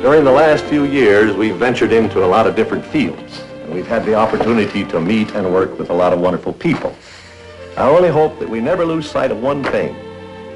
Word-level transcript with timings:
During 0.00 0.22
the 0.22 0.30
last 0.30 0.64
few 0.66 0.84
years, 0.84 1.34
we've 1.34 1.56
ventured 1.56 1.92
into 1.92 2.24
a 2.24 2.26
lot 2.26 2.46
of 2.46 2.54
different 2.54 2.84
fields, 2.84 3.40
and 3.62 3.74
we've 3.74 3.86
had 3.86 4.04
the 4.04 4.14
opportunity 4.14 4.84
to 4.84 5.00
meet 5.00 5.34
and 5.34 5.52
work 5.52 5.76
with 5.76 5.90
a 5.90 5.92
lot 5.92 6.12
of 6.12 6.20
wonderful 6.20 6.52
people. 6.52 6.94
I 7.76 7.88
only 7.88 8.08
hope 8.08 8.38
that 8.38 8.48
we 8.48 8.60
never 8.60 8.84
lose 8.84 9.10
sight 9.10 9.32
of 9.32 9.42
one 9.42 9.64
thing, 9.64 9.96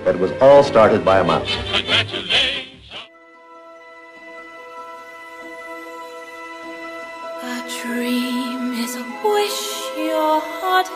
that 0.04 0.14
it 0.14 0.20
was 0.20 0.30
all 0.40 0.62
started 0.62 1.04
by 1.04 1.18
a 1.18 1.24
mouse. 1.24 1.52
Congratulations. 1.72 2.30
A 7.42 7.82
dream 7.82 8.74
is 8.74 8.94
a 8.94 9.04
wish 9.24 9.82
your 9.98 10.40
heart 10.40 10.88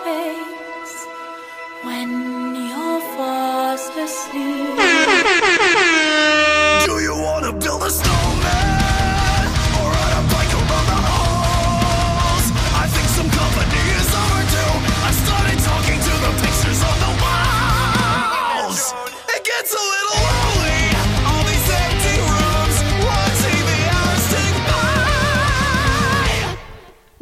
when 1.83 2.55
you're 2.55 3.01
fast 3.17 3.93
asleep. 3.97 4.86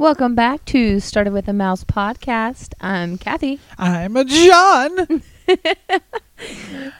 Welcome 0.04 0.34
back 0.34 0.66
to 0.66 1.00
Started 1.00 1.32
with 1.32 1.48
a 1.48 1.54
Mouse 1.54 1.82
podcast. 1.82 2.74
I'm 2.78 3.16
Kathy. 3.16 3.58
I'm 3.78 4.18
a 4.18 4.24
John. 4.26 5.22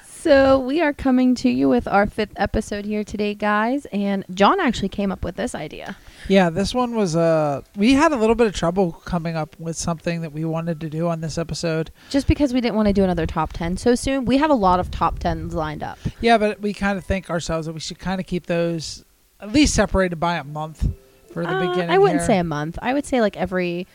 So 0.06 0.58
we 0.58 0.80
are 0.80 0.94
coming 0.94 1.34
to 1.34 1.50
you 1.50 1.68
with 1.68 1.86
our 1.86 2.06
fifth 2.06 2.32
episode 2.36 2.86
here 2.86 3.04
today, 3.04 3.34
guys. 3.34 3.84
And 3.92 4.24
John 4.32 4.58
actually 4.58 4.88
came 4.88 5.12
up 5.12 5.22
with 5.22 5.36
this 5.36 5.54
idea. 5.54 5.98
yeah, 6.28 6.48
this 6.48 6.72
one 6.74 6.94
was 6.94 7.14
uh 7.14 7.60
we 7.76 7.92
had 7.92 8.10
a 8.12 8.16
little 8.16 8.34
bit 8.34 8.46
of 8.46 8.54
trouble 8.54 8.92
coming 8.92 9.36
up 9.36 9.54
with 9.60 9.76
something 9.76 10.22
that 10.22 10.32
we 10.32 10.46
wanted 10.46 10.80
to 10.80 10.88
do 10.88 11.06
on 11.08 11.20
this 11.20 11.36
episode. 11.36 11.90
Just 12.08 12.26
because 12.26 12.54
we 12.54 12.62
didn't 12.62 12.74
want 12.76 12.88
to 12.88 12.94
do 12.94 13.04
another 13.04 13.26
top 13.26 13.52
10 13.52 13.76
so 13.76 13.94
soon, 13.94 14.24
we 14.24 14.38
have 14.38 14.48
a 14.48 14.54
lot 14.54 14.80
of 14.80 14.90
top 14.90 15.18
10s 15.18 15.52
lined 15.52 15.82
up. 15.82 15.98
Yeah, 16.22 16.38
but 16.38 16.62
we 16.62 16.72
kind 16.72 16.96
of 16.96 17.04
think 17.04 17.28
ourselves 17.28 17.66
that 17.66 17.74
we 17.74 17.80
should 17.80 17.98
kind 17.98 18.18
of 18.18 18.26
keep 18.26 18.46
those 18.46 19.04
at 19.40 19.52
least 19.52 19.74
separated 19.74 20.18
by 20.18 20.36
a 20.36 20.44
month 20.44 20.88
for 21.34 21.42
the 21.44 21.50
Uh, 21.50 21.68
beginning. 21.68 21.90
I 21.90 21.98
wouldn't 21.98 22.20
here. 22.20 22.26
say 22.26 22.38
a 22.38 22.44
month. 22.44 22.78
I 22.80 22.94
would 22.94 23.04
say 23.04 23.20
like 23.20 23.36
every 23.36 23.86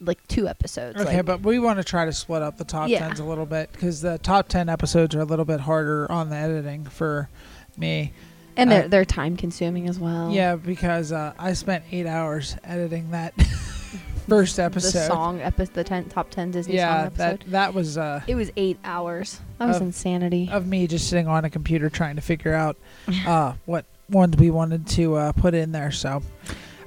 like 0.00 0.18
two 0.28 0.48
episodes. 0.48 0.98
Okay, 0.98 1.16
like- 1.18 1.26
but 1.26 1.42
we 1.42 1.58
want 1.58 1.76
to 1.78 1.84
try 1.84 2.06
to 2.06 2.12
split 2.12 2.40
up 2.42 2.56
the 2.56 2.64
top 2.64 2.88
Yeah. 2.88 3.00
tens 3.00 3.20
a 3.20 3.24
little 3.24 3.46
bit 3.46 3.70
because 3.72 4.00
the 4.00 4.16
top 4.18 4.48
ten 4.48 4.68
episodes 4.68 5.14
are 5.14 5.20
a 5.20 5.24
little 5.26 5.44
bit 5.44 5.60
harder 5.60 6.10
on 6.10 6.30
the 6.30 6.36
editing 6.36 6.84
for 6.86 7.28
me. 7.76 8.12
and 8.56 8.70
they're 8.70 8.84
uh, 8.84 8.88
they're 8.88 9.04
time 9.04 9.36
consuming 9.36 9.88
as 9.88 9.98
well. 10.00 10.30
Yeah, 10.32 10.56
because 10.56 11.12
uh, 11.12 11.32
I 11.38 11.52
spent 11.52 11.84
eight 11.92 12.06
hours 12.06 12.56
editing 12.64 13.10
that 13.12 13.34
first 14.28 14.56
The 14.56 14.64
episode. 14.64 15.06
song 15.06 15.40
episode, 15.40 15.74
the 15.74 15.84
10 15.84 16.06
top 16.06 16.30
10 16.30 16.50
Disney 16.50 16.78
song 16.78 17.06
episode. 17.06 17.40
that 17.40 17.50
that 17.50 17.74
was 17.74 17.96
uh, 17.98 18.20
it 18.26 18.34
was 18.34 18.50
8 18.56 18.78
hours. 18.84 19.40
That 19.58 19.68
was 19.68 19.76
Of- 19.76 19.82
insanity. 19.82 20.48
of 20.52 20.66
me 20.66 20.86
just 20.86 21.08
sitting 21.08 21.28
on 21.28 21.44
a 21.44 21.50
computer 21.50 21.90
trying 21.90 22.16
to 22.16 22.22
figure 22.22 22.54
out 22.54 22.76
uh, 23.26 23.52
what 23.66 23.84
ones 24.08 24.36
we 24.36 24.50
wanted 24.50 24.86
to 24.88 25.14
uh, 25.16 25.32
put 25.32 25.54
in 25.54 25.72
there. 25.72 25.90
So, 25.92 26.22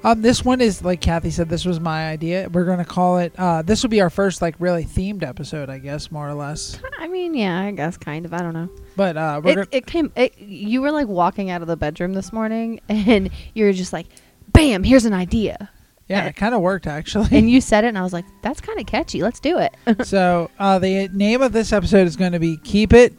um, 0.04 0.20
this 0.20 0.44
one 0.44 0.60
is 0.60 0.84
like 0.84 1.00
Kathy 1.00 1.30
said. 1.30 1.48
This 1.48 1.64
was 1.64 1.80
my 1.80 2.08
idea. 2.08 2.48
We're 2.50 2.66
gonna 2.66 2.84
call 2.84 3.18
it. 3.18 3.32
Uh, 3.38 3.62
this 3.62 3.82
will 3.82 3.90
be 3.90 4.02
our 4.02 4.10
first 4.10 4.42
like 4.42 4.54
really 4.58 4.84
themed 4.84 5.22
episode, 5.22 5.70
I 5.70 5.78
guess, 5.78 6.12
more 6.12 6.28
or 6.28 6.34
less. 6.34 6.78
I 6.98 7.08
mean, 7.08 7.34
yeah, 7.34 7.60
I 7.60 7.70
guess 7.70 7.96
kind 7.96 8.26
of. 8.26 8.34
I 8.34 8.38
don't 8.38 8.52
know. 8.52 8.68
But 8.96 9.16
uh, 9.16 9.40
we're 9.42 9.62
It, 9.62 9.68
it 9.72 9.86
came. 9.86 10.12
It, 10.14 10.38
you 10.38 10.82
were 10.82 10.92
like 10.92 11.08
walking 11.08 11.48
out 11.50 11.62
of 11.62 11.68
the 11.68 11.76
bedroom 11.76 12.12
this 12.12 12.32
morning, 12.32 12.80
and 12.88 13.30
you 13.54 13.64
were 13.64 13.72
just 13.72 13.94
like, 13.94 14.06
"Bam! 14.52 14.84
Here's 14.84 15.06
an 15.06 15.14
idea," 15.14 15.70
yeah, 16.06 16.26
it 16.26 16.36
kind 16.36 16.54
of 16.54 16.60
worked 16.60 16.86
actually. 16.86 17.28
and 17.32 17.50
you 17.50 17.62
said 17.62 17.84
it, 17.84 17.88
and 17.88 17.98
I 17.98 18.02
was 18.02 18.12
like, 18.12 18.26
"That's 18.42 18.60
kind 18.60 18.78
of 18.78 18.86
catchy. 18.86 19.22
Let's 19.22 19.40
do 19.40 19.58
it." 19.58 19.74
so 20.06 20.50
uh, 20.58 20.78
the 20.78 21.08
name 21.08 21.40
of 21.40 21.52
this 21.52 21.72
episode 21.72 22.06
is 22.06 22.16
going 22.16 22.32
to 22.32 22.40
be 22.40 22.58
"Keep 22.58 22.92
It, 22.92 23.14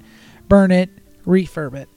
Burn 0.48 0.72
It, 0.72 0.90
Refurb 1.26 1.74
It." 1.74 1.90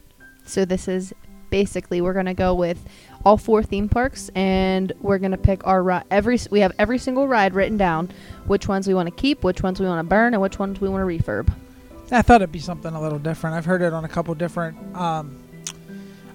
so 0.44 0.64
this 0.64 0.88
is 0.88 1.12
basically 1.50 2.00
we're 2.00 2.14
gonna 2.14 2.34
go 2.34 2.54
with 2.54 2.84
all 3.24 3.36
four 3.36 3.62
theme 3.62 3.88
parks, 3.88 4.30
and 4.34 4.92
we're 5.00 5.18
gonna 5.18 5.36
pick 5.36 5.66
our 5.66 5.82
ri- 5.82 6.02
every. 6.10 6.38
We 6.50 6.60
have 6.60 6.72
every 6.78 6.98
single 6.98 7.26
ride 7.28 7.54
written 7.54 7.76
down. 7.76 8.10
Which 8.46 8.68
ones 8.68 8.86
we 8.86 8.94
want 8.94 9.08
to 9.08 9.14
keep, 9.14 9.44
which 9.44 9.62
ones 9.62 9.80
we 9.80 9.86
want 9.86 9.98
to 9.98 10.08
burn, 10.08 10.34
and 10.34 10.42
which 10.42 10.58
ones 10.58 10.80
we 10.80 10.88
want 10.88 11.02
to 11.02 11.06
refurb. 11.06 11.52
I 12.10 12.22
thought 12.22 12.36
it'd 12.36 12.52
be 12.52 12.58
something 12.58 12.94
a 12.94 13.00
little 13.00 13.18
different. 13.18 13.56
I've 13.56 13.66
heard 13.66 13.82
it 13.82 13.92
on 13.92 14.04
a 14.04 14.08
couple 14.08 14.34
different 14.34 14.78
um, 14.96 15.36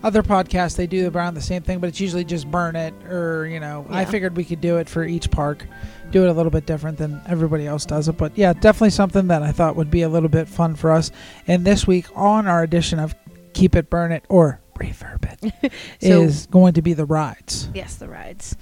other 0.04 0.22
podcasts. 0.22 0.76
They 0.76 0.86
do 0.86 1.10
around 1.10 1.34
the 1.34 1.42
same 1.42 1.64
thing, 1.64 1.80
but 1.80 1.88
it's 1.88 2.00
usually 2.00 2.24
just 2.24 2.50
burn 2.52 2.76
it, 2.76 2.94
or 3.10 3.48
you 3.48 3.60
know. 3.60 3.86
I 3.90 4.06
figured 4.06 4.36
we 4.36 4.44
could 4.44 4.62
do 4.62 4.78
it 4.78 4.88
for 4.88 5.04
each 5.04 5.32
park, 5.32 5.66
do 6.12 6.24
it 6.24 6.30
a 6.30 6.34
little 6.34 6.52
bit 6.52 6.66
different 6.66 6.98
than 6.98 7.22
everybody 7.28 7.66
else 7.66 7.86
does 7.86 8.08
it. 8.08 8.18
But 8.18 8.38
yeah, 8.38 8.54
definitely 8.54 8.92
something 8.92 9.28
that 9.30 9.42
I 9.42 9.52
thought 9.52 9.76
would 9.76 9.90
be 9.90 10.04
a 10.04 10.10
little 10.10 10.30
bit 10.30 10.48
fun 10.48 10.76
for 10.76 10.92
us. 10.92 11.12
And 11.48 11.66
this 11.66 11.88
week 11.88 12.06
on 12.16 12.46
our 12.46 12.62
edition 12.62 13.00
of 13.00 13.16
Keep 13.54 13.76
It, 13.76 13.90
Burn 13.90 14.12
It, 14.12 14.26
or 14.30 14.60
Refurb 14.76 15.26
It, 15.62 15.72
So- 16.02 16.24
is 16.24 16.48
going 16.48 16.74
to 16.74 16.82
be 16.82 16.94
the 16.94 17.06
rides. 17.06 17.70
Yes, 17.74 17.96
the 17.96 18.08
rides. 18.10 18.56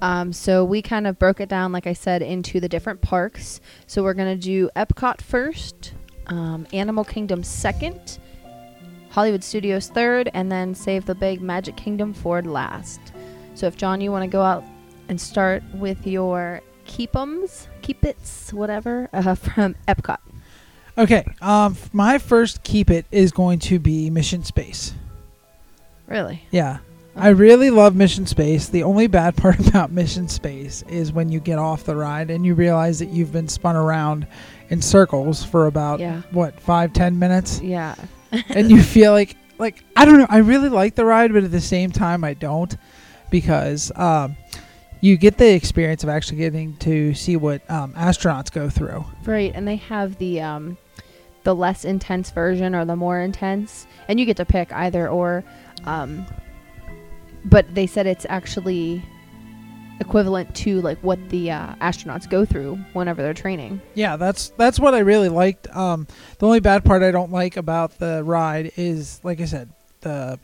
Um, 0.00 0.32
so 0.32 0.64
we 0.64 0.80
kind 0.82 1.06
of 1.06 1.18
broke 1.18 1.40
it 1.40 1.48
down, 1.48 1.72
like 1.72 1.86
I 1.86 1.92
said, 1.92 2.22
into 2.22 2.60
the 2.60 2.68
different 2.68 3.00
parks. 3.00 3.60
So 3.86 4.02
we're 4.02 4.14
gonna 4.14 4.36
do 4.36 4.70
Epcot 4.76 5.20
first, 5.20 5.92
um, 6.28 6.66
Animal 6.72 7.04
Kingdom 7.04 7.42
second, 7.42 8.18
Hollywood 9.10 9.42
Studios 9.42 9.88
third, 9.88 10.30
and 10.34 10.52
then 10.52 10.74
Save 10.74 11.06
the 11.06 11.14
Big 11.14 11.40
Magic 11.40 11.76
Kingdom 11.76 12.14
for 12.14 12.40
last. 12.42 13.00
So 13.54 13.66
if 13.66 13.76
John, 13.76 14.00
you 14.00 14.12
want 14.12 14.22
to 14.22 14.28
go 14.28 14.42
out 14.42 14.62
and 15.08 15.20
start 15.20 15.62
with 15.74 16.06
your 16.06 16.60
keep'ems, 16.86 17.66
keep 17.82 18.04
its, 18.04 18.52
whatever, 18.52 19.08
uh, 19.12 19.34
from 19.34 19.74
Epcot. 19.88 20.18
Okay, 20.96 21.24
um, 21.40 21.76
my 21.92 22.18
first 22.18 22.62
Keep 22.64 22.90
It 22.90 23.06
is 23.10 23.30
going 23.32 23.58
to 23.60 23.78
be 23.78 24.10
Mission 24.10 24.44
Space. 24.44 24.94
Really? 26.08 26.42
Yeah. 26.50 26.78
I 27.16 27.28
really 27.30 27.70
love 27.70 27.96
Mission 27.96 28.26
Space. 28.26 28.68
The 28.68 28.82
only 28.84 29.06
bad 29.08 29.36
part 29.36 29.58
about 29.66 29.90
Mission 29.90 30.28
Space 30.28 30.82
is 30.88 31.12
when 31.12 31.30
you 31.30 31.40
get 31.40 31.58
off 31.58 31.84
the 31.84 31.96
ride 31.96 32.30
and 32.30 32.44
you 32.46 32.54
realize 32.54 32.98
that 33.00 33.08
you've 33.08 33.32
been 33.32 33.48
spun 33.48 33.76
around 33.76 34.26
in 34.70 34.80
circles 34.82 35.42
for 35.44 35.66
about 35.66 35.98
Yeah. 36.00 36.22
what 36.30 36.58
five 36.60 36.92
ten 36.92 37.18
minutes, 37.18 37.60
Yeah. 37.60 37.94
and 38.50 38.70
you 38.70 38.82
feel 38.82 39.12
like 39.12 39.36
like 39.58 39.82
I 39.96 40.04
don't 40.04 40.18
know. 40.18 40.26
I 40.28 40.38
really 40.38 40.68
like 40.68 40.94
the 40.94 41.04
ride, 41.04 41.32
but 41.32 41.42
at 41.42 41.50
the 41.50 41.60
same 41.60 41.90
time, 41.90 42.22
I 42.22 42.34
don't 42.34 42.76
because 43.30 43.90
um, 43.96 44.36
you 45.00 45.16
get 45.16 45.36
the 45.38 45.52
experience 45.52 46.02
of 46.04 46.08
actually 46.10 46.38
getting 46.38 46.76
to 46.78 47.14
see 47.14 47.36
what 47.36 47.68
um, 47.70 47.92
astronauts 47.94 48.52
go 48.52 48.68
through. 48.70 49.04
Right, 49.24 49.50
and 49.54 49.66
they 49.66 49.76
have 49.76 50.18
the 50.18 50.40
um, 50.42 50.76
the 51.42 51.54
less 51.54 51.84
intense 51.84 52.30
version 52.30 52.74
or 52.76 52.84
the 52.84 52.94
more 52.96 53.20
intense, 53.20 53.86
and 54.06 54.20
you 54.20 54.26
get 54.26 54.36
to 54.36 54.44
pick 54.44 54.72
either 54.72 55.08
or. 55.08 55.42
Um, 55.88 56.26
but 57.44 57.74
they 57.74 57.86
said 57.86 58.06
it's 58.06 58.26
actually 58.28 59.02
equivalent 60.00 60.54
to 60.54 60.80
like 60.80 60.98
what 60.98 61.18
the 61.28 61.50
uh, 61.50 61.74
astronauts 61.76 62.28
go 62.28 62.44
through 62.44 62.76
whenever 62.92 63.22
they're 63.22 63.34
training. 63.34 63.80
Yeah, 63.94 64.16
that's 64.16 64.50
that's 64.50 64.78
what 64.78 64.94
I 64.94 65.00
really 65.00 65.28
liked. 65.28 65.66
Um, 65.74 66.06
the 66.38 66.46
only 66.46 66.60
bad 66.60 66.84
part 66.84 67.02
I 67.02 67.10
don't 67.10 67.32
like 67.32 67.56
about 67.56 67.98
the 67.98 68.22
ride 68.24 68.72
is, 68.76 69.20
like 69.24 69.40
I 69.40 69.44
said, 69.46 69.70
the 70.02 70.38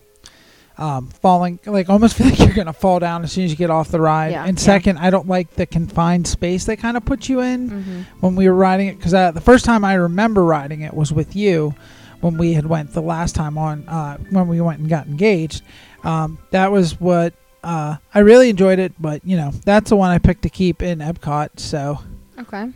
um, 0.78 1.08
falling. 1.08 1.60
Like 1.66 1.88
almost 1.88 2.16
feel 2.18 2.28
like 2.30 2.38
you're 2.38 2.52
gonna 2.54 2.72
fall 2.72 2.98
down 2.98 3.22
as 3.22 3.32
soon 3.32 3.44
as 3.44 3.50
you 3.50 3.56
get 3.56 3.70
off 3.70 3.88
the 3.90 4.00
ride. 4.00 4.32
Yeah, 4.32 4.44
and 4.44 4.58
yeah. 4.58 4.64
second, 4.64 4.98
I 4.98 5.10
don't 5.10 5.28
like 5.28 5.50
the 5.54 5.66
confined 5.66 6.26
space 6.26 6.64
they 6.64 6.76
kind 6.76 6.96
of 6.96 7.04
put 7.04 7.28
you 7.28 7.40
in 7.40 7.70
Mm-hmm. 7.70 8.00
when 8.20 8.34
we 8.36 8.48
were 8.48 8.54
riding 8.54 8.88
it. 8.88 8.96
Because 8.96 9.14
uh, 9.14 9.30
the 9.30 9.40
first 9.40 9.64
time 9.64 9.84
I 9.84 9.94
remember 9.94 10.44
riding 10.44 10.80
it 10.80 10.94
was 10.94 11.12
with 11.12 11.36
you 11.36 11.74
when 12.24 12.38
we 12.38 12.54
had 12.54 12.64
went 12.64 12.90
the 12.94 13.02
last 13.02 13.34
time 13.34 13.58
on 13.58 13.86
uh, 13.86 14.16
when 14.30 14.48
we 14.48 14.60
went 14.60 14.80
and 14.80 14.88
got 14.88 15.06
engaged. 15.06 15.62
Um, 16.02 16.38
that 16.52 16.72
was 16.72 16.98
what 16.98 17.34
uh, 17.62 17.96
I 18.14 18.18
really 18.20 18.48
enjoyed 18.48 18.78
it. 18.78 18.94
But 18.98 19.24
you 19.26 19.36
know, 19.36 19.50
that's 19.64 19.90
the 19.90 19.96
one 19.96 20.10
I 20.10 20.18
picked 20.18 20.42
to 20.42 20.48
keep 20.48 20.82
in 20.82 21.00
Epcot. 21.00 21.60
So 21.60 21.98
Okay. 22.38 22.70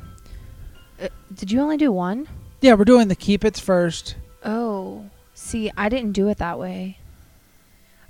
Uh, 1.03 1.09
did 1.35 1.51
you 1.51 1.61
only 1.61 1.77
do 1.79 1.91
one? 1.91 2.29
yeah, 2.61 2.75
we're 2.75 2.85
doing 2.85 3.09
the 3.09 3.17
keep 3.17 3.45
its 3.45 3.59
first. 3.59 4.17
Oh, 4.45 5.09
see, 5.33 5.71
I 5.77 5.89
didn't 5.89 6.13
do 6.13 6.29
it 6.29 6.39
that 6.39 6.59
way. 6.59 6.99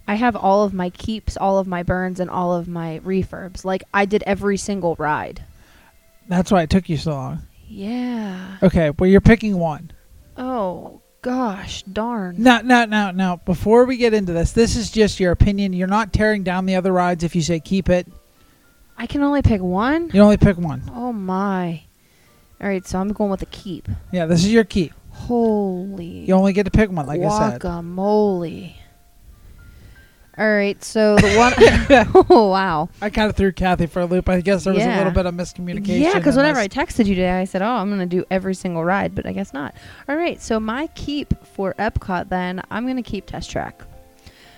I 0.07 0.15
have 0.15 0.35
all 0.35 0.65
of 0.65 0.73
my 0.73 0.89
keeps, 0.91 1.37
all 1.37 1.59
of 1.59 1.67
my 1.67 1.83
burns, 1.83 2.19
and 2.19 2.31
all 2.31 2.53
of 2.55 2.67
my 2.67 3.01
refurbs. 3.05 3.65
Like 3.65 3.85
I 3.95 4.07
did 4.07 4.23
every 4.27 4.57
single 4.57 4.97
ride. 4.99 5.45
That's 6.29 6.51
why 6.51 6.63
it 6.63 6.71
took 6.71 6.89
you 6.89 6.97
so 6.97 7.13
long. 7.13 7.43
Yeah. 7.69 8.57
Okay, 8.63 8.91
well 8.91 9.09
you're 9.09 9.21
picking 9.21 9.59
one. 9.59 9.93
Oh 10.37 10.98
gosh, 11.23 11.83
darn. 11.85 12.37
Now, 12.39 12.61
now, 12.61 12.85
now, 12.85 13.11
now. 13.11 13.37
Before 13.37 13.85
we 13.85 13.97
get 13.97 14.15
into 14.15 14.33
this, 14.33 14.53
this 14.53 14.77
is 14.77 14.91
just 14.91 15.21
your 15.21 15.33
opinion. 15.33 15.73
You're 15.73 15.89
not 15.89 16.13
tearing 16.13 16.43
down 16.45 16.67
the 16.67 16.77
other 16.77 16.93
rides 16.93 17.25
if 17.25 17.35
you 17.35 17.43
say 17.43 17.61
keep 17.61 17.89
it. 17.89 18.07
I 18.97 19.07
can 19.07 19.23
only 19.23 19.43
pick 19.43 19.61
one. 19.63 20.11
You 20.13 20.23
only 20.23 20.37
pick 20.37 20.59
one. 20.59 20.83
Oh 20.95 21.13
my. 21.13 21.83
All 22.61 22.69
right, 22.69 22.85
so 22.87 22.99
I'm 22.99 23.13
going 23.13 23.31
with 23.31 23.43
a 23.43 23.47
keep. 23.47 23.89
Yeah, 24.13 24.27
this 24.27 24.45
is 24.45 24.53
your 24.53 24.65
keep. 24.65 24.93
Holy 25.11 26.25
You 26.27 26.35
only 26.35 26.53
get 26.53 26.65
to 26.65 26.71
pick 26.71 26.91
one, 26.91 27.07
like 27.07 27.21
I 27.21 27.51
said. 27.51 27.61
guacamole. 27.61 28.75
All 30.39 30.49
right, 30.49 30.83
so 30.85 31.17
the 31.17 31.35
one 31.37 31.53
oh 32.31 32.49
wow. 32.49 32.89
I 33.03 33.11
kind 33.11 33.29
of 33.29 33.37
threw 33.37 33.53
Kathy 33.53 33.87
for 33.87 34.01
a 34.01 34.07
loop. 34.07 34.29
I 34.29 34.41
guess 34.41 34.65
there 34.65 34.73
was 34.73 34.85
a 34.85 34.97
little 34.97 35.13
bit 35.13 35.27
of 35.27 35.35
miscommunication. 35.35 36.01
Yeah, 36.01 36.15
because 36.15 36.37
whenever. 36.37 36.61
I 36.61 36.69
texted 36.69 37.07
you 37.07 37.15
today, 37.15 37.41
I 37.41 37.45
said, 37.45 37.63
"Oh, 37.63 37.67
I'm 37.67 37.89
going 37.89 38.01
to 38.01 38.07
do 38.07 38.25
every 38.31 38.55
single 38.55 38.85
ride," 38.85 39.15
but 39.15 39.27
I 39.27 39.33
guess 39.33 39.53
not. 39.53 39.75
All 40.09 40.17
right, 40.17 40.41
so 40.41 40.61
my 40.61 40.87
keep 40.89 41.35
for 41.47 41.75
Epcot, 41.75 42.29
then 42.29 42.63
I'm 42.71 42.85
going 42.85 42.97
to 42.97 43.03
keep 43.03 43.27
Test 43.27 43.51
Track, 43.51 43.83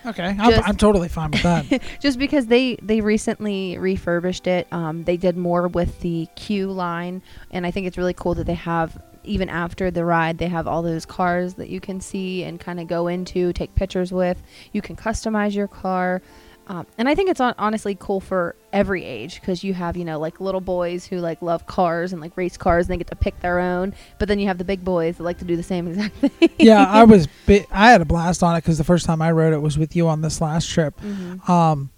okay, 0.07 0.37
I'm, 0.39 0.63
I'm 0.65 0.77
totally 0.77 1.09
fine 1.09 1.31
with 1.31 1.43
that. 1.43 1.83
just 2.01 2.19
because 2.19 2.47
they 2.47 2.77
they 2.83 3.01
recently 3.01 3.79
refurbished 3.79 4.47
it. 4.47 4.67
Um, 4.73 5.05
they 5.05 5.17
did 5.17 5.37
more 5.37 5.69
with 5.69 6.01
the 6.01 6.29
queue 6.37 6.71
line, 6.71 7.23
and 7.51 7.67
I 7.67 7.71
think 7.71 7.87
it's 7.87 7.99
really 7.99 8.15
cool 8.15 8.35
that 8.35 8.47
they 8.47 8.55
have 8.55 9.03
even 9.25 9.49
after 9.49 9.91
the 9.91 10.05
ride, 10.05 10.39
they 10.39 10.49
have 10.49 10.67
all 10.67 10.83
those 10.83 11.05
cars 11.07 11.55
that 11.55 11.69
you 11.69 11.81
can 11.81 12.01
see 12.01 12.43
and 12.45 12.59
kind 12.59 12.81
of 12.81 12.87
go 12.89 13.07
into, 13.07 13.53
take 13.53 13.75
pictures 13.75 14.13
with. 14.13 14.43
You 14.73 14.83
can 14.83 14.97
customize 14.97 15.55
your 15.55 15.69
car. 15.69 16.23
Um, 16.67 16.87
and 16.99 17.09
I 17.09 17.17
think 17.17 17.29
it's 17.31 17.41
on, 17.41 17.55
honestly 17.59 17.97
cool 17.99 18.21
for 18.21 18.55
every 18.73 19.05
age 19.05 19.41
because 19.41 19.65
you 19.65 19.75
have, 19.75 19.97
you 19.97 20.05
know, 20.05 20.21
like 20.21 20.41
little 20.41 20.61
boys 20.61 21.05
who 21.05 21.17
like 21.19 21.43
love 21.43 21.67
cars 21.67 22.13
and 22.13 22.21
like 22.23 22.37
race 22.37 22.57
cars 22.57 22.87
and 22.87 22.93
they 22.93 22.99
get 22.99 23.09
to 23.09 23.17
pick 23.17 23.41
their 23.41 23.59
own. 23.59 23.93
But 24.21 24.29
then 24.29 24.39
you 24.39 24.47
have 24.47 24.59
the 24.59 24.65
big 24.65 24.85
boys 24.85 25.17
that 25.17 25.25
like 25.25 25.39
to 25.39 25.45
do 25.45 25.57
the 25.57 25.65
same 25.65 25.89
exact 25.89 26.17
thing. 26.19 26.51
yeah, 26.59 26.85
I 26.89 27.03
was. 27.05 27.27
Bi- 27.47 27.67
I 27.73 27.91
had 27.91 28.01
a 28.03 28.05
blast 28.05 28.43
on 28.45 28.55
it 28.55 28.59
because 28.61 28.79
the 28.79 28.85
first 28.85 29.05
time 29.05 29.21
I 29.21 29.33
rode 29.33 29.53
it 29.53 29.59
was 29.61 29.79
with 29.79 29.97
you 29.97 30.07
on 30.07 30.21
this 30.23 30.41
last 30.41 30.69
trip. 30.71 30.95
Mhm. 31.01 31.49
Um, 31.49 31.91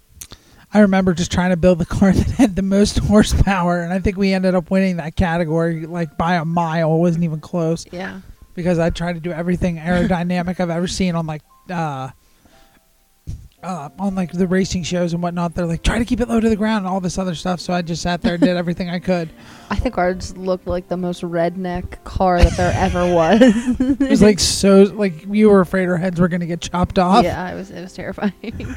I 0.73 0.79
remember 0.79 1.13
just 1.13 1.31
trying 1.31 1.51
to 1.51 1.57
build 1.57 1.79
the 1.79 1.85
car 1.97 2.11
that 2.11 2.27
had 2.31 2.55
the 2.55 2.61
most 2.61 2.97
horsepower, 2.99 3.81
and 3.81 3.93
I 3.93 3.99
think 3.99 4.17
we 4.17 4.33
ended 4.33 4.55
up 4.55 4.71
winning 4.71 4.97
that 4.97 5.15
category 5.15 5.85
like 5.85 6.17
by 6.17 6.35
a 6.35 6.45
mile. 6.45 6.95
It 6.95 6.99
wasn't 6.99 7.23
even 7.25 7.39
close 7.39 7.85
Yeah. 7.91 8.21
because 8.55 8.79
I 8.79 8.89
tried 8.89 9.13
to 9.13 9.19
do 9.19 9.31
everything 9.31 9.77
aerodynamic 9.77 10.59
I've 10.59 10.69
ever 10.69 10.87
seen 10.87 11.15
on 11.15 11.27
like 11.27 11.41
uh, 11.69 12.09
uh, 13.61 13.87
on 13.97 14.13
like 14.13 14.29
the 14.33 14.45
racing 14.47 14.83
shows 14.83 15.13
and 15.13 15.23
whatnot. 15.23 15.55
They're 15.55 15.65
like 15.65 15.83
try 15.83 15.97
to 15.99 16.03
keep 16.05 16.19
it 16.19 16.27
low 16.27 16.39
to 16.39 16.49
the 16.49 16.55
ground 16.57 16.85
and 16.85 16.93
all 16.93 16.99
this 16.99 17.17
other 17.17 17.33
stuff. 17.35 17.61
So 17.61 17.71
I 17.71 17.81
just 17.81 18.01
sat 18.01 18.21
there 18.21 18.33
and 18.33 18.43
did 18.43 18.57
everything 18.57 18.89
I 18.89 18.99
could. 18.99 19.29
I 19.69 19.75
think 19.77 19.97
ours 19.97 20.35
looked 20.35 20.67
like 20.67 20.89
the 20.89 20.97
most 20.97 21.21
redneck 21.21 22.03
car 22.03 22.43
that 22.43 22.57
there 22.57 22.73
ever 22.75 23.05
was. 23.13 23.39
It 23.79 24.09
was 24.09 24.21
like 24.21 24.39
so 24.39 24.83
like 24.83 25.25
you 25.27 25.49
were 25.49 25.61
afraid 25.61 25.87
our 25.87 25.95
heads 25.97 26.19
were 26.19 26.27
gonna 26.27 26.45
get 26.45 26.59
chopped 26.61 26.99
off. 26.99 27.23
Yeah, 27.23 27.49
it 27.51 27.55
was 27.55 27.71
it 27.71 27.81
was 27.81 27.93
terrifying. 27.93 28.75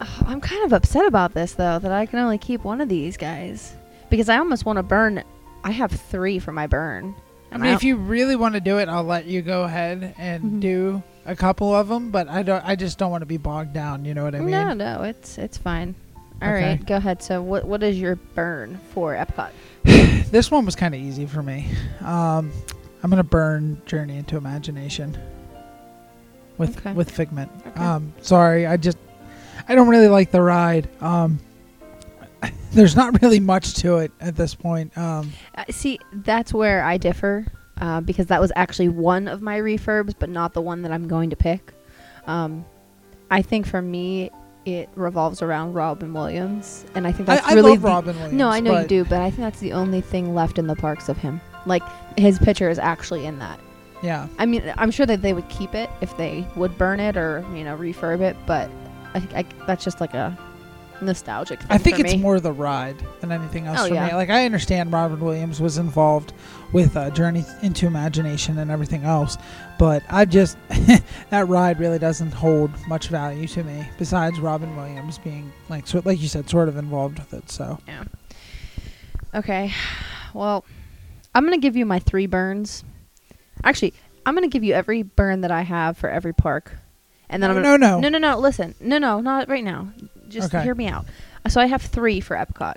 I'm 0.26 0.40
kind 0.40 0.64
of 0.64 0.72
upset 0.72 1.06
about 1.06 1.34
this 1.34 1.52
though 1.52 1.78
that 1.78 1.92
I 1.92 2.06
can 2.06 2.18
only 2.18 2.38
keep 2.38 2.64
one 2.64 2.80
of 2.80 2.88
these 2.88 3.16
guys 3.16 3.74
because 4.10 4.28
I 4.28 4.38
almost 4.38 4.64
want 4.66 4.78
to 4.78 4.82
burn. 4.82 5.22
I 5.64 5.70
have 5.72 5.90
three 5.90 6.38
for 6.38 6.52
my 6.52 6.66
burn. 6.66 7.14
I 7.52 7.58
mean, 7.58 7.72
if 7.72 7.82
you 7.84 7.96
really 7.96 8.36
want 8.36 8.54
to 8.54 8.60
do 8.60 8.78
it, 8.78 8.88
I'll 8.88 9.04
let 9.04 9.24
you 9.26 9.40
go 9.40 9.62
ahead 9.64 10.14
and 10.18 10.42
Mhm. 10.44 10.60
do 10.60 11.02
a 11.24 11.34
couple 11.34 11.74
of 11.74 11.88
them. 11.88 12.10
But 12.10 12.28
I 12.28 12.42
don't. 12.42 12.62
I 12.66 12.76
just 12.76 12.98
don't 12.98 13.10
want 13.10 13.22
to 13.22 13.26
be 13.26 13.36
bogged 13.38 13.72
down. 13.72 14.04
You 14.04 14.14
know 14.14 14.24
what 14.24 14.34
I 14.34 14.40
mean? 14.40 14.50
no, 14.50 14.72
no, 14.74 15.02
it's 15.02 15.38
it's 15.38 15.56
fine. 15.56 15.94
All 16.42 16.48
Okay. 16.50 16.70
right, 16.72 16.86
go 16.86 16.96
ahead. 16.96 17.22
So 17.22 17.40
what 17.42 17.64
what 17.66 17.82
is 17.82 17.98
your 17.98 18.16
burn 18.16 18.78
for 18.92 19.14
Epcot? 19.14 19.50
This 20.30 20.50
one 20.50 20.66
was 20.66 20.74
kind 20.74 20.92
of 20.94 21.00
easy 21.00 21.24
for 21.24 21.42
me. 21.42 21.66
Um, 22.00 22.50
I'm 23.02 23.10
gonna 23.10 23.22
burn 23.24 23.80
Journey 23.86 24.16
into 24.18 24.36
Imagination 24.36 25.16
with 26.58 26.76
Okay. 26.78 26.92
with 26.92 27.10
Figment. 27.10 27.50
Okay. 27.68 27.80
Um, 27.84 28.12
sorry, 28.20 28.66
I 28.66 28.76
just 28.76 28.98
I 29.68 29.74
don't 29.74 29.88
really 29.88 30.08
like 30.08 30.30
the 30.30 30.42
ride. 30.42 30.88
Um, 31.02 31.38
there's 32.72 32.94
not 32.96 33.20
really 33.22 33.40
much 33.40 33.74
to 33.74 33.96
it 33.98 34.12
at 34.20 34.36
this 34.36 34.54
point. 34.54 34.96
Um, 34.96 35.32
Uh, 35.56 35.64
see, 35.70 35.98
that's 36.12 36.52
where 36.54 36.82
I 36.84 36.96
differ 36.98 37.46
uh, 37.80 38.00
because 38.00 38.26
that 38.26 38.40
was 38.40 38.52
actually 38.56 38.88
one 38.88 39.28
of 39.28 39.42
my 39.42 39.58
refurbs, 39.58 40.14
but 40.18 40.28
not 40.30 40.54
the 40.54 40.60
one 40.62 40.82
that 40.82 40.92
I'm 40.92 41.08
going 41.08 41.30
to 41.30 41.36
pick. 41.36 41.72
Um, 42.26 42.64
I 43.30 43.42
think 43.42 43.66
for 43.66 43.82
me, 43.82 44.30
it 44.64 44.88
revolves 44.96 45.42
around 45.42 45.74
Robin 45.74 46.12
Williams, 46.12 46.84
and 46.94 47.06
I 47.06 47.12
think 47.12 47.28
I, 47.28 47.36
that's 47.36 47.46
I 47.48 47.54
really 47.54 47.72
love 47.72 47.82
the- 47.82 47.88
Robin 47.88 48.16
Williams. 48.16 48.34
No, 48.34 48.48
I 48.48 48.60
know 48.60 48.80
you 48.80 48.86
do, 48.86 49.04
but 49.04 49.20
I 49.20 49.30
think 49.30 49.42
that's 49.42 49.60
the 49.60 49.72
only 49.72 50.00
thing 50.00 50.34
left 50.34 50.58
in 50.58 50.66
the 50.66 50.74
parks 50.76 51.08
of 51.08 51.16
him. 51.18 51.40
Like 51.66 51.82
his 52.18 52.38
picture 52.38 52.68
is 52.68 52.78
actually 52.78 53.26
in 53.26 53.38
that. 53.38 53.60
Yeah, 54.02 54.28
I 54.38 54.46
mean, 54.46 54.72
I'm 54.76 54.90
sure 54.90 55.06
that 55.06 55.22
they 55.22 55.32
would 55.32 55.48
keep 55.48 55.74
it 55.74 55.88
if 56.00 56.16
they 56.16 56.46
would 56.56 56.76
burn 56.78 57.00
it 57.00 57.16
or 57.16 57.44
you 57.54 57.64
know 57.64 57.76
refurb 57.76 58.20
it, 58.20 58.36
but 58.46 58.68
I, 59.16 59.40
I, 59.40 59.44
that's 59.66 59.84
just 59.84 60.00
like 60.00 60.14
a 60.14 60.36
nostalgic. 61.02 61.58
Thing 61.60 61.68
I 61.70 61.78
think 61.78 61.96
for 61.96 62.04
it's 62.06 62.14
me. 62.14 62.20
more 62.20 62.40
the 62.40 62.52
ride 62.52 62.96
than 63.20 63.30
anything 63.32 63.66
else 63.66 63.80
Oh, 63.80 63.88
for 63.88 63.94
yeah. 63.94 64.06
me. 64.08 64.14
Like 64.14 64.30
I 64.30 64.44
understand 64.46 64.92
Robin 64.92 65.20
Williams 65.20 65.60
was 65.60 65.76
involved 65.78 66.32
with 66.72 66.96
uh, 66.96 67.10
Journey 67.10 67.44
into 67.62 67.86
Imagination 67.86 68.58
and 68.58 68.70
everything 68.70 69.04
else, 69.04 69.36
but 69.78 70.02
I 70.08 70.24
just 70.24 70.56
that 71.30 71.48
ride 71.48 71.78
really 71.80 71.98
doesn't 71.98 72.32
hold 72.32 72.70
much 72.88 73.08
value 73.08 73.46
to 73.48 73.62
me. 73.64 73.86
Besides 73.98 74.38
Robin 74.40 74.74
Williams 74.76 75.18
being 75.18 75.52
like 75.68 75.86
sort 75.86 76.06
like 76.06 76.20
you 76.20 76.28
said, 76.28 76.48
sort 76.48 76.68
of 76.68 76.76
involved 76.76 77.18
with 77.18 77.34
it. 77.34 77.50
So 77.50 77.78
Yeah. 77.86 78.04
Okay. 79.34 79.72
Well, 80.32 80.64
I'm 81.34 81.44
gonna 81.44 81.58
give 81.58 81.76
you 81.76 81.84
my 81.84 81.98
three 81.98 82.26
burns. 82.26 82.84
Actually, 83.64 83.92
I'm 84.24 84.34
gonna 84.34 84.48
give 84.48 84.64
you 84.64 84.72
every 84.74 85.02
burn 85.02 85.42
that 85.42 85.50
I 85.50 85.60
have 85.62 85.98
for 85.98 86.08
every 86.08 86.32
park, 86.32 86.72
and 87.28 87.42
then 87.42 87.50
no, 87.50 87.56
I'm 87.56 87.62
no, 87.62 87.70
gonna, 87.78 88.00
no, 88.00 88.08
no, 88.08 88.18
no, 88.18 88.32
no. 88.34 88.38
Listen, 88.38 88.74
no, 88.80 88.98
no, 88.98 89.20
not 89.20 89.48
right 89.48 89.64
now. 89.64 89.88
Just 90.28 90.54
Okay. 90.54 90.62
hear 90.64 90.74
me 90.74 90.86
out. 90.88 91.04
So 91.48 91.60
I 91.60 91.66
have 91.66 91.82
three 91.82 92.20
for 92.20 92.36
Epcot. 92.36 92.74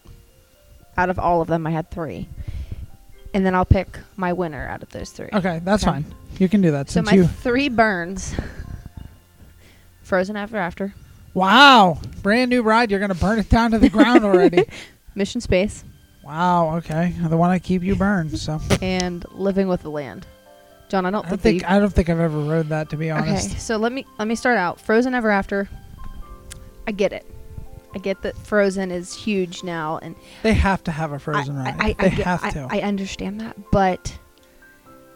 Out 0.97 1.09
of 1.09 1.17
all 1.17 1.41
of 1.41 1.47
them, 1.47 1.65
I 1.65 1.71
had 1.71 1.89
three, 1.89 2.27
and 3.33 3.45
then 3.45 3.55
I'll 3.55 3.65
pick 3.65 3.99
my 4.17 4.33
winner 4.33 4.67
out 4.67 4.83
of 4.83 4.89
those 4.89 5.09
three. 5.11 5.29
Okay, 5.33 5.59
that's 5.63 5.83
Okay. 5.83 5.91
fine. 5.91 6.05
You 6.39 6.47
can 6.49 6.61
do 6.61 6.71
that 6.71 6.89
So 6.89 7.01
my 7.01 7.23
three 7.25 7.69
burns. 7.69 8.35
Frozen 10.03 10.35
Ever 10.37 10.57
After, 10.57 10.93
Wow, 11.33 11.99
brand 12.23 12.49
new 12.49 12.63
ride. 12.63 12.89
You're 12.91 12.99
gonna 12.99 13.13
burn 13.15 13.37
it 13.39 13.49
down 13.49 13.71
to 13.71 13.79
the 13.79 13.89
ground 13.89 14.25
already. 14.25 14.65
Mission 15.15 15.39
Space, 15.41 15.83
Wow. 16.23 16.75
Okay, 16.77 17.13
the 17.27 17.37
one 17.37 17.49
I 17.51 17.59
keep 17.59 17.83
you 17.83 17.95
burned. 17.95 18.37
So 18.37 18.59
and 18.81 19.23
Living 19.31 19.67
with 19.67 19.83
the 19.83 19.91
Land. 19.91 20.25
John, 20.89 21.05
I 21.05 21.11
don't, 21.11 21.25
I 21.25 21.29
think, 21.29 21.41
think 21.41 21.69
I 21.69 21.79
don't 21.79 21.93
think 21.93 22.09
I've 22.09 22.19
ever 22.19 22.39
rode 22.39 22.69
that 22.69 22.89
to 22.89 22.97
be 22.97 23.11
honest. 23.11 23.49
Okay, 23.51 23.59
so 23.59 23.77
let 23.77 23.91
me 23.91 24.05
let 24.17 24.27
me 24.27 24.35
start 24.35 24.57
out. 24.57 24.81
Frozen 24.81 25.13
Ever 25.13 25.29
After. 25.29 25.69
I 26.87 26.91
get 26.91 27.13
it. 27.13 27.25
I 27.93 27.99
get 27.99 28.21
that 28.23 28.35
Frozen 28.37 28.91
is 28.91 29.15
huge 29.15 29.63
now, 29.63 29.99
and 30.01 30.15
They 30.43 30.53
have 30.53 30.83
to 30.85 30.91
have 30.91 31.11
a 31.11 31.19
Frozen 31.19 31.57
I, 31.57 31.63
ride. 31.65 31.75
I, 31.79 31.85
I, 31.89 31.93
they 31.93 32.05
I 32.07 32.09
get- 32.09 32.25
have 32.25 32.53
to. 32.53 32.67
I 32.69 32.79
understand 32.81 33.39
that, 33.41 33.55
but 33.71 34.17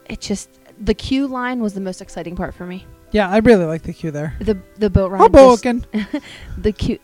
it 0.05 0.21
just 0.21 0.49
the 0.79 0.93
queue 0.93 1.27
line 1.27 1.59
was 1.61 1.73
the 1.73 1.81
most 1.81 2.01
exciting 2.01 2.35
part 2.35 2.53
for 2.53 2.65
me. 2.65 2.85
yeah, 3.11 3.29
I 3.29 3.37
really 3.39 3.65
like 3.65 3.83
the 3.83 3.93
queue 3.93 4.11
there. 4.11 4.35
The 4.39 4.57
the 4.77 4.89
boat 4.91 5.11
ride. 5.11 5.21
Hoboken. 5.21 5.85
the 6.57 6.71
queue. 6.71 6.99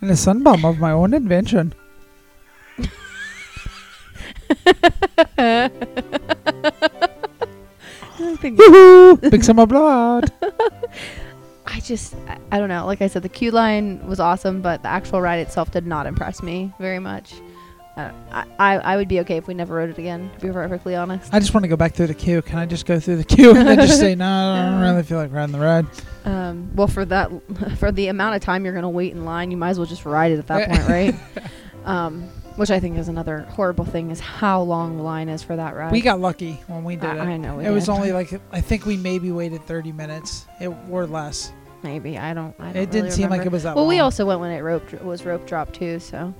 And 0.00 0.10
a 0.10 0.14
sunbalm 0.14 0.64
of 0.68 0.78
my 0.78 0.92
own 0.92 1.12
invention. 1.14 1.74
Woohoo! 8.36 9.30
Big 9.30 9.44
summer 9.44 9.66
blood. 9.66 10.32
I 11.66 11.80
just 11.80 12.14
I, 12.28 12.38
I 12.52 12.58
don't 12.58 12.68
know. 12.68 12.86
Like 12.86 13.02
I 13.02 13.06
said, 13.08 13.22
the 13.22 13.28
queue 13.28 13.50
line 13.50 14.06
was 14.06 14.20
awesome, 14.20 14.62
but 14.62 14.82
the 14.82 14.88
actual 14.88 15.20
ride 15.20 15.40
itself 15.40 15.70
did 15.70 15.86
not 15.86 16.06
impress 16.06 16.42
me 16.42 16.72
very 16.78 16.98
much. 16.98 17.34
Uh, 17.96 18.10
I, 18.58 18.76
I 18.76 18.96
would 18.96 19.08
be 19.08 19.20
okay 19.20 19.38
if 19.38 19.46
we 19.46 19.54
never 19.54 19.76
rode 19.76 19.88
it 19.88 19.96
again. 19.96 20.30
To 20.38 20.46
be 20.46 20.52
perfectly 20.52 20.94
honest. 20.94 21.32
I 21.32 21.38
just 21.38 21.54
want 21.54 21.64
to 21.64 21.68
go 21.68 21.76
back 21.76 21.94
through 21.94 22.08
the 22.08 22.14
queue. 22.14 22.42
Can 22.42 22.58
I 22.58 22.66
just 22.66 22.84
go 22.84 23.00
through 23.00 23.16
the 23.16 23.24
queue 23.24 23.56
and 23.56 23.66
then 23.66 23.78
just 23.78 23.98
say 23.98 24.14
no? 24.14 24.26
I 24.26 24.70
don't 24.70 24.80
really 24.82 25.02
feel 25.02 25.16
like 25.16 25.32
riding 25.32 25.52
the 25.52 25.58
ride. 25.58 25.86
Um, 26.26 26.70
well, 26.74 26.88
for 26.88 27.06
that, 27.06 27.30
for 27.78 27.90
the 27.90 28.08
amount 28.08 28.36
of 28.36 28.42
time 28.42 28.64
you're 28.66 28.74
gonna 28.74 28.90
wait 28.90 29.12
in 29.12 29.24
line, 29.24 29.50
you 29.50 29.56
might 29.56 29.70
as 29.70 29.78
well 29.78 29.86
just 29.86 30.04
ride 30.04 30.32
it 30.32 30.38
at 30.38 30.46
that 30.48 30.68
point, 30.68 30.88
right? 30.88 31.14
Um, 31.86 32.28
which 32.56 32.70
I 32.70 32.80
think 32.80 32.98
is 32.98 33.08
another 33.08 33.40
horrible 33.50 33.84
thing 33.84 34.10
is 34.10 34.20
how 34.20 34.60
long 34.62 34.96
the 34.96 35.02
line 35.02 35.28
is 35.28 35.42
for 35.42 35.56
that 35.56 35.74
ride. 35.76 35.92
We 35.92 36.00
got 36.00 36.20
lucky 36.20 36.54
when 36.66 36.84
we 36.84 36.96
did 36.96 37.10
I, 37.10 37.16
it. 37.16 37.20
I 37.20 37.36
know 37.36 37.56
we 37.56 37.66
it 37.66 37.70
was 37.70 37.88
only 37.88 38.12
like 38.20 38.40
I 38.52 38.60
think 38.60 38.86
we 38.86 38.96
maybe 38.96 39.30
waited 39.30 39.62
30 39.66 39.92
minutes, 39.92 40.46
it, 40.60 40.68
or 40.90 41.06
less. 41.06 41.52
maybe 41.82 42.18
I 42.18 42.34
don't. 42.34 42.54
I 42.58 42.72
don't 42.72 42.82
It 42.82 42.90
didn't 42.90 43.12
seem 43.12 43.30
like 43.30 43.46
it 43.46 43.52
was 43.52 43.62
that 43.64 43.76
Well, 43.76 43.84
long. 43.84 43.88
we 43.90 44.00
also 44.00 44.26
went 44.26 44.40
when 44.40 44.50
it 44.50 44.60
rope 44.62 44.92
was 45.02 45.24
rope 45.24 45.46
drop 45.46 45.72
too. 45.72 45.98
So, 46.00 46.34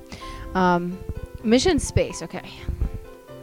um, 0.55 0.99
Mission 1.45 1.79
Space. 1.79 2.23
Okay, 2.23 2.49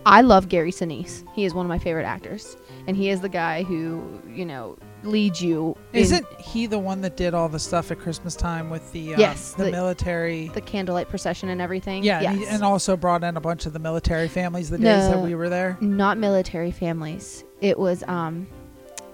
I 0.06 0.22
love 0.22 0.50
Gary 0.50 0.72
Sinise. 0.72 1.24
He 1.34 1.46
is 1.46 1.53
one 1.53 1.65
of 1.65 1.70
my 1.70 1.80
favorite 1.80 2.06
actors, 2.06 2.58
and 2.88 2.98
he 2.98 3.10
is 3.10 3.22
the 3.22 3.30
guy 3.30 3.63
who 3.63 4.20
you 4.27 4.46
know 4.46 4.77
leads 5.05 5.41
you. 5.41 5.75
Isn't 5.93 6.25
he 6.39 6.65
the 6.65 6.79
one 6.79 7.01
that 7.01 7.17
did 7.17 7.33
all 7.33 7.50
the 7.50 7.60
stuff 7.60 7.91
at 7.91 8.00
Christmas 8.00 8.36
time 8.36 8.69
with 8.69 8.91
the 8.91 9.15
uh, 9.15 9.19
Yes, 9.19 9.53
the, 9.53 9.65
the- 9.65 9.72
military? 9.72 10.48
the 10.50 10.62
candlelight 10.62 11.10
procession 11.10 11.50
and 11.50 11.62
everything? 11.62 12.03
yeah, 12.03 12.22
and, 12.22 12.39
he, 12.39 12.45
and 12.48 12.63
also 12.63 12.95
brought 12.98 13.24
in 13.24 13.38
a 13.38 13.41
bunch 13.41 13.65
of 13.65 13.74
the 13.74 13.79
military 13.79 14.27
families 14.27 14.69
the 14.69 14.77
days 14.77 15.10
that 15.10 15.19
we 15.19 15.36
were 15.36 15.50
there. 15.50 15.77
not 15.81 16.17
military 16.17 16.72
families. 16.72 17.43
It 17.62 17.77
was 17.79 18.03
um, 18.07 18.48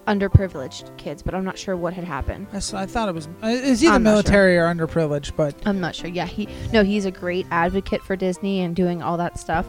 underprivileged 0.08 0.98
kids, 0.98 1.22
but 1.22 1.36
I'm 1.36 1.44
not 1.44 1.58
sure 1.58 1.78
what 1.78 1.94
had 1.94 2.04
happened. 2.04 2.48
I, 2.52 2.60
thought 2.88 3.10
it 3.10 3.16
was 3.16 3.28
uh, 3.28 3.32
it's 3.44 3.84
either 3.84 3.94
I'm 3.94 4.02
not 4.04 4.10
sure. 4.10 4.14
military 4.14 4.58
or 4.58 4.64
underprivileged, 4.66 5.36
but 5.36 5.56
I'm 5.66 5.80
not 5.80 5.96
sure. 5.96 6.10
Yeah, 6.10 6.26
he 6.26 6.48
no, 6.74 6.84
he's 6.84 7.06
a 7.06 7.12
great 7.12 7.46
advocate 7.52 8.02
for 8.04 8.16
Disney 8.16 8.62
and 8.62 8.76
doing 8.76 9.04
all 9.04 9.18
that 9.18 9.40
stuff. 9.40 9.68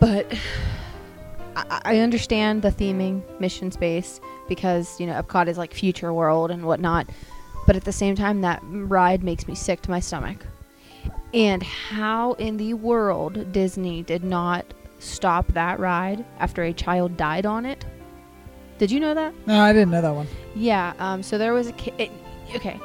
But 0.00 0.32
I, 1.56 1.80
I 1.84 1.98
understand 1.98 2.62
the 2.62 2.70
theming, 2.70 3.22
mission 3.40 3.70
space, 3.70 4.20
because 4.48 4.98
you 5.00 5.06
know 5.06 5.20
Epcot 5.20 5.46
is 5.48 5.58
like 5.58 5.72
future 5.74 6.12
world 6.12 6.50
and 6.50 6.64
whatnot. 6.64 7.06
but 7.66 7.76
at 7.76 7.84
the 7.84 7.92
same 7.92 8.14
time, 8.16 8.40
that 8.40 8.60
ride 8.64 9.22
makes 9.22 9.46
me 9.46 9.54
sick 9.54 9.82
to 9.82 9.90
my 9.90 10.00
stomach. 10.00 10.44
And 11.34 11.62
how 11.62 12.32
in 12.34 12.56
the 12.56 12.72
world 12.74 13.52
Disney 13.52 14.02
did 14.02 14.24
not 14.24 14.64
stop 14.98 15.46
that 15.52 15.78
ride 15.78 16.24
after 16.38 16.62
a 16.62 16.72
child 16.72 17.16
died 17.18 17.44
on 17.44 17.66
it? 17.66 17.84
Did 18.78 18.90
you 18.90 19.00
know 19.00 19.12
that? 19.14 19.34
No, 19.46 19.60
I 19.60 19.72
didn't 19.74 19.90
know 19.90 20.00
that 20.00 20.14
one. 20.14 20.26
Yeah. 20.56 20.94
Um. 20.98 21.22
So 21.22 21.36
there 21.36 21.52
was 21.52 21.66
a 21.66 21.72
kid. 21.72 22.10
Okay. 22.54 22.80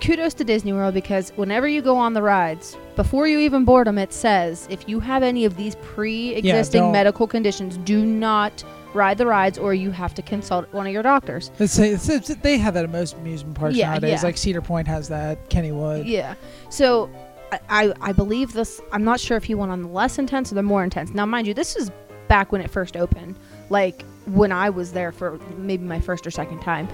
Kudos 0.00 0.34
to 0.34 0.44
Disney 0.44 0.72
World 0.72 0.94
because 0.94 1.30
whenever 1.30 1.66
you 1.66 1.82
go 1.82 1.96
on 1.96 2.14
the 2.14 2.22
rides, 2.22 2.76
before 2.94 3.26
you 3.26 3.40
even 3.40 3.64
board 3.64 3.88
them, 3.88 3.98
it 3.98 4.12
says 4.12 4.68
if 4.70 4.88
you 4.88 5.00
have 5.00 5.22
any 5.24 5.44
of 5.44 5.56
these 5.56 5.74
pre-existing 5.76 6.82
don't- 6.82 6.92
medical 6.92 7.26
conditions, 7.26 7.76
do 7.78 8.06
not 8.06 8.62
ride 8.94 9.18
the 9.18 9.26
rides, 9.26 9.58
or 9.58 9.72
you 9.74 9.90
have 9.90 10.14
to 10.14 10.22
consult 10.22 10.72
one 10.72 10.86
of 10.86 10.92
your 10.92 11.02
doctors. 11.02 11.50
It's, 11.58 11.78
it's, 11.78 12.08
it's, 12.08 12.28
they 12.36 12.58
have 12.58 12.74
that 12.74 12.84
at 12.84 12.90
most 12.90 13.14
amusement 13.16 13.56
parks 13.56 13.76
Yeah, 13.76 13.90
nowadays. 13.90 14.20
yeah. 14.20 14.22
Like 14.22 14.36
Cedar 14.36 14.62
Point 14.62 14.88
has 14.88 15.08
that. 15.08 15.48
Kennywood. 15.50 16.06
Yeah. 16.06 16.34
So 16.70 17.10
I, 17.52 17.60
I 17.68 17.92
I 18.00 18.12
believe 18.12 18.52
this. 18.52 18.80
I'm 18.92 19.04
not 19.04 19.20
sure 19.20 19.36
if 19.36 19.44
he 19.44 19.54
went 19.54 19.70
on 19.72 19.82
the 19.82 19.88
less 19.88 20.18
intense 20.18 20.50
or 20.52 20.54
the 20.56 20.62
more 20.62 20.82
intense. 20.84 21.10
Now, 21.14 21.26
mind 21.26 21.46
you, 21.46 21.54
this 21.54 21.76
is 21.76 21.90
back 22.28 22.52
when 22.52 22.60
it 22.60 22.70
first 22.70 22.96
opened, 22.96 23.38
like 23.70 24.04
when 24.26 24.52
I 24.52 24.70
was 24.70 24.92
there 24.92 25.10
for 25.12 25.38
maybe 25.56 25.84
my 25.84 26.00
first 26.00 26.26
or 26.26 26.30
second 26.30 26.60
time, 26.60 26.88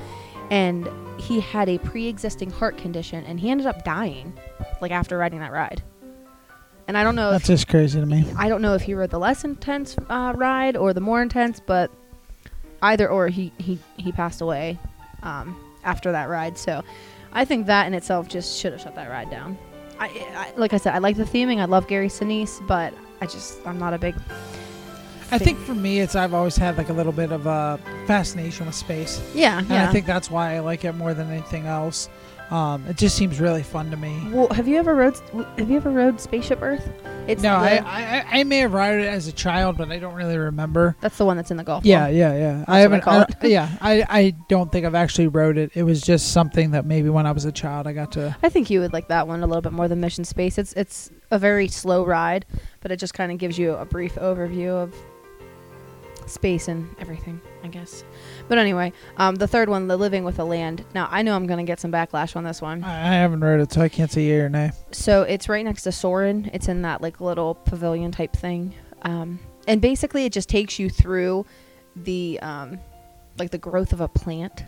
and 0.50 0.88
he 1.18 1.40
had 1.40 1.68
a 1.68 1.78
pre-existing 1.78 2.50
heart 2.50 2.78
condition, 2.78 3.24
and 3.24 3.38
he 3.40 3.50
ended 3.50 3.66
up 3.66 3.84
dying, 3.84 4.32
like 4.80 4.92
after 4.92 5.18
riding 5.18 5.40
that 5.40 5.52
ride. 5.52 5.82
And 6.88 6.96
I 6.96 7.02
don't 7.02 7.16
know 7.16 7.32
That's 7.32 7.44
if 7.44 7.48
just 7.48 7.68
crazy 7.68 7.98
to 7.98 8.06
me. 8.06 8.24
I 8.36 8.48
don't 8.48 8.62
know 8.62 8.74
if 8.74 8.82
he 8.82 8.94
rode 8.94 9.10
the 9.10 9.18
less 9.18 9.44
intense 9.44 9.96
uh, 10.08 10.32
ride 10.36 10.76
or 10.76 10.92
the 10.92 11.00
more 11.00 11.20
intense, 11.20 11.60
but 11.60 11.90
either 12.82 13.08
or 13.08 13.28
he 13.28 13.52
he 13.58 13.78
he 13.96 14.12
passed 14.12 14.40
away 14.40 14.78
um, 15.22 15.56
after 15.84 16.12
that 16.12 16.28
ride. 16.28 16.56
So 16.56 16.82
I 17.32 17.44
think 17.44 17.66
that 17.66 17.86
in 17.86 17.94
itself 17.94 18.28
just 18.28 18.58
should 18.58 18.72
have 18.72 18.80
shut 18.80 18.94
that 18.94 19.10
ride 19.10 19.30
down. 19.30 19.58
I, 19.98 20.06
I 20.36 20.52
like 20.56 20.72
I 20.74 20.76
said, 20.76 20.94
I 20.94 20.98
like 20.98 21.16
the 21.16 21.24
theming. 21.24 21.58
I 21.58 21.64
love 21.64 21.88
Gary 21.88 22.08
Sinise, 22.08 22.64
but 22.68 22.94
I 23.20 23.26
just 23.26 23.66
I'm 23.66 23.78
not 23.78 23.94
a 23.94 23.98
big. 23.98 24.14
I 25.32 25.38
think 25.38 25.58
for 25.58 25.74
me, 25.74 25.98
it's 25.98 26.14
I've 26.14 26.34
always 26.34 26.56
had 26.56 26.78
like 26.78 26.88
a 26.88 26.92
little 26.92 27.12
bit 27.12 27.32
of 27.32 27.46
a 27.46 27.80
fascination 28.06 28.66
with 28.66 28.76
space, 28.76 29.20
Yeah, 29.34 29.58
and 29.58 29.68
yeah. 29.68 29.88
I 29.88 29.92
think 29.92 30.06
that's 30.06 30.30
why 30.30 30.54
I 30.54 30.60
like 30.60 30.84
it 30.84 30.92
more 30.92 31.14
than 31.14 31.30
anything 31.32 31.66
else. 31.66 32.08
Um, 32.50 32.86
it 32.86 32.96
just 32.96 33.16
seems 33.16 33.40
really 33.40 33.62
fun 33.64 33.90
to 33.90 33.96
me. 33.96 34.20
Well, 34.30 34.48
have 34.50 34.68
you 34.68 34.76
ever 34.76 34.94
rode? 34.94 35.16
Have 35.58 35.68
you 35.68 35.76
ever 35.76 35.90
rode 35.90 36.20
Spaceship 36.20 36.60
Earth? 36.62 36.88
It's 37.26 37.42
no, 37.42 37.56
I, 37.56 37.78
I 37.84 38.24
I 38.40 38.44
may 38.44 38.58
have 38.58 38.72
ridden 38.72 39.00
it 39.00 39.06
as 39.08 39.26
a 39.26 39.32
child, 39.32 39.76
but 39.76 39.90
I 39.90 39.98
don't 39.98 40.14
really 40.14 40.38
remember. 40.38 40.94
That's 41.00 41.18
the 41.18 41.24
one 41.24 41.36
that's 41.36 41.50
in 41.50 41.56
the 41.56 41.64
golf. 41.64 41.84
Yeah, 41.84 42.06
ball. 42.06 42.14
yeah, 42.14 42.36
yeah. 42.38 42.64
I 42.68 42.76
I 42.76 42.80
haven't. 42.80 43.00
call 43.00 43.22
I- 43.42 43.46
yeah, 43.48 43.68
I 43.80 44.04
I 44.08 44.30
don't 44.48 44.70
think 44.70 44.86
I've 44.86 44.94
actually 44.94 45.26
rode 45.26 45.58
it. 45.58 45.72
It 45.74 45.82
was 45.82 46.00
just 46.00 46.32
something 46.32 46.70
that 46.70 46.86
maybe 46.86 47.08
when 47.08 47.26
I 47.26 47.32
was 47.32 47.44
a 47.44 47.50
child 47.50 47.88
I 47.88 47.92
got 47.94 48.12
to. 48.12 48.36
I 48.44 48.48
think 48.48 48.70
you 48.70 48.78
would 48.78 48.92
like 48.92 49.08
that 49.08 49.26
one 49.26 49.42
a 49.42 49.46
little 49.48 49.62
bit 49.62 49.72
more 49.72 49.88
than 49.88 50.00
Mission 50.00 50.24
Space. 50.24 50.56
It's 50.56 50.72
it's 50.74 51.10
a 51.32 51.38
very 51.40 51.66
slow 51.66 52.06
ride, 52.06 52.46
but 52.80 52.92
it 52.92 52.98
just 53.00 53.12
kind 53.14 53.32
of 53.32 53.38
gives 53.38 53.58
you 53.58 53.72
a 53.74 53.84
brief 53.84 54.14
overview 54.14 54.68
of 54.70 54.94
space 56.26 56.68
and 56.68 56.88
everything, 57.00 57.40
I 57.64 57.68
guess. 57.68 58.04
But 58.48 58.58
anyway, 58.58 58.92
um, 59.16 59.34
the 59.34 59.46
third 59.48 59.68
one, 59.68 59.88
the 59.88 59.96
Living 59.96 60.22
with 60.24 60.36
the 60.36 60.44
Land. 60.46 60.84
Now 60.94 61.08
I 61.10 61.22
know 61.22 61.34
I'm 61.34 61.46
gonna 61.46 61.64
get 61.64 61.80
some 61.80 61.90
backlash 61.90 62.36
on 62.36 62.44
this 62.44 62.62
one. 62.62 62.84
I, 62.84 62.90
I 63.08 63.14
haven't 63.14 63.40
read 63.40 63.60
it, 63.60 63.72
so 63.72 63.80
I 63.80 63.88
can't 63.88 64.10
say 64.10 64.22
yay 64.22 64.40
or 64.40 64.48
nay. 64.48 64.70
So 64.92 65.22
it's 65.22 65.48
right 65.48 65.64
next 65.64 65.82
to 65.82 65.92
Soarin'. 65.92 66.50
It's 66.52 66.68
in 66.68 66.82
that 66.82 67.00
like 67.02 67.20
little 67.20 67.54
pavilion 67.54 68.12
type 68.12 68.34
thing, 68.36 68.74
um, 69.02 69.38
and 69.66 69.80
basically 69.80 70.24
it 70.26 70.32
just 70.32 70.48
takes 70.48 70.78
you 70.78 70.88
through 70.88 71.44
the 71.96 72.38
um, 72.42 72.78
like 73.38 73.50
the 73.50 73.58
growth 73.58 73.92
of 73.92 74.00
a 74.00 74.08
plant, 74.08 74.64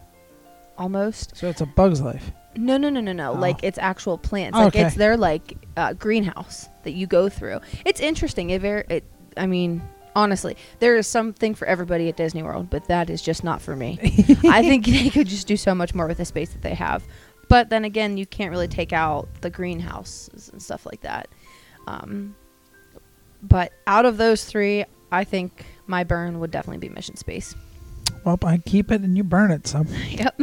almost. 0.76 1.36
So 1.36 1.48
it's 1.48 1.60
a 1.60 1.66
Bug's 1.66 2.00
Life. 2.00 2.32
No, 2.56 2.76
no, 2.76 2.88
no, 2.88 3.00
no, 3.00 3.12
no. 3.12 3.30
Oh. 3.30 3.34
Like 3.38 3.62
it's 3.62 3.78
actual 3.78 4.18
plants. 4.18 4.56
Like 4.56 4.68
Okay. 4.68 4.82
it's 4.86 4.96
their 4.96 5.16
like 5.16 5.56
uh, 5.76 5.92
greenhouse 5.92 6.68
that 6.82 6.92
you 6.92 7.06
go 7.06 7.28
through. 7.28 7.60
It's 7.84 8.00
interesting. 8.00 8.50
It 8.50 8.60
very. 8.60 8.84
It, 8.88 9.04
I 9.36 9.46
mean, 9.46 9.82
honestly, 10.14 10.56
there 10.78 10.96
is 10.96 11.06
something 11.06 11.54
for 11.54 11.66
everybody 11.66 12.08
at 12.08 12.16
Disney 12.16 12.42
World, 12.42 12.70
but 12.70 12.86
that 12.88 13.10
is 13.10 13.22
just 13.22 13.44
not 13.44 13.60
for 13.60 13.76
me. 13.76 13.98
I 14.48 14.62
think 14.62 14.86
they 14.86 15.10
could 15.10 15.26
just 15.26 15.46
do 15.46 15.56
so 15.56 15.74
much 15.74 15.94
more 15.94 16.06
with 16.06 16.18
the 16.18 16.24
space 16.24 16.50
that 16.50 16.62
they 16.62 16.74
have. 16.74 17.04
But 17.48 17.70
then 17.70 17.84
again, 17.84 18.16
you 18.16 18.26
can't 18.26 18.50
really 18.50 18.68
take 18.68 18.92
out 18.92 19.28
the 19.40 19.50
greenhouses 19.50 20.50
and 20.50 20.62
stuff 20.62 20.84
like 20.84 21.00
that. 21.00 21.28
Um, 21.86 22.36
but 23.42 23.72
out 23.86 24.04
of 24.04 24.16
those 24.16 24.44
three, 24.44 24.84
I 25.10 25.24
think 25.24 25.64
my 25.86 26.04
burn 26.04 26.40
would 26.40 26.50
definitely 26.50 26.86
be 26.86 26.92
Mission 26.94 27.16
Space. 27.16 27.54
Well, 28.24 28.38
I 28.42 28.58
keep 28.58 28.90
it 28.90 29.00
and 29.02 29.16
you 29.16 29.24
burn 29.24 29.50
it. 29.50 29.66
So, 29.66 29.84
Yep. 30.10 30.40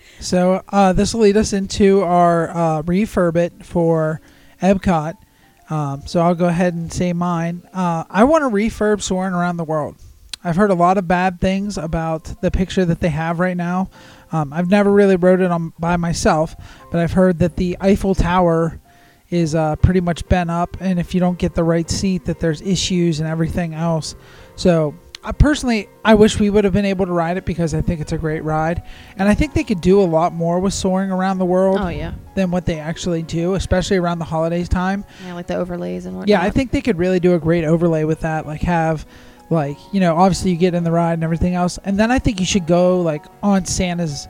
so 0.20 0.62
uh, 0.68 0.92
this 0.92 1.14
will 1.14 1.22
lead 1.22 1.36
us 1.36 1.52
into 1.52 2.02
our 2.02 2.50
uh, 2.50 2.82
refurb 2.82 3.36
it 3.36 3.64
for 3.64 4.20
Epcot. 4.62 5.14
Um, 5.70 6.02
so 6.06 6.20
I'll 6.20 6.34
go 6.34 6.46
ahead 6.46 6.74
and 6.74 6.92
say 6.92 7.12
mine. 7.12 7.62
Uh, 7.72 8.04
I 8.08 8.24
want 8.24 8.42
to 8.42 8.48
refurb 8.48 9.02
Soarin' 9.02 9.34
Around 9.34 9.58
the 9.58 9.64
World. 9.64 9.96
I've 10.42 10.56
heard 10.56 10.70
a 10.70 10.74
lot 10.74 10.98
of 10.98 11.08
bad 11.08 11.40
things 11.40 11.76
about 11.76 12.40
the 12.40 12.50
picture 12.50 12.84
that 12.84 13.00
they 13.00 13.08
have 13.08 13.40
right 13.40 13.56
now. 13.56 13.90
Um, 14.30 14.52
I've 14.52 14.70
never 14.70 14.90
really 14.90 15.16
rode 15.16 15.40
it 15.40 15.50
on 15.50 15.72
by 15.78 15.96
myself, 15.96 16.54
but 16.90 17.00
I've 17.00 17.12
heard 17.12 17.40
that 17.40 17.56
the 17.56 17.76
Eiffel 17.80 18.14
Tower 18.14 18.80
is 19.30 19.54
uh, 19.54 19.76
pretty 19.76 20.00
much 20.00 20.26
bent 20.28 20.50
up, 20.50 20.76
and 20.80 20.98
if 20.98 21.12
you 21.12 21.20
don't 21.20 21.38
get 21.38 21.54
the 21.54 21.64
right 21.64 21.90
seat, 21.90 22.24
that 22.26 22.40
there's 22.40 22.62
issues 22.62 23.20
and 23.20 23.28
everything 23.28 23.74
else. 23.74 24.14
So, 24.56 24.94
I 25.22 25.32
personally, 25.32 25.88
I 26.04 26.14
wish 26.14 26.38
we 26.38 26.48
would 26.48 26.64
have 26.64 26.72
been 26.72 26.84
able 26.84 27.06
to 27.06 27.12
ride 27.12 27.36
it 27.36 27.44
because 27.44 27.74
I 27.74 27.80
think 27.80 28.00
it's 28.00 28.12
a 28.12 28.18
great 28.18 28.44
ride, 28.44 28.82
and 29.16 29.28
I 29.28 29.34
think 29.34 29.52
they 29.52 29.64
could 29.64 29.80
do 29.80 30.00
a 30.00 30.04
lot 30.04 30.32
more 30.32 30.60
with 30.60 30.74
Soarin' 30.74 31.10
Around 31.10 31.38
the 31.38 31.44
World 31.44 31.78
oh 31.80 31.88
yeah. 31.88 32.14
than 32.34 32.50
what 32.50 32.66
they 32.66 32.78
actually 32.78 33.22
do, 33.22 33.54
especially 33.54 33.96
around 33.96 34.20
the 34.20 34.24
holidays 34.24 34.68
time. 34.68 35.04
Yeah, 35.24 35.34
like 35.34 35.48
the 35.48 35.56
overlays 35.56 36.06
and 36.06 36.16
whatnot. 36.16 36.28
Yeah, 36.28 36.42
I 36.42 36.50
think 36.50 36.70
they 36.70 36.80
could 36.80 36.98
really 36.98 37.20
do 37.20 37.34
a 37.34 37.38
great 37.38 37.64
overlay 37.64 38.04
with 38.04 38.20
that. 38.20 38.46
Like 38.46 38.60
have, 38.62 39.06
like 39.50 39.76
you 39.92 40.00
know, 40.00 40.16
obviously 40.16 40.52
you 40.52 40.56
get 40.56 40.74
in 40.74 40.84
the 40.84 40.92
ride 40.92 41.14
and 41.14 41.24
everything 41.24 41.54
else, 41.54 41.78
and 41.84 41.98
then 41.98 42.12
I 42.12 42.18
think 42.18 42.38
you 42.38 42.46
should 42.46 42.66
go 42.66 43.00
like 43.00 43.24
on 43.42 43.64
Santa's 43.64 44.28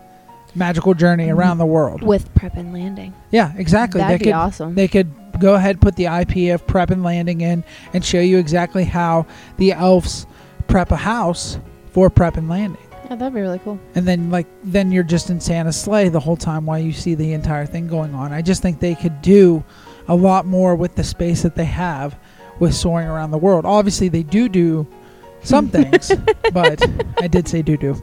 magical 0.55 0.95
journey 0.95 1.27
mm-hmm. 1.27 1.39
around 1.39 1.59
the 1.59 1.67
world. 1.67 2.03
with 2.03 2.35
prep 2.35 2.57
and 2.57 2.73
landing. 2.73 3.15
Yeah, 3.31 3.53
exactly. 3.57 4.01
That'd 4.01 4.21
they 4.21 4.25
be 4.25 4.31
could 4.31 4.37
awesome. 4.37 4.75
they 4.75 4.89
could 4.89 5.13
go 5.39 5.55
ahead 5.55 5.81
put 5.81 5.97
the 5.97 6.07
IP 6.07 6.53
of 6.53 6.67
prep 6.67 6.91
and 6.91 7.03
landing 7.03 7.41
in 7.41 7.63
and 7.93 8.05
show 8.05 8.21
you 8.21 8.39
exactly 8.39 8.85
how 8.85 9.27
the 9.57 9.73
elves 9.73 10.27
prep 10.69 10.93
a 10.93 10.97
house 10.97 11.59
for 11.91 12.09
prep 12.09 12.37
and 12.37 12.49
landing. 12.49 12.81
yeah, 13.11 13.17
that'd 13.17 13.35
be 13.35 13.41
really 13.41 13.59
cool. 13.59 13.81
And 13.95 14.07
then 14.07 14.31
like 14.31 14.47
then 14.63 14.93
you're 14.93 15.03
just 15.03 15.31
in 15.31 15.41
Santa's 15.41 15.81
sleigh 15.81 16.09
the 16.09 16.21
whole 16.21 16.37
time 16.37 16.67
while 16.67 16.79
you 16.79 16.93
see 16.93 17.15
the 17.15 17.33
entire 17.33 17.67
thing 17.67 17.89
going 17.89 18.15
on. 18.15 18.33
I 18.33 18.43
just 18.43 18.63
think 18.63 18.79
they 18.79 18.95
could 18.95 19.21
do 19.23 19.65
a 20.07 20.15
lot 20.15 20.47
more 20.47 20.77
with 20.77 20.95
the 20.95 21.05
space 21.05 21.43
that 21.43 21.57
they 21.57 21.65
have 21.65 22.17
with 22.61 22.75
Soarin' 22.75 23.09
Around 23.09 23.31
the 23.31 23.39
World. 23.39 23.65
Obviously 23.65 24.09
they 24.09 24.23
do 24.23 24.49
do 24.49 24.87
some 25.43 25.69
things, 25.71 26.13
but 26.53 26.83
I 27.19 27.29
did 27.29 27.49
say 27.49 27.63
do 27.63 27.77
do. 27.77 28.01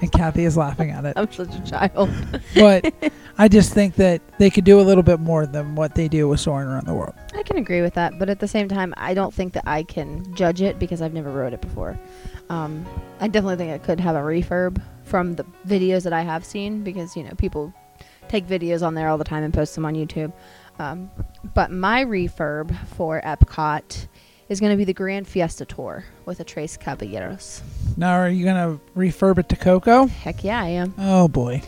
And 0.00 0.12
Kathy 0.12 0.44
is 0.44 0.56
laughing 0.56 0.90
at 0.90 1.04
it. 1.04 1.14
I'm 1.16 1.30
such 1.32 1.54
a 1.54 1.60
child. 1.62 2.10
But 2.54 2.92
I 3.38 3.48
just 3.48 3.72
think 3.72 3.96
that 3.96 4.20
they 4.38 4.50
could 4.50 4.64
do 4.64 4.80
a 4.80 4.82
little 4.82 5.02
bit 5.02 5.20
more 5.20 5.46
than 5.46 5.74
what 5.74 5.94
they 5.94 6.08
do 6.08 6.28
with 6.28 6.40
Soarin' 6.40 6.68
Around 6.68 6.86
the 6.86 6.94
World. 6.94 7.14
I 7.34 7.42
can 7.42 7.56
agree 7.56 7.82
with 7.82 7.94
that, 7.94 8.18
but 8.18 8.28
at 8.28 8.38
the 8.38 8.48
same 8.48 8.68
time, 8.68 8.94
I 8.96 9.14
don't 9.14 9.34
think 9.34 9.52
that 9.54 9.64
I 9.66 9.82
can 9.82 10.34
judge 10.34 10.62
it 10.62 10.78
because 10.78 11.02
I've 11.02 11.14
never 11.14 11.30
rode 11.30 11.52
it 11.52 11.60
before. 11.60 11.98
Um, 12.48 12.86
I 13.20 13.28
definitely 13.28 13.56
think 13.56 13.72
it 13.72 13.84
could 13.84 14.00
have 14.00 14.16
a 14.16 14.20
refurb 14.20 14.80
from 15.04 15.34
the 15.34 15.44
videos 15.66 16.04
that 16.04 16.12
I 16.12 16.22
have 16.22 16.44
seen 16.44 16.82
because 16.82 17.16
you 17.16 17.22
know 17.22 17.32
people 17.38 17.72
take 18.28 18.46
videos 18.46 18.86
on 18.86 18.94
there 18.94 19.08
all 19.08 19.18
the 19.18 19.24
time 19.24 19.42
and 19.42 19.52
post 19.52 19.74
them 19.74 19.84
on 19.84 19.94
YouTube. 19.94 20.32
Um, 20.78 21.10
but 21.54 21.70
my 21.70 22.04
refurb 22.04 22.76
for 22.88 23.20
Epcot 23.22 24.06
is 24.48 24.60
going 24.60 24.72
to 24.72 24.76
be 24.76 24.84
the 24.84 24.94
Grand 24.94 25.28
Fiesta 25.28 25.64
Tour 25.64 26.04
with 26.24 26.40
a 26.40 26.44
Tres 26.44 26.76
Caballeros. 26.76 27.62
Now 27.96 28.12
are 28.12 28.28
you 28.28 28.44
gonna 28.44 28.78
refurb 28.96 29.38
it 29.38 29.48
to 29.50 29.56
Coco? 29.56 30.06
Heck 30.06 30.44
yeah, 30.44 30.62
I 30.62 30.68
am. 30.68 30.94
Oh 30.98 31.28
boy. 31.28 31.62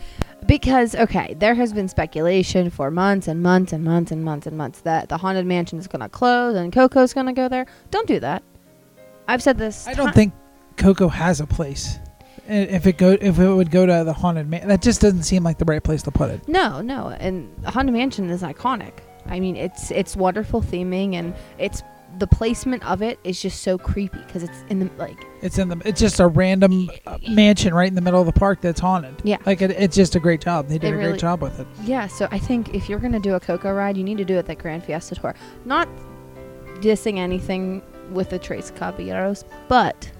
Because 0.47 0.95
okay, 0.95 1.35
there 1.37 1.53
has 1.53 1.73
been 1.73 1.87
speculation 1.87 2.69
for 2.69 2.89
months 2.89 3.27
and 3.27 3.43
months 3.43 3.73
and 3.73 3.83
months 3.83 4.11
and 4.11 4.23
months 4.23 4.47
and 4.47 4.57
months 4.57 4.81
that 4.81 5.09
the 5.09 5.17
haunted 5.17 5.45
mansion 5.45 5.77
is 5.77 5.87
going 5.87 6.01
to 6.01 6.09
close 6.09 6.55
and 6.55 6.73
Coco's 6.73 7.13
going 7.13 7.27
to 7.27 7.33
go 7.33 7.47
there. 7.47 7.65
Don't 7.91 8.07
do 8.07 8.19
that. 8.21 8.43
I've 9.27 9.43
said 9.43 9.57
this. 9.57 9.87
I 9.87 9.93
don't 9.93 10.07
ti- 10.07 10.13
think 10.13 10.33
Coco 10.77 11.07
has 11.07 11.41
a 11.41 11.45
place. 11.45 11.99
If 12.47 12.87
it 12.87 12.97
go 12.97 13.11
if 13.21 13.39
it 13.39 13.53
would 13.53 13.71
go 13.71 13.85
to 13.85 14.03
the 14.03 14.13
haunted 14.13 14.49
man, 14.49 14.67
that 14.67 14.81
just 14.81 14.99
doesn't 14.99 15.23
seem 15.23 15.43
like 15.43 15.57
the 15.57 15.65
right 15.65 15.83
place 15.83 16.01
to 16.03 16.11
put 16.11 16.31
it. 16.31 16.47
No, 16.47 16.81
no, 16.81 17.09
and 17.09 17.53
the 17.61 17.71
haunted 17.71 17.93
mansion 17.93 18.29
is 18.29 18.41
iconic. 18.41 18.93
I 19.27 19.39
mean, 19.39 19.55
it's 19.55 19.91
it's 19.91 20.15
wonderful 20.15 20.61
theming 20.61 21.13
and 21.13 21.35
it's 21.59 21.83
the 22.19 22.27
placement 22.27 22.85
of 22.85 23.01
it 23.01 23.19
is 23.23 23.41
just 23.41 23.61
so 23.63 23.77
creepy 23.77 24.19
because 24.19 24.43
it's 24.43 24.63
in 24.69 24.79
the 24.79 24.89
like 24.97 25.17
It's 25.41 25.57
in 25.57 25.69
the. 25.69 25.81
It's 25.85 25.99
just 25.99 26.19
a 26.19 26.27
random 26.27 26.89
uh, 27.07 27.17
mansion 27.29 27.73
right 27.73 27.87
in 27.87 27.95
the 27.95 28.01
middle 28.01 28.19
of 28.19 28.25
the 28.25 28.33
park 28.33 28.61
that's 28.61 28.79
haunted. 28.79 29.15
Yeah. 29.23 29.37
like 29.45 29.61
it, 29.61 29.71
it's 29.71 29.95
just 29.95 30.15
a 30.15 30.19
great 30.19 30.41
job. 30.41 30.67
They 30.67 30.77
did 30.77 30.87
It 30.89 30.93
a 30.93 30.97
really- 30.97 31.09
great 31.11 31.21
job 31.21 31.41
with 31.41 31.59
it. 31.59 31.67
Yeah, 31.83 32.07
so 32.07 32.27
I 32.31 32.37
think 32.39 32.73
if 32.75 32.89
you're 32.89 32.99
gonna 32.99 33.19
do 33.19 33.35
a 33.35 33.39
Coco 33.39 33.73
ride, 33.73 33.97
you 33.97 34.03
need 34.03 34.17
to 34.17 34.25
do 34.25 34.35
it 34.37 34.45
the 34.45 34.55
Grand 34.55 34.83
Fiesta 34.83 35.15
Tour. 35.15 35.35
Not 35.65 35.87
dissing 36.81 37.17
anything 37.17 37.81
with 38.11 38.29
the 38.29 38.39
Tres 38.39 38.71
Caballeros, 38.71 39.45
but 39.67 40.11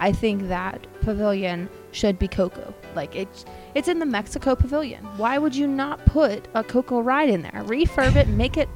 I 0.00 0.12
think 0.12 0.48
that 0.48 0.86
pavilion 1.00 1.68
should 1.92 2.18
be 2.18 2.28
Coco. 2.28 2.74
Like 2.94 3.14
it's 3.14 3.44
it's 3.74 3.88
in 3.88 3.98
the 3.98 4.06
Mexico 4.06 4.54
Pavilion. 4.54 5.02
Why 5.16 5.38
would 5.38 5.54
you 5.54 5.66
not 5.66 6.04
put 6.06 6.46
a 6.54 6.62
Coco 6.64 7.00
ride 7.00 7.30
in 7.30 7.42
there? 7.42 7.62
Refurb 7.64 8.16
it, 8.16 8.28
make 8.28 8.56
it 8.56 8.68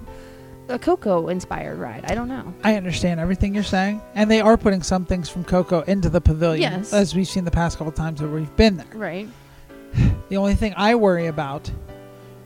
a 0.69 0.79
Coco 0.79 1.29
inspired 1.29 1.79
ride. 1.79 2.05
I 2.11 2.15
don't 2.15 2.29
know. 2.29 2.53
I 2.65 2.75
understand 2.77 3.21
everything 3.21 3.55
you're 3.55 3.63
saying, 3.65 4.03
and 4.15 4.31
they 4.31 4.41
are 4.41 4.57
putting 4.57 4.83
some 4.83 5.05
things 5.05 5.29
from 5.29 5.45
Coco 5.45 5.83
into 5.83 6.09
the 6.09 6.21
pavilion, 6.21 6.73
Yes. 6.73 6.93
as 6.93 7.15
we've 7.15 7.29
seen 7.29 7.45
the 7.45 7.51
past 7.51 7.79
couple 7.79 7.93
times 7.93 8.21
that 8.21 8.29
we've 8.29 8.55
been 8.57 8.77
there. 8.77 8.87
Right. 8.95 9.29
The 10.29 10.37
only 10.37 10.55
thing 10.57 10.75
I 10.77 10.95
worry 10.97 11.27
about 11.29 11.71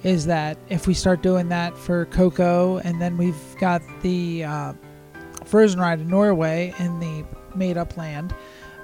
is 0.03 0.27
that 0.27 0.59
if 0.69 0.87
we 0.87 0.93
start 0.95 1.23
doing 1.23 1.49
that 1.49 1.77
for 1.77 2.05
Coco, 2.07 2.77
and 2.79 3.01
then 3.01 3.17
we've 3.17 3.35
got 3.59 3.81
the 4.03 4.45
uh, 4.45 4.73
Frozen 5.47 5.81
ride 5.81 6.01
in 6.01 6.09
Norway 6.09 6.75
in 6.79 7.01
the 7.01 7.25
made-up 7.55 7.97
land 7.97 8.35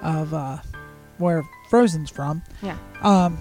of 0.01 0.33
uh, 0.33 0.57
where 1.19 1.43
Frozen's 1.69 2.09
from. 2.09 2.41
Yeah. 2.63 2.77
Um, 3.03 3.37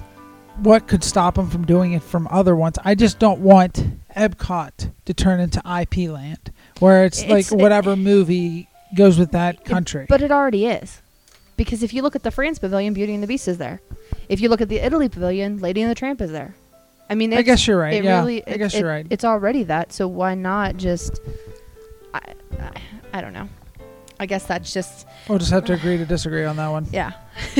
what 0.59 0.87
could 0.89 1.03
stop 1.03 1.35
them 1.35 1.49
from 1.51 1.65
doing 1.67 1.93
it 1.93 2.03
from 2.03 2.29
other 2.31 2.55
ones? 2.55 2.79
I 2.85 2.95
just 2.95 3.19
don't 3.19 3.41
want 3.41 3.85
Epcot 4.17 4.91
to 5.05 5.15
turn 5.15 5.41
into 5.41 5.61
IP 5.61 6.09
land, 6.11 6.53
where 6.81 7.05
it's, 7.05 7.23
It's- 7.23 7.51
like 7.53 7.61
whatever 7.61 7.97
movie 7.97 8.69
goes 8.97 9.19
with 9.19 9.33
that 9.33 9.57
It- 9.57 9.65
country. 9.65 10.07
But 10.09 10.23
it 10.23 10.31
already 10.31 10.67
is. 10.67 11.03
Because 11.57 11.83
if 11.83 11.95
you 11.95 12.03
look 12.03 12.15
at 12.15 12.23
the 12.23 12.31
France 12.31 12.59
Pavilion, 12.59 12.93
Beauty 12.93 13.15
and 13.15 13.23
the 13.23 13.27
Beast 13.27 13.49
is 13.49 13.59
there. 13.59 13.81
If 14.29 14.41
you 14.41 14.49
look 14.49 14.61
at 14.61 14.69
the 14.69 14.79
Italy 14.79 15.09
Pavilion, 15.09 15.59
Lady 15.59 15.81
and 15.83 15.91
the 15.91 15.95
Tramp 15.95 16.21
is 16.21 16.31
there. 16.31 16.55
I 17.09 17.15
mean, 17.15 17.33
I 17.33 17.43
guess 17.43 17.67
you're 17.67 17.79
right. 17.79 17.95
it 17.95 18.05
yeah, 18.05 18.19
really, 18.19 18.47
I 18.47 18.57
guess 18.57 18.75
you're 18.75 18.89
right. 18.89 19.07
It's 19.11 19.25
already 19.25 19.63
that, 19.65 19.93
so 19.93 20.09
why 20.09 20.35
not 20.35 20.77
just? 20.77 21.21
I, 22.13 22.21
I, 22.61 22.71
I 23.15 23.21
don't 23.21 23.33
know. 23.33 23.49
I 24.19 24.27
guess 24.27 24.45
that's 24.47 24.73
just 24.73 25.07
We'll 25.29 25.39
just 25.39 25.51
have 25.51 25.65
to 25.67 25.75
agree 25.75 25.97
to 25.99 26.07
disagree 26.07 26.45
on 26.45 26.57
that 26.57 26.69
one. 26.69 26.87
yeah. 26.93 27.13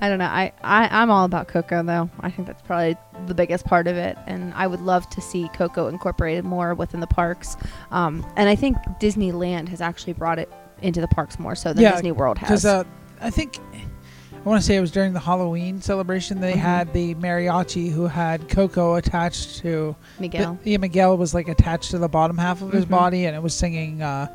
I 0.00 0.08
don't 0.08 0.18
know. 0.18 0.26
I, 0.26 0.52
I 0.62 0.88
I'm 1.02 1.10
all 1.10 1.24
about 1.24 1.48
Coco 1.48 1.82
though. 1.82 2.10
I 2.20 2.30
think 2.30 2.46
that's 2.46 2.62
probably 2.62 2.96
the 3.26 3.34
biggest 3.34 3.64
part 3.64 3.86
of 3.86 3.96
it, 3.96 4.18
and 4.26 4.52
I 4.54 4.66
would 4.66 4.80
love 4.82 5.08
to 5.10 5.20
see 5.20 5.48
Coco 5.54 5.88
incorporated 5.88 6.44
more 6.44 6.74
within 6.74 7.00
the 7.00 7.06
parks. 7.06 7.56
Um, 7.90 8.26
and 8.36 8.48
I 8.48 8.54
think 8.54 8.76
Disneyland 9.00 9.68
has 9.68 9.80
actually 9.80 10.12
brought 10.12 10.38
it 10.38 10.52
into 10.82 11.00
the 11.00 11.08
parks 11.08 11.38
more 11.38 11.54
so 11.54 11.72
than 11.72 11.82
Yeah, 11.82 11.92
Disney 11.92 12.12
World 12.12 12.34
Because 12.38 12.62
has. 12.62 12.66
uh, 12.66 12.84
I 13.20 13.30
think 13.30 13.58
I 13.74 14.40
want 14.48 14.60
to 14.60 14.66
say 14.66 14.76
it 14.76 14.80
was 14.80 14.92
during 14.92 15.12
the 15.12 15.20
Halloween 15.20 15.80
celebration 15.82 16.40
they 16.40 16.52
Mhm. 16.52 16.56
had 16.58 16.92
the 16.92 17.14
mariachi 17.16 17.90
who 17.90 18.06
had 18.06 18.48
Coco 18.48 18.94
attached 18.94 19.58
to 19.58 19.96
Miguel. 20.20 20.58
Yeah, 20.64 20.76
Miguel 20.76 21.16
was 21.16 21.34
like 21.34 21.48
attached 21.48 21.90
to 21.90 21.98
the 21.98 22.08
bottom 22.08 22.38
half 22.38 22.62
of 22.62 22.72
his 22.72 22.84
Mhm. 22.84 22.90
body, 22.90 23.24
and 23.26 23.34
it 23.34 23.42
was 23.42 23.54
singing 23.54 24.00
uh, 24.02 24.28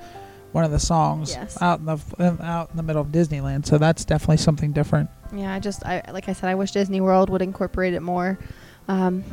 one 0.54 0.64
of 0.64 0.72
the 0.72 0.80
songs 0.80 1.32
Yes. 1.32 1.62
out 1.62 1.80
in 1.80 1.86
the 1.86 2.00
out 2.42 2.70
in 2.72 2.78
the 2.78 2.84
middle 2.84 3.02
of 3.02 3.10
Disneyland. 3.10 3.66
So 3.66 3.78
that's 3.78 4.06
definitely 4.06 4.38
something 4.38 4.72
different. 4.72 5.10
Yeah, 5.36 5.54
I 5.54 5.60
just 5.60 5.86
I 5.86 6.02
like 6.14 6.30
I 6.30 6.34
said, 6.34 6.50
I 6.50 6.56
wish 6.56 6.72
Disney 6.72 7.02
World 7.02 7.30
would 7.30 7.42
incorporate 7.42 7.94
it 7.94 8.02
more. 8.02 8.40
Um, 8.88 9.24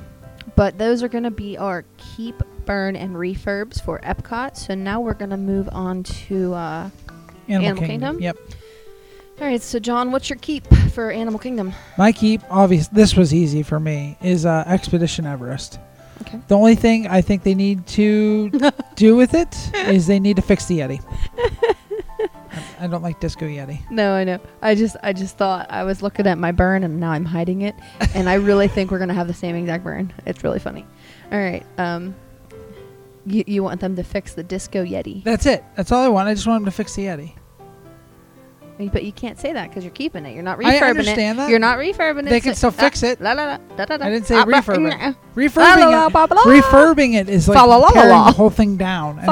but 0.56 0.78
those 0.78 1.02
are 1.02 1.08
going 1.08 1.24
to 1.24 1.30
be 1.30 1.56
our 1.58 1.84
keep, 1.96 2.42
burn, 2.64 2.96
and 2.96 3.14
refurbs 3.14 3.80
for 3.80 4.00
Epcot. 4.00 4.56
So 4.56 4.74
now 4.74 5.00
we're 5.00 5.14
going 5.14 5.30
to 5.30 5.36
move 5.36 5.68
on 5.72 6.02
to. 6.02 6.54
Uh, 6.54 6.90
Animal, 7.48 7.66
Animal 7.68 7.86
Kingdom. 7.86 8.18
Kingdom? 8.18 8.22
Yep. 8.22 8.36
all 9.40 9.46
right, 9.48 9.60
so 9.60 9.80
John, 9.80 10.12
what's 10.12 10.30
your 10.30 10.38
keep 10.38 10.66
for 10.92 11.10
Animal 11.10 11.40
Kingdom? 11.40 11.72
My 11.98 12.12
keep, 12.12 12.42
obvious. 12.48 12.86
This 12.88 13.16
was 13.16 13.34
easy 13.34 13.64
for 13.64 13.80
me. 13.80 14.16
Is 14.22 14.46
uh, 14.46 14.62
Expedition 14.68 15.26
Everest. 15.26 15.80
Okay. 16.22 16.40
The 16.48 16.56
only 16.56 16.74
thing 16.74 17.06
I 17.06 17.20
think 17.20 17.42
they 17.42 17.54
need 17.54 17.86
to 17.88 18.50
do 18.94 19.16
with 19.16 19.34
it 19.34 19.56
is 19.88 20.06
they 20.06 20.20
need 20.20 20.36
to 20.36 20.42
fix 20.42 20.66
the 20.66 20.80
Yeti. 20.80 21.02
I, 22.80 22.86
don't 22.86 23.02
like 23.02 23.20
Disco 23.20 23.46
Yeti. 23.46 23.88
No, 23.90 24.12
I 24.12 24.24
know. 24.24 24.40
I 24.60 24.74
just 24.74 24.96
I 25.02 25.12
just 25.12 25.36
thought 25.36 25.70
I 25.70 25.84
was 25.84 26.02
looking 26.02 26.26
at 26.26 26.38
my 26.38 26.50
burn 26.52 26.82
and 26.82 26.98
now 26.98 27.10
I'm 27.12 27.24
hiding 27.24 27.62
it, 27.62 27.74
and 28.14 28.28
I 28.28 28.34
really 28.34 28.68
think 28.68 28.90
we're 28.90 28.98
gonna 28.98 29.14
have 29.14 29.28
the 29.28 29.34
same 29.34 29.54
exact 29.54 29.84
burn. 29.84 30.12
It's 30.26 30.42
really 30.42 30.58
funny. 30.58 30.84
All 31.30 31.38
right. 31.38 31.64
Um, 31.78 32.14
you 33.26 33.44
you 33.46 33.62
want 33.62 33.80
them 33.80 33.96
to 33.96 34.02
fix 34.02 34.35
the 34.35 34.42
Disco 34.42 34.85
Yeti, 34.85 35.22
That's 35.24 35.46
it. 35.46 35.64
That's 35.76 35.92
all 35.92 36.02
I 36.02 36.09
want. 36.09 36.28
I 36.28 36.35
just 36.35 36.46
want 36.46 36.62
them 36.62 36.70
to 36.70 36.76
fix 36.76 36.94
the 36.94 37.04
Yeti. 37.04 37.35
But 38.88 39.05
you 39.05 39.12
can't 39.12 39.38
say 39.38 39.53
that 39.53 39.69
because 39.69 39.85
you're 39.85 39.93
keeping 39.93 40.25
it. 40.27 40.35
You're 40.35 40.43
not 40.43 40.59
refurbing 40.59 40.83
I 40.83 40.90
understand 40.90 41.38
it. 41.38 41.43
that. 41.43 41.51
You're 41.51 41.59
not 41.59 41.79
refurbing 41.79 42.27
it. 42.27 42.31
They 42.31 42.40
can 42.40 42.55
still 42.55 42.71
fix 42.71 43.03
it. 43.03 43.21
La, 43.21 43.33
la, 43.33 43.45
la, 43.45 43.57
da, 43.77 43.85
da, 43.85 43.97
da. 43.99 44.07
I 44.07 44.11
didn't 44.11 44.27
say 44.27 44.37
Ah, 44.37 44.45
refurb 44.45 44.77
mm, 44.79 45.16
Refurbing 45.35 45.57
la, 45.57 45.88
it. 45.88 45.90
la, 45.90 46.09
ba, 46.09 46.27
ba, 46.29 46.35
la. 46.35 46.43
Refurbing 46.45 47.14
it 47.14 47.29
is 47.29 47.49
like 47.49 47.59
tearing 47.93 48.09
the 48.09 48.33
whole 48.33 48.51
thing 48.51 48.77
down 48.77 49.19
and 49.19 49.29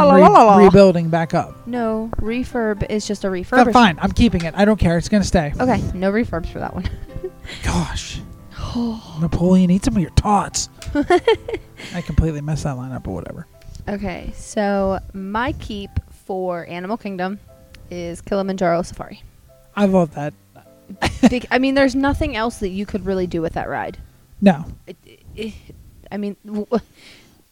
re- 0.59 0.65
rebuilding 0.65 1.09
back 1.09 1.35
up. 1.35 1.67
No, 1.67 2.11
refurb 2.17 2.89
is 2.91 3.07
just 3.07 3.25
a 3.25 3.29
refurb. 3.29 3.73
fine, 3.73 3.99
I'm 4.01 4.13
keeping 4.13 4.45
it. 4.45 4.55
I 4.57 4.65
don't 4.65 4.79
care. 4.79 4.99
It's 4.99 5.09
gonna 5.09 5.25
stay. 5.25 5.53
Okay, 5.59 5.81
no 5.95 6.13
refurbs 6.13 6.47
for 6.53 6.59
that 6.59 6.75
one. 6.75 6.89
Gosh, 7.65 8.21
Napoleon, 9.21 9.71
eat 9.71 9.85
some 9.85 9.97
of 9.97 10.03
your 10.03 10.11
tots. 10.11 10.69
I 11.95 12.01
completely 12.03 12.41
messed 12.41 12.65
that 12.65 12.77
line 12.77 12.93
up, 12.93 13.05
but 13.05 13.13
whatever. 13.13 13.47
Okay, 13.89 14.33
so 14.35 14.99
my 15.15 15.53
keep 15.53 15.91
for 16.11 16.67
Animal 16.69 16.97
Kingdom 16.99 17.39
is 17.91 18.21
Kilimanjaro 18.21 18.83
Safari. 18.83 19.23
I 19.79 19.87
love 19.87 20.15
that. 20.15 20.35
Bec- 21.31 21.47
I 21.51 21.59
mean, 21.59 21.75
there's 21.75 21.95
nothing 21.95 22.35
else 22.37 22.59
that 22.59 22.71
you 22.71 22.87
could 22.87 23.05
really 23.07 23.27
do 23.27 23.41
with 23.43 23.53
that 23.55 23.69
ride. 23.69 23.99
No, 24.41 24.65
It, 24.87 24.97
it, 25.35 25.55
I 26.13 26.17
mean, 26.17 26.37
w- 26.47 26.67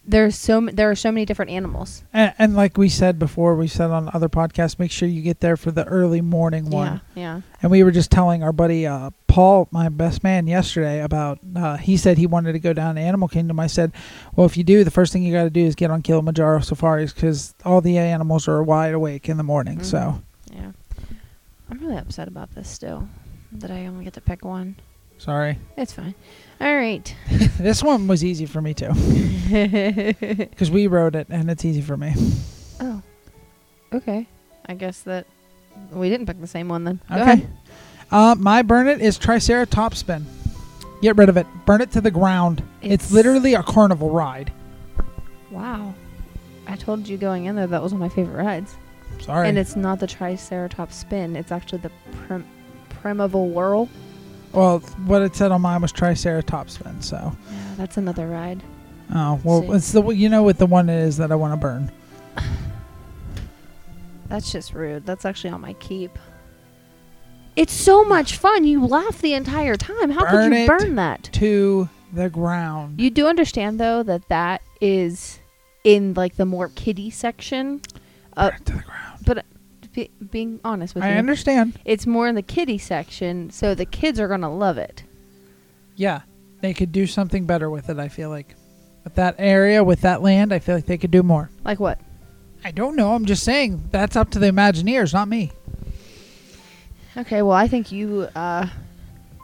there's 0.08 0.36
so 0.36 0.58
m- 0.58 0.70
there 0.72 0.88
are 0.90 0.94
so 0.94 1.10
many 1.10 1.26
different 1.26 1.50
animals. 1.50 2.04
and, 2.12 2.32
and 2.38 2.54
like 2.54 2.78
we 2.78 2.88
said 2.88 3.18
before, 3.18 3.56
we 3.56 3.66
said 3.66 3.90
on 3.90 4.08
other 4.14 4.28
podcasts, 4.28 4.78
make 4.78 4.90
sure 4.92 5.08
you 5.08 5.20
get 5.20 5.40
there 5.40 5.56
for 5.56 5.72
the 5.72 5.84
early 5.84 6.20
morning 6.20 6.70
one. 6.70 7.00
Yeah, 7.16 7.20
yeah. 7.22 7.40
And 7.60 7.70
we 7.72 7.82
were 7.82 7.90
just 7.90 8.10
telling 8.12 8.42
our 8.44 8.52
buddy 8.52 8.86
uh, 8.86 9.10
Paul, 9.26 9.66
my 9.72 9.88
best 9.88 10.22
man, 10.22 10.46
yesterday 10.46 11.02
about. 11.02 11.40
Uh, 11.56 11.76
he 11.76 11.96
said 11.96 12.16
he 12.18 12.26
wanted 12.28 12.52
to 12.52 12.60
go 12.60 12.72
down 12.72 12.94
to 12.94 13.00
Animal 13.00 13.26
Kingdom. 13.26 13.58
I 13.58 13.66
said, 13.66 13.90
"Well, 14.36 14.46
if 14.46 14.56
you 14.56 14.62
do, 14.64 14.84
the 14.84 14.92
first 14.92 15.12
thing 15.12 15.24
you 15.24 15.32
got 15.32 15.42
to 15.44 15.50
do 15.50 15.64
is 15.64 15.74
get 15.74 15.90
on 15.90 16.02
Kilimanjaro 16.02 16.60
safaris 16.60 17.12
because 17.12 17.54
all 17.64 17.80
the 17.80 17.98
animals 17.98 18.46
are 18.48 18.62
wide 18.62 18.94
awake 18.94 19.28
in 19.28 19.36
the 19.38 19.42
morning." 19.42 19.82
So 19.82 19.98
Mhm. 19.98 19.98
Yeah, 19.98 20.08
I'm 20.12 20.22
really 21.86 21.98
upset 21.98 22.28
about 22.28 22.54
this 22.54 22.68
still. 22.68 23.08
That 23.52 23.70
I 23.70 23.86
only 23.86 24.04
get 24.04 24.14
to 24.14 24.20
pick 24.20 24.44
one. 24.44 24.76
sorry. 25.18 25.58
It's 25.76 25.92
fine. 25.92 26.14
All 26.60 26.74
right. 26.74 27.14
this 27.58 27.82
one 27.82 28.06
was 28.08 28.24
easy 28.24 28.44
for 28.46 28.60
me 28.60 28.74
too 28.74 28.90
because 29.48 30.70
we 30.70 30.86
wrote 30.88 31.14
it, 31.14 31.26
and 31.30 31.50
it's 31.50 31.64
easy 31.64 31.80
for 31.80 31.96
me. 31.96 32.12
oh, 32.80 33.02
okay. 33.92 34.26
I 34.66 34.74
guess 34.74 35.00
that 35.02 35.26
we 35.92 36.10
didn't 36.10 36.26
pick 36.26 36.40
the 36.40 36.46
same 36.46 36.68
one 36.68 36.84
then. 36.84 37.00
Go 37.08 37.14
Okay. 37.16 37.22
ahead. 37.32 37.48
Uh, 38.10 38.34
my 38.38 38.62
burn 38.62 38.88
it 38.88 39.00
is 39.00 39.16
Triceratops 39.18 39.98
spin. 39.98 40.26
Get 41.02 41.16
rid 41.16 41.28
of 41.28 41.36
it. 41.36 41.46
Burn 41.66 41.80
it 41.80 41.90
to 41.92 42.00
the 42.00 42.10
ground. 42.10 42.62
It's, 42.82 42.94
It's- 43.04 43.12
literally 43.12 43.54
a 43.54 43.62
carnival 43.62 44.10
ride. 44.10 44.52
Wow. 45.50 45.94
I 46.66 46.74
told 46.76 47.06
you 47.06 47.16
going 47.16 47.44
in 47.46 47.54
there 47.54 47.66
that 47.68 47.82
was 47.82 47.92
one 47.92 48.02
of 48.02 48.08
my 48.10 48.14
favorite 48.14 48.42
rides. 48.42 48.76
Sorry. 49.20 49.48
And 49.48 49.58
it's 49.58 49.76
not 49.76 49.98
the 50.00 50.06
Triceratops 50.06 50.94
spin. 50.96 51.36
It's 51.36 51.50
actually 51.52 51.78
the 51.78 51.90
prim- 52.12 52.46
Primeval 52.88 53.48
Whirl. 53.48 53.88
well, 54.52 54.78
what 55.06 55.22
it 55.22 55.34
said 55.36 55.52
on 55.52 55.62
mine 55.62 55.82
was 55.82 55.92
Triceratops 55.92 56.74
spin. 56.74 57.00
So, 57.02 57.16
Yeah, 57.50 57.58
that's 57.76 57.96
another 57.96 58.26
ride. 58.28 58.62
oh 59.14 59.40
well, 59.44 59.62
See. 59.62 59.68
it's 59.68 59.92
the 59.92 60.02
you 60.10 60.28
know 60.28 60.42
what 60.42 60.58
the 60.58 60.66
one 60.66 60.88
is 60.88 61.16
that 61.18 61.30
I 61.32 61.34
want 61.34 61.52
to 61.52 61.56
burn. 61.56 61.90
That's 64.28 64.50
just 64.50 64.72
rude. 64.74 65.06
That's 65.06 65.24
actually 65.24 65.50
on 65.50 65.60
my 65.60 65.74
keep. 65.74 66.18
It's 67.54 67.72
so 67.72 68.04
much 68.04 68.36
fun. 68.36 68.64
You 68.64 68.84
laugh 68.84 69.20
the 69.22 69.34
entire 69.34 69.76
time. 69.76 70.10
How 70.10 70.22
Burn 70.30 70.50
could 70.50 70.58
you 70.60 70.66
burn 70.66 70.94
that? 70.96 71.22
To 71.34 71.88
the 72.12 72.28
ground. 72.28 73.00
You 73.00 73.10
do 73.10 73.26
understand 73.28 73.78
though 73.80 74.02
that 74.02 74.28
that 74.28 74.62
is 74.80 75.38
in 75.84 76.14
like 76.14 76.36
the 76.36 76.44
more 76.44 76.68
kiddie 76.70 77.10
section. 77.10 77.80
Uh, 78.36 78.50
to 78.50 78.72
the 78.72 78.82
ground. 78.82 79.20
but 79.24 79.44
be, 79.92 80.10
being 80.30 80.60
honest 80.64 80.94
with 80.94 81.04
you. 81.04 81.10
I 81.10 81.14
you, 81.14 81.18
understand. 81.18 81.78
it's 81.84 82.06
more 82.06 82.28
in 82.28 82.34
the 82.34 82.42
kiddie 82.42 82.78
section, 82.78 83.50
so 83.50 83.74
the 83.74 83.86
kids 83.86 84.20
are 84.20 84.28
gonna 84.28 84.54
love 84.54 84.78
it. 84.78 85.02
Yeah, 85.96 86.20
they 86.60 86.74
could 86.74 86.92
do 86.92 87.06
something 87.06 87.46
better 87.46 87.70
with 87.70 87.88
it. 87.88 87.98
I 87.98 88.08
feel 88.08 88.28
like 88.28 88.54
with 89.04 89.14
that 89.14 89.36
area, 89.38 89.82
with 89.82 90.02
that 90.02 90.22
land, 90.22 90.52
I 90.52 90.58
feel 90.58 90.74
like 90.74 90.86
they 90.86 90.98
could 90.98 91.10
do 91.10 91.22
more. 91.22 91.50
Like 91.64 91.80
what? 91.80 91.98
I 92.64 92.70
don't 92.70 92.96
know. 92.96 93.14
I'm 93.14 93.24
just 93.24 93.42
saying 93.42 93.88
that's 93.90 94.16
up 94.16 94.30
to 94.30 94.38
the 94.38 94.46
Imagineers, 94.46 95.12
not 95.12 95.28
me. 95.28 95.52
Okay, 97.16 97.40
well, 97.40 97.56
I 97.56 97.66
think 97.66 97.90
you 97.90 98.28
uh, 98.34 98.68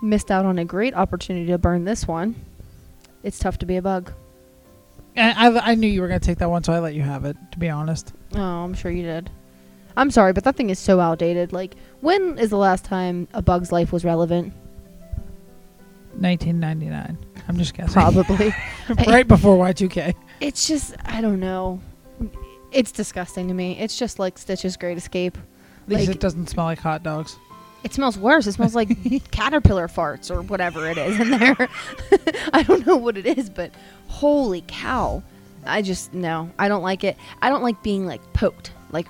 missed 0.03 0.31
out 0.31 0.45
on 0.45 0.59
a 0.59 0.65
great 0.65 0.95
opportunity 0.95 1.47
to 1.47 1.59
burn 1.59 1.85
this 1.85 2.07
one. 2.07 2.35
It's 3.23 3.39
tough 3.39 3.59
to 3.59 3.67
be 3.67 3.77
a 3.77 3.83
bug. 3.83 4.13
I, 5.17 5.49
I, 5.49 5.71
I 5.71 5.75
knew 5.75 5.87
you 5.87 6.03
were 6.03 6.09
gonna 6.09 6.21
take 6.21 6.39
that 6.39 6.51
one, 6.51 6.63
so 6.65 6.73
I 6.73 6.81
let 6.81 6.95
you 6.95 7.03
have 7.03 7.25
it. 7.25 7.37
To 7.53 7.59
be 7.59 7.71
honest. 7.71 8.13
Oh, 8.35 8.41
I'm 8.65 8.75
sure 8.75 8.91
you 8.91 9.03
did. 9.03 9.31
I'm 9.97 10.11
sorry, 10.11 10.33
but 10.33 10.45
that 10.45 10.57
thing 10.57 10.71
is 10.71 10.79
so 10.79 11.01
outdated. 11.01 11.53
Like, 11.53 11.75
when 12.01 12.39
is 12.39 12.51
the 12.51 12.57
last 12.57 12.85
time 12.85 13.29
a 13.35 13.43
bug's 13.43 13.71
life 13.73 13.93
was 13.93 14.05
relevant? 14.05 14.53
1999. 16.19 17.19
I'm 17.49 17.57
just 17.59 17.75
guessing. 17.75 17.93
Probably. 17.93 18.55
right 19.07 19.27
before 19.27 19.57
Y2K. 19.67 20.15
it's 20.41 20.67
just, 20.67 20.95
I 21.05 21.21
don't 21.21 21.41
know. 21.41 21.81
It's 22.71 22.93
disgusting 22.93 23.49
to 23.49 23.55
me. 23.55 23.79
It's 23.79 23.99
just 23.99 24.19
like 24.19 24.39
Stitch's 24.39 24.77
Great 24.77 24.97
Escape. 24.97 25.37
At 25.37 25.89
least 25.89 26.07
Like- 26.09 26.17
it 26.17 26.21
doesn't 26.21 26.49
smell 26.49 26.67
like 26.67 26.79
hot 26.79 27.03
dogs. 27.03 27.37
It 27.85 27.93
smells 27.93 28.17
worse. 28.17 28.47
It 28.47 28.53
smells 28.53 28.77
like 28.77 29.31
caterpillar 29.33 29.89
farts 29.89 30.31
or 30.31 30.41
whatever 30.43 30.89
it 30.89 30.97
is 30.97 31.19
in 31.19 31.31
there. 31.31 31.69
I 32.53 32.63
don't 32.63 32.87
know 32.87 32.97
what 32.97 33.17
it 33.19 33.27
is, 33.27 33.51
but 33.51 33.73
holy 34.07 34.63
cow. 34.69 35.23
I 35.65 35.83
just 35.83 36.13
no, 36.13 36.51
I 36.59 36.69
don't 36.69 36.83
like 36.83 37.05
it. 37.05 37.17
I 37.41 37.49
don't 37.49 37.63
like 37.63 37.83
being 37.83 38.07
like 38.07 38.21
poked. 38.33 38.73
Like 38.91 39.07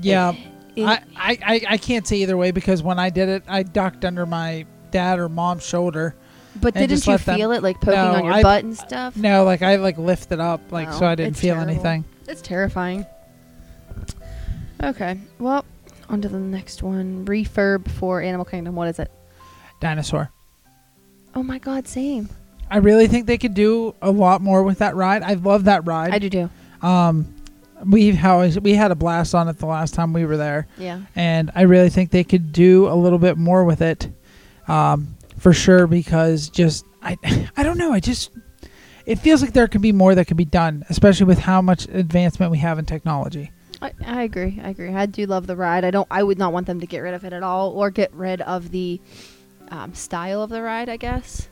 Yeah, 0.00 0.32
it- 0.76 0.84
I, 0.84 1.00
I, 1.16 1.38
I, 1.42 1.60
I 1.70 1.78
can't 1.78 2.06
say 2.06 2.16
either 2.18 2.36
way 2.36 2.50
because 2.50 2.82
when 2.82 2.98
I 2.98 3.10
did 3.10 3.28
it, 3.28 3.42
I 3.48 3.62
ducked 3.62 4.04
under 4.04 4.26
my 4.26 4.66
dad 4.90 5.18
or 5.18 5.28
mom's 5.28 5.66
shoulder. 5.66 6.14
but 6.60 6.74
didn't 6.74 7.06
you 7.06 7.16
them- 7.18 7.36
feel 7.36 7.52
it 7.52 7.62
like 7.62 7.80
poking 7.80 7.94
No, 7.94 8.14
on 8.14 8.24
your 8.24 8.34
I- 8.34 8.42
butt 8.42 8.64
and 8.64 8.76
stuff? 8.76 9.16
No, 9.16 9.44
like 9.44 9.62
I 9.62 9.76
like 9.76 9.98
lifted 9.98 10.38
up, 10.40 10.60
like 10.70 10.92
so 10.92 11.06
Oh, 11.06 11.08
I 11.08 11.14
didn't 11.14 11.36
feel 11.36 11.54
terrible. 11.54 11.72
anything. 11.72 12.04
It's 12.28 12.42
terrifying. 12.42 13.06
Okay, 14.82 15.18
well, 15.38 15.64
on 16.08 16.20
to 16.22 16.28
the 16.28 16.38
next 16.38 16.82
one. 16.82 17.24
Refurb 17.24 17.90
for 17.90 18.20
Animal 18.20 18.44
Kingdom. 18.44 18.74
What 18.74 18.88
is 18.88 18.98
it? 18.98 19.10
Dinosaur. 19.80 20.30
Oh 21.34 21.42
my 21.42 21.58
god, 21.58 21.88
same. 21.88 22.28
I 22.70 22.78
really 22.78 23.06
think 23.06 23.26
they 23.26 23.38
could 23.38 23.54
do 23.54 23.94
a 24.02 24.10
lot 24.10 24.40
more 24.40 24.62
with 24.62 24.78
that 24.78 24.96
ride. 24.96 25.22
I 25.22 25.34
love 25.34 25.64
that 25.64 25.86
ride. 25.86 26.12
I 26.12 26.18
do 26.18 26.28
too. 26.30 26.50
Um, 26.82 27.32
we 27.84 28.12
how 28.12 28.44
we 28.46 28.74
had 28.74 28.90
a 28.90 28.94
blast 28.94 29.34
on 29.34 29.48
it 29.48 29.58
the 29.58 29.66
last 29.66 29.94
time 29.94 30.12
we 30.12 30.24
were 30.24 30.36
there, 30.36 30.66
Yeah. 30.78 31.00
and 31.14 31.50
I 31.54 31.62
really 31.62 31.90
think 31.90 32.10
they 32.10 32.24
could 32.24 32.52
do 32.52 32.88
a 32.88 32.94
little 32.94 33.18
bit 33.18 33.36
more 33.36 33.64
with 33.64 33.82
it, 33.82 34.08
um, 34.66 35.14
for 35.38 35.52
sure. 35.52 35.86
Because 35.86 36.48
just 36.48 36.84
I, 37.02 37.16
I 37.56 37.62
don't 37.62 37.78
know. 37.78 37.92
I 37.92 38.00
just 38.00 38.30
it 39.04 39.16
feels 39.18 39.42
like 39.42 39.52
there 39.52 39.68
could 39.68 39.82
be 39.82 39.92
more 39.92 40.14
that 40.14 40.24
could 40.26 40.36
be 40.36 40.44
done, 40.44 40.84
especially 40.88 41.26
with 41.26 41.38
how 41.38 41.60
much 41.62 41.86
advancement 41.88 42.50
we 42.50 42.58
have 42.58 42.78
in 42.78 42.84
technology. 42.86 43.52
I, 43.82 43.92
I 44.04 44.22
agree. 44.22 44.58
I 44.62 44.70
agree. 44.70 44.92
I 44.94 45.04
do 45.06 45.26
love 45.26 45.46
the 45.46 45.54
ride. 45.54 45.84
I 45.84 45.90
don't. 45.90 46.08
I 46.10 46.22
would 46.22 46.38
not 46.38 46.52
want 46.54 46.66
them 46.66 46.80
to 46.80 46.86
get 46.86 47.00
rid 47.00 47.12
of 47.14 47.24
it 47.24 47.32
at 47.34 47.42
all, 47.42 47.70
or 47.72 47.90
get 47.90 48.12
rid 48.14 48.40
of 48.40 48.70
the 48.70 49.00
um, 49.68 49.94
style 49.94 50.42
of 50.42 50.48
the 50.50 50.62
ride. 50.62 50.88
I 50.88 50.96
guess. 50.96 51.48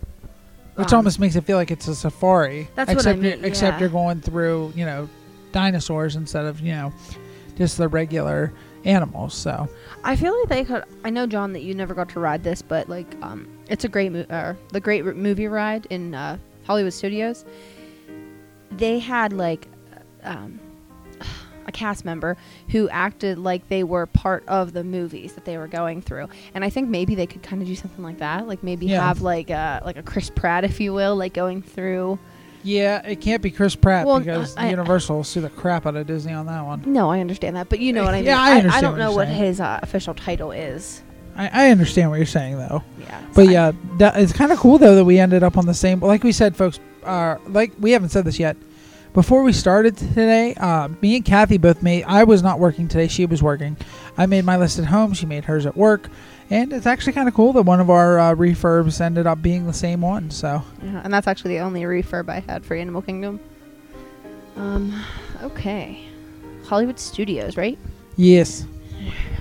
Which 0.77 0.93
Um, 0.93 0.99
almost 0.99 1.21
makes 1.21 1.37
it 1.37 1.45
feel 1.45 1.57
like 1.57 1.71
it's 1.71 1.87
a 1.89 1.95
safari. 1.95 2.69
That's 2.75 2.89
what 2.89 2.97
I 2.97 3.11
except 3.11 3.19
you're- 3.23 3.37
mean, 3.37 3.45
Except 3.45 3.75
yeah. 3.75 3.81
you're 3.81 3.89
going 3.89 4.21
through, 4.21 4.73
you 4.75 4.85
know, 4.85 5.09
dinosaurs 5.53 6.17
instead 6.17 6.47
of, 6.47 6.61
you 6.61 6.73
know, 6.73 6.93
just 7.57 7.79
the 7.79 7.87
regular 7.89 8.53
animals. 8.85 9.35
So 9.35 9.69
I 10.03 10.17
feel 10.17 10.37
like 10.41 10.49
they 10.49 10.65
could. 10.65 10.85
I 11.05 11.11
know, 11.11 11.27
John, 11.27 11.53
that 11.53 11.63
you 11.63 11.75
never 11.75 11.95
got 11.95 12.09
to 12.11 12.21
ride 12.21 12.43
this, 12.43 12.61
but 12.61 12.89
like, 12.89 13.15
um, 13.23 13.47
it's 13.69 13.85
a 13.85 13.89
great 13.89 14.11
mo- 14.13 14.27
uh, 14.29 14.55
the 14.73 14.81
great 14.81 15.07
r- 15.07 15.15
movie 15.15 15.47
ride 15.47 15.87
in 15.91 16.15
uh, 16.15 16.39
Hollywood 16.67 16.93
Studios. 16.93 17.45
They 18.73 18.99
had 18.99 19.33
like, 19.33 19.69
um, 20.25 20.59
cast 21.75 22.05
member 22.07 22.39
who 22.71 22.89
acted 22.89 23.37
like 23.39 23.69
they 23.69 23.85
were 23.85 24.07
part 24.07 24.43
of 24.49 24.73
the 24.73 24.83
movies 24.83 25.35
that 25.35 25.45
they 25.45 25.59
were 25.59 25.69
going 25.69 26.01
through, 26.01 26.29
and 26.55 26.65
I 26.65 26.71
think 26.71 26.89
maybe 26.89 27.15
they 27.15 27.27
could 27.27 27.43
kind 27.43 27.61
of 27.61 27.69
do 27.69 27.75
something 27.75 28.03
like 28.03 28.19
that. 28.19 28.49
Like 28.49 28.63
maybe 28.63 28.87
Yeah. 28.87 29.07
have 29.07 29.21
like 29.21 29.51
a 29.51 29.83
like 29.85 29.99
a 29.99 30.03
Chris 30.03 30.31
Pratt, 30.31 30.65
if 30.65 30.81
you 30.81 30.95
will, 30.95 31.15
like 31.17 31.35
going 31.35 31.61
through. 31.61 32.19
yeah, 32.63 33.07
it 33.07 33.21
can't 33.21 33.43
be 33.43 33.51
Chris 33.51 33.77
Pratt 33.77 34.07
Well, 34.07 34.21
because 34.21 34.57
I- 34.57 34.71
Universal 34.71 35.17
will 35.17 35.25
sue 35.25 35.43
the 35.43 35.51
crap 35.51 35.85
out 35.85 35.97
of 35.97 36.07
Disney 36.07 36.33
on 36.33 36.47
that 36.47 36.65
one. 36.65 36.83
No, 36.87 37.11
I 37.11 37.21
understand 37.21 37.57
that, 37.57 37.69
but 37.69 37.79
you 37.81 37.93
know 37.93 38.05
what 38.05 38.15
I 38.15 38.19
mean. 38.19 38.25
Yeah, 38.31 38.41
I 38.41 38.57
understand 38.57 38.83
don't 38.83 38.93
what 38.93 38.99
know 38.99 39.13
what 39.13 39.29
his 39.29 39.61
uh, 39.61 39.81
official 39.83 40.15
title 40.15 40.51
is. 40.51 41.03
I, 41.37 41.67
I 41.67 41.71
understand 41.73 42.09
what 42.11 42.17
you're 42.17 42.25
saying 42.27 42.57
though. 42.59 42.83
Yeah, 43.01 43.21
But 43.35 43.49
yeah, 43.49 43.73
that, 43.99 44.17
it's 44.19 44.33
kind 44.33 44.51
of 44.53 44.59
cool 44.59 44.79
though 44.79 44.95
that 44.95 45.05
we 45.05 45.19
ended 45.19 45.43
up 45.43 45.59
on 45.59 45.67
the 45.67 45.75
same. 45.75 46.01
Like 46.01 46.23
we 46.25 46.33
said, 46.33 46.57
folks, 46.57 46.79
uh, 47.05 47.37
like 47.49 47.73
we 47.81 47.91
haven't 47.91 48.11
said 48.11 48.25
this 48.25 48.39
yet. 48.39 48.57
Before 49.14 49.44
we 49.44 49.53
started 49.53 49.96
today, 49.96 50.55
uh, 50.55 50.88
me 51.00 51.14
and 51.14 51.24
Kathy 51.24 51.57
both 51.57 51.85
made. 51.85 52.03
I 52.03 52.24
was 52.24 52.42
not 52.42 52.59
working 52.59 52.88
today; 52.88 53.07
she 53.07 53.27
was 53.27 53.44
working. 53.44 53.77
I 54.18 54.27
made 54.27 54.44
my 54.44 54.57
list 54.57 54.81
at 54.81 54.87
home. 54.87 55.14
She 55.14 55.24
made 55.24 55.44
hers 55.44 55.66
at 55.66 55.77
work, 55.77 56.09
and 56.50 56.72
it's 56.72 56.85
actually 56.85 57.12
kind 57.12 57.29
of 57.29 57.35
cool 57.35 57.53
that 57.53 57.62
one 57.62 57.79
of 57.79 57.90
our 57.90 58.18
uh, 58.18 58.35
refurbs 58.35 59.00
ended 59.00 59.29
up 59.29 59.40
being 59.40 59.66
the 59.66 59.72
same 59.72 60.00
one. 60.00 60.33
So 60.33 60.64
Yeah, 60.83 61.00
and 61.05 61.14
that's 61.14 61.29
actually 61.29 61.55
the 61.55 61.61
only 61.61 61.83
refurb 61.83 62.29
I 62.29 62.40
had 62.40 62.66
for 62.66 62.74
Animal 62.74 63.03
Kingdom. 63.03 63.38
Um, 64.57 65.05
okay. 65.42 66.05
Hollywood 66.64 66.98
Studios, 66.98 67.57
right? 67.57 67.79
yes, 68.16 68.66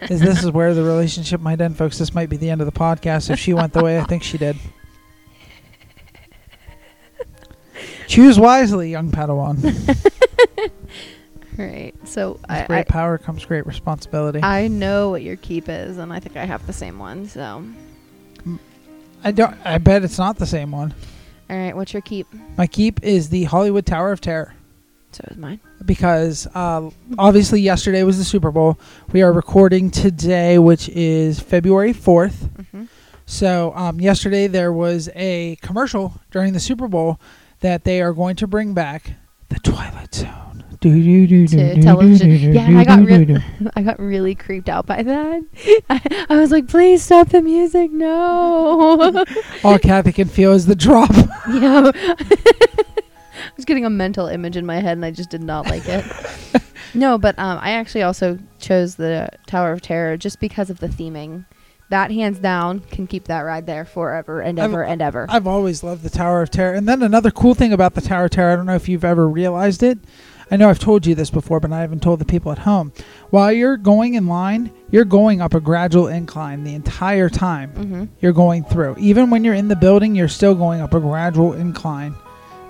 as 0.00 0.20
this 0.20 0.42
is 0.42 0.50
where 0.50 0.74
the 0.74 0.82
relationship 0.82 1.40
might 1.40 1.60
end, 1.60 1.76
folks. 1.76 1.98
This 1.98 2.12
might 2.12 2.28
be 2.28 2.38
the 2.38 2.50
end 2.50 2.60
of 2.60 2.66
the 2.66 2.72
podcast 2.72 3.30
if 3.30 3.38
she 3.38 3.54
went 3.54 3.72
the 3.72 3.84
way 3.84 4.00
I 4.00 4.04
think 4.04 4.24
she 4.24 4.36
did. 4.36 4.56
Choose 8.06 8.38
wisely, 8.38 8.90
young 8.90 9.10
Padawan. 9.10 9.58
right. 11.58 11.92
So 12.04 12.32
With 12.32 12.50
I, 12.50 12.66
great 12.66 12.78
I, 12.80 12.84
power 12.84 13.18
comes 13.18 13.44
great 13.44 13.66
responsibility. 13.66 14.40
I 14.42 14.68
know 14.68 15.10
what 15.10 15.22
your 15.22 15.36
keep 15.36 15.68
is, 15.68 15.98
and 15.98 16.12
I 16.12 16.20
think 16.20 16.36
I 16.36 16.44
have 16.44 16.66
the 16.66 16.72
same 16.72 16.98
one. 16.98 17.26
So, 17.28 17.64
I 19.22 19.30
don't. 19.32 19.56
I 19.64 19.78
bet 19.78 20.04
it's 20.04 20.18
not 20.18 20.36
the 20.36 20.46
same 20.46 20.70
one. 20.70 20.94
all 21.48 21.56
right. 21.56 21.74
What's 21.74 21.92
your 21.92 22.02
keep? 22.02 22.26
My 22.56 22.66
keep 22.66 23.02
is 23.02 23.28
the 23.30 23.44
Hollywood 23.44 23.86
Tower 23.86 24.12
of 24.12 24.20
Terror 24.20 24.54
So 25.12 25.24
is 25.30 25.36
mine. 25.36 25.60
because 25.84 26.46
uh, 26.54 26.90
obviously 27.18 27.60
yesterday 27.60 28.02
was 28.02 28.18
the 28.18 28.24
Super 28.24 28.50
Bowl. 28.50 28.78
We 29.12 29.22
are 29.22 29.32
recording 29.32 29.90
today, 29.90 30.58
which 30.58 30.88
is 30.90 31.40
February 31.40 31.92
fourth. 31.92 32.48
Mm-hmm. 32.58 32.84
So 33.26 33.72
um, 33.74 34.00
yesterday 34.00 34.46
there 34.48 34.72
was 34.72 35.08
a 35.14 35.56
commercial 35.62 36.20
during 36.30 36.52
the 36.52 36.60
Super 36.60 36.88
Bowl 36.88 37.18
that 37.64 37.84
they 37.84 38.02
are 38.02 38.12
going 38.12 38.36
to 38.36 38.46
bring 38.46 38.74
back 38.74 39.14
the 39.48 39.58
Twilight 39.60 40.14
Zone. 40.14 40.64
To 40.82 41.80
television. 41.80 42.52
Yeah, 42.52 42.78
I 42.78 42.84
got 42.84 42.98
real- 43.06 43.38
I 43.74 43.80
got 43.80 43.98
really 43.98 44.34
creeped 44.34 44.68
out 44.68 44.84
by 44.84 45.02
that. 45.02 45.42
I, 45.88 46.26
I 46.28 46.36
was 46.36 46.50
like, 46.50 46.68
please 46.68 47.02
stop 47.02 47.30
the 47.30 47.40
music. 47.40 47.90
No. 47.90 49.24
All 49.64 49.78
Kathy 49.78 50.12
can 50.12 50.28
feel 50.28 50.52
is 50.52 50.66
the 50.66 50.74
drop. 50.74 51.08
yeah. 51.48 51.90
I 51.94 53.56
was 53.56 53.64
getting 53.64 53.86
a 53.86 53.90
mental 53.90 54.26
image 54.26 54.58
in 54.58 54.66
my 54.66 54.80
head, 54.80 54.98
and 54.98 55.04
I 55.06 55.10
just 55.10 55.30
did 55.30 55.42
not 55.42 55.64
like 55.66 55.88
it. 55.88 56.04
no, 56.92 57.16
but 57.16 57.38
um, 57.38 57.58
I 57.62 57.70
actually 57.70 58.02
also 58.02 58.38
chose 58.58 58.96
the 58.96 59.30
Tower 59.46 59.72
of 59.72 59.80
Terror 59.80 60.18
just 60.18 60.38
because 60.38 60.68
of 60.68 60.80
the 60.80 60.88
theming. 60.88 61.46
That 61.94 62.10
hands 62.10 62.40
down 62.40 62.80
can 62.90 63.06
keep 63.06 63.28
that 63.28 63.42
ride 63.42 63.66
there 63.66 63.84
forever 63.84 64.40
and 64.40 64.58
I've- 64.58 64.64
ever 64.64 64.82
and 64.82 65.00
ever. 65.00 65.26
I've 65.28 65.46
always 65.46 65.84
loved 65.84 66.02
the 66.02 66.10
Tower 66.10 66.42
of 66.42 66.50
Terror. 66.50 66.74
And 66.74 66.88
then 66.88 67.04
another 67.04 67.30
cool 67.30 67.54
thing 67.54 67.72
about 67.72 67.94
the 67.94 68.00
Tower 68.00 68.24
of 68.24 68.32
Terror, 68.32 68.50
I 68.50 68.56
don't 68.56 68.66
know 68.66 68.74
if 68.74 68.88
you've 68.88 69.04
ever 69.04 69.28
realized 69.28 69.84
it. 69.84 69.98
I 70.50 70.56
know 70.56 70.68
I've 70.68 70.80
told 70.80 71.06
you 71.06 71.14
this 71.14 71.30
before, 71.30 71.60
but 71.60 71.72
I 71.72 71.82
haven't 71.82 72.02
told 72.02 72.18
the 72.18 72.24
people 72.24 72.50
at 72.50 72.58
home. 72.58 72.92
While 73.30 73.52
you're 73.52 73.76
going 73.76 74.14
in 74.14 74.26
line, 74.26 74.72
you're 74.90 75.04
going 75.04 75.40
up 75.40 75.54
a 75.54 75.60
gradual 75.60 76.08
incline 76.08 76.64
the 76.64 76.74
entire 76.74 77.28
time 77.28 77.70
mm-hmm. 77.70 78.04
you're 78.18 78.32
going 78.32 78.64
through. 78.64 78.96
Even 78.98 79.30
when 79.30 79.44
you're 79.44 79.54
in 79.54 79.68
the 79.68 79.76
building, 79.76 80.16
you're 80.16 80.26
still 80.26 80.56
going 80.56 80.80
up 80.80 80.94
a 80.94 81.00
gradual 81.00 81.52
incline. 81.52 82.16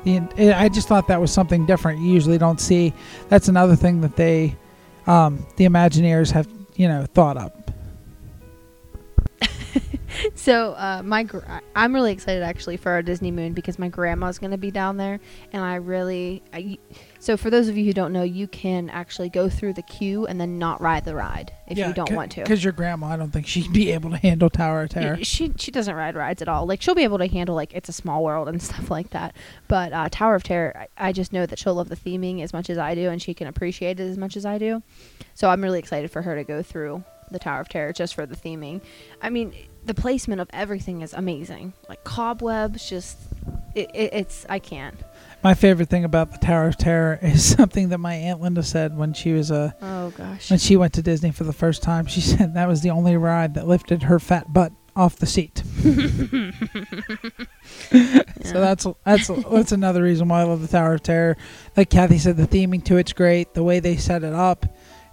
I 0.04 0.68
just 0.68 0.86
thought 0.86 1.08
that 1.08 1.18
was 1.18 1.32
something 1.32 1.64
different. 1.64 1.98
You 2.02 2.12
usually 2.12 2.36
don't 2.36 2.60
see. 2.60 2.92
That's 3.30 3.48
another 3.48 3.74
thing 3.74 4.02
that 4.02 4.16
they, 4.16 4.54
um, 5.06 5.46
the 5.56 5.64
Imagineers, 5.64 6.30
have 6.32 6.46
you 6.76 6.88
know 6.88 7.06
thought 7.06 7.38
up. 7.38 7.63
So 10.34 10.72
uh, 10.72 11.02
my 11.04 11.26
I'm 11.74 11.94
really 11.94 12.12
excited 12.12 12.42
actually 12.42 12.76
for 12.76 12.90
our 12.90 13.02
Disney 13.02 13.30
Moon 13.30 13.52
because 13.52 13.78
my 13.78 13.88
grandma's 13.88 14.38
gonna 14.38 14.58
be 14.58 14.70
down 14.70 14.96
there, 14.96 15.20
and 15.52 15.62
I 15.62 15.76
really 15.76 16.42
I, 16.52 16.78
so 17.18 17.36
for 17.36 17.50
those 17.50 17.68
of 17.68 17.76
you 17.76 17.84
who 17.84 17.92
don't 17.92 18.12
know, 18.12 18.22
you 18.22 18.46
can 18.46 18.90
actually 18.90 19.30
go 19.30 19.48
through 19.48 19.74
the 19.74 19.82
queue 19.82 20.26
and 20.26 20.40
then 20.40 20.58
not 20.58 20.80
ride 20.80 21.04
the 21.04 21.14
ride 21.14 21.52
if 21.66 21.78
you 21.78 21.92
don't 21.92 22.12
want 22.12 22.32
to. 22.32 22.42
Because 22.42 22.62
your 22.62 22.72
grandma, 22.72 23.08
I 23.08 23.16
don't 23.16 23.30
think 23.30 23.46
she'd 23.46 23.72
be 23.72 23.92
able 23.92 24.10
to 24.10 24.16
handle 24.16 24.50
Tower 24.50 24.82
of 24.82 24.90
Terror. 24.90 25.22
She 25.22 25.52
she 25.56 25.70
doesn't 25.70 25.94
ride 25.94 26.16
rides 26.16 26.42
at 26.42 26.48
all. 26.48 26.66
Like 26.66 26.82
she'll 26.82 26.94
be 26.94 27.04
able 27.04 27.18
to 27.18 27.26
handle 27.26 27.54
like 27.54 27.72
it's 27.72 27.88
a 27.88 27.92
small 27.94 28.22
world 28.22 28.48
and 28.48 28.62
stuff 28.62 28.90
like 28.90 29.10
that. 29.10 29.34
But 29.68 29.92
uh, 29.92 30.08
Tower 30.10 30.34
of 30.34 30.42
Terror, 30.42 30.86
I, 30.96 31.08
I 31.08 31.12
just 31.12 31.32
know 31.32 31.46
that 31.46 31.58
she'll 31.58 31.74
love 31.74 31.88
the 31.88 31.96
theming 31.96 32.42
as 32.42 32.52
much 32.52 32.70
as 32.70 32.78
I 32.78 32.94
do, 32.94 33.08
and 33.08 33.20
she 33.22 33.34
can 33.34 33.46
appreciate 33.46 34.00
it 34.00 34.04
as 34.04 34.18
much 34.18 34.36
as 34.36 34.44
I 34.44 34.58
do. 34.58 34.82
So 35.34 35.48
I'm 35.48 35.62
really 35.62 35.78
excited 35.78 36.10
for 36.10 36.22
her 36.22 36.34
to 36.36 36.44
go 36.44 36.62
through 36.62 37.04
the 37.30 37.38
Tower 37.38 37.60
of 37.60 37.68
Terror 37.68 37.92
just 37.92 38.14
for 38.14 38.26
the 38.26 38.36
theming. 38.36 38.80
I 39.20 39.30
mean, 39.30 39.54
the 39.86 39.94
placement 39.94 40.40
of 40.40 40.48
everything 40.52 41.02
is 41.02 41.12
amazing. 41.12 41.72
Like 41.88 42.04
cobwebs, 42.04 42.88
just 42.88 43.18
it, 43.74 43.90
it, 43.94 44.10
it's 44.12 44.46
I 44.48 44.58
can't. 44.58 44.96
My 45.42 45.52
favorite 45.54 45.90
thing 45.90 46.04
about 46.04 46.32
the 46.32 46.38
Tower 46.38 46.68
of 46.68 46.78
Terror 46.78 47.18
is 47.22 47.44
something 47.44 47.90
that 47.90 47.98
my 47.98 48.14
aunt 48.14 48.40
Linda 48.40 48.62
said 48.62 48.96
when 48.96 49.12
she 49.12 49.32
was 49.32 49.50
a 49.50 49.74
Oh 49.82 50.10
gosh. 50.10 50.50
when 50.50 50.58
she 50.58 50.76
went 50.76 50.94
to 50.94 51.02
Disney 51.02 51.30
for 51.32 51.44
the 51.44 51.52
first 51.52 51.82
time. 51.82 52.06
She 52.06 52.20
said 52.22 52.54
that 52.54 52.68
was 52.68 52.80
the 52.82 52.90
only 52.90 53.16
ride 53.16 53.54
that 53.54 53.66
lifted 53.66 54.04
her 54.04 54.18
fat 54.18 54.52
butt 54.52 54.72
off 54.96 55.16
the 55.16 55.26
seat. 55.26 55.62
So 58.44 58.60
that's 58.60 58.86
that's 59.04 59.28
that's 59.28 59.72
another 59.72 60.02
reason 60.02 60.28
why 60.28 60.40
I 60.40 60.44
love 60.44 60.60
the 60.60 60.68
Tower 60.68 60.94
of 60.94 61.02
Terror. 61.02 61.36
Like 61.76 61.88
Kathy 61.90 62.18
said, 62.18 62.36
the 62.36 62.46
theming 62.46 62.84
to 62.84 62.98
it's 62.98 63.12
great. 63.12 63.54
The 63.54 63.62
way 63.62 63.80
they 63.80 63.96
set 63.96 64.22
it 64.22 64.34
up 64.34 64.66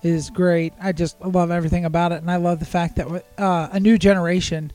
is 0.04 0.30
great. 0.30 0.74
I 0.82 0.92
just 0.92 1.20
love 1.22 1.52
everything 1.52 1.86
about 1.86 2.12
it, 2.12 2.22
and 2.22 2.30
I 2.32 2.38
love 2.38 2.60
the 2.60 2.66
fact 2.66 2.96
that 2.98 3.08
uh, 3.38 3.70
a 3.72 3.80
new 3.80 3.98
generation 3.98 4.72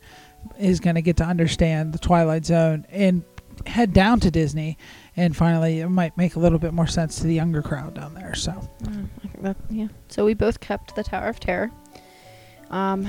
is 0.59 0.81
going 0.81 0.95
to 0.97 1.03
get 1.03 1.17
to 1.19 1.25
understand 1.25 1.93
the 1.93 1.99
Twilight 1.99 2.45
Zone 2.47 2.87
and 2.91 3.25
head 3.67 3.93
down 3.93 4.21
to 4.21 4.31
Disney, 4.31 4.79
and 5.17 5.35
finally 5.37 5.81
it 5.81 5.89
might 5.89 6.17
make 6.17 6.37
a 6.37 6.39
little 6.39 6.59
bit 6.59 6.73
more 6.73 6.87
sense 6.87 7.17
to 7.17 7.25
the 7.25 7.35
younger 7.35 7.63
crowd 7.63 7.95
down 7.95 8.15
there. 8.15 8.35
So 8.35 8.53
Mm, 8.83 9.09
I 9.17 9.21
think 9.29 9.43
that, 9.43 9.57
yeah. 9.71 9.89
So 10.09 10.25
we 10.25 10.35
both 10.35 10.61
kept 10.61 10.95
the 10.95 11.03
Tower 11.03 11.29
of 11.29 11.41
Terror. 11.41 11.71
Um, 12.71 13.07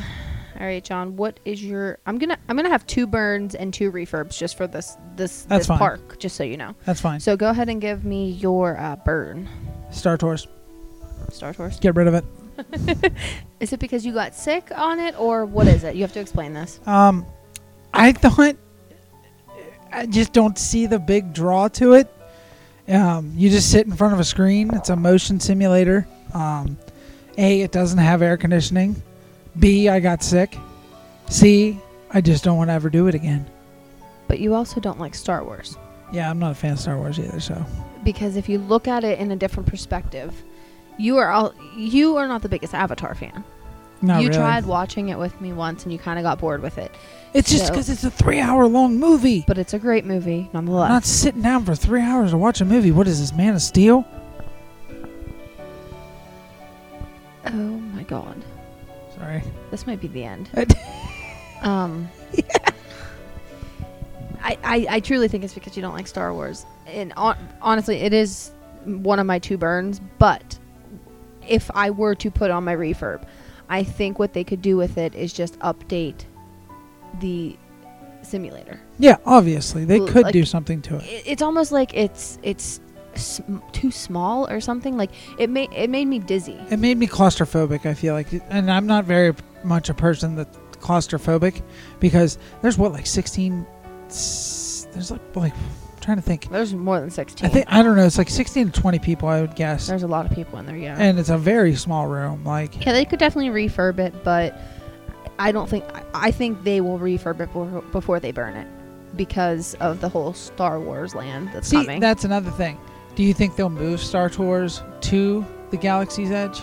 All 0.60 0.66
right, 0.66 0.84
John. 0.84 1.16
What 1.16 1.40
is 1.46 1.64
your? 1.64 2.00
I'm 2.08 2.18
gonna 2.18 2.38
I'm 2.50 2.56
gonna 2.56 2.70
have 2.70 2.88
two 2.88 3.06
burns 3.08 3.54
and 3.56 3.72
two 3.74 3.92
refurbs 3.92 4.38
just 4.38 4.56
for 4.58 4.66
this 4.68 4.98
this 5.16 5.44
That's 5.44 5.62
this 5.62 5.68
fine. 5.68 5.78
park, 5.78 6.18
just 6.20 6.36
so 6.36 6.44
you 6.44 6.58
know. 6.58 6.76
That's 6.86 7.02
fine. 7.02 7.20
So 7.20 7.36
go 7.38 7.50
ahead 7.50 7.70
and 7.70 7.80
give 7.82 8.04
me 8.06 8.32
your 8.32 8.80
uh, 8.80 8.96
burn. 8.98 9.48
Star 9.92 10.18
Tours. 10.18 10.48
Star 11.34 11.54
Tours. 11.54 11.80
Get 11.80 11.96
rid 11.96 12.08
of 12.08 12.14
it. 12.14 12.26
Is 13.60 13.74
it 13.74 13.80
because 13.80 14.06
you 14.06 14.14
got 14.14 14.36
sick 14.36 14.72
on 14.76 15.00
it, 15.00 15.20
or 15.20 15.46
what 15.46 15.68
is 15.68 15.84
it? 15.84 15.96
You 15.96 16.02
have 16.02 16.14
to 16.14 16.20
explain 16.20 16.54
this. 16.54 16.80
Um, 16.88 17.26
I 17.94 18.12
thought 18.12 18.56
I 19.92 20.06
just 20.06 20.34
don't 20.34 20.58
see 20.58 20.86
the 20.86 21.00
big 21.00 21.34
draw 21.34 21.68
to 21.70 21.94
it. 21.94 22.08
Um, 22.88 23.34
you 23.36 23.50
just 23.50 23.72
sit 23.72 23.86
in 23.86 23.94
front 23.94 24.14
of 24.14 24.20
a 24.20 24.24
screen. 24.24 24.74
It's 24.74 24.90
a 24.90 24.96
motion 24.96 25.40
simulator. 25.40 26.08
Um, 26.34 26.78
a, 27.38 27.62
it 27.62 27.72
doesn't 27.72 27.98
have 27.98 28.22
air 28.22 28.38
conditioning. 28.38 29.02
B, 29.60 29.90
I 29.90 30.00
got 30.00 30.24
sick. 30.24 30.58
C, 31.30 31.80
I 32.12 32.22
just 32.22 32.44
don't 32.44 32.58
want 32.58 32.70
to 32.70 32.74
ever 32.74 32.90
do 32.90 33.08
it 33.08 33.16
again. 33.16 33.46
But 34.28 34.40
you 34.40 34.54
also 34.54 34.80
don't 34.80 35.00
like 35.00 35.16
Star 35.16 35.44
Wars 35.44 35.78
Yeah, 36.12 36.30
I'm 36.30 36.38
not 36.38 36.52
a 36.52 36.56
fan 36.56 36.74
of 36.74 36.80
Star 36.80 36.98
Wars 36.98 37.20
either. 37.20 37.40
So 37.40 37.66
because 38.04 38.36
if 38.36 38.48
you 38.48 38.60
look 38.60 38.88
at 38.88 39.04
it 39.04 39.20
in 39.20 39.32
a 39.32 39.36
different 39.36 39.68
perspective, 39.68 40.34
you 40.98 41.18
are 41.18 41.30
all 41.30 41.54
you 41.76 42.18
are 42.18 42.28
not 42.28 42.42
the 42.42 42.50
biggest 42.50 42.74
Avatar 42.74 43.14
fan. 43.16 43.44
not 44.02 44.22
you 44.22 44.28
really. 44.30 44.40
tried 44.40 44.66
watching 44.66 45.10
it 45.10 45.18
with 45.18 45.40
me 45.42 45.54
once, 45.54 45.84
and 45.84 45.92
you 45.94 46.00
kind 46.00 46.18
of 46.20 46.24
got 46.24 46.40
bored 46.40 46.62
with 46.62 46.78
it. 46.78 46.92
It's 47.34 47.52
just 47.52 47.72
because 47.72 47.90
it's 47.90 48.04
a 48.04 48.10
three-hour-long 48.10 48.98
movie. 48.98 49.44
But 49.48 49.58
it's 49.58 49.74
a 49.74 49.80
great 49.80 50.06
movie 50.06 50.50
nonetheless. 50.54 50.88
I'm 50.88 50.94
not 50.96 51.06
sitting 51.06 51.42
down 51.42 51.66
for 51.66 51.76
three 51.76 52.02
hours 52.02 52.32
to 52.32 52.38
watch 52.38 52.62
a 52.62 52.66
movie. 52.66 52.90
What 52.92 53.08
is 53.08 53.20
this, 53.20 53.34
Man 53.38 53.54
of 53.56 53.62
Steel? 53.62 54.06
oh 57.46 57.52
my 57.52 58.04
god, 58.04 58.44
Sorry. 59.16 59.44
this 59.72 59.88
might 59.88 60.02
be 60.02 60.08
the 60.08 60.24
end. 60.24 60.50
I- 60.56 60.66
Um. 61.64 62.08
I, 64.44 64.58
I, 64.64 64.88
I 64.90 65.00
truly 65.00 65.28
think 65.28 65.44
it's 65.44 65.56
because 65.56 65.76
you 65.76 65.82
don't 65.82 65.96
like 65.96 66.06
Star 66.08 66.32
Wars. 66.32 66.68
And 66.86 67.12
hon- 67.14 67.36
honestly, 67.64 67.98
it 67.98 68.14
is 68.14 68.52
one 68.86 69.18
of 69.18 69.26
my 69.26 69.40
two 69.40 69.58
burns. 69.58 70.00
But 70.20 70.57
if 71.48 71.70
I 71.74 71.90
were 71.92 72.16
to 72.16 72.30
put 72.32 72.52
on 72.52 72.64
my 72.64 72.76
refurb, 72.76 73.24
I 73.70 73.84
think 73.84 74.20
what 74.20 74.34
they 74.34 74.44
could 74.44 74.62
do 74.62 74.78
with 74.78 74.98
it 74.98 75.14
is 75.16 75.34
just 75.34 75.58
update 75.60 76.26
the 77.20 77.56
simulator. 78.22 78.80
Yeah, 79.00 79.18
obviously 79.26 79.86
they 79.86 80.00
could 80.00 80.24
like- 80.24 80.34
do 80.34 80.46
something 80.46 80.82
to 80.84 80.98
it. 80.98 81.04
It, 81.04 81.24
it's 81.26 81.42
almost 81.42 81.72
like 81.72 81.94
it's 81.94 82.38
it's 82.44 82.80
sm- 83.16 83.58
too 83.72 83.92
small 83.92 84.50
or 84.50 84.60
something. 84.62 84.98
Like 84.98 85.12
it 85.40 85.50
made 85.50 85.72
it 85.74 85.90
made 85.90 86.06
me 86.06 86.20
dizzy. 86.20 86.60
It 86.70 86.80
made 86.80 86.98
me 86.98 87.08
claustrophobic. 87.08 87.86
I 87.86 87.94
feel 87.94 88.14
like, 88.14 88.28
and 88.50 88.70
I'm 88.72 88.86
not 88.88 89.06
very 89.06 89.34
much 89.64 89.90
a 89.90 89.94
person 89.94 90.36
that's 90.36 90.58
claustrophobic 90.80 91.62
because 92.00 92.38
there's 92.62 92.78
what 92.78 92.92
like 92.92 93.08
16. 93.08 93.66
s- 94.08 94.88
There's 94.94 95.12
like 95.12 95.36
like 95.36 95.54
trying 96.08 96.18
to 96.18 96.24
think. 96.24 96.50
There's 96.50 96.74
more 96.74 97.00
than 97.00 97.10
sixteen. 97.10 97.50
I 97.50 97.54
think 97.54 97.66
I 97.70 97.84
don't 97.84 97.96
know. 97.98 98.06
It's 98.06 98.18
like 98.18 98.30
16 98.30 98.72
to 98.72 98.82
20 98.82 99.00
people, 99.00 99.28
I 99.30 99.42
would 99.42 99.56
guess, 99.56 99.88
there's 99.88 100.04
a 100.04 100.08
lot 100.08 100.26
of 100.26 100.32
people 100.32 100.58
in 100.58 100.66
there. 100.66 100.76
Yeah. 100.78 100.96
and 100.98 101.20
it's 101.20 101.30
a 101.30 101.38
very 101.38 101.76
small 101.76 102.08
room. 102.08 102.44
Like 102.46 102.86
Yeah, 102.86 102.94
they 102.94 103.04
could 103.06 103.20
definitely 103.20 103.52
refurb 103.52 104.00
it, 104.00 104.24
but 104.24 104.58
I 105.38 105.52
don't 105.52 105.70
think 105.70 105.84
I- 105.94 106.04
I 106.28 106.32
think 106.32 106.64
they 106.64 106.82
will 106.82 106.98
refurb 106.98 107.36
it 107.42 107.48
before, 107.54 107.82
before 107.92 108.20
they 108.20 108.32
burn 108.32 108.56
it 108.56 108.68
because 109.18 109.76
of 109.82 110.00
the 110.02 110.10
whole 110.10 110.34
Star 110.34 110.80
Wars 110.80 111.14
land 111.14 111.50
that's 111.54 111.68
see, 111.68 111.78
coming. 111.78 112.00
that's 112.00 112.24
another 112.24 112.52
thing. 112.52 112.78
Do 113.16 113.24
you 113.24 113.34
think 113.34 113.56
they'll 113.56 113.70
move 113.70 114.00
Star 114.00 114.30
Tours 114.30 114.82
to 115.02 115.46
the 115.72 115.78
Galaxy's 115.78 116.32
Edge? 116.32 116.62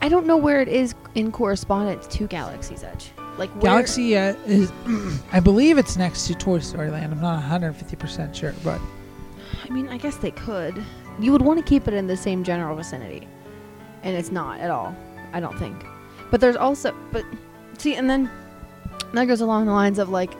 I 0.00 0.08
don't 0.08 0.26
know 0.26 0.36
where 0.36 0.60
it 0.60 0.68
is 0.68 0.94
in 1.14 1.32
correspondence 1.32 2.06
to 2.16 2.26
Galaxy's 2.26 2.82
Edge. 2.84 3.10
Like 3.38 3.50
where, 3.54 3.62
Galaxy 3.62 4.16
uh, 4.16 4.34
is, 4.46 4.72
I 5.32 5.40
believe 5.40 5.78
it's 5.78 5.96
next 5.96 6.26
to 6.28 6.34
Toy 6.34 6.60
Story 6.60 6.90
Land. 6.90 7.12
I'm 7.12 7.20
not 7.20 7.34
150 7.34 7.96
percent 7.96 8.36
sure, 8.36 8.54
but 8.62 8.80
I 9.64 9.68
mean, 9.70 9.88
I 9.88 9.98
guess 9.98 10.16
they 10.16 10.30
could. 10.30 10.82
You 11.18 11.32
would 11.32 11.42
want 11.42 11.58
to 11.58 11.64
keep 11.64 11.88
it 11.88 11.94
in 11.94 12.06
the 12.06 12.16
same 12.16 12.44
general 12.44 12.76
vicinity, 12.76 13.26
and 14.02 14.16
it's 14.16 14.30
not 14.30 14.60
at 14.60 14.70
all. 14.70 14.94
I 15.32 15.40
don't 15.40 15.58
think. 15.58 15.84
But 16.30 16.40
there's 16.40 16.56
also, 16.56 16.94
but 17.12 17.24
see, 17.78 17.96
and 17.96 18.08
then 18.08 18.30
that 19.12 19.26
goes 19.26 19.40
along 19.40 19.66
the 19.66 19.72
lines 19.72 19.98
of 19.98 20.08
like 20.08 20.32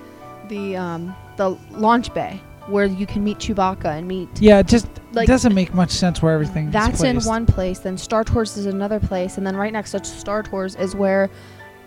the 0.49 0.77
um 0.77 1.15
the 1.37 1.51
launch 1.73 2.13
bay 2.15 2.41
where 2.67 2.87
you 2.87 3.07
can 3.07 3.23
meet 3.23 3.39
Chewbacca 3.39 3.85
and 3.85 4.09
meet 4.09 4.29
yeah, 4.41 4.61
it 4.61 4.67
just 4.67 4.89
Like, 5.13 5.27
doesn't 5.27 5.55
make 5.55 5.75
much 5.75 5.91
sense 5.91 6.23
where 6.23 6.33
everything. 6.33 6.71
That's 6.71 7.03
in 7.03 7.21
one 7.23 7.45
place. 7.47 7.81
Then 7.81 7.99
Star 7.99 8.25
Tours 8.25 8.57
is 8.57 8.67
another 8.67 9.01
place, 9.01 9.37
and 9.37 9.47
then 9.47 9.57
right 9.57 9.73
next 9.73 9.91
to 9.91 10.05
Star 10.05 10.43
Tours 10.43 10.75
is 10.77 10.95
where 10.95 11.31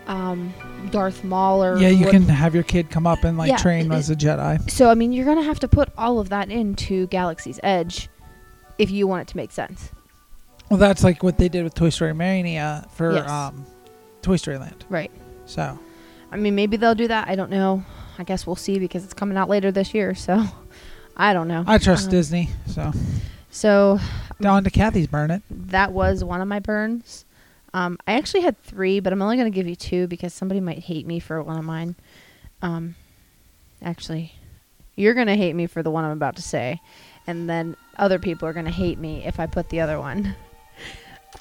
um, 0.07 0.53
Darth 0.91 1.23
Maul 1.23 1.63
or 1.63 1.77
Yeah, 1.77 1.89
you 1.89 2.05
what- 2.05 2.11
can 2.11 2.23
have 2.23 2.53
your 2.53 2.63
kid 2.63 2.89
come 2.89 3.05
up 3.05 3.23
and 3.23 3.37
like 3.37 3.49
Yeah, 3.49 3.57
train 3.57 3.91
as 3.91 4.09
a 4.09 4.15
Jedi. 4.15 4.69
So 4.69 4.89
I 4.89 4.93
mean, 4.95 5.11
you're 5.11 5.25
gonna 5.25 5.43
have 5.43 5.59
to 5.59 5.67
put 5.67 5.89
all 5.97 6.19
of 6.19 6.29
that 6.29 6.49
into 6.49 7.07
Galaxy's 7.07 7.59
Edge 7.63 8.09
if 8.77 8.89
you 8.91 9.07
want 9.07 9.23
it 9.23 9.27
to 9.29 9.37
make 9.37 9.51
sense. 9.51 9.89
Well, 10.69 10.77
that's 10.79 11.03
like 11.03 11.23
what 11.23 11.37
they 11.37 11.49
did 11.49 11.63
with 11.63 11.73
Toy 11.75 11.89
Story 11.89 12.13
Mania 12.13 12.85
for 12.93 13.13
Yes. 13.13 13.29
um, 13.29 13.65
Toy 14.21 14.35
Story 14.37 14.57
Land. 14.57 14.85
Right. 14.89 15.11
So 15.45 15.77
I 16.31 16.35
mean, 16.37 16.55
maybe 16.55 16.77
they'll 16.77 16.95
do 16.95 17.07
that. 17.07 17.27
I 17.27 17.35
don't 17.35 17.51
know. 17.51 17.83
I 18.19 18.23
guess 18.23 18.45
we'll 18.47 18.55
see 18.55 18.79
because 18.79 19.03
it's 19.03 19.13
coming 19.13 19.37
out 19.37 19.47
later 19.49 19.71
this 19.71 19.93
year. 19.93 20.13
So 20.15 20.43
I 21.17 21.33
don't 21.33 21.47
know. 21.47 21.63
I 21.67 21.77
trust 21.77 22.05
Um, 22.05 22.11
Disney. 22.11 22.49
So 22.67 22.91
So 23.49 23.99
down 24.41 24.63
to 24.65 24.69
Kathy's 24.69 25.07
burn 25.07 25.31
it. 25.31 25.41
that 25.49 25.91
was 25.91 26.23
one 26.23 26.41
of 26.41 26.47
my 26.47 26.59
burns. 26.59 27.25
Um, 27.73 27.97
I 28.07 28.13
actually 28.13 28.41
had 28.41 28.61
three, 28.63 28.99
but 28.99 29.13
I'm 29.13 29.21
only 29.21 29.35
going 29.35 29.51
to 29.51 29.55
give 29.55 29.67
you 29.67 29.75
two 29.75 30.07
because 30.07 30.33
somebody 30.33 30.59
might 30.59 30.79
hate 30.79 31.05
me 31.05 31.19
for 31.19 31.41
one 31.43 31.57
of 31.57 31.65
mine. 31.65 31.95
Um, 32.61 32.95
actually, 33.81 34.33
you're 34.95 35.13
going 35.13 35.27
to 35.27 35.35
hate 35.35 35.53
me 35.53 35.67
for 35.67 35.83
the 35.83 35.91
one 35.91 36.03
I'm 36.03 36.11
about 36.11 36.35
to 36.37 36.41
say, 36.41 36.81
and 37.27 37.49
then 37.49 37.75
other 37.97 38.19
people 38.19 38.47
are 38.47 38.53
going 38.53 38.65
to 38.65 38.71
hate 38.71 38.97
me 38.97 39.25
if 39.25 39.39
I 39.39 39.45
put 39.45 39.69
the 39.69 39.81
other 39.81 39.99
one. 39.99 40.35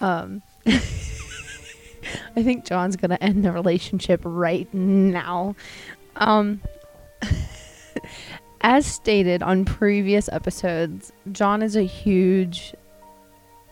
Um, 0.00 0.42
I 0.66 2.42
think 2.42 2.64
John's 2.64 2.96
going 2.96 3.10
to 3.10 3.22
end 3.22 3.44
the 3.44 3.52
relationship 3.52 4.20
right 4.24 4.72
now. 4.74 5.56
Um, 6.16 6.60
as 8.60 8.86
stated 8.86 9.42
on 9.42 9.64
previous 9.64 10.28
episodes, 10.30 11.12
John 11.32 11.62
is 11.62 11.76
a 11.76 11.82
huge 11.82 12.74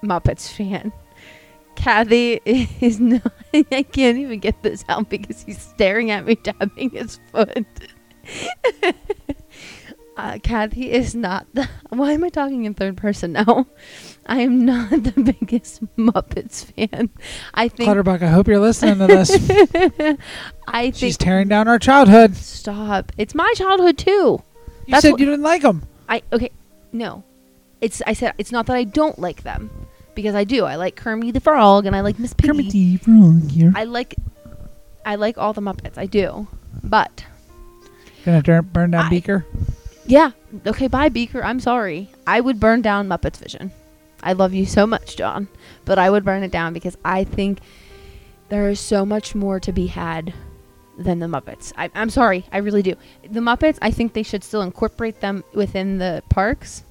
Muppets 0.03 0.51
fan. 0.51 0.93
Kathy 1.77 2.41
is 2.81 3.01
not. 3.01 3.33
I 3.53 3.83
can't 3.83 4.19
even 4.19 4.41
get 4.41 4.63
this 4.63 4.85
out 4.89 5.09
because 5.09 5.43
he's 5.43 5.61
staring 5.61 6.11
at 6.11 6.25
me, 6.25 6.35
tapping 6.43 6.91
his 6.91 7.21
foot. 7.31 7.67
uh, 10.17 10.39
Kathy 10.43 10.91
is 10.91 11.15
not 11.15 11.47
the. 11.55 11.69
Why 11.91 12.13
am 12.13 12.25
I 12.25 12.31
talking 12.31 12.65
in 12.65 12.75
third 12.75 12.97
person 12.97 13.33
now? 13.33 13.67
I 14.27 14.41
am 14.41 14.65
not 14.65 14.91
the 14.91 15.35
biggest 15.39 15.85
Muppets 15.97 16.65
fan. 16.65 17.11
I 17.53 17.69
think. 17.69 17.89
Clutterbuck, 17.89 18.23
I 18.23 18.29
hope 18.29 18.49
you're 18.49 18.59
listening 18.59 18.99
to 18.99 19.07
this. 19.07 19.31
I 20.67 20.85
think. 20.85 20.95
She's 20.97 21.19
tearing 21.19 21.49
down 21.49 21.69
our 21.69 21.79
childhood. 21.79 22.35
Stop! 22.37 23.13
It's 23.19 23.35
my 23.35 23.53
childhood 23.57 23.99
too. 23.99 24.43
You 24.87 24.93
That's 24.93 25.03
said 25.03 25.19
you 25.19 25.27
didn't 25.27 25.43
like 25.43 25.63
them. 25.63 25.87
I 26.09 26.23
okay, 26.33 26.51
no, 26.93 27.25
it's 27.81 28.03
I 28.07 28.13
said 28.13 28.35
it's 28.39 28.53
not 28.53 28.67
that 28.67 28.77
I 28.77 28.85
don't 28.85 29.19
like 29.19 29.43
them 29.43 29.84
because 30.15 30.35
I 30.35 30.45
do. 30.45 30.65
I 30.65 30.77
like 30.77 30.97
Kermit 30.97 31.35
the 31.35 31.41
Frog 31.41 31.87
and 31.87 31.95
I 31.97 32.01
like 32.01 32.19
Miss 32.19 32.33
Piggy. 32.35 32.49
Kermit 32.49 32.71
the 32.73 32.97
Frog 32.99 33.51
here. 33.51 33.73
I 33.75 33.85
like 33.85 34.15
I 35.05 35.17
like 35.17 35.37
all 35.39 35.53
the 35.53 35.61
Muppets. 35.61 35.99
I 35.99 36.07
do, 36.07 36.47
but 36.83 37.25
Gonna 38.25 38.43
turn, 38.43 38.69
burn 38.73 38.91
down 38.93 39.05
I- 39.07 39.11
Beaker. 39.11 39.45
yeah, 40.07 40.31
okay. 40.67 40.87
Bye, 40.89 41.09
Beaker. 41.11 41.43
I'm 41.45 41.61
sorry. 41.61 42.09
I 42.27 42.41
would 42.41 42.59
burn 42.59 42.81
down 42.83 43.09
Muppets 43.09 43.37
Vision. 43.37 43.71
I 44.23 44.33
love 44.33 44.55
you 44.55 44.65
so 44.65 44.87
much, 44.87 45.17
John, 45.17 45.49
but 45.85 45.99
I 45.99 46.09
would 46.09 46.25
burn 46.25 46.43
it 46.43 46.51
down 46.51 46.73
because 46.73 46.97
I 47.05 47.25
think 47.25 47.59
there 48.49 48.71
is 48.71 48.81
so 48.81 49.05
much 49.05 49.35
more 49.35 49.61
to 49.61 49.73
be 49.73 49.87
had 49.89 50.33
than 50.97 51.19
the 51.19 51.27
Muppets. 51.27 51.73
I, 51.77 51.91
I'm 51.95 52.09
sorry, 52.09 52.47
I 52.51 52.59
really 52.59 52.81
do. 52.83 52.95
The 53.29 53.41
Muppets, 53.41 53.79
I 53.83 53.91
think 53.91 54.15
they 54.15 54.23
should 54.23 54.43
still 54.43 54.63
incorporate 54.63 55.21
them 55.21 55.45
within 55.53 55.99
the 55.99 56.23
parks, 56.31 56.85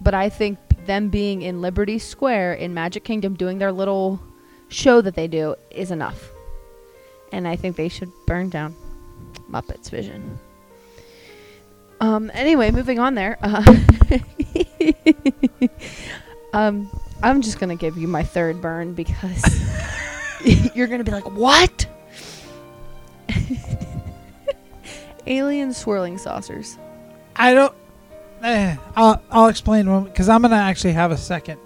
but 0.00 0.14
I 0.14 0.30
think 0.30 0.56
them 0.86 1.08
being 1.08 1.42
in 1.42 1.60
Liberty 1.60 1.98
Square 1.98 2.54
in 2.54 2.74
Magic 2.74 3.04
Kingdom 3.04 3.34
doing 3.34 3.58
their 3.58 3.72
little 3.72 4.20
show 4.68 5.00
that 5.00 5.14
they 5.14 5.28
do 5.28 5.54
is 5.70 5.90
enough. 5.90 6.30
And 7.32 7.46
I 7.46 7.56
think 7.56 7.76
they 7.76 7.88
should 7.88 8.10
burn 8.26 8.50
down 8.50 8.74
Muppets 9.50 9.90
Vision. 9.90 10.38
Um. 12.00 12.30
Anyway, 12.32 12.70
moving 12.70 12.98
on 12.98 13.14
there. 13.14 13.38
Uh, 13.42 13.76
um. 16.52 16.90
I'm 17.22 17.42
just 17.42 17.60
gonna 17.60 17.76
give 17.76 17.98
you 17.98 18.08
my 18.08 18.22
third 18.22 18.62
burn 18.62 18.94
because 18.94 19.44
you're 20.74 20.86
gonna 20.86 21.04
be 21.04 21.12
like, 21.12 21.30
what? 21.30 21.86
Alien 25.26 25.74
swirling 25.74 26.16
saucers. 26.16 26.78
I 27.36 27.52
don't. 27.52 27.74
Eh, 28.42 28.76
I'll 28.96 29.22
I'll 29.30 29.48
explain 29.48 30.04
because 30.04 30.28
I'm 30.28 30.42
gonna 30.42 30.56
actually 30.56 30.92
have 30.92 31.10
a 31.10 31.16
second 31.16 31.58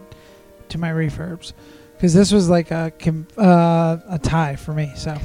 to 0.70 0.78
my 0.78 0.90
refurbs 0.90 1.52
because 1.96 2.12
this 2.14 2.32
was 2.32 2.48
like 2.48 2.70
a 2.70 2.92
com- 2.98 3.28
uh, 3.38 3.98
a 4.08 4.18
tie 4.20 4.56
for 4.56 4.72
me. 4.72 4.92
So 4.96 5.16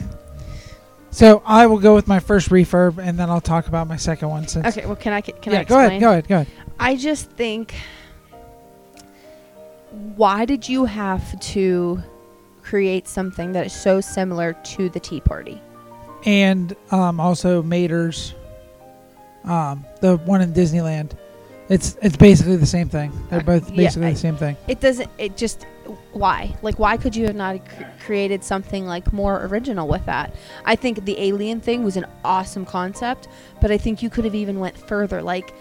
So 1.11 1.41
I 1.45 1.65
will 1.65 1.79
go 1.79 1.95
with 1.95 2.07
my 2.07 2.19
first 2.19 2.49
refurb, 2.49 2.99
and 2.99 3.17
then 3.17 3.29
I'll 3.31 3.41
talk 3.41 3.67
about 3.67 3.87
my 3.87 3.97
second 3.97 4.29
one. 4.29 4.47
Since 4.47 4.77
Okay, 4.77 4.85
well, 4.85 4.95
can 4.95 5.11
I 5.13 5.21
can 5.21 5.51
yeah, 5.53 5.61
I 5.61 5.63
go 5.63 5.79
explain? 5.79 5.87
ahead, 5.89 6.01
go 6.01 6.09
ahead, 6.11 6.27
go 6.27 6.35
ahead. 6.35 6.47
I 6.79 6.95
just 6.95 7.31
think 7.31 7.73
why 10.15 10.45
did 10.45 10.69
you 10.69 10.85
have 10.85 11.39
to 11.39 12.01
create 12.61 13.07
something 13.07 13.53
that 13.53 13.65
is 13.65 13.73
so 13.73 13.99
similar 14.01 14.53
to 14.53 14.89
the 14.89 14.99
Tea 14.99 15.19
Party? 15.19 15.59
And 16.25 16.75
um, 16.91 17.19
also 17.19 17.63
Mater's, 17.63 18.35
um, 19.45 19.83
the 20.01 20.17
one 20.17 20.41
in 20.41 20.53
Disneyland. 20.53 21.13
It's 21.69 21.97
it's 22.01 22.17
basically 22.17 22.55
the 22.55 22.65
same 22.65 22.89
thing. 22.89 23.11
They're 23.29 23.39
Uh, 23.39 23.43
both 23.43 23.69
yeah, 23.69 23.75
basically 23.77 24.07
I- 24.07 24.11
the 24.13 24.19
same 24.19 24.35
thing. 24.37 24.57
It 24.67 24.79
doesn't. 24.81 25.09
It 25.17 25.37
just 25.37 25.65
why? 26.13 26.55
Like, 26.61 26.77
why 26.79 26.97
could 26.97 27.15
you 27.15 27.25
have 27.27 27.35
not 27.35 27.63
cr- 27.67 27.83
created 28.05 28.43
something 28.43 28.85
like 28.85 29.11
more 29.13 29.45
original 29.45 29.87
with 29.87 30.05
that? 30.05 30.33
I 30.65 30.75
think 30.75 31.05
the 31.05 31.19
alien 31.19 31.59
thing 31.61 31.83
was 31.83 31.95
an 31.97 32.05
awesome 32.25 32.65
concept, 32.65 33.27
but 33.61 33.71
I 33.71 33.77
think 33.77 34.01
you 34.03 34.09
could 34.09 34.25
have 34.25 34.35
even 34.35 34.59
went 34.59 34.77
further. 34.77 35.21
Like, 35.21 35.53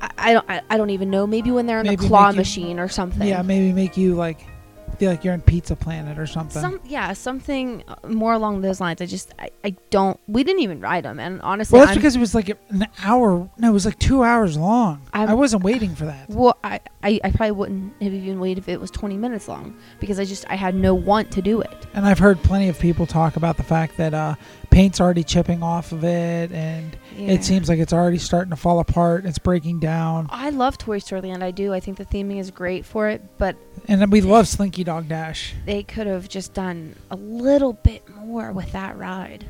I, 0.00 0.10
I 0.18 0.32
don't. 0.34 0.46
I, 0.50 0.60
I 0.70 0.76
don't 0.76 0.90
even 0.90 1.08
know. 1.10 1.26
Maybe 1.26 1.50
when 1.50 1.66
they're 1.66 1.80
in 1.80 1.86
Maybe 1.86 1.96
the 2.02 2.06
claw 2.08 2.30
you- 2.30 2.36
machine 2.36 2.78
or 2.78 2.88
something. 2.88 3.26
Yeah, 3.26 3.40
maybe 3.42 3.72
make 3.72 3.96
you 3.96 4.14
like 4.14 4.44
feel 4.94 5.10
like 5.10 5.24
you're 5.24 5.34
in 5.34 5.42
Pizza 5.42 5.76
Planet 5.76 6.18
or 6.18 6.26
something. 6.26 6.60
Some 6.60 6.80
yeah, 6.84 7.12
something 7.12 7.84
uh, 7.86 7.96
more 8.08 8.32
along 8.32 8.60
those 8.62 8.80
lines. 8.80 9.00
I 9.00 9.06
just 9.06 9.32
I, 9.38 9.50
I 9.64 9.74
don't. 9.90 10.18
We 10.26 10.44
didn't 10.44 10.62
even 10.62 10.80
ride 10.80 11.04
them, 11.04 11.18
and 11.20 11.42
honestly, 11.42 11.76
well, 11.76 11.86
that's 11.86 11.96
I'm, 11.96 12.00
because 12.00 12.16
it 12.16 12.20
was 12.20 12.34
like 12.34 12.48
an 12.48 12.86
hour. 13.02 13.48
No, 13.58 13.70
it 13.70 13.72
was 13.72 13.84
like 13.84 13.98
two 13.98 14.22
hours 14.22 14.56
long. 14.56 15.02
I'm- 15.12 15.28
I 15.28 15.34
wasn't 15.34 15.64
waiting 15.64 15.94
for 15.94 16.04
that. 16.04 16.28
Well, 16.28 16.56
I, 16.62 16.80
I, 17.02 17.20
I 17.24 17.30
probably 17.30 17.52
wouldn't 17.52 18.02
have 18.02 18.12
even 18.12 18.38
waited 18.40 18.58
if 18.58 18.68
it 18.68 18.80
was 18.80 18.90
20 18.90 19.16
minutes 19.16 19.48
long 19.48 19.76
because 20.00 20.20
I 20.20 20.24
just 20.24 20.44
I 20.48 20.54
had 20.54 20.74
no 20.74 20.94
want 20.94 21.30
to 21.32 21.42
do 21.42 21.60
it. 21.60 21.86
And 21.94 22.06
I've 22.06 22.18
heard 22.18 22.42
plenty 22.42 22.68
of 22.68 22.78
people 22.78 23.06
talk 23.06 23.36
about 23.36 23.56
the 23.56 23.62
fact 23.62 23.96
that 23.96 24.14
uh, 24.14 24.34
paint's 24.74 25.00
already 25.00 25.22
chipping 25.22 25.62
off 25.62 25.92
of 25.92 26.02
it, 26.04 26.50
and 26.52 26.96
Yeah. 27.16 27.32
it 27.32 27.44
seems 27.44 27.68
like 27.68 27.78
it's 27.78 27.92
already 27.92 28.18
starting 28.18 28.50
to 28.50 28.56
fall 28.56 28.80
apart. 28.80 29.24
It's 29.24 29.38
breaking 29.38 29.78
down, 29.80 30.26
I 30.30 30.50
love 30.50 30.76
Toy 30.78 30.98
Story 30.98 31.20
Land. 31.22 31.44
I 31.44 31.52
do. 31.52 31.72
I 31.72 31.80
think 31.80 31.96
the 31.96 32.04
theming 32.04 32.38
is 32.40 32.50
great 32.50 32.84
for 32.84 33.08
it, 33.08 33.22
but 33.38 33.56
and 33.88 34.00
then 34.00 34.10
we 34.10 34.20
love 34.20 34.48
Slinky 34.48 34.82
Dog 34.84 35.08
Dash. 35.08 35.54
they 35.64 35.82
could 35.84 36.06
have 36.08 36.28
just 36.28 36.54
done 36.54 36.96
a 37.10 37.16
little 37.16 37.72
bit 37.74 38.02
more 38.16 38.52
with 38.52 38.72
that 38.72 38.98
ride. 38.98 39.46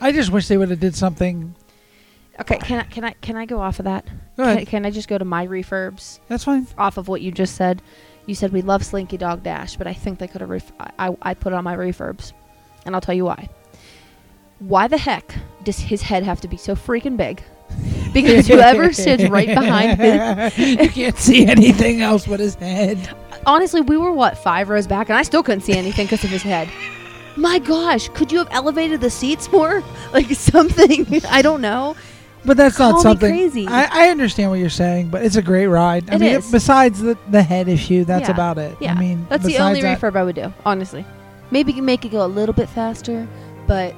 I 0.00 0.10
just 0.12 0.30
wish 0.30 0.48
they 0.48 0.56
would 0.56 0.70
have 0.70 0.80
did 0.80 0.94
something. 0.96 1.54
Okay, 2.40 2.58
can 2.58 2.80
I 2.80 2.82
can 2.82 3.04
I 3.04 3.12
can 3.22 3.36
I 3.36 3.46
go 3.46 3.60
off 3.60 3.78
of 3.78 3.84
that? 3.84 4.04
Go 4.36 4.42
Can, 4.44 4.56
ahead. 4.56 4.66
can 4.68 4.84
I 4.84 4.90
just 4.90 5.08
go 5.08 5.16
to 5.16 5.24
my 5.24 5.46
refurbs 5.46 6.18
That's 6.28 6.44
fine. 6.44 6.66
off 6.76 6.96
of 6.98 7.08
what 7.08 7.22
you 7.22 7.30
just 7.32 7.54
said? 7.54 7.80
You 8.26 8.34
said 8.34 8.52
we 8.52 8.60
love 8.62 8.84
Slinky 8.84 9.16
Dog 9.16 9.42
Dash, 9.44 9.76
but 9.76 9.86
I 9.86 9.94
think 9.94 10.18
they 10.18 10.26
could 10.28 10.40
have. 10.42 10.50
Ref- 10.50 10.72
I, 10.80 10.90
I 11.08 11.16
I 11.22 11.34
put 11.34 11.52
it 11.52 11.56
on 11.56 11.62
my 11.64 11.76
refurbs, 11.76 12.32
and 12.84 12.94
I'll 12.94 13.00
tell 13.00 13.14
you 13.14 13.24
why. 13.24 13.48
Why 14.58 14.88
the 14.88 14.98
heck 14.98 15.34
does 15.64 15.78
his 15.78 16.02
head 16.02 16.22
have 16.22 16.40
to 16.42 16.48
be 16.48 16.56
so 16.56 16.74
freaking 16.74 17.16
big? 17.16 17.42
Because 18.12 18.46
whoever 18.46 18.92
sits 18.92 19.24
right 19.28 19.48
behind 19.48 19.98
him, 20.00 20.50
you 20.56 20.88
can't 20.88 21.18
see 21.18 21.46
anything 21.46 22.00
else 22.00 22.26
but 22.26 22.40
his 22.40 22.54
head. 22.54 23.14
honestly, 23.44 23.80
we 23.82 23.96
were 23.96 24.12
what 24.12 24.38
five 24.38 24.68
rows 24.68 24.86
back, 24.86 25.08
and 25.10 25.18
I 25.18 25.22
still 25.22 25.42
couldn't 25.42 25.62
see 25.62 25.74
anything 25.76 26.06
because 26.06 26.24
of 26.24 26.30
his 26.30 26.42
head. 26.42 26.68
My 27.36 27.58
gosh, 27.58 28.08
could 28.10 28.32
you 28.32 28.38
have 28.38 28.48
elevated 28.50 29.00
the 29.00 29.10
seats 29.10 29.50
more? 29.52 29.82
Like 30.12 30.30
something 30.30 31.04
I 31.28 31.42
don't 31.42 31.60
know. 31.60 31.94
But 32.46 32.56
that's 32.56 32.76
Call 32.76 32.92
not 32.92 32.96
me 32.98 33.02
something. 33.02 33.28
crazy. 33.30 33.66
I, 33.66 34.06
I 34.06 34.08
understand 34.10 34.50
what 34.50 34.60
you're 34.60 34.70
saying, 34.70 35.08
but 35.08 35.22
it's 35.24 35.34
a 35.36 35.42
great 35.42 35.66
ride. 35.66 36.08
I 36.08 36.14
It 36.14 36.20
mean, 36.20 36.36
is. 36.36 36.50
besides 36.50 37.00
the 37.02 37.18
the 37.30 37.42
head 37.42 37.68
issue, 37.68 38.04
that's 38.04 38.28
Yeah. 38.28 38.34
about 38.34 38.56
it. 38.56 38.76
Yeah, 38.80 38.94
I 38.94 38.98
mean, 39.00 39.26
that's 39.28 39.44
the 39.44 39.58
only 39.58 39.82
that, 39.82 40.00
refurb 40.00 40.16
I 40.16 40.22
would 40.22 40.36
do. 40.36 40.54
Honestly, 40.64 41.04
maybe 41.50 41.78
make 41.80 42.04
it 42.06 42.12
go 42.12 42.24
a 42.24 42.28
little 42.28 42.54
bit 42.54 42.68
faster, 42.70 43.26
but 43.66 43.94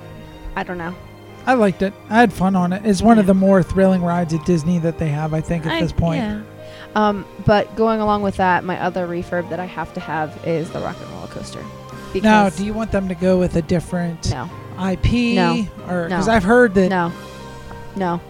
I 0.59 0.65
don't 0.65 0.77
know. 0.77 0.93
I 1.47 1.55
liked 1.55 1.83
it. 1.83 1.95
I 2.11 2.17
had 2.19 2.33
fun 2.33 2.57
on 2.57 2.73
it. 2.73 2.85
It's 2.85 3.01
one 3.01 3.21
of 3.21 3.27
the 3.27 3.33
more 3.35 3.63
thrilling 3.63 4.03
rides 4.03 4.35
at 4.35 4.45
Disney 4.45 4.79
that 4.81 4.99
they 4.99 5.07
have. 5.09 5.33
I 5.33 5.41
think 5.41 5.65
at 5.67 5.73
I- 5.75 5.81
this 5.81 5.93
point. 5.93 6.19
Yeah. 6.21 6.43
Um, 6.97 7.25
but 7.47 7.75
going 7.77 8.01
along 8.01 8.23
with 8.23 8.37
that, 8.39 8.65
my 8.65 8.81
other 8.81 9.07
refurb 9.07 9.49
that 9.51 9.61
I 9.61 9.67
have 9.67 9.95
to 9.95 10.01
have 10.01 10.37
is 10.45 10.69
the 10.71 10.81
Rock 10.81 10.97
and 11.01 11.09
Roller 11.13 11.29
Coaster. 11.29 11.65
Now, 12.23 12.49
do 12.49 12.65
you 12.67 12.73
want 12.73 12.91
them 12.91 13.07
to 13.09 13.15
go 13.15 13.39
with 13.39 13.55
a 13.55 13.63
different 13.63 14.31
no, 14.33 14.51
IP? 14.85 15.37
No. 15.37 15.65
Or 15.89 16.09
because 16.09 16.27
No. 16.27 16.33
I've 16.33 16.43
heard 16.43 16.75
that. 16.75 16.89
no, 16.89 17.13
no. 17.95 18.21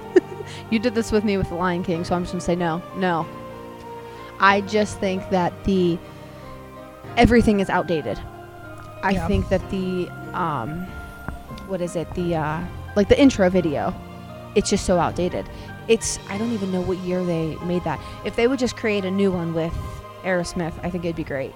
you 0.70 0.80
did 0.80 0.94
this 0.96 1.12
with 1.12 1.22
me 1.22 1.36
with 1.36 1.48
the 1.50 1.54
Lion 1.54 1.84
King, 1.84 2.02
so 2.02 2.16
I'm 2.16 2.22
just 2.22 2.32
gonna 2.32 2.40
say 2.40 2.56
no, 2.56 2.82
no. 2.96 3.24
I 4.40 4.62
just 4.62 4.98
think 4.98 5.28
that 5.30 5.52
the 5.64 5.96
everything 7.16 7.60
is 7.60 7.70
outdated. 7.70 8.18
I 9.02 9.10
Yeah. 9.12 9.28
think 9.28 9.48
that 9.50 9.68
the 9.70 10.08
um, 10.32 10.86
what 11.72 11.80
is 11.80 11.96
it? 11.96 12.08
The 12.14 12.36
uh, 12.36 12.62
like 12.94 13.08
the 13.08 13.18
intro 13.20 13.48
video, 13.48 13.92
it's 14.54 14.68
just 14.70 14.84
so 14.84 14.98
outdated. 14.98 15.48
It's 15.88 16.20
I 16.28 16.36
don't 16.36 16.52
even 16.52 16.70
know 16.70 16.82
what 16.82 16.98
year 16.98 17.24
they 17.24 17.56
made 17.64 17.82
that. 17.84 17.98
If 18.24 18.36
they 18.36 18.46
would 18.46 18.60
just 18.60 18.76
create 18.76 19.04
a 19.06 19.10
new 19.10 19.32
one 19.32 19.54
with 19.54 19.72
Aerosmith, 20.22 20.74
I 20.84 20.90
think 20.90 21.04
it'd 21.04 21.16
be 21.16 21.24
great. 21.24 21.54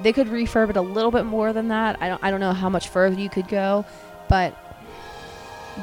They 0.00 0.12
could 0.12 0.28
refurb 0.28 0.70
it 0.70 0.76
a 0.76 0.80
little 0.80 1.10
bit 1.10 1.24
more 1.24 1.52
than 1.52 1.68
that. 1.68 2.00
I 2.00 2.08
don't 2.08 2.22
I 2.22 2.30
don't 2.30 2.40
know 2.40 2.52
how 2.52 2.70
much 2.70 2.88
further 2.88 3.20
you 3.20 3.28
could 3.28 3.48
go, 3.48 3.84
but 4.28 4.56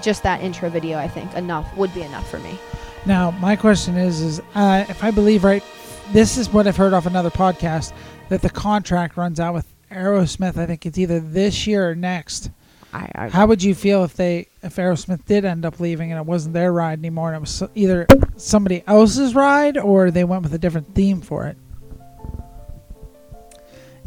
just 0.02 0.24
that 0.24 0.42
intro 0.42 0.70
video, 0.70 0.98
I 0.98 1.10
think 1.10 1.34
enough 1.36 1.76
would 1.76 1.94
be 1.94 2.02
enough 2.02 2.30
for 2.32 2.40
me. 2.40 2.58
Now, 3.06 3.32
my 3.32 3.56
question 3.56 3.98
is, 3.98 4.22
is 4.22 4.42
uh, 4.56 4.86
if 4.90 5.04
I 5.04 5.12
believe 5.12 5.44
right, 5.44 5.64
this 6.12 6.38
is 6.38 6.50
what 6.50 6.66
I've 6.66 6.78
heard 6.78 6.94
off 6.94 7.06
another 7.06 7.30
podcast 7.30 7.94
that 8.30 8.42
the 8.42 8.50
contract 8.50 9.16
runs 9.16 9.40
out 9.40 9.54
with 9.54 9.68
Aerosmith. 9.92 10.58
I 10.58 10.66
think 10.66 10.86
it's 10.86 10.98
either 10.98 11.20
this 11.20 11.68
year 11.68 11.90
or 11.90 11.94
next. 11.94 12.50
I, 12.96 13.12
I 13.16 13.30
How 13.30 13.46
would 13.46 13.62
you 13.62 13.76
feel 13.76 14.04
if 14.04 14.16
they 14.16 14.48
if 14.64 14.78
Aerosmith 14.78 15.26
did 15.26 15.44
end 15.44 15.66
up 15.66 15.80
leaving 15.80 16.12
and 16.12 16.20
it 16.20 16.26
wasn't 16.26 16.54
their 16.54 16.72
ride 16.72 17.00
anymore 17.00 17.34
and 17.34 17.38
it 17.38 17.42
was 17.42 17.64
either 17.76 18.08
somebody 18.38 18.84
else's 18.88 19.36
ride 19.36 19.78
or 19.78 20.12
they 20.12 20.24
went 20.24 20.44
with 20.44 20.54
a 20.54 20.58
different 20.58 20.96
theme 20.96 21.22
for 21.22 21.46
it? 21.48 21.58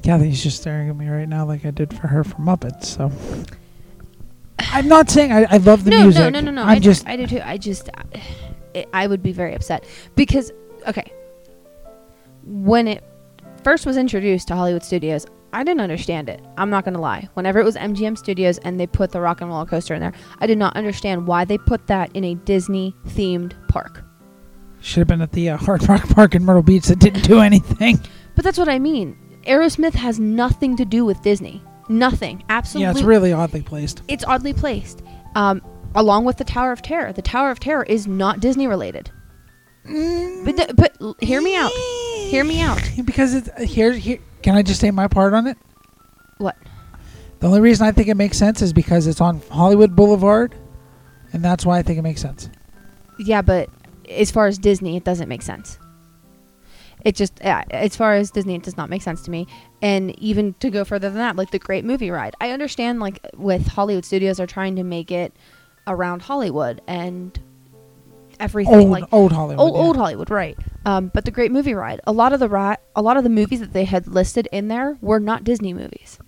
Kathy's 0.03 0.43
just 0.43 0.61
staring 0.61 0.89
at 0.89 0.97
me 0.97 1.09
right 1.09 1.29
now 1.29 1.45
like 1.45 1.67
I 1.67 1.71
did 1.71 1.93
for 1.93 2.07
her 2.07 2.25
for 2.25 2.37
Muppets. 2.37 2.85
So 2.87 3.13
I'm 4.59 4.89
not 4.89 5.11
saying 5.11 5.33
I, 5.33 5.45
I 5.51 5.57
love 5.59 5.85
the 5.85 5.91
no, 5.91 6.03
music. 6.03 6.21
No, 6.21 6.31
no, 6.31 6.41
no, 6.41 6.51
no. 6.51 6.63
I'm 6.63 6.69
I 6.69 6.79
just 6.79 7.05
do, 7.05 7.13
I 7.13 7.17
do 7.17 7.27
too. 7.27 7.41
I 7.45 7.57
just, 7.59 7.91
I, 8.75 8.87
I 8.93 9.07
would 9.07 9.23
be 9.23 9.33
very 9.33 9.55
upset 9.55 9.85
because, 10.15 10.53
okay, 10.87 11.13
when 12.45 12.89
it 12.89 13.05
first 13.65 13.85
was 13.85 13.97
introduced 13.97 14.49
to 14.49 14.55
Hollywood 14.55 14.83
Studios, 14.83 15.27
I 15.53 15.65
didn't 15.65 15.81
understand 15.81 16.29
it. 16.29 16.41
I'm 16.57 16.71
not 16.71 16.85
gonna 16.85 17.01
lie. 17.01 17.29
Whenever 17.35 17.59
it 17.59 17.65
was 17.65 17.77
MGM 17.77 18.19
Studios 18.19 18.59
and 18.59 18.79
they 18.79 18.87
put 18.87 19.13
the 19.13 19.21
Rock 19.21 19.41
and 19.41 19.49
Roller 19.51 19.65
Coaster 19.67 19.95
in 19.95 20.01
there, 20.01 20.13
I 20.41 20.47
did 20.47 20.59
not 20.59 20.77
understand 20.77 21.27
why 21.27 21.45
they 21.45 21.57
put 21.59 21.87
that 21.87 22.11
in 22.15 22.25
a 22.25 22.35
Disney 22.35 22.95
themed 23.09 23.55
park. 23.69 24.05
should 24.81 25.01
have 25.01 25.09
been 25.09 25.23
at 25.23 25.33
the 25.33 25.51
uh, 25.51 25.57
Hard 25.57 25.89
Rock 25.89 26.07
Park 26.11 26.35
in 26.35 26.45
Myrtle 26.45 26.63
Beach 26.63 26.85
that 26.87 26.99
didn't 26.99 27.23
do 27.23 27.41
anything. 27.51 27.99
But 28.37 28.45
that's 28.45 28.59
what 28.59 28.69
I 28.69 28.79
mean. 28.79 29.17
Aerosmith 29.47 29.95
has 29.95 30.21
nothing 30.21 30.77
to 30.77 30.85
do 30.85 31.05
with 31.05 31.21
Disney. 31.23 31.63
Nothing. 31.89 32.45
Absolutely. 32.51 32.85
Yeah, 32.85 32.91
it's 32.91 33.03
really 33.03 33.33
oddly 33.33 33.63
placed. 33.63 34.03
it's 34.09 34.25
oddly 34.25 34.53
placed. 34.53 35.03
Um, 35.35 35.63
along 35.95 36.27
with 36.27 36.37
the 36.37 36.45
Tower 36.45 36.71
of 36.73 36.83
Terror. 36.83 37.13
The 37.15 37.23
Tower 37.23 37.51
of 37.51 37.59
Terror 37.59 37.85
is 37.85 38.07
not 38.07 38.41
Disney 38.41 38.67
related. 38.67 39.11
But 39.85 40.57
the, 40.57 40.75
but 40.77 41.17
hear 41.25 41.41
me 41.41 41.57
out. 41.57 41.71
Hear 42.29 42.45
me 42.45 42.61
out. 42.61 42.79
Because 43.07 43.33
it's 43.35 43.49
uh, 43.49 43.63
here. 43.63 43.93
Here, 43.93 44.19
can 44.43 44.55
I 44.55 44.63
just 44.63 44.81
say 44.81 44.91
my 44.91 45.09
part 45.09 45.35
on 45.35 45.47
it? 45.47 45.57
What? 46.39 46.57
The 47.41 47.47
only 47.47 47.61
reason 47.61 47.87
I 47.87 47.93
think 47.93 48.09
it 48.09 48.17
makes 48.17 48.37
sense 48.37 48.63
is 48.63 48.73
because 48.73 49.07
it's 49.07 49.21
on 49.21 49.41
Hollywood 49.51 49.95
Boulevard, 49.95 50.55
and 51.33 51.45
that's 51.45 51.65
why 51.65 51.79
I 51.79 51.83
think 51.83 51.99
it 51.99 52.03
makes 52.03 52.21
sense. 52.21 52.49
Yeah, 53.19 53.43
but 53.43 53.69
as 54.09 54.31
far 54.31 54.47
as 54.47 54.59
Disney, 54.59 54.97
it 54.97 55.05
doesn't 55.05 55.29
make 55.29 55.43
sense. 55.43 55.79
It 57.05 57.15
just, 57.15 57.41
uh, 57.45 57.63
as 57.71 57.95
far 57.95 58.15
as 58.15 58.33
Disney, 58.33 58.57
it 58.57 58.65
does 58.65 58.77
not 58.77 58.91
make 58.91 59.03
sense 59.03 59.23
to 59.23 59.31
me. 59.31 59.47
And 59.81 60.19
even 60.19 60.55
to 60.55 60.71
go 60.71 60.85
further 60.85 61.09
than 61.09 61.19
that, 61.19 61.37
like 61.37 61.53
the 61.53 61.59
Great 61.61 61.85
Movie 61.85 62.11
Ride, 62.11 62.35
I 62.41 62.51
understand. 62.51 62.99
Like 62.99 63.25
with 63.37 63.69
Hollywood 63.69 64.05
Studios, 64.05 64.39
they're 64.39 64.47
trying 64.49 64.75
to 64.77 64.83
make 64.83 65.13
it 65.13 65.33
around 65.87 66.23
Hollywood 66.23 66.83
and 66.89 67.39
everything. 68.41 68.75
Old, 68.75 68.91
like 68.91 69.05
old 69.13 69.33
Hollywood. 69.33 69.61
old 69.61 69.75
yeah. 69.75 69.83
old 69.83 69.97
Hollywood, 69.97 70.31
right? 70.31 70.59
Um, 70.85 71.11
but 71.13 71.25
the 71.25 71.31
Great 71.31 71.53
Movie 71.53 71.75
Ride, 71.75 72.01
a 72.07 72.13
lot 72.13 72.33
of 72.33 72.41
the 72.41 72.49
ri- 72.49 72.77
a 72.97 73.03
lot 73.03 73.17
of 73.17 73.25
the 73.25 73.31
movies 73.31 73.61
that 73.61 73.73
they 73.73 73.85
had 73.85 74.07
listed 74.07 74.49
in 74.53 74.69
there 74.69 74.97
were 75.01 75.21
not 75.21 75.45
Disney 75.45 75.73
movies. 75.73 76.19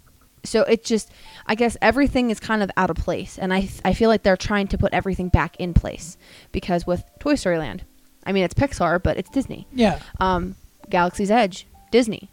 So 0.42 0.62
it 0.62 0.84
just, 0.84 1.10
I 1.46 1.54
guess 1.54 1.76
everything 1.82 2.30
is 2.30 2.40
kind 2.40 2.62
of 2.62 2.70
out 2.76 2.88
of 2.90 2.96
place, 2.96 3.38
and 3.38 3.52
I 3.52 3.68
I 3.84 3.92
feel 3.94 4.08
like 4.08 4.22
they're 4.22 4.36
trying 4.36 4.68
to 4.68 4.78
put 4.78 4.92
everything 4.92 5.28
back 5.28 5.56
in 5.56 5.74
place 5.74 6.16
because 6.52 6.86
with 6.86 7.04
Toy 7.18 7.34
Story 7.34 7.58
Land, 7.58 7.84
I 8.24 8.32
mean 8.32 8.44
it's 8.44 8.54
Pixar, 8.54 9.02
but 9.02 9.16
it's 9.16 9.30
Disney. 9.30 9.66
Yeah, 9.72 9.98
Um, 10.18 10.56
Galaxy's 10.88 11.30
Edge, 11.30 11.66
Disney. 11.90 12.30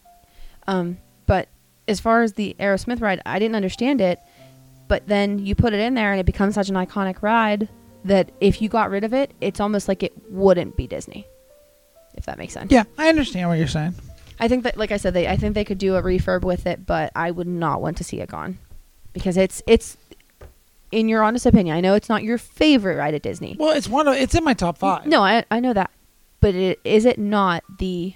Um, 0.67 0.97
but 1.25 1.49
as 1.87 1.99
far 1.99 2.21
as 2.21 2.33
the 2.33 2.55
Aerosmith 2.59 3.01
ride, 3.01 3.21
I 3.25 3.39
didn't 3.39 3.55
understand 3.55 4.01
it. 4.01 4.19
But 4.87 5.07
then 5.07 5.39
you 5.39 5.53
put 5.53 5.73
it 5.73 5.81
in 5.81 5.95
there, 5.95 6.11
and 6.11 6.19
it 6.19 6.25
becomes 6.25 6.55
such 6.55 6.69
an 6.69 6.75
iconic 6.75 7.21
ride 7.21 7.67
that 8.07 8.31
if 8.41 8.61
you 8.61 8.69
got 8.69 8.89
rid 8.89 9.03
of 9.03 9.13
it, 9.13 9.31
it's 9.41 9.59
almost 9.59 9.87
like 9.87 10.03
it 10.03 10.13
wouldn't 10.29 10.75
be 10.75 10.87
Disney. 10.87 11.27
If 12.15 12.25
that 12.25 12.37
makes 12.37 12.53
sense. 12.53 12.71
yeah, 12.71 12.83
I 12.97 13.09
understand 13.09 13.47
what 13.49 13.59
you're 13.59 13.67
saying. 13.67 13.93
I 14.39 14.47
think 14.47 14.63
that, 14.63 14.77
like 14.77 14.91
I 14.91 14.97
said, 14.97 15.13
they 15.13 15.27
I 15.27 15.35
think 15.37 15.53
they 15.53 15.63
could 15.65 15.77
do 15.77 15.95
a 15.95 16.01
refurb 16.01 16.41
with 16.43 16.65
it, 16.67 16.85
but 16.85 17.11
I 17.15 17.31
would 17.31 17.47
not 17.47 17.81
want 17.81 17.97
to 17.97 18.03
see 18.03 18.19
it 18.21 18.29
gone 18.29 18.57
because 19.13 19.37
it's 19.37 19.61
it's 19.67 19.97
in 20.91 21.09
your 21.09 21.21
honest 21.23 21.45
opinion, 21.45 21.75
I 21.75 21.81
know 21.81 21.93
it's 21.95 22.09
not 22.09 22.23
your 22.23 22.37
favorite 22.37 22.95
ride 22.97 23.13
at 23.13 23.21
Disney. 23.21 23.55
Well, 23.59 23.75
it's 23.75 23.87
one 23.89 24.07
of 24.07 24.15
it's 24.15 24.33
in 24.35 24.43
my 24.43 24.53
top 24.53 24.77
five. 24.77 25.05
No, 25.05 25.21
I 25.23 25.43
I 25.51 25.59
know 25.59 25.73
that, 25.73 25.91
but 26.39 26.55
it, 26.55 26.79
is 26.83 27.05
it 27.05 27.19
not 27.19 27.63
the 27.79 28.13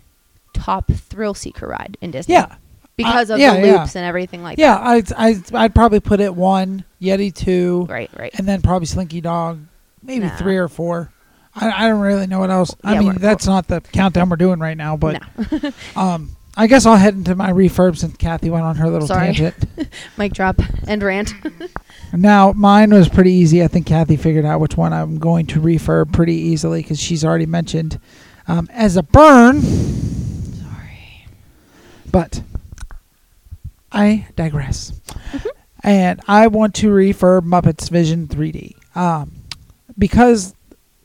top 0.53 0.91
thrill 0.91 1.33
seeker 1.33 1.67
ride 1.67 1.97
in 2.01 2.11
Disney? 2.11 2.33
Yeah. 2.35 2.55
because 2.95 3.29
Uh, 3.29 3.35
of 3.35 3.39
yeah, 3.39 3.59
the 3.59 3.67
yeah. 3.67 3.79
loops 3.79 3.95
and 3.95 4.05
everything 4.05 4.41
like 4.43 4.57
Yeah, 4.57 4.75
that. 4.77 5.09
Yeah, 5.09 5.15
I 5.17 5.29
I 5.29 5.63
I'd 5.65 5.75
probably 5.75 5.99
put 5.99 6.19
it 6.21 6.35
one, 6.35 6.85
Yeti 7.01 7.33
two, 7.33 7.85
Right, 7.89 8.09
right. 8.17 8.31
and 8.37 8.47
then 8.47 8.61
probably 8.61 8.85
Slinky 8.85 9.21
Dog, 9.21 9.59
maybe 10.03 10.25
Nah. 10.25 10.35
three 10.37 10.57
or 10.57 10.67
four. 10.67 11.11
I, 11.55 11.85
I 11.85 11.87
don't 11.87 11.99
really 12.01 12.27
know 12.27 12.39
what 12.39 12.49
else. 12.49 12.75
I 12.83 12.93
Yeah, 12.93 12.99
mean, 13.01 13.15
that's 13.15 13.45
not 13.45 13.67
the 13.67 13.81
countdown 13.81 14.29
we're 14.29 14.37
doing 14.37 14.59
right 14.59 14.77
now, 14.77 14.95
but 14.97 15.21
no. 15.51 15.71
um, 16.01 16.29
I 16.55 16.67
guess 16.67 16.85
I'll 16.85 16.95
head 16.97 17.13
into 17.13 17.35
my 17.35 17.51
refurb 17.51 17.97
since 17.97 18.15
Kathy 18.17 18.49
went 18.49 18.63
on 18.65 18.75
her 18.77 18.89
little 18.89 19.07
Sorry. 19.07 19.27
tangent. 19.33 19.55
Mic 20.17 20.33
drop 20.33 20.59
and 20.87 21.01
rant. 21.03 21.33
now, 22.13 22.51
mine 22.53 22.91
was 22.91 23.07
pretty 23.09 23.31
easy. 23.31 23.63
I 23.63 23.67
think 23.67 23.85
Kathy 23.85 24.15
figured 24.17 24.45
out 24.45 24.59
which 24.59 24.75
one 24.77 24.91
I'm 24.93 25.17
going 25.17 25.45
to 25.47 25.59
refurb 25.61 26.11
pretty 26.13 26.35
easily 26.35 26.81
because 26.81 26.99
she's 26.99 27.23
already 27.25 27.45
mentioned 27.45 27.99
um, 28.47 28.69
as 28.73 28.97
a 28.97 29.03
burn. 29.03 29.61
Sorry. 29.61 31.25
But 32.11 32.43
I 33.91 34.27
digress. 34.35 34.93
And 35.83 36.21
I 36.27 36.47
want 36.47 36.75
to 36.75 36.87
refurb 36.89 37.41
Muppets 37.41 37.89
Vision 37.89 38.27
3D. 38.27 38.75
Um, 38.95 39.31
because 40.01 40.55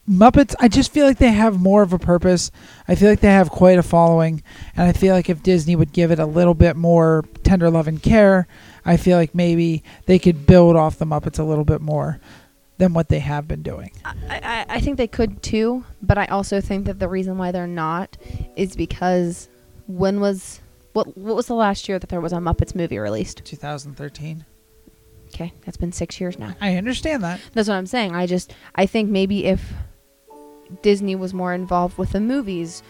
Muppets, 0.08 0.54
I 0.58 0.68
just 0.68 0.90
feel 0.90 1.06
like 1.06 1.18
they 1.18 1.30
have 1.32 1.60
more 1.60 1.82
of 1.82 1.92
a 1.92 1.98
purpose. 1.98 2.50
I 2.88 2.94
feel 2.94 3.10
like 3.10 3.20
they 3.20 3.28
have 3.28 3.50
quite 3.50 3.78
a 3.78 3.82
following. 3.82 4.42
And 4.74 4.88
I 4.88 4.92
feel 4.92 5.14
like 5.14 5.28
if 5.28 5.42
Disney 5.42 5.76
would 5.76 5.92
give 5.92 6.10
it 6.10 6.18
a 6.18 6.24
little 6.24 6.54
bit 6.54 6.76
more 6.76 7.22
tender 7.44 7.70
love 7.70 7.88
and 7.88 8.02
care, 8.02 8.48
I 8.86 8.96
feel 8.96 9.18
like 9.18 9.34
maybe 9.34 9.84
they 10.06 10.18
could 10.18 10.46
build 10.46 10.76
off 10.76 10.96
the 10.96 11.04
Muppets 11.04 11.38
a 11.38 11.42
little 11.42 11.64
bit 11.64 11.82
more 11.82 12.20
than 12.78 12.94
what 12.94 13.10
they 13.10 13.18
have 13.18 13.46
been 13.46 13.62
doing. 13.62 13.92
I, 14.06 14.14
I, 14.30 14.66
I 14.76 14.80
think 14.80 14.96
they 14.96 15.08
could 15.08 15.42
too, 15.42 15.84
but 16.00 16.16
I 16.16 16.24
also 16.26 16.62
think 16.62 16.86
that 16.86 16.98
the 16.98 17.08
reason 17.08 17.36
why 17.36 17.52
they're 17.52 17.66
not 17.66 18.16
is 18.56 18.76
because 18.76 19.50
when 19.86 20.20
was 20.20 20.60
what 20.94 21.18
what 21.18 21.36
was 21.36 21.48
the 21.48 21.54
last 21.54 21.86
year 21.86 21.98
that 21.98 22.08
there 22.08 22.22
was 22.22 22.32
a 22.32 22.36
Muppets 22.36 22.74
movie 22.74 22.98
released? 22.98 23.44
2013. 23.44 24.46
Okay, 25.36 25.52
that's 25.66 25.76
been 25.76 25.92
six 25.92 26.18
years 26.18 26.38
now. 26.38 26.54
I 26.62 26.76
understand 26.76 27.22
that. 27.22 27.40
That's 27.52 27.68
what 27.68 27.74
I'm 27.74 27.84
saying. 27.86 28.14
I 28.14 28.26
just 28.26 28.54
I 28.74 28.86
think 28.86 29.10
maybe 29.10 29.44
if 29.44 29.70
Disney 30.80 31.14
was 31.14 31.34
more 31.34 31.52
involved 31.52 31.98
with 31.98 32.12
the 32.12 32.20
movies 32.20 32.82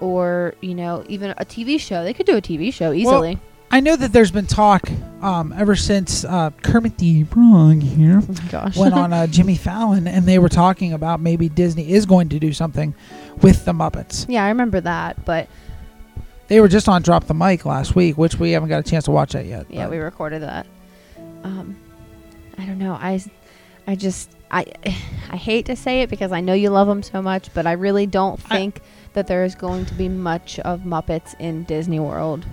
or, 0.00 0.54
you 0.62 0.74
know, 0.74 1.04
even 1.08 1.32
a 1.32 1.44
TV 1.44 1.78
show, 1.78 2.02
they 2.02 2.14
could 2.14 2.24
do 2.24 2.36
a 2.38 2.40
TV 2.40 2.72
show 2.72 2.92
easily. 2.92 3.38
I 3.70 3.80
know 3.80 3.94
that 3.96 4.12
there's 4.14 4.30
been 4.30 4.46
talk 4.46 4.90
um, 5.20 5.52
ever 5.52 5.76
since 5.76 6.24
uh, 6.24 6.50
Kermit 6.62 6.96
the 6.96 7.24
Frog 7.24 7.82
here 7.82 8.22
oh 8.54 8.70
went 8.76 8.94
on 8.94 9.12
uh, 9.12 9.26
Jimmy 9.26 9.56
Fallon, 9.56 10.08
and 10.08 10.24
they 10.26 10.38
were 10.38 10.48
talking 10.48 10.94
about 10.94 11.20
maybe 11.20 11.48
Disney 11.50 11.92
is 11.92 12.06
going 12.06 12.30
to 12.30 12.38
do 12.40 12.52
something 12.54 12.94
with 13.42 13.66
the 13.66 13.72
Muppets. 13.72 14.24
yeah, 14.28 14.44
I 14.44 14.48
remember 14.48 14.80
that, 14.80 15.24
but 15.26 15.48
They 16.48 16.60
were 16.60 16.66
just 16.68 16.88
on 16.88 17.02
Drop 17.02 17.26
the 17.26 17.34
Mic 17.34 17.64
last 17.66 17.94
week, 17.94 18.16
which 18.18 18.36
we 18.36 18.52
haven't 18.52 18.70
got 18.70 18.80
a 18.84 18.90
chance 18.90 19.04
to 19.04 19.10
watch 19.12 19.32
that 19.34 19.44
yet. 19.44 19.66
yeah, 19.68 19.84
but- 19.84 19.90
we 19.90 19.98
recorded 19.98 20.42
that. 20.42 20.66
Um 21.44 21.76
I 22.58 22.66
don't 22.66 22.78
know. 22.78 22.92
I 22.94 23.22
I 23.86 23.94
just 23.96 24.30
I 24.50 24.66
I 25.30 25.36
hate 25.36 25.66
to 25.66 25.76
say 25.76 26.02
it 26.02 26.10
because 26.10 26.32
I 26.32 26.40
know 26.40 26.52
you 26.54 26.70
love 26.70 26.88
them 26.88 27.02
so 27.02 27.22
much, 27.22 27.52
but 27.54 27.66
I 27.66 27.72
really 27.72 28.06
don't 28.06 28.40
I- 28.50 28.56
think 28.56 28.80
that 29.12 29.26
there 29.26 29.44
is 29.44 29.54
going 29.54 29.86
to 29.86 29.94
be 29.94 30.08
much 30.08 30.58
of 30.60 30.80
Muppets 30.82 31.34
in 31.40 31.64
Disney 31.64 31.98
World. 32.00 32.46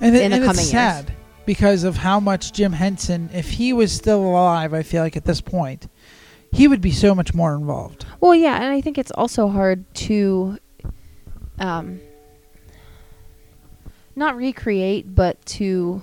and, 0.00 0.14
it, 0.14 0.22
in 0.22 0.30
the 0.30 0.36
and 0.36 0.44
coming 0.44 0.60
it's 0.62 0.72
years. 0.72 0.82
sad 0.82 1.12
because 1.46 1.82
of 1.84 1.96
how 1.96 2.20
much 2.20 2.52
Jim 2.52 2.72
Henson, 2.72 3.30
if 3.32 3.48
he 3.48 3.72
was 3.72 3.90
still 3.90 4.20
alive, 4.22 4.74
I 4.74 4.82
feel 4.82 5.02
like 5.02 5.16
at 5.16 5.24
this 5.24 5.40
point, 5.40 5.88
he 6.52 6.68
would 6.68 6.82
be 6.82 6.90
so 6.92 7.14
much 7.14 7.32
more 7.32 7.54
involved. 7.54 8.04
Well, 8.20 8.34
yeah, 8.34 8.56
and 8.56 8.66
I 8.66 8.82
think 8.82 8.98
it's 8.98 9.10
also 9.12 9.48
hard 9.48 9.84
to 9.94 10.58
um 11.58 12.00
not 14.14 14.36
recreate 14.36 15.14
but 15.14 15.44
to 15.46 16.02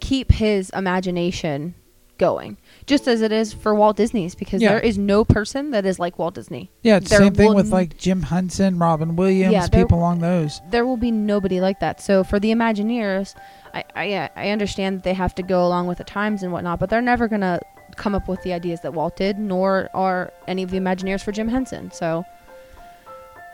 keep 0.00 0.30
his 0.32 0.70
imagination 0.70 1.74
going. 2.18 2.56
Just 2.86 3.06
as 3.08 3.22
it 3.22 3.32
is 3.32 3.52
for 3.52 3.74
Walt 3.74 3.96
Disney's 3.96 4.34
because 4.34 4.60
Yeah. 4.60 4.70
there 4.70 4.80
is 4.80 4.98
no 4.98 5.24
person 5.24 5.70
that 5.70 5.86
is 5.86 5.98
like 5.98 6.18
Walt 6.18 6.34
Disney. 6.34 6.70
Yeah, 6.82 6.96
it's 6.96 7.06
the 7.06 7.10
There 7.10 7.18
same 7.26 7.34
thing 7.34 7.46
with 7.48 7.54
wouldn't- 7.56 7.72
like 7.72 7.96
Jim 7.96 8.22
Henson, 8.22 8.78
Robin 8.78 9.16
Williams, 9.16 9.52
Yeah, 9.52 9.66
there- 9.68 9.84
people 9.84 9.98
along 9.98 10.18
those. 10.20 10.60
There 10.70 10.84
will 10.86 10.96
be 10.96 11.10
nobody 11.10 11.60
like 11.60 11.80
that. 11.80 12.00
So 12.00 12.24
for 12.24 12.38
the 12.40 12.50
Imagineers, 12.50 13.34
I 13.72 13.84
I, 13.94 14.30
I 14.36 14.50
understand 14.50 14.98
that 14.98 15.04
they 15.04 15.14
have 15.14 15.34
to 15.36 15.42
go 15.42 15.66
along 15.66 15.86
with 15.86 15.98
the 15.98 16.04
times 16.04 16.42
and 16.42 16.52
whatnot, 16.52 16.78
but 16.80 16.90
they're 16.90 17.00
never 17.02 17.28
gonna 17.28 17.60
come 17.96 18.14
up 18.14 18.28
with 18.28 18.42
the 18.42 18.52
ideas 18.52 18.80
that 18.82 18.94
Walt 18.94 19.16
did, 19.16 19.38
nor 19.38 19.88
are 19.94 20.32
any 20.46 20.62
of 20.62 20.70
the 20.70 20.78
Imagineers 20.78 21.22
for 21.22 21.32
Jim 21.32 21.48
Henson. 21.48 21.90
So 21.92 22.24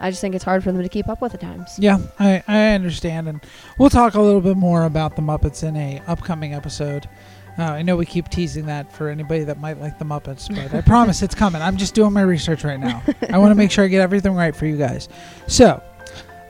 I 0.00 0.10
just 0.10 0.20
think 0.20 0.34
it's 0.34 0.44
hard 0.44 0.62
for 0.64 0.72
them 0.72 0.82
to 0.82 0.88
keep 0.88 1.08
up 1.08 1.20
with 1.22 1.32
the 1.32 1.38
times. 1.38 1.78
Yeah, 1.78 1.98
I, 2.18 2.42
I 2.48 2.58
understand, 2.74 3.28
and 3.28 3.40
we'll 3.78 3.90
talk 3.90 4.14
a 4.14 4.20
little 4.20 4.40
bit 4.40 4.56
more 4.56 4.84
about 4.84 5.16
the 5.16 5.22
Muppets 5.22 5.62
in 5.66 5.76
a 5.76 6.02
upcoming 6.06 6.52
episode. 6.52 7.08
Uh, 7.56 7.62
I 7.62 7.82
know 7.82 7.96
we 7.96 8.04
keep 8.04 8.28
teasing 8.30 8.66
that 8.66 8.92
for 8.92 9.08
anybody 9.08 9.44
that 9.44 9.58
might 9.60 9.80
like 9.80 9.98
the 9.98 10.04
Muppets, 10.04 10.48
but 10.54 10.74
I 10.74 10.80
promise 10.80 11.22
it's 11.22 11.34
coming. 11.34 11.62
I'm 11.62 11.76
just 11.76 11.94
doing 11.94 12.12
my 12.12 12.22
research 12.22 12.64
right 12.64 12.80
now. 12.80 13.02
I 13.30 13.38
want 13.38 13.52
to 13.52 13.54
make 13.54 13.70
sure 13.70 13.84
I 13.84 13.88
get 13.88 14.00
everything 14.00 14.32
right 14.34 14.54
for 14.56 14.66
you 14.66 14.76
guys. 14.76 15.08
So, 15.46 15.80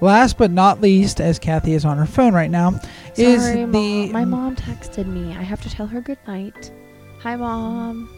last 0.01 0.39
but 0.39 0.51
not 0.51 0.81
least, 0.81 1.21
as 1.21 1.39
Kathy 1.39 1.75
is 1.75 1.85
on 1.85 1.99
her 1.99 2.07
phone 2.07 2.33
right 2.33 2.51
now, 2.51 2.81
is 3.17 3.53
the 3.53 3.67
Mom. 3.67 4.13
My 4.13 4.25
mom 4.25 4.57
texted 4.57 5.07
me. 5.07 5.37
I 5.37 5.43
have 5.43 5.61
to 5.63 5.71
tell 5.71 5.87
her 5.87 6.01
good 6.01 6.19
night. 6.27 6.73
Hi, 7.21 7.37
mom. 7.37 8.09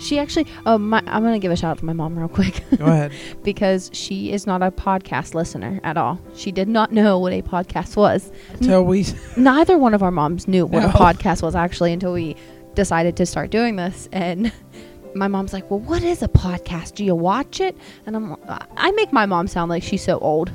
She 0.00 0.18
actually. 0.18 0.46
Oh, 0.66 0.78
my. 0.78 1.02
I'm 1.06 1.22
gonna 1.22 1.38
give 1.38 1.52
a 1.52 1.56
shout 1.56 1.72
out 1.72 1.78
to 1.78 1.84
my 1.84 1.92
mom 1.92 2.18
real 2.18 2.28
quick 2.28 2.62
Go 2.76 2.86
ahead. 2.86 3.12
because 3.42 3.90
she 3.92 4.32
is 4.32 4.46
not 4.46 4.62
a 4.62 4.70
podcast 4.70 5.34
listener 5.34 5.80
at 5.84 5.96
all. 5.96 6.18
She 6.34 6.50
did 6.52 6.68
not 6.68 6.92
know 6.92 7.18
what 7.18 7.32
a 7.32 7.42
podcast 7.42 7.96
was. 7.96 8.32
So 8.62 8.82
we, 8.82 9.06
Neither 9.36 9.76
one 9.78 9.94
of 9.94 10.02
our 10.02 10.10
moms 10.10 10.48
knew 10.48 10.66
what 10.66 10.80
No. 10.82 10.88
a 10.88 10.92
podcast 10.92 11.42
was 11.42 11.54
actually 11.54 11.92
until 11.92 12.12
we 12.12 12.34
decided 12.74 13.16
to 13.18 13.26
start 13.26 13.50
doing 13.50 13.76
this. 13.76 14.08
And 14.12 14.52
my 15.14 15.28
mom's 15.28 15.52
like, 15.52 15.70
"Well, 15.70 15.80
what 15.80 16.02
is 16.02 16.22
a 16.22 16.28
podcast? 16.28 16.94
Do 16.94 17.04
you 17.04 17.14
watch 17.14 17.60
it?" 17.60 17.76
And 18.06 18.16
I'm. 18.16 18.36
I 18.76 18.90
make 18.92 19.12
my 19.12 19.26
mom 19.26 19.48
sound 19.48 19.68
like 19.68 19.82
she's 19.82 20.02
so 20.04 20.18
old. 20.18 20.50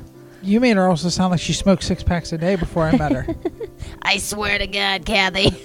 You 0.46 0.60
made 0.60 0.76
her 0.76 0.88
also 0.88 1.08
sound 1.08 1.32
like 1.32 1.40
she 1.40 1.52
smoked 1.52 1.82
six 1.82 2.02
packs 2.02 2.32
a 2.32 2.38
day 2.38 2.56
before 2.56 2.84
I 2.84 2.96
met 2.96 3.12
her. 3.12 3.26
I 4.02 4.18
swear 4.18 4.58
to 4.58 4.66
God, 4.66 5.04
Kathy. 5.04 5.50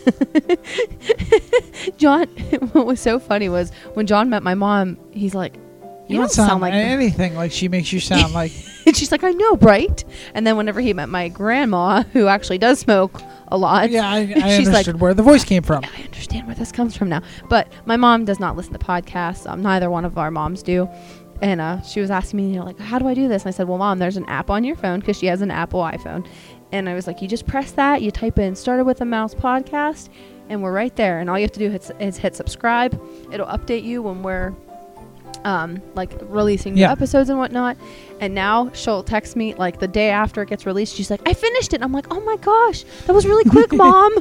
John, 1.97 2.27
what 2.73 2.85
was 2.85 2.99
so 2.99 3.19
funny 3.19 3.49
was 3.49 3.71
when 3.93 4.07
John 4.07 4.29
met 4.29 4.43
my 4.43 4.55
mom, 4.55 4.97
he's 5.11 5.35
like, 5.35 5.55
You, 6.07 6.17
don't 6.19 6.31
sound, 6.31 6.61
like. 6.61 6.73
anything 6.73 7.35
like 7.35 7.51
she 7.51 7.67
makes 7.67 7.91
you 7.93 7.99
sound 7.99 8.33
like. 8.33 8.51
and 8.85 8.95
she's 8.95 9.11
like, 9.11 9.23
I 9.23 9.31
know, 9.31 9.55
right? 9.57 10.03
And 10.33 10.45
then 10.45 10.57
whenever 10.57 10.81
he 10.81 10.93
met 10.93 11.09
my 11.09 11.29
grandma, 11.29 12.03
who 12.13 12.27
actually 12.27 12.57
does 12.57 12.79
smoke 12.79 13.21
a 13.47 13.57
lot, 13.57 13.89
yeah, 13.91 14.09
I, 14.09 14.17
I 14.17 14.57
She's 14.57 14.67
like- 14.67 14.75
understood 14.87 14.99
where 14.99 15.13
the 15.13 15.23
voice 15.23 15.43
came 15.43 15.63
from. 15.63 15.83
I 15.85 16.03
understand 16.03 16.47
where 16.47 16.55
this 16.55 16.71
comes 16.71 16.95
from 16.95 17.09
now. 17.09 17.21
But 17.49 17.71
my 17.85 17.97
mom 17.97 18.25
does 18.25 18.39
not 18.39 18.55
listen 18.57 18.73
to 18.73 18.79
podcasts. 18.79 19.49
Um, 19.49 19.61
neither 19.61 19.89
one 19.89 20.05
of 20.05 20.17
our 20.17 20.31
moms 20.31 20.63
do. 20.63 20.89
And 21.41 21.59
uh, 21.59 21.81
she 21.81 21.99
was 22.01 22.11
asking 22.11 22.37
me, 22.37 22.49
you 22.53 22.59
know, 22.59 22.65
like, 22.65 22.79
how 22.79 22.99
do 22.99 23.07
I 23.07 23.13
do 23.15 23.27
this? 23.27 23.43
And 23.43 23.49
I 23.49 23.51
said, 23.51 23.67
well, 23.67 23.77
mom, 23.79 23.97
there's 23.99 24.17
an 24.17 24.25
app 24.25 24.49
on 24.51 24.63
your 24.63 24.75
phone 24.75 24.99
because 24.99 25.17
she 25.17 25.25
has 25.25 25.41
an 25.41 25.49
Apple 25.49 25.79
iPhone. 25.81 26.25
And 26.71 26.87
I 26.87 26.93
was 26.93 27.07
like, 27.07 27.21
you 27.21 27.27
just 27.27 27.47
press 27.47 27.71
that, 27.73 28.01
you 28.01 28.11
type 28.11 28.37
in 28.39 28.55
started 28.55 28.85
with 28.85 29.01
a 29.01 29.05
mouse 29.05 29.33
podcast, 29.33 30.09
and 30.49 30.61
we're 30.61 30.71
right 30.71 30.95
there. 30.95 31.19
And 31.19 31.29
all 31.29 31.37
you 31.39 31.43
have 31.43 31.51
to 31.53 31.59
do 31.59 31.71
is, 31.71 31.91
is 31.99 32.17
hit 32.17 32.35
subscribe. 32.35 32.93
It'll 33.31 33.47
update 33.47 33.83
you 33.83 34.01
when 34.03 34.21
we're 34.21 34.53
um, 35.43 35.81
like 35.95 36.11
releasing 36.21 36.75
new 36.75 36.81
Yeah. 36.81 36.91
episodes 36.91 37.29
and 37.29 37.39
whatnot. 37.39 37.75
And 38.19 38.35
now 38.35 38.71
she'll 38.73 39.01
text 39.03 39.35
me 39.35 39.55
like 39.55 39.79
the 39.79 39.87
day 39.87 40.11
after 40.11 40.43
it 40.43 40.49
gets 40.49 40.65
released. 40.67 40.93
She's 40.95 41.09
like, 41.09 41.21
I 41.27 41.33
finished 41.33 41.73
it. 41.73 41.81
I'm 41.81 41.91
like, 41.91 42.05
oh 42.13 42.21
my 42.21 42.37
gosh, 42.37 42.83
that 43.07 43.13
was 43.13 43.25
really 43.25 43.49
quick, 43.49 43.73
mom. 43.73 44.13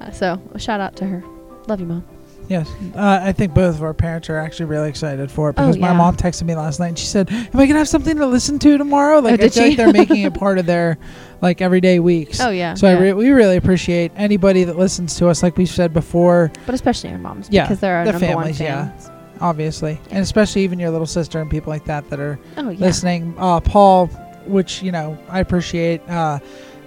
Uh, 0.00 0.10
so 0.12 0.40
shout 0.56 0.80
out 0.80 0.94
to 0.96 1.04
her. 1.06 1.24
Love 1.66 1.80
you, 1.80 1.86
mom. 1.86 2.04
Yes, 2.48 2.70
uh, 2.94 3.20
I 3.22 3.32
think 3.32 3.54
both 3.54 3.74
of 3.74 3.82
our 3.82 3.92
parents 3.94 4.30
are 4.30 4.36
actually 4.38 4.66
really 4.66 4.88
excited 4.88 5.30
for 5.32 5.50
it 5.50 5.56
Oh, 5.58 5.62
because 5.66 5.78
my 5.78 5.92
mom 5.92 6.16
texted 6.16 6.44
me 6.44 6.54
last 6.54 6.78
night 6.78 6.88
and 6.88 6.98
she 6.98 7.06
said, 7.06 7.28
"Am 7.30 7.48
I 7.54 7.66
gonna 7.66 7.78
have 7.80 7.88
something 7.88 8.16
to 8.18 8.26
listen 8.26 8.58
to 8.60 8.78
tomorrow?" 8.78 9.18
Like 9.18 9.34
Oh, 9.34 9.36
did 9.38 9.52
feel 9.54 9.64
like 9.68 9.76
they're 9.76 9.92
making 9.92 10.18
it 10.22 10.34
part 10.34 10.58
of 10.58 10.66
their 10.66 10.96
like 11.42 11.60
everyday 11.60 11.98
weeks. 11.98 12.38
Oh 12.40 12.50
yeah. 12.50 12.74
So 12.74 12.86
I 12.86 12.92
yeah. 12.92 12.98
re- 13.00 13.12
we 13.14 13.30
really 13.30 13.56
appreciate 13.56 14.12
anybody 14.16 14.62
that 14.64 14.78
listens 14.78 15.16
to 15.16 15.28
us. 15.28 15.42
Like 15.42 15.56
we've 15.56 15.68
said 15.68 15.92
before, 15.92 16.52
but 16.66 16.74
especially 16.74 17.10
our 17.10 17.18
moms 17.18 17.48
Yeah, 17.50 17.64
because 17.64 17.80
they're 17.80 17.96
our 17.96 18.04
the 18.04 18.12
number 18.12 18.26
families, 18.26 18.60
one 18.60 18.66
yeah. 18.68 18.88
fans. 18.90 19.10
obviously, 19.40 20.00
and 20.10 20.20
especially 20.22 20.62
even 20.62 20.78
your 20.78 20.90
little 20.90 21.06
sister 21.06 21.40
and 21.40 21.50
people 21.50 21.72
like 21.72 21.84
that 21.86 22.08
that 22.10 22.20
are 22.20 22.38
Oh 22.56 22.70
yeah. 22.70 22.78
listening. 22.78 23.34
Uh, 23.38 23.58
Paul, 23.60 24.06
which 24.46 24.82
you 24.84 24.92
know 24.92 25.18
I 25.28 25.40
appreciate. 25.40 26.00
Uh, 26.08 26.38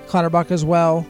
Clutterbuck 0.07 0.51
as 0.51 0.63
well. 0.65 1.05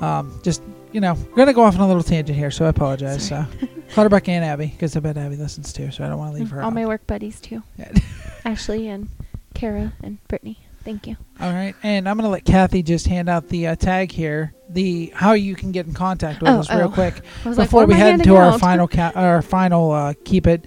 Um, 0.00 0.38
just 0.42 0.62
you 0.92 1.00
know, 1.02 1.14
we're 1.30 1.36
gonna 1.36 1.52
go 1.52 1.62
off 1.64 1.74
on 1.74 1.80
a 1.82 1.86
little 1.86 2.02
tangent 2.02 2.38
here, 2.38 2.50
so 2.50 2.64
I 2.64 2.68
apologize. 2.70 3.28
So, 3.28 3.44
Clutterbuck 3.92 4.28
and 4.28 4.44
Abby, 4.44 4.66
because 4.66 4.96
I 4.96 5.00
bet 5.00 5.16
Abby 5.16 5.36
listens 5.36 5.72
too, 5.72 5.90
so 5.90 6.04
I 6.04 6.08
don't 6.08 6.18
want 6.18 6.32
to 6.34 6.38
leave 6.38 6.50
her 6.50 6.60
All 6.60 6.68
out. 6.68 6.74
my 6.74 6.86
work 6.86 7.06
buddies 7.06 7.40
too. 7.40 7.62
Ashley 8.44 8.88
and 8.88 9.08
Kara 9.54 9.92
and 10.02 10.18
Brittany. 10.28 10.58
Thank 10.84 11.06
you. 11.06 11.16
All 11.40 11.52
right, 11.52 11.74
and 11.82 12.08
I'm 12.08 12.16
gonna 12.16 12.28
let 12.30 12.44
Kathy 12.44 12.82
just 12.82 13.06
hand 13.06 13.28
out 13.28 13.48
the 13.48 13.66
uh, 13.68 13.76
tag 13.76 14.10
here. 14.12 14.54
the 14.70 15.12
how 15.14 15.32
you 15.32 15.54
can 15.54 15.72
get 15.72 15.86
in 15.86 15.92
contact 15.94 16.40
with 16.40 16.50
Oh, 16.50 16.60
us 16.60 16.70
real 16.70 16.82
oh. 16.82 16.88
quick 16.90 17.22
was 17.44 17.58
like, 17.58 17.66
before 17.68 17.84
we 17.86 17.94
head 17.94 18.14
into 18.20 18.36
our 18.36 18.58
final 18.58 18.86
ca- 18.88 19.12
our 19.14 19.42
final 19.42 19.90
uh, 19.92 20.14
keep 20.24 20.46
it, 20.46 20.64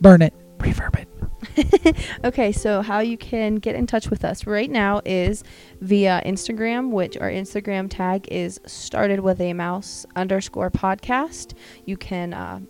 burn 0.00 0.20
it, 0.22 0.34
refurb 0.58 0.98
it. 0.98 1.08
Okay, 2.24 2.52
so 2.52 2.82
how 2.82 3.00
you 3.00 3.16
can 3.16 3.56
get 3.56 3.74
in 3.74 3.86
touch 3.86 4.10
with 4.10 4.24
us 4.24 4.46
right 4.46 4.70
now 4.70 5.00
is 5.04 5.44
via 5.80 6.22
Instagram, 6.24 6.90
which 6.90 7.16
our 7.16 7.30
Instagram 7.30 7.88
tag 7.90 8.26
is 8.30 8.60
started 8.66 9.20
with 9.20 9.40
a 9.40 9.52
mouse 9.52 10.06
underscore 10.16 10.70
podcast. 10.70 11.54
You 11.84 11.96
can 11.96 12.32
uh, 12.34 12.60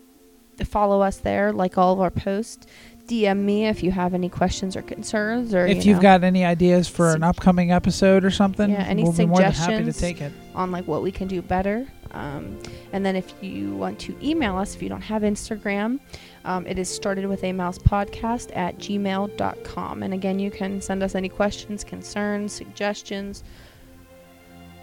follow 0.64 1.00
us 1.00 1.18
there, 1.18 1.52
like 1.52 1.78
all 1.78 1.92
of 1.94 2.00
our 2.00 2.10
posts. 2.10 2.66
DM 3.06 3.38
me 3.38 3.66
if 3.68 3.84
you 3.84 3.92
have 3.92 4.14
any 4.14 4.28
questions 4.28 4.74
or 4.76 4.82
concerns, 4.82 5.54
or 5.54 5.64
If 5.64 5.84
you 5.84 5.90
you've 5.90 5.98
know, 5.98 6.02
got 6.02 6.24
any 6.24 6.44
ideas 6.44 6.88
for 6.88 7.14
an 7.14 7.22
upcoming 7.22 7.70
episode 7.70 8.24
or 8.24 8.32
something, 8.32 8.68
Yeah, 8.68 8.82
any 8.82 9.04
we'll 9.04 9.12
be 9.12 9.26
more 9.26 9.38
than 9.38 9.52
happy 9.52 9.84
to 9.84 9.92
suggestions? 9.92 10.00
take 10.00 10.20
it. 10.20 10.32
on 10.56 10.72
like 10.72 10.88
what 10.88 11.02
we 11.02 11.12
can 11.12 11.28
do 11.28 11.40
better. 11.40 11.86
Um, 12.10 12.58
and 12.92 13.06
then 13.06 13.14
if 13.14 13.32
you 13.42 13.76
want 13.76 14.00
to 14.00 14.16
email 14.26 14.56
us, 14.56 14.74
if 14.74 14.82
you 14.82 14.88
don't 14.88 15.02
have 15.02 15.22
Instagram, 15.22 16.00
um, 16.46 16.66
it 16.66 16.78
is 16.78 16.88
started 16.88 17.26
with 17.26 17.44
a 17.44 17.52
mouse 17.52 17.76
podcast 17.76 18.56
at 18.56 18.78
gmail.com. 18.78 20.02
And 20.02 20.14
again, 20.14 20.38
you 20.38 20.50
can 20.50 20.80
send 20.80 21.02
us 21.02 21.14
any 21.14 21.28
questions, 21.28 21.84
concerns, 21.84 22.52
suggestions, 22.52 23.42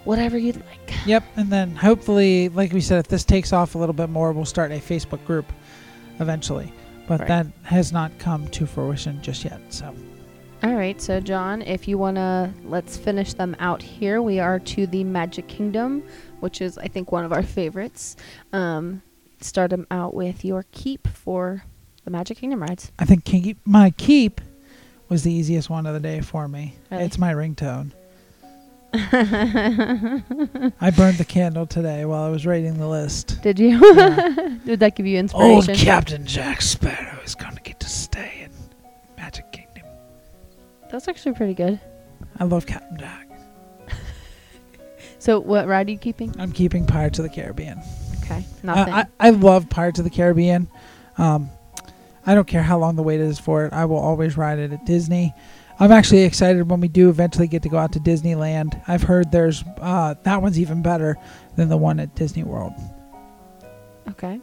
whatever 0.04 0.36
you'd 0.38 0.56
like. 0.56 1.06
Yep, 1.06 1.24
and 1.36 1.50
then 1.50 1.74
hopefully, 1.74 2.50
like 2.50 2.72
we 2.72 2.80
said, 2.80 2.98
if 3.00 3.08
this 3.08 3.24
takes 3.24 3.52
off 3.52 3.74
a 3.74 3.78
little 3.78 3.94
bit 3.94 4.10
more, 4.10 4.32
we'll 4.32 4.44
start 4.44 4.70
a 4.70 4.76
Facebook 4.76 5.24
group 5.26 5.50
eventually. 6.20 6.72
But 7.08 7.20
Right. 7.20 7.28
that 7.28 7.46
has 7.64 7.92
not 7.92 8.16
come 8.18 8.46
to 8.48 8.66
fruition 8.66 9.20
just 9.22 9.44
yet. 9.44 9.60
So 9.70 9.94
All 10.62 10.74
right, 10.74 10.98
so 10.98 11.20
John, 11.20 11.60
if 11.60 11.86
you 11.86 11.98
want 11.98 12.16
to, 12.16 12.50
let's 12.64 12.96
finish 12.96 13.34
them 13.34 13.54
out 13.58 13.82
here. 13.82 14.22
We 14.22 14.40
are 14.40 14.58
to 14.58 14.86
the 14.86 15.04
Magic 15.04 15.46
Kingdom, 15.46 16.02
which 16.40 16.62
is, 16.62 16.78
I 16.78 16.88
think, 16.88 17.12
one 17.12 17.22
of 17.22 17.32
our 17.34 17.42
favorites. 17.42 18.16
Um, 18.54 19.02
start 19.44 19.70
them 19.70 19.86
out 19.90 20.14
with 20.14 20.44
your 20.44 20.64
keep 20.72 21.06
for 21.08 21.64
the 22.04 22.10
Magic 22.10 22.38
Kingdom 22.38 22.62
rides. 22.62 22.92
I 22.98 23.04
think 23.04 23.24
keep, 23.24 23.58
my 23.64 23.90
keep 23.90 24.40
was 25.08 25.22
the 25.22 25.32
easiest 25.32 25.70
one 25.70 25.86
of 25.86 25.94
the 25.94 26.00
day 26.00 26.20
for 26.20 26.48
me. 26.48 26.74
Really? 26.90 27.04
It's 27.04 27.18
my 27.18 27.32
ringtone. 27.32 27.92
I 28.94 30.92
burned 30.96 31.18
the 31.18 31.24
candle 31.26 31.66
today 31.66 32.04
while 32.04 32.22
I 32.22 32.28
was 32.28 32.46
writing 32.46 32.78
the 32.78 32.86
list. 32.88 33.42
Did 33.42 33.58
you? 33.58 33.80
Yeah. 33.96 34.56
Did 34.64 34.80
that 34.80 34.94
give 34.94 35.04
you 35.04 35.18
inspiration? 35.18 35.70
Old? 35.70 35.78
Captain 35.78 36.24
Jack 36.24 36.62
Sparrow 36.62 37.18
is 37.24 37.34
going 37.34 37.56
to 37.56 37.62
get 37.62 37.80
to 37.80 37.88
stay 37.88 38.42
in 38.44 38.52
Magic 39.16 39.50
Kingdom. 39.50 39.82
That's 40.90 41.08
actually 41.08 41.34
pretty 41.34 41.54
good. 41.54 41.80
I 42.38 42.44
love 42.44 42.66
Captain 42.66 42.96
Jack. 42.96 43.28
So, 45.18 45.40
what 45.40 45.66
ride 45.66 45.88
are 45.88 45.90
you 45.90 45.96
keeping? 45.96 46.34
I'm 46.38 46.52
keeping 46.52 46.86
Pirates 46.86 47.18
of 47.18 47.22
the 47.22 47.30
Caribbean. 47.30 47.80
Okay, 48.24 48.44
nothing. 48.62 48.94
I, 48.94 49.00
I, 49.00 49.06
I 49.20 49.30
love 49.30 49.68
Pirates 49.68 49.98
of 49.98 50.04
the 50.04 50.10
Caribbean. 50.10 50.68
Um, 51.18 51.50
I 52.26 52.34
don't 52.34 52.46
care 52.46 52.62
how 52.62 52.78
long 52.78 52.96
the 52.96 53.02
wait 53.02 53.20
is 53.20 53.38
for 53.38 53.66
it. 53.66 53.72
I 53.72 53.84
will 53.84 53.98
always 53.98 54.36
ride 54.36 54.58
it 54.58 54.72
at 54.72 54.86
Disney. 54.86 55.34
I'm 55.78 55.92
actually 55.92 56.22
excited 56.22 56.70
when 56.70 56.80
we 56.80 56.88
do 56.88 57.08
eventually 57.08 57.48
get 57.48 57.62
to 57.64 57.68
go 57.68 57.76
out 57.76 57.92
to 57.92 58.00
Disneyland. 58.00 58.80
I've 58.86 59.02
heard 59.02 59.30
there's 59.32 59.64
uh, 59.80 60.14
that 60.22 60.40
one's 60.40 60.58
even 60.58 60.82
better 60.82 61.16
than 61.56 61.68
the 61.68 61.76
one 61.76 62.00
at 62.00 62.14
Disney 62.14 62.44
World. 62.44 62.72
okay. 64.10 64.40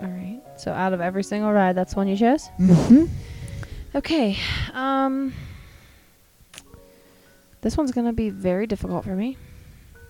All 0.00 0.08
right. 0.08 0.40
So, 0.56 0.72
out 0.72 0.92
of 0.92 1.00
every 1.00 1.24
single 1.24 1.52
ride, 1.52 1.76
that's 1.76 1.96
one 1.96 2.08
you 2.08 2.16
chose. 2.16 2.48
Mm-hmm. 2.58 3.06
Okay. 3.94 4.36
Um. 4.74 5.32
This 7.60 7.76
one's 7.76 7.90
gonna 7.90 8.12
be 8.12 8.30
very 8.30 8.66
difficult 8.66 9.04
for 9.04 9.16
me. 9.16 9.36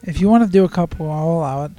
If 0.03 0.21
you 0.21 0.29
want 0.29 0.45
to 0.45 0.51
do 0.51 0.65
a 0.65 0.69
couple, 0.69 1.11
I'll 1.11 1.29
allow 1.29 1.65
it. 1.65 1.73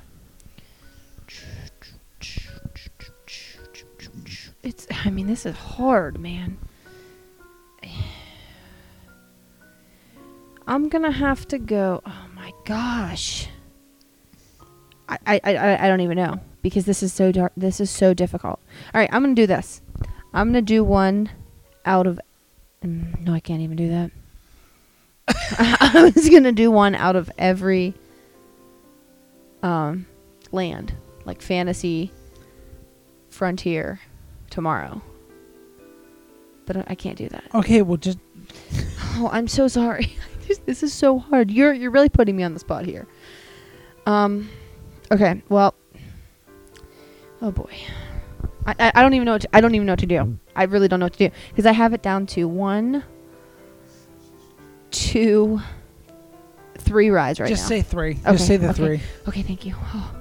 It's. 4.63 4.87
I 5.05 5.09
mean, 5.09 5.27
this 5.27 5.45
is 5.45 5.55
hard, 5.55 6.19
man. 6.19 6.57
I'm 10.67 10.89
gonna 10.89 11.11
have 11.11 11.47
to 11.47 11.57
go. 11.57 12.01
Oh 12.05 12.25
my 12.35 12.53
gosh. 12.65 13.47
I 15.07 15.17
I 15.25 15.41
I, 15.43 15.85
I 15.85 15.87
don't 15.87 16.01
even 16.01 16.17
know 16.17 16.39
because 16.61 16.85
this 16.85 17.01
is 17.01 17.11
so 17.11 17.31
dark. 17.31 17.51
This 17.57 17.79
is 17.79 17.89
so 17.89 18.13
difficult. 18.13 18.59
All 18.93 19.01
right, 19.01 19.09
I'm 19.11 19.23
gonna 19.23 19.33
do 19.33 19.47
this. 19.47 19.81
I'm 20.33 20.49
gonna 20.49 20.61
do 20.61 20.83
one 20.83 21.29
out 21.85 22.05
of. 22.05 22.19
Mm, 22.83 23.19
no, 23.21 23.33
I 23.33 23.39
can't 23.39 23.61
even 23.61 23.77
do 23.77 23.89
that. 23.89 24.11
I 25.59 26.11
was 26.15 26.29
gonna 26.29 26.51
do 26.51 26.69
one 26.71 26.95
out 26.95 27.15
of 27.15 27.31
every 27.37 27.95
um 29.63 30.05
land, 30.51 30.93
like 31.25 31.41
fantasy, 31.41 32.11
frontier, 33.29 33.99
tomorrow. 34.49 35.01
But 36.65 36.89
I- 36.89 36.95
can't 36.95 37.17
do 37.17 37.29
that. 37.29 37.43
Okay, 37.53 37.81
well 37.81 37.97
just 37.97 38.19
Oh, 39.15 39.29
I'm 39.31 39.47
so 39.47 39.67
sorry. 39.67 40.15
This- 40.47 40.61
this 40.65 40.81
is 40.81 40.91
so 40.93 41.19
hard. 41.19 41.51
You're 41.51 41.73
you're 41.73 41.91
really 41.91 42.09
putting 42.09 42.35
me 42.35 42.41
on 42.41 42.53
the 42.55 42.59
spot 42.59 42.83
here. 42.85 43.07
Um, 44.07 44.49
okay. 45.11 45.43
Well. 45.47 45.75
Oh 47.39 47.51
boy. 47.51 47.71
I, 48.65 48.75
I, 48.79 48.91
I 48.95 49.01
don't 49.03 49.13
even 49.13 49.25
know 49.25 49.33
what 49.33 49.41
to, 49.43 49.49
I 49.55 49.61
don't 49.61 49.75
even 49.75 49.85
know 49.85 49.93
what 49.93 49.99
to 49.99 50.07
do. 50.07 50.39
I 50.55 50.63
really 50.63 50.87
don't 50.87 50.99
know 50.99 51.05
what 51.05 51.13
to 51.13 51.29
do 51.29 51.35
because 51.49 51.67
I 51.67 51.71
have 51.71 51.93
it 51.93 52.01
down 52.01 52.25
to 52.27 52.47
one, 52.47 53.03
two, 54.91 55.61
three 56.79 57.09
rides 57.11 57.39
right 57.39 57.45
now. 57.45 57.55
just 57.55 57.63
now. 57.63 57.69
say 57.69 57.81
three. 57.83 58.11
Okay, 58.13 58.31
Just 58.31 58.47
say 58.47 58.57
the 58.57 58.69
okay. 58.69 58.75
three. 58.75 59.01
okay, 59.27 59.41
thank 59.43 59.65
you. 59.65 59.75
Oh. 59.93 60.15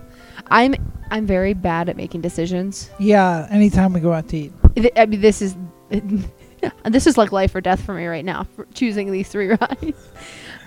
I'm 0.50 0.74
I'm 1.10 1.26
very 1.26 1.54
bad 1.54 1.88
at 1.88 1.96
making 1.96 2.20
decisions. 2.20 2.90
Yeah, 2.98 3.46
anytime 3.50 3.92
we 3.92 4.00
go 4.00 4.12
out 4.12 4.28
to 4.28 4.36
eat. 4.36 4.52
I 4.96 5.06
mean, 5.06 5.20
this 5.20 5.42
is 5.42 5.56
this 6.84 7.06
is 7.06 7.16
like 7.16 7.32
life 7.32 7.54
or 7.54 7.60
death 7.60 7.80
for 7.80 7.94
me 7.94 8.06
right 8.06 8.24
now. 8.24 8.46
Choosing 8.74 9.10
these 9.10 9.28
three 9.28 9.48
rides. 9.60 10.08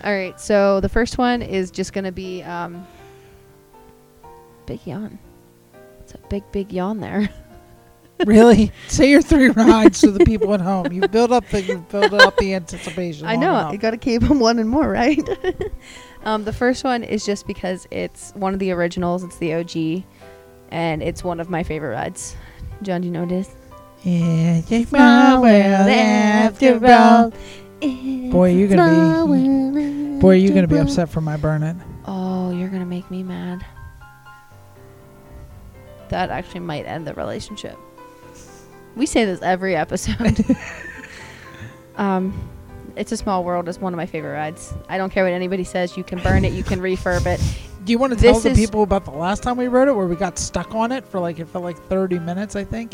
All 0.03 0.13
right, 0.13 0.39
so 0.39 0.79
the 0.79 0.89
first 0.89 1.17
one 1.17 1.41
is 1.41 1.69
just 1.69 1.93
gonna 1.93 2.11
be 2.11 2.41
um, 2.43 2.85
big 4.65 4.79
yawn. 4.85 5.19
It's 6.01 6.13
a 6.13 6.17
big, 6.27 6.43
big 6.51 6.73
yawn 6.73 6.99
there. 6.99 7.29
really? 8.25 8.71
Say 8.87 9.09
your 9.09 9.21
three 9.21 9.49
rides 9.49 10.01
to 10.01 10.11
the 10.11 10.25
people 10.25 10.53
at 10.53 10.61
home. 10.61 10.91
You 10.91 11.07
build 11.07 11.31
up 11.31 11.47
the 11.49 11.61
you 11.61 11.85
build 11.89 12.13
up 12.13 12.37
the 12.37 12.55
anticipation. 12.55 13.27
I 13.27 13.35
know 13.35 13.71
you 13.71 13.77
got 13.77 13.91
to 13.91 13.97
keep 13.97 14.21
them 14.21 14.39
one 14.39 14.59
and 14.59 14.69
more, 14.69 14.89
right? 14.89 15.19
Um, 16.23 16.43
the 16.43 16.53
first 16.53 16.83
one 16.83 17.03
is 17.03 17.25
just 17.25 17.47
because 17.47 17.87
it's 17.91 18.31
one 18.35 18.53
of 18.53 18.59
the 18.59 18.71
originals. 18.71 19.23
It's 19.23 19.37
the 19.37 19.53
OG, 19.55 20.03
and 20.69 21.01
it's 21.01 21.23
one 21.23 21.39
of 21.39 21.49
my 21.49 21.63
favorite 21.63 21.91
rides. 21.91 22.35
John, 22.81 23.01
do 23.01 23.07
you 23.07 23.11
know 23.11 23.21
what 23.21 23.31
it 23.31 23.39
is? 23.39 23.49
Yeah, 24.03 24.61
it's 24.67 24.91
my 24.91 25.39
world 25.39 25.53
after 25.53 26.85
all. 26.87 27.31
Boy, 28.31 28.51
you're 28.53 28.67
gonna 28.67 29.25
be 29.25 30.19
boy, 30.19 30.35
you're 30.35 30.53
gonna 30.53 30.67
be 30.67 30.77
upset 30.77 31.09
for 31.09 31.21
my 31.21 31.37
burn 31.37 31.63
it. 31.63 31.75
Oh, 32.05 32.51
you're 32.51 32.69
gonna 32.69 32.85
make 32.85 33.09
me 33.11 33.23
mad. 33.23 33.65
That 36.09 36.29
actually 36.29 36.61
might 36.61 36.85
end 36.85 37.07
the 37.07 37.13
relationship. 37.13 37.77
We 38.95 39.05
say 39.05 39.25
this 39.25 39.41
every 39.41 39.75
episode. 39.75 40.45
um, 41.95 42.50
it's 42.95 43.11
a 43.11 43.17
small 43.17 43.43
world 43.43 43.67
is 43.69 43.79
one 43.79 43.93
of 43.93 43.97
my 43.97 44.05
favorite 44.05 44.33
rides. 44.33 44.73
I 44.89 44.97
don't 44.97 45.09
care 45.11 45.23
what 45.23 45.33
anybody 45.33 45.63
says. 45.63 45.95
You 45.97 46.03
can 46.03 46.19
burn 46.19 46.45
it. 46.45 46.53
You 46.53 46.63
can 46.63 46.79
refurb 46.79 47.25
it. 47.25 47.39
Do 47.85 47.91
you 47.91 47.97
want 47.97 48.13
to 48.13 48.19
tell 48.19 48.33
This 48.35 48.43
the 48.43 48.49
is- 48.51 48.57
people 48.59 48.83
about 48.83 49.05
the 49.05 49.11
last 49.11 49.41
time 49.43 49.57
we 49.57 49.67
rode 49.67 49.87
it, 49.87 49.93
where 49.95 50.05
we 50.07 50.15
got 50.15 50.37
stuck 50.37 50.75
on 50.75 50.91
it 50.91 51.05
for 51.05 51.19
like 51.19 51.39
it 51.39 51.47
felt 51.47 51.63
like 51.63 51.77
30 51.87 52.19
minutes? 52.19 52.55
I 52.55 52.63
think 52.63 52.93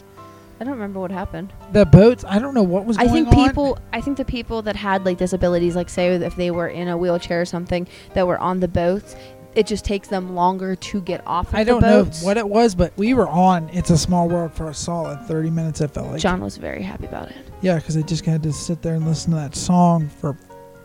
I 0.60 0.64
don't 0.64 0.74
remember 0.74 1.00
what 1.00 1.12
happened. 1.12 1.54
the 1.72 1.86
boats. 1.86 2.24
I 2.28 2.40
don't 2.40 2.54
know 2.56 2.64
what 2.64 2.86
was 2.86 2.98
I 2.98 3.04
going 3.06 3.26
think 3.26 3.38
on. 3.38 3.48
people. 3.48 3.78
I 3.94 4.02
think 4.02 4.18
the 4.18 4.26
people 4.26 4.62
that 4.64 4.76
had 4.76 5.06
like 5.06 5.18
disabilities, 5.18 5.76
like 5.76 5.88
say 5.90 6.16
if 6.16 6.36
they 6.36 6.50
were 6.52 6.68
in 6.70 6.88
a 6.88 6.98
wheelchair 6.98 7.42
or 7.42 7.46
something, 7.46 7.86
that 8.16 8.26
were 8.26 8.40
on 8.40 8.60
the 8.60 8.68
boats, 8.68 9.16
it 9.56 9.68
just 9.68 9.86
takes 9.86 10.08
them 10.08 10.36
longer 10.36 10.76
to 10.76 11.02
get 11.02 11.26
off. 11.26 11.50
Of 11.50 11.56
I 11.56 11.64
don't 11.64 11.82
know 11.82 12.06
what 12.22 12.38
it 12.38 12.48
was, 12.48 12.76
but 12.76 12.94
we 12.98 13.14
were 13.14 13.28
on. 13.28 13.70
It's 13.70 13.90
a 13.90 13.98
small 13.98 14.30
world 14.30 14.54
for 14.54 14.70
a 14.70 14.74
solid 14.74 15.20
30 15.28 15.50
minutes. 15.50 15.82
It 15.82 15.92
felt 15.92 16.12
like. 16.12 16.22
John 16.22 16.42
was 16.42 16.58
very 16.58 16.84
happy 16.84 17.06
about 17.06 17.30
it. 17.30 17.38
Yeah, 17.62 17.76
because 17.76 17.98
I 17.98 18.02
just 18.02 18.26
had 18.26 18.44
to 18.44 18.54
sit 18.54 18.82
there 18.82 18.96
and 18.96 19.06
listen 19.06 19.32
to 19.32 19.38
that 19.38 19.56
song 19.56 20.10
for 20.10 20.38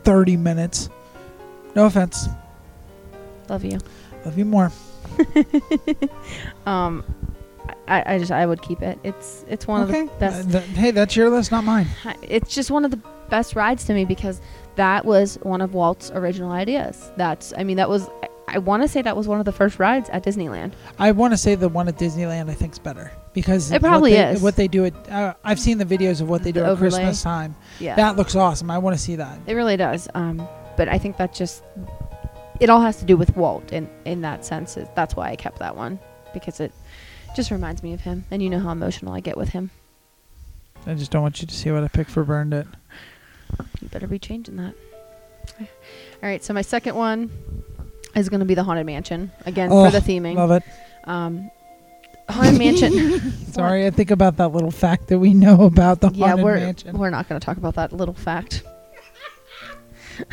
30 0.03 0.37
minutes. 0.37 0.89
No 1.75 1.85
offense. 1.85 2.27
Love 3.49 3.63
you. 3.63 3.79
Love 4.25 4.37
you 4.37 4.45
more. 4.45 4.71
Um, 6.65 7.03
I, 7.87 8.15
I 8.15 8.19
just 8.19 8.31
I 8.31 8.45
would 8.45 8.61
keep 8.61 8.81
it. 8.81 8.97
It's 9.03 9.45
it's 9.47 9.67
one 9.67 9.83
okay. 9.83 10.01
of 10.01 10.07
the 10.07 10.13
best. 10.15 10.47
Uh, 10.47 10.51
th- 10.51 10.65
hey, 10.77 10.91
that's 10.91 11.15
your 11.15 11.29
list, 11.29 11.51
not 11.51 11.63
mine. 11.63 11.87
It's 12.21 12.53
just 12.53 12.71
one 12.71 12.85
of 12.85 12.91
the 12.91 12.99
best 13.29 13.55
rides 13.55 13.83
to 13.85 13.93
me 13.93 14.05
because 14.05 14.41
that 14.75 15.05
was 15.05 15.37
one 15.43 15.61
of 15.61 15.73
Walt's 15.73 16.09
original 16.11 16.51
ideas. 16.51 17.11
That's 17.17 17.53
I 17.57 17.63
mean 17.63 17.77
that 17.77 17.89
was 17.89 18.09
I, 18.47 18.57
want 18.59 18.83
to 18.83 18.87
say 18.87 19.01
that 19.01 19.15
was 19.17 19.27
one 19.27 19.39
of 19.39 19.45
the 19.45 19.51
first 19.51 19.79
rides 19.79 20.09
at 20.09 20.23
Disneyland. 20.23 20.73
I 20.99 21.11
want 21.11 21.33
to 21.33 21.37
say 21.37 21.55
the 21.55 21.69
one 21.69 21.87
at 21.87 21.97
Disneyland 21.97 22.49
I 22.49 22.53
think's 22.53 22.77
better 22.79 23.11
because 23.33 23.71
It 23.71 23.81
probably 23.81 24.11
what 24.11 24.17
they, 24.17 24.31
is. 24.33 24.41
What 24.41 24.55
they 24.55 24.67
do 24.67 24.85
at 24.85 25.09
uh, 25.09 25.33
I've 25.43 25.59
seen 25.59 25.77
the 25.77 25.85
videos 25.85 26.21
of 26.21 26.29
what 26.29 26.43
they 26.43 26.51
The 26.51 26.59
do 26.61 26.65
at 26.65 26.69
overlay. 26.71 26.89
Christmas 26.99 27.23
time. 27.23 27.55
Yeah, 27.79 27.95
That 27.95 28.15
looks 28.17 28.35
awesome. 28.35 28.69
I 28.69 28.77
want 28.77 28.95
to 28.95 29.01
see 29.01 29.15
that. 29.15 29.39
it 29.47 29.53
really 29.53 29.77
does. 29.77 30.07
Um, 30.13 30.47
but 30.77 30.87
I 30.89 30.97
think 30.97 31.17
that 31.17 31.33
just 31.33 31.63
it 32.59 32.69
all 32.69 32.81
has 32.81 32.97
to 32.97 33.05
do 33.05 33.17
with 33.17 33.35
Walt 33.35 33.71
in 33.73 33.89
in 34.05 34.21
that 34.21 34.45
sense. 34.45 34.77
It- 34.77 34.93
That's 34.95 35.15
why 35.15 35.29
I 35.31 35.35
kept 35.35 35.59
that 35.59 35.75
one 35.75 35.99
because 36.33 36.59
it 36.59 36.71
just 37.35 37.49
reminds 37.51 37.81
me 37.81 37.93
of 37.93 38.01
him, 38.01 38.25
and 38.29 38.41
you 38.43 38.49
know 38.49 38.59
how 38.59 38.71
emotional 38.71 39.13
I 39.13 39.19
get 39.19 39.37
with 39.37 39.49
him. 39.49 39.71
I 40.85 40.93
just 40.93 41.11
don't 41.11 41.21
want 41.21 41.41
you 41.41 41.47
to 41.47 41.55
see 41.55 41.71
what 41.71 41.83
I 41.83 41.87
picked 41.87 42.09
for 42.11 42.23
burned 42.23 42.53
it. 42.53 42.67
You 43.81 43.87
better 43.89 44.07
be 44.07 44.19
changing 44.19 44.57
that. 44.57 44.73
All 45.59 45.67
right, 46.29 46.43
so 46.43 46.53
my 46.53 46.61
second 46.61 46.95
one 46.95 47.31
is 48.15 48.29
going 48.29 48.39
to 48.39 48.45
be 48.45 48.53
the 48.55 48.63
Haunted 48.63 48.85
Mansion 48.85 49.31
again 49.45 49.69
Oh, 49.71 49.85
for 49.85 49.91
the 49.91 49.99
theming. 49.99 50.35
Love 50.35 50.51
it. 50.51 50.63
Um, 51.05 51.49
Haunted 52.29 52.57
Mansion. 52.57 53.19
Sorry, 53.51 53.85
I 53.85 53.89
think 53.89 54.11
about 54.11 54.37
that 54.37 54.49
little 54.53 54.71
fact 54.71 55.07
that 55.07 55.19
we 55.19 55.33
know 55.33 55.63
about 55.63 55.99
the 56.01 56.09
yeah, 56.13 56.27
haunted 56.29 56.45
we're 56.45 56.55
mansion. 56.55 56.97
we're 56.97 57.09
not 57.09 57.27
going 57.27 57.39
to 57.39 57.45
talk 57.45 57.57
about 57.57 57.75
that 57.75 57.91
little 57.93 58.13
fact. 58.13 58.63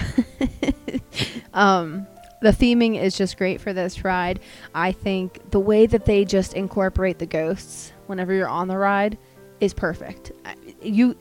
um, 1.55 2.07
the 2.43 2.51
theming 2.51 3.01
is 3.01 3.17
just 3.17 3.37
great 3.37 3.61
for 3.61 3.73
this 3.73 4.05
ride. 4.05 4.41
I 4.75 4.93
think 4.93 5.51
the 5.51 5.61
way 5.61 5.87
that 5.87 6.05
they 6.07 6.25
just 6.25 6.55
incorporate 6.55 7.19
the 7.19 7.27
ghosts 7.27 7.93
whenever 8.07 8.33
you're 8.33 8.49
on 8.49 8.69
the 8.69 8.77
ride 8.79 9.19
is 9.61 9.75
perfect. 9.75 10.33
I- 10.45 10.55
You, 10.83 11.17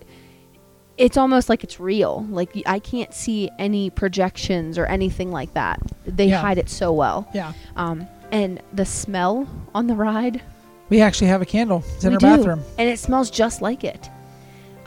it's 1.00 1.18
almost 1.18 1.50
like 1.50 1.64
it's 1.64 1.80
real. 1.80 2.28
Like 2.30 2.52
I 2.68 2.78
can't 2.80 3.14
see 3.14 3.50
any 3.58 3.90
projections 3.90 4.78
or 4.78 4.86
anything 4.86 5.32
like 5.32 5.54
that. 5.56 5.80
They 6.06 6.28
Yeah. 6.28 6.42
hide 6.42 6.58
it 6.60 6.70
so 6.70 6.92
well. 6.94 7.28
yeah, 7.34 7.54
Um, 7.76 8.06
and 8.32 8.62
the 8.74 8.86
smell 8.86 9.48
on 9.74 9.88
the 9.88 9.96
ride 9.96 10.42
we 10.90 11.02
actually 11.02 11.28
have 11.28 11.42
a 11.42 11.46
candle. 11.46 11.84
It's 11.96 12.04
in 12.04 12.14
our 12.14 12.20
do. 12.20 12.26
bathroom. 12.26 12.62
and 12.80 12.90
it 12.90 12.98
smells 13.00 13.30
just 13.30 13.62
like 13.62 13.84
it. 13.84 14.10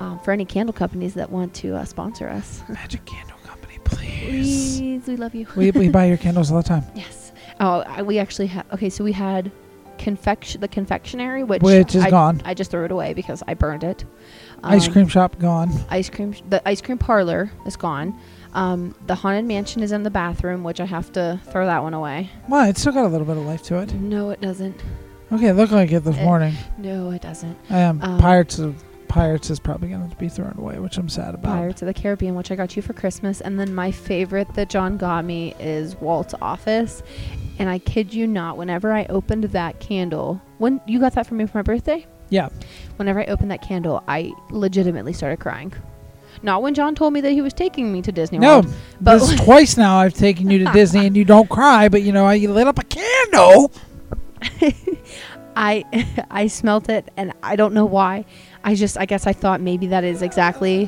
Um, 0.00 0.18
for 0.20 0.32
any 0.32 0.44
candle 0.44 0.72
companies 0.72 1.14
that 1.14 1.30
want 1.30 1.54
to 1.54 1.76
uh, 1.76 1.84
sponsor 1.84 2.28
us, 2.28 2.60
Magic 2.68 3.04
Candle 3.04 3.36
Company, 3.44 3.78
please. 3.84 4.78
please, 4.78 5.06
we 5.06 5.16
love 5.16 5.32
you. 5.34 5.46
we, 5.56 5.70
we 5.70 5.88
buy 5.88 6.06
your 6.06 6.16
candles 6.26 6.50
all 6.50 6.56
the 6.60 6.68
time. 6.68 6.82
yes. 6.96 7.30
Oh, 7.60 7.84
I, 7.86 8.02
we 8.02 8.18
actually 8.18 8.48
have. 8.48 8.66
Okay, 8.72 8.90
so 8.90 9.04
we 9.04 9.12
had 9.12 9.52
confection, 9.98 10.60
the 10.60 10.66
confectionery, 10.66 11.44
which 11.44 11.62
Which 11.62 11.94
is 11.94 12.02
I, 12.02 12.10
gone. 12.10 12.42
I 12.44 12.54
just 12.54 12.72
threw 12.72 12.84
it 12.84 12.90
away 12.90 13.14
because 13.14 13.44
I 13.46 13.54
burned 13.54 13.84
it. 13.84 14.04
Ice 14.64 14.86
Um, 14.86 14.92
cream 14.92 15.08
shop 15.08 15.38
gone. 15.38 15.70
Ice 15.90 16.08
cream. 16.08 16.34
The 16.48 16.66
ice 16.68 16.80
cream 16.80 16.98
parlor 16.98 17.50
is 17.66 17.76
gone. 17.76 18.14
Um, 18.54 18.94
the 19.06 19.14
haunted 19.14 19.44
mansion 19.46 19.82
is 19.82 19.92
in 19.92 20.02
the 20.02 20.10
bathroom, 20.10 20.62
which 20.62 20.78
I 20.80 20.84
have 20.84 21.10
to 21.12 21.40
throw 21.46 21.66
that 21.66 21.82
one 21.82 21.94
away. 21.94 22.30
Why? 22.46 22.68
it's 22.68 22.80
still 22.80 22.92
got 22.92 23.04
a 23.06 23.08
little 23.08 23.26
bit 23.26 23.36
of 23.36 23.44
life 23.44 23.62
to 23.64 23.78
it. 23.78 23.92
No, 23.94 24.30
it 24.30 24.40
doesn't. 24.40 24.76
Okay, 25.32 25.48
it 25.48 25.54
looked 25.54 25.72
like 25.72 25.90
it 25.90 26.04
this 26.04 26.18
Eh. 26.18 26.24
morning. 26.24 26.54
No, 26.78 27.10
it 27.10 27.22
doesn't. 27.22 27.56
Um, 27.70 28.00
Um, 28.02 28.18
Pirates 28.20 28.58
of 28.58 28.84
Pirates 29.08 29.50
is 29.50 29.58
probably 29.58 29.88
going 29.88 30.08
to 30.08 30.16
be 30.16 30.28
thrown 30.28 30.54
away, 30.58 30.78
which 30.78 30.96
I'm 30.98 31.08
sad 31.08 31.34
about. 31.34 31.54
Pirates 31.56 31.82
of 31.82 31.86
the 31.86 31.94
Caribbean, 31.94 32.34
which 32.34 32.50
I 32.50 32.54
got 32.56 32.76
you 32.76 32.82
for 32.82 32.92
Christmas, 32.92 33.40
and 33.40 33.58
then 33.58 33.74
my 33.74 33.90
favorite 33.90 34.52
that 34.54 34.68
John 34.68 34.96
got 34.96 35.24
me 35.24 35.54
is 35.58 35.96
Walt's 36.00 36.34
Office. 36.40 37.02
And 37.58 37.68
I 37.68 37.78
kid 37.78 38.12
you 38.14 38.26
not, 38.26 38.56
whenever 38.56 38.92
I 38.92 39.04
opened 39.06 39.44
that 39.44 39.80
candle, 39.80 40.40
when 40.58 40.80
you 40.86 40.98
got 41.00 41.14
that 41.14 41.26
for 41.26 41.34
me 41.34 41.46
for 41.46 41.58
my 41.58 41.62
birthday, 41.62 42.06
Yeah, 42.32 42.48
whenever 42.96 43.20
I 43.20 43.26
opened 43.26 43.50
that 43.50 43.60
candle, 43.60 44.02
I 44.08 44.32
legitimately 44.50 45.12
started 45.12 45.38
crying. 45.38 45.72
Not 46.42 46.62
when 46.62 46.72
John 46.72 46.94
told 46.94 47.12
me 47.12 47.20
that 47.20 47.32
he 47.32 47.42
was 47.42 47.52
taking 47.52 47.92
me 47.92 48.00
to 48.00 48.10
Disney 48.10 48.38
no, 48.38 48.62
but 49.02 49.18
this 49.18 49.32
is 49.32 49.40
twice 49.40 49.76
now 49.76 49.98
I've 49.98 50.14
taken 50.14 50.48
you 50.48 50.64
to 50.64 50.64
Disney 50.72 51.06
and 51.06 51.14
you 51.14 51.26
don't 51.26 51.50
cry, 51.50 51.90
but 51.90 52.00
you 52.02 52.10
know 52.10 52.30
you 52.30 52.50
lit 52.50 52.66
up 52.66 52.78
a 52.78 52.84
candle. 52.84 53.70
I 55.54 55.84
I 56.30 56.46
smelt 56.46 56.88
it 56.88 57.10
and 57.18 57.34
I 57.42 57.54
don't 57.56 57.74
know 57.74 57.84
why. 57.84 58.24
I 58.64 58.76
just 58.76 58.96
I 58.96 59.04
guess 59.04 59.26
I 59.26 59.34
thought 59.34 59.60
maybe 59.60 59.88
that 59.88 60.02
is 60.02 60.22
exactly 60.22 60.86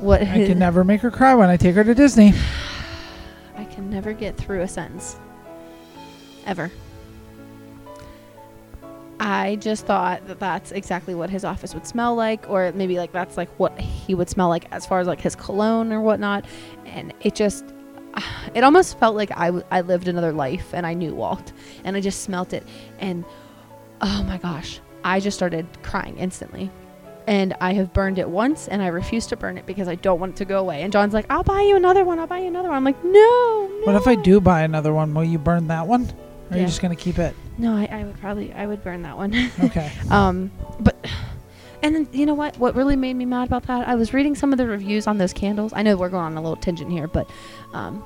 what 0.00 0.20
I 0.20 0.44
can 0.46 0.58
never 0.58 0.84
make 0.84 1.00
her 1.00 1.10
cry 1.10 1.34
when 1.34 1.48
I 1.48 1.56
take 1.56 1.74
her 1.74 1.84
to 1.84 1.94
Disney. 1.94 2.34
I 3.56 3.64
can 3.64 3.88
never 3.88 4.12
get 4.12 4.36
through 4.36 4.60
a 4.60 4.68
sentence. 4.68 5.16
Ever. 6.44 6.70
I 9.24 9.56
just 9.56 9.86
thought 9.86 10.26
that 10.26 10.38
that's 10.38 10.70
exactly 10.70 11.14
what 11.14 11.30
his 11.30 11.46
office 11.46 11.72
would 11.72 11.86
smell 11.86 12.14
like, 12.14 12.44
or 12.46 12.70
maybe 12.72 12.98
like 12.98 13.10
that's 13.10 13.38
like 13.38 13.48
what 13.58 13.80
he 13.80 14.14
would 14.14 14.28
smell 14.28 14.50
like 14.50 14.66
as 14.70 14.84
far 14.84 15.00
as 15.00 15.06
like 15.06 15.18
his 15.18 15.34
cologne 15.34 15.94
or 15.94 16.02
whatnot. 16.02 16.44
And 16.84 17.14
it 17.22 17.34
just, 17.34 17.64
it 18.54 18.62
almost 18.62 18.98
felt 18.98 19.16
like 19.16 19.30
I, 19.34 19.46
w- 19.46 19.64
I 19.70 19.80
lived 19.80 20.08
another 20.08 20.30
life 20.30 20.74
and 20.74 20.84
I 20.84 20.92
knew 20.92 21.14
Walt. 21.14 21.54
And 21.84 21.96
I 21.96 22.02
just 22.02 22.20
smelt 22.22 22.52
it. 22.52 22.68
And 22.98 23.24
oh 24.02 24.22
my 24.24 24.36
gosh, 24.36 24.80
I 25.04 25.20
just 25.20 25.38
started 25.38 25.66
crying 25.82 26.18
instantly. 26.18 26.70
And 27.26 27.56
I 27.62 27.72
have 27.72 27.94
burned 27.94 28.18
it 28.18 28.28
once 28.28 28.68
and 28.68 28.82
I 28.82 28.88
refuse 28.88 29.26
to 29.28 29.36
burn 29.38 29.56
it 29.56 29.64
because 29.64 29.88
I 29.88 29.94
don't 29.94 30.20
want 30.20 30.32
it 30.32 30.36
to 30.36 30.44
go 30.44 30.60
away. 30.60 30.82
And 30.82 30.92
John's 30.92 31.14
like, 31.14 31.24
I'll 31.30 31.44
buy 31.44 31.62
you 31.62 31.76
another 31.76 32.04
one. 32.04 32.18
I'll 32.18 32.26
buy 32.26 32.40
you 32.40 32.48
another 32.48 32.68
one. 32.68 32.76
I'm 32.76 32.84
like, 32.84 33.02
no. 33.02 33.70
What 33.84 33.96
if 33.96 34.06
I 34.06 34.16
do 34.16 34.38
buy 34.38 34.64
another 34.64 34.92
one? 34.92 35.14
Will 35.14 35.24
you 35.24 35.38
burn 35.38 35.68
that 35.68 35.86
one? 35.86 36.12
Or 36.50 36.56
are 36.56 36.60
you 36.60 36.66
just 36.66 36.82
going 36.82 36.94
to 36.94 37.02
keep 37.02 37.18
it? 37.18 37.34
No, 37.58 37.74
I, 37.76 37.86
I 37.90 38.04
would 38.04 38.18
probably, 38.20 38.52
I 38.52 38.66
would 38.66 38.82
burn 38.82 39.02
that 39.02 39.16
one. 39.16 39.32
Okay. 39.62 39.90
um, 40.10 40.50
but, 40.80 40.96
and 41.82 41.94
then 41.94 42.08
you 42.12 42.26
know 42.26 42.34
what? 42.34 42.58
What 42.58 42.74
really 42.74 42.96
made 42.96 43.14
me 43.14 43.24
mad 43.26 43.46
about 43.46 43.64
that? 43.68 43.86
I 43.88 43.94
was 43.94 44.12
reading 44.12 44.34
some 44.34 44.52
of 44.52 44.58
the 44.58 44.66
reviews 44.66 45.06
on 45.06 45.18
those 45.18 45.32
candles. 45.32 45.72
I 45.74 45.82
know 45.82 45.96
we're 45.96 46.08
going 46.08 46.24
on 46.24 46.36
a 46.36 46.40
little 46.40 46.56
tangent 46.56 46.90
here, 46.90 47.06
but, 47.06 47.28
um, 47.72 48.02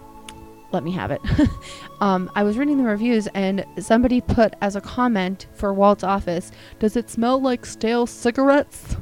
let 0.70 0.84
me 0.84 0.90
have 0.92 1.10
it. 1.10 1.22
um, 2.02 2.30
I 2.34 2.42
was 2.42 2.58
reading 2.58 2.76
the 2.76 2.84
reviews 2.84 3.26
and 3.28 3.64
somebody 3.78 4.20
put 4.20 4.52
as 4.60 4.76
a 4.76 4.82
comment 4.82 5.46
for 5.54 5.72
Walt's 5.72 6.04
office, 6.04 6.52
"Does 6.78 6.94
it 6.94 7.08
smell 7.08 7.40
like 7.40 7.64
stale 7.64 8.06
cigarettes?" 8.06 8.96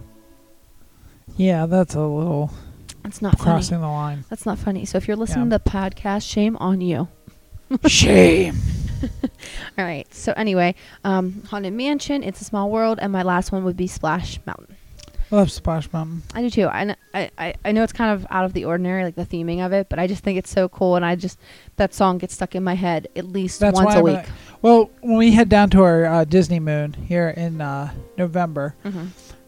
Yeah, 1.37 1.67
that's 1.67 1.97
a 1.97 2.01
little 2.07 2.53
That's 3.03 3.21
not 3.21 3.37
funny. 3.39 3.51
crossing 3.51 3.81
the 3.81 3.89
line. 3.89 4.25
That's 4.31 4.47
not 4.47 4.59
funny. 4.59 4.85
So 4.85 4.97
if 4.99 5.09
you're 5.09 5.17
listening 5.17 5.51
Yeah. 5.51 5.59
to 5.59 5.65
the 5.65 5.71
podcast, 5.71 6.31
shame 6.31 6.57
on 6.59 6.81
you. 6.81 7.09
Shame. 7.87 8.55
All 9.79 9.85
right. 9.85 10.13
So 10.13 10.33
anyway, 10.37 10.75
um, 11.05 11.43
Haunted 11.49 11.73
Mansion, 11.73 12.23
It's 12.23 12.41
a 12.41 12.45
Small 12.45 12.71
World, 12.71 12.99
and 13.01 13.13
my 13.13 13.23
last 13.23 13.53
one 13.53 13.65
would 13.65 13.77
be 13.77 13.87
Splash 13.87 14.39
Mountain. 14.47 14.77
I 15.31 15.37
love 15.37 15.51
Splash 15.51 15.93
Mountain. 15.93 16.23
I 16.35 16.43
do 16.43 16.51
too. 16.51 16.69
I, 16.69 16.85
kn- 16.85 17.31
I, 17.37 17.55
I, 17.65 17.73
know 17.73 17.83
it's 17.83 17.93
kind 17.93 18.13
of 18.13 18.27
out 18.31 18.45
of 18.45 18.53
the 18.53 18.65
ordinary, 18.65 19.03
like 19.03 19.17
the 19.17 19.27
theming 19.27 19.65
of 19.65 19.73
it, 19.73 19.89
but 19.89 19.99
I 19.99 20.07
just 20.07 20.23
think 20.23 20.39
it's 20.39 20.51
so 20.51 20.69
cool, 20.69 20.95
and 20.95 21.05
I 21.05 21.17
just 21.17 21.39
that 21.77 21.95
song 21.95 22.19
gets 22.19 22.35
stuck 22.35 22.55
in 22.55 22.63
my 22.63 22.75
head 22.75 23.09
at 23.17 23.27
least 23.27 23.59
That's 23.59 23.75
once 23.75 23.87
why 23.87 23.95
a 23.95 23.99
I'm 23.99 24.05
week. 24.05 24.27
well, 24.63 24.91
when 25.01 25.17
we 25.17 25.33
head 25.33 25.49
down 25.49 25.71
to 25.71 25.83
our 25.83 26.05
uh, 26.05 26.25
Disney 26.25 26.61
Moon 26.61 26.93
here 26.93 27.29
in 27.31 27.61
uh, 27.61 27.93
November, 28.17 28.77
hmm 28.85 29.07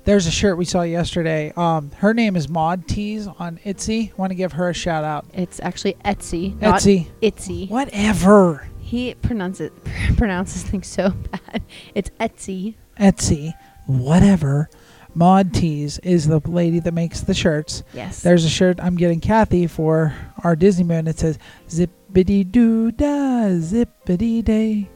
there's 0.08 0.26
a 0.26 0.30
shirt 0.30 0.56
we 0.56 0.64
saw 0.64 0.80
yesterday. 0.80 1.52
Um, 1.54 1.90
her 1.98 2.14
name 2.14 2.34
is 2.34 2.48
Maud 2.48 2.88
Tees 2.88 3.26
on 3.26 3.58
Etsy. 3.58 4.16
Want 4.16 4.30
to 4.30 4.34
give 4.34 4.52
her 4.52 4.70
a 4.70 4.72
shout 4.72 5.04
out. 5.04 5.26
It's 5.34 5.60
actually 5.60 5.98
Etsy, 6.02 6.58
not 6.62 6.80
Etsy. 6.80 7.08
Itsy. 7.20 7.68
Whatever. 7.68 8.66
He 8.88 9.14
pronounces 9.16 9.70
pronounces 10.16 10.62
things 10.62 10.86
so 10.86 11.10
bad. 11.10 11.62
It's 11.94 12.08
Etsy. 12.18 12.74
Etsy. 12.98 13.52
Whatever. 13.86 14.70
Maud 15.14 15.52
Tees 15.52 15.98
is 15.98 16.26
the 16.26 16.38
lady 16.46 16.78
that 16.80 16.94
makes 16.94 17.20
the 17.20 17.34
shirts. 17.34 17.82
Yes. 17.92 18.22
There's 18.22 18.46
a 18.46 18.48
shirt 18.48 18.78
I'm 18.80 18.96
getting 18.96 19.20
Kathy 19.20 19.66
for 19.66 20.14
our 20.42 20.56
Disney 20.56 20.84
Moon. 20.84 21.06
It 21.06 21.18
says 21.18 21.38
zippity 21.68 22.50
doo 22.50 22.90
da 22.92 23.50
zippity 23.60 24.42
day. 24.42 24.88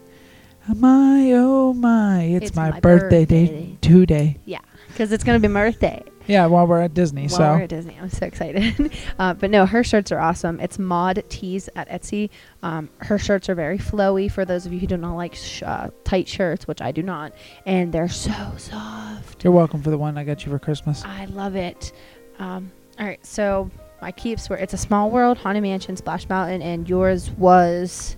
My 0.68 1.32
oh 1.34 1.74
my, 1.74 2.22
it's, 2.22 2.47
It's 2.47 2.57
my, 2.57 2.70
my 2.70 2.80
birthday, 2.80 3.26
day 3.26 3.47
birthday. 3.47 3.78
today. 3.82 4.38
yeah, 4.47 4.61
because 4.88 5.12
it's 5.12 5.24
gonna 5.24 5.40
be 5.40 5.49
my 5.49 5.64
birthday. 5.64 6.03
Yeah, 6.26 6.46
while 6.46 6.66
we're 6.66 6.80
at 6.80 6.94
Disney. 6.94 7.22
While 7.22 7.38
so 7.38 7.52
we're 7.52 7.62
at 7.62 7.68
Disney, 7.68 7.98
I'm 8.00 8.10
so 8.10 8.26
excited. 8.26 8.92
uh, 9.18 9.34
but 9.34 9.50
no, 9.50 9.66
her 9.66 9.82
shirts 9.82 10.12
are 10.12 10.18
awesome. 10.18 10.60
It's 10.60 10.78
Mod 10.78 11.24
Tees 11.28 11.68
at 11.74 11.88
Etsy. 11.88 12.30
Um, 12.62 12.88
her 12.98 13.18
shirts 13.18 13.48
are 13.48 13.54
very 13.54 13.78
flowy 13.78 14.30
for 14.30 14.44
those 14.44 14.66
of 14.66 14.72
you 14.72 14.78
who 14.78 14.86
do 14.86 14.96
not 14.96 15.16
like 15.16 15.34
sh- 15.34 15.62
uh, 15.64 15.90
tight 16.04 16.28
shirts, 16.28 16.66
which 16.66 16.80
I 16.80 16.92
do 16.92 17.02
not, 17.02 17.32
and 17.66 17.92
they're 17.92 18.08
so 18.08 18.32
soft. 18.56 19.42
you're 19.44 19.52
welcome 19.52 19.82
for 19.82 19.90
the 19.90 19.98
one 19.98 20.16
I 20.16 20.24
got 20.24 20.44
you 20.44 20.52
for 20.52 20.58
Christmas. 20.58 21.04
I 21.04 21.24
love 21.26 21.56
it. 21.56 21.92
Um, 22.38 22.70
all 22.98 23.06
right, 23.06 23.24
so 23.24 23.70
my 24.00 24.12
keeps 24.12 24.48
were 24.48 24.56
It's 24.56 24.74
a 24.74 24.78
Small 24.78 25.10
World, 25.10 25.38
Haunted 25.38 25.62
Mansion, 25.62 25.96
Splash 25.96 26.28
Mountain, 26.28 26.62
and 26.62 26.88
yours 26.88 27.30
was 27.30 28.16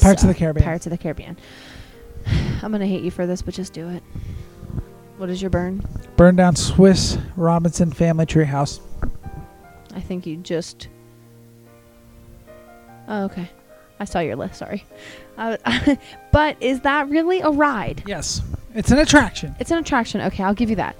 Pirates 0.00 0.22
of 0.22 0.28
uh, 0.28 0.32
the 0.32 0.38
Caribbean. 0.38 0.64
Pirates 0.64 0.86
of 0.86 0.90
the 0.90 0.98
Caribbean. 0.98 1.36
I'm 2.62 2.72
gonna 2.72 2.86
hate 2.86 3.02
you 3.02 3.10
for 3.10 3.26
this, 3.26 3.42
but 3.42 3.54
just 3.54 3.72
do 3.72 3.88
it. 3.88 4.02
What 5.16 5.30
is 5.30 5.42
your 5.42 5.50
burn? 5.50 5.84
Burn 6.18 6.34
down 6.34 6.56
Swiss 6.56 7.16
Robinson 7.36 7.92
Family 7.92 8.26
Tree 8.26 8.44
House. 8.44 8.80
I 9.94 10.00
think 10.00 10.26
you 10.26 10.36
just. 10.38 10.88
Oh, 13.06 13.26
okay. 13.26 13.48
I 14.00 14.04
saw 14.04 14.18
your 14.18 14.34
list. 14.34 14.56
Sorry. 14.56 14.84
Uh, 15.36 15.56
but 16.32 16.56
is 16.60 16.80
that 16.80 17.08
really 17.08 17.38
a 17.40 17.50
ride? 17.50 18.02
Yes, 18.04 18.42
it's 18.74 18.90
an 18.90 18.98
attraction. 18.98 19.54
It's 19.60 19.70
an 19.70 19.78
attraction. 19.78 20.20
Okay, 20.22 20.42
I'll 20.42 20.54
give 20.54 20.70
you 20.70 20.76
that. 20.76 20.96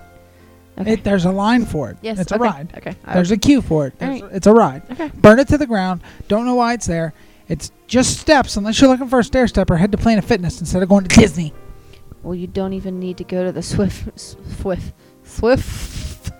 Okay. 0.78 0.92
It, 0.92 1.02
there's 1.02 1.24
a 1.24 1.32
line 1.32 1.66
for 1.66 1.90
it. 1.90 1.96
yes. 2.00 2.20
it's 2.20 2.30
a 2.30 2.38
ride. 2.38 2.72
Okay. 2.76 2.94
There's 3.12 3.32
a 3.32 3.36
queue 3.36 3.60
for 3.60 3.88
it. 3.88 3.94
Alright. 4.00 4.22
It's 4.30 4.46
a 4.46 4.52
ride. 4.52 4.88
okay. 4.88 5.10
Burn 5.16 5.40
it 5.40 5.48
to 5.48 5.58
the 5.58 5.66
ground. 5.66 6.00
Don't 6.28 6.46
know 6.46 6.54
why 6.54 6.74
it's 6.74 6.86
there. 6.86 7.12
It's 7.48 7.72
just 7.88 8.20
steps 8.20 8.56
unless 8.56 8.80
you're 8.80 8.88
looking 8.88 9.08
for 9.08 9.18
a 9.18 9.24
stair 9.24 9.48
step 9.48 9.68
or 9.68 9.78
head 9.78 9.90
to 9.90 9.98
Planet 9.98 10.24
Fitness 10.24 10.60
instead 10.60 10.80
of 10.80 10.88
going 10.88 11.02
to 11.02 11.20
Disney. 11.20 11.52
Well, 12.22 12.36
you 12.36 12.46
don't 12.46 12.72
even 12.72 13.00
need 13.00 13.16
to 13.18 13.24
go 13.24 13.44
to 13.44 13.52
the 13.52 13.62
Swift, 13.62 14.20
Swift, 14.60 14.92
Swift, 15.38 16.32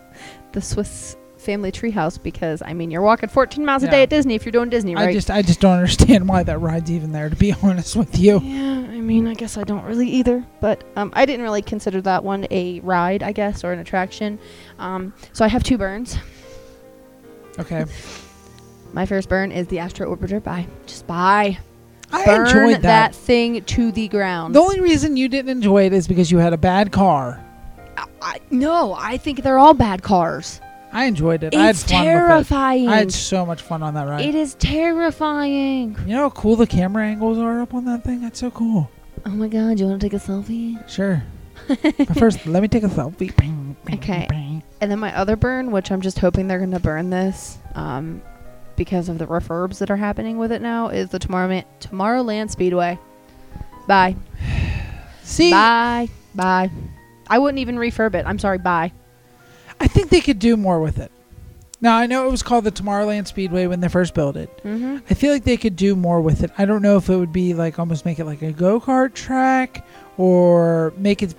the 0.52 0.60
Swiss 0.60 1.16
family 1.36 1.70
treehouse 1.72 2.20
because 2.22 2.62
I 2.62 2.74
mean 2.74 2.90
you're 2.90 3.00
walking 3.00 3.28
14 3.28 3.64
miles 3.64 3.82
a 3.82 3.90
day 3.90 4.02
at 4.02 4.10
Disney 4.10 4.34
if 4.34 4.44
you're 4.44 4.52
doing 4.52 4.68
Disney, 4.68 4.94
right? 4.94 5.08
I 5.08 5.12
just 5.12 5.30
I 5.30 5.40
just 5.40 5.60
don't 5.60 5.72
understand 5.74 6.28
why 6.28 6.42
that 6.42 6.58
ride's 6.58 6.90
even 6.90 7.12
there. 7.12 7.30
To 7.30 7.36
be 7.36 7.54
honest 7.62 7.96
with 7.96 8.18
you. 8.18 8.40
yeah, 8.40 8.86
I 8.90 9.00
mean 9.00 9.26
I 9.26 9.34
guess 9.34 9.56
I 9.56 9.64
don't 9.64 9.84
really 9.84 10.08
either, 10.08 10.44
but 10.60 10.84
um, 10.96 11.12
I 11.14 11.26
didn't 11.26 11.42
really 11.42 11.62
consider 11.62 12.00
that 12.02 12.24
one 12.24 12.46
a 12.50 12.80
ride, 12.80 13.22
I 13.22 13.32
guess, 13.32 13.64
or 13.64 13.72
an 13.72 13.78
attraction. 13.78 14.38
Um, 14.78 15.14
so 15.32 15.44
I 15.44 15.48
have 15.48 15.62
two 15.62 15.78
burns. 15.78 16.18
Okay. 17.58 17.84
My 18.92 19.06
first 19.06 19.28
burn 19.28 19.52
is 19.52 19.68
the 19.68 19.78
Astro 19.78 20.14
Orbiter. 20.14 20.42
Bye, 20.42 20.66
just 20.86 21.06
bye. 21.06 21.58
I 22.10 22.24
burn 22.24 22.46
enjoyed 22.46 22.82
that. 22.82 23.14
thing 23.14 23.62
to 23.62 23.92
the 23.92 24.08
ground. 24.08 24.54
The 24.54 24.60
only 24.60 24.80
reason 24.80 25.16
you 25.16 25.28
didn't 25.28 25.50
enjoy 25.50 25.84
it 25.86 25.92
is 25.92 26.08
because 26.08 26.30
you 26.30 26.38
had 26.38 26.52
a 26.52 26.58
bad 26.58 26.90
car. 26.90 27.44
I, 28.22 28.40
no, 28.50 28.94
I 28.94 29.16
think 29.16 29.42
they're 29.42 29.58
all 29.58 29.74
bad 29.74 30.02
cars. 30.02 30.60
I 30.92 31.04
enjoyed 31.04 31.42
it. 31.42 31.54
I 31.54 31.66
had 31.66 31.70
It's 31.74 31.82
fun 31.84 32.00
with 32.00 32.06
terrifying. 32.06 32.84
it. 32.84 32.88
I 32.88 32.96
had 32.96 33.12
so 33.12 33.44
much 33.44 33.60
fun 33.62 33.82
on 33.82 33.94
that 33.94 34.06
ride. 34.08 34.24
It 34.24 34.34
is 34.34 34.54
terrifying. 34.54 35.96
you 36.06 36.14
know 36.14 36.22
how 36.22 36.30
cool 36.30 36.56
the 36.56 36.66
camera 36.66 37.04
angles 37.06 37.38
are 37.38 37.60
up 37.60 37.74
on 37.74 37.84
that 37.84 38.04
thing? 38.04 38.22
That's 38.22 38.40
so 38.40 38.50
cool. 38.50 38.90
Oh 39.26 39.30
my 39.30 39.48
god, 39.48 39.78
you 39.78 39.86
want 39.86 40.00
to 40.00 40.06
take 40.08 40.14
a 40.14 40.22
selfie? 40.24 40.88
Sure. 40.88 41.22
but 41.68 42.18
first, 42.18 42.46
let 42.46 42.62
me 42.62 42.68
take 42.68 42.84
a 42.84 42.88
selfie. 42.88 43.36
Bing, 43.36 43.76
bing, 43.84 43.96
Okay. 43.98 44.26
bing. 44.30 44.62
And 44.80 44.90
then 44.90 44.98
my 44.98 45.14
other 45.16 45.36
burn, 45.36 45.70
which 45.72 45.90
I'm 45.90 46.00
just 46.00 46.18
hoping 46.20 46.48
they're 46.48 46.58
going 46.58 46.70
to 46.70 46.78
burn 46.80 47.10
this 47.10 47.58
um, 47.74 48.22
because 48.76 49.08
of 49.08 49.18
the 49.18 49.26
refurbs 49.26 49.78
that 49.78 49.90
are 49.90 49.96
happening 49.96 50.38
with 50.38 50.52
it 50.52 50.62
now, 50.62 50.88
is 50.88 51.10
the 51.10 51.18
Tomorrowland, 51.18 51.64
Tomorrowland 51.80 52.50
Speedway. 52.50 52.98
Bye. 53.86 54.16
See, 55.22 55.50
Bye. 55.50 56.08
Bye. 56.34 56.70
I 57.30 57.38
wouldn't 57.38 57.58
even 57.58 57.76
refurb 57.76 58.14
it. 58.14 58.24
I'm 58.26 58.38
sorry. 58.38 58.58
Bye. 58.58 58.92
I 59.80 59.86
think 59.86 60.10
they 60.10 60.20
could 60.20 60.38
do 60.38 60.56
more 60.56 60.80
with 60.80 60.98
it. 60.98 61.12
Now, 61.80 61.96
I 61.96 62.06
know 62.06 62.26
it 62.26 62.30
was 62.32 62.42
called 62.42 62.64
the 62.64 62.72
Tomorrowland 62.72 63.28
Speedway 63.28 63.66
when 63.66 63.78
they 63.80 63.88
first 63.88 64.12
built 64.12 64.36
it. 64.36 64.50
Mm-hmm. 64.64 64.98
I 65.08 65.14
feel 65.14 65.32
like 65.32 65.44
they 65.44 65.56
could 65.56 65.76
do 65.76 65.94
more 65.94 66.20
with 66.20 66.42
it. 66.42 66.50
I 66.58 66.64
don't 66.64 66.82
know 66.82 66.96
if 66.96 67.08
it 67.08 67.14
would 67.16 67.32
be 67.32 67.54
like 67.54 67.78
almost 67.78 68.04
make 68.04 68.18
it 68.18 68.24
like 68.24 68.42
a 68.42 68.50
go 68.50 68.80
kart 68.80 69.14
track 69.14 69.86
or 70.16 70.92
make 70.96 71.22
it 71.22 71.34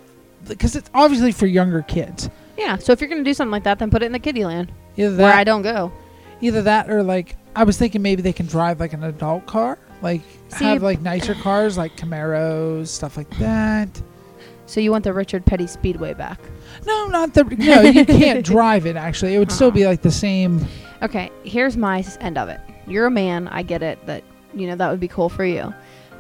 because 0.48 0.78
it's 0.78 0.90
obviously 0.94 1.34
for 1.34 1.46
younger 1.46 1.82
kids. 1.82 2.30
Yeah. 2.58 2.78
So 2.78 2.94
if 2.94 3.02
you're 3.02 3.10
going 3.10 3.24
to 3.24 3.30
do 3.30 3.34
something 3.34 3.52
like 3.52 3.64
that, 3.66 3.80
then 3.80 3.90
put 3.92 4.02
it 4.02 4.06
in 4.06 4.12
the 4.14 4.20
kiddie 4.20 4.46
land 4.46 4.72
Either 4.96 5.18
where 5.24 5.34
I 5.34 5.44
don't 5.44 5.62
go. 5.62 5.92
either 6.40 6.62
that, 6.62 6.90
or 6.90 7.04
like 7.04 7.36
I 7.56 7.66
was 7.66 7.78
thinking 7.78 8.02
maybe 8.02 8.22
they 8.22 8.32
can 8.34 8.46
drive 8.46 8.80
like 8.80 8.94
an 8.94 9.04
adult 9.04 9.46
car, 9.46 9.78
like 10.02 10.22
See- 10.50 10.64
have 10.64 10.82
like 10.82 11.02
nicer 11.02 11.34
cars 11.36 11.78
like 11.78 11.98
Camaros, 11.98 12.88
stuff 12.88 13.18
like 13.18 13.30
that. 13.40 13.90
So 14.70 14.80
you 14.80 14.91
want 14.91 15.03
the 15.03 15.13
Richard 15.13 15.47
Petty 15.47 15.65
Speedway 15.65 16.13
back? 16.13 16.39
No, 16.86 17.07
not 17.07 17.34
the 17.34 17.43
no. 17.43 17.82
You 17.82 18.05
can't 18.05 18.45
drive 18.55 18.86
it. 18.86 18.95
Actually, 18.95 19.34
it 19.34 19.39
would 19.39 19.51
still 19.51 19.72
be 19.72 19.82
uh-huh. 19.82 19.89
like 19.93 20.03
the 20.03 20.11
same. 20.11 20.63
Okay, 21.01 21.32
here's 21.43 21.76
my 21.76 21.99
s- 21.99 22.20
end 22.22 22.38
of 22.38 22.49
it. 22.49 22.61
You're 22.86 23.07
a 23.07 23.11
man. 23.11 23.47
I 23.47 23.63
get 23.63 23.82
it. 23.82 24.05
That 24.05 24.24
you 24.53 24.67
know 24.67 24.76
that 24.76 24.91
would 24.91 24.99
be 24.99 25.07
cool 25.07 25.28
for 25.28 25.43
you. 25.43 25.74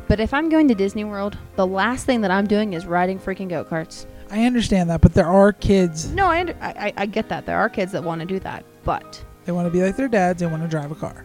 But 0.07 0.19
if 0.19 0.33
I'm 0.33 0.49
going 0.49 0.67
to 0.67 0.73
Disney 0.73 1.03
World, 1.03 1.37
the 1.57 1.67
last 1.67 2.07
thing 2.07 2.21
that 2.21 2.31
I'm 2.31 2.47
doing 2.47 2.73
is 2.73 2.87
riding 2.87 3.19
freaking 3.19 3.49
go 3.49 3.63
karts. 3.63 4.07
I 4.31 4.45
understand 4.45 4.89
that, 4.89 5.01
but 5.01 5.13
there 5.13 5.27
are 5.27 5.53
kids. 5.53 6.09
No, 6.11 6.25
I, 6.25 6.39
under, 6.39 6.55
I 6.59 6.69
I- 6.87 6.93
I 6.97 7.05
get 7.05 7.29
that. 7.29 7.45
There 7.45 7.57
are 7.59 7.69
kids 7.69 7.91
that 7.91 8.03
want 8.03 8.19
to 8.21 8.25
do 8.25 8.39
that, 8.39 8.65
but 8.83 9.23
They 9.45 9.51
want 9.51 9.67
to 9.67 9.71
be 9.71 9.83
like 9.83 9.95
their 9.95 10.07
dads. 10.07 10.39
They 10.39 10.47
want 10.47 10.63
to 10.63 10.67
drive 10.67 10.91
a 10.91 10.95
car. 10.95 11.23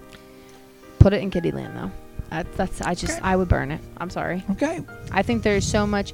put 0.99 1.15
it 1.15 1.23
in 1.23 1.31
Kiddie 1.31 1.53
Land 1.53 1.75
though. 1.75 1.91
That, 2.31 2.53
that's 2.57 2.81
I 2.83 2.95
just 2.95 3.19
Okay. 3.19 3.21
I 3.23 3.37
would 3.37 3.49
burn 3.49 3.71
it. 3.71 3.81
I'm 3.99 4.11
sorry. 4.11 4.43
Okay. 4.53 4.83
I 5.13 5.23
think 5.23 5.43
there's 5.43 5.67
so 5.67 5.87
much. 5.87 6.13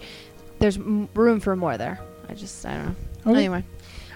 There's 0.61 0.77
m- 0.77 1.09
room 1.15 1.41
for 1.41 1.57
more 1.57 1.77
there. 1.77 1.99
I 2.29 2.35
just 2.35 2.65
I 2.65 2.75
don't 2.77 2.87
know. 2.87 2.95
Okay. 3.33 3.39
Anyway, 3.39 3.65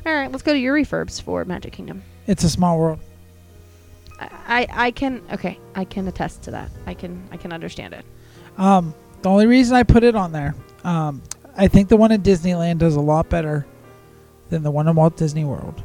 all 0.06 0.14
right. 0.14 0.30
Let's 0.30 0.42
go 0.44 0.52
to 0.52 0.58
your 0.58 0.74
refurbs 0.74 1.20
for 1.20 1.44
Magic 1.44 1.72
Kingdom. 1.72 2.02
It's 2.26 2.44
a 2.44 2.48
small 2.50 2.78
world. 2.78 3.00
I, 4.20 4.28
I 4.46 4.66
I 4.86 4.90
can 4.92 5.22
okay. 5.32 5.58
I 5.74 5.84
can 5.84 6.06
attest 6.06 6.42
to 6.42 6.52
that. 6.52 6.70
I 6.86 6.94
can 6.94 7.26
I 7.32 7.36
can 7.36 7.52
understand 7.52 7.94
it. 7.94 8.04
Um, 8.56 8.94
the 9.22 9.30
only 9.30 9.46
reason 9.46 9.74
I 9.76 9.82
put 9.82 10.04
it 10.04 10.14
on 10.14 10.30
there, 10.32 10.54
um, 10.84 11.22
I 11.56 11.66
think 11.66 11.88
the 11.88 11.96
one 11.96 12.12
in 12.12 12.22
Disneyland 12.22 12.78
does 12.78 12.94
a 12.96 13.00
lot 13.00 13.28
better 13.28 13.66
than 14.50 14.62
the 14.62 14.70
one 14.70 14.86
in 14.86 14.94
Walt 14.94 15.16
Disney 15.16 15.44
World. 15.44 15.82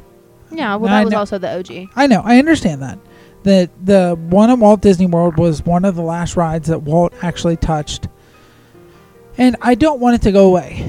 Yeah. 0.52 0.76
Well, 0.76 0.92
I 0.92 0.98
that 0.98 1.04
was 1.06 1.12
know- 1.12 1.18
also 1.18 1.38
the 1.38 1.58
OG. 1.58 1.88
I 1.96 2.06
know, 2.06 2.22
I 2.24 2.38
understand 2.38 2.82
that. 2.82 2.98
That 3.42 3.70
the 3.84 4.16
one 4.28 4.50
at 4.50 4.58
Walt 4.58 4.82
Disney 4.82 5.06
World 5.06 5.38
was 5.38 5.64
one 5.64 5.84
of 5.86 5.94
the 5.96 6.02
last 6.02 6.36
rides 6.36 6.68
that 6.68 6.82
Walt 6.82 7.14
actually 7.22 7.56
touched, 7.56 8.06
and 9.38 9.56
I 9.60 9.74
don't 9.74 10.00
want 10.00 10.16
it 10.16 10.22
to 10.22 10.32
go 10.32 10.46
away. 10.48 10.86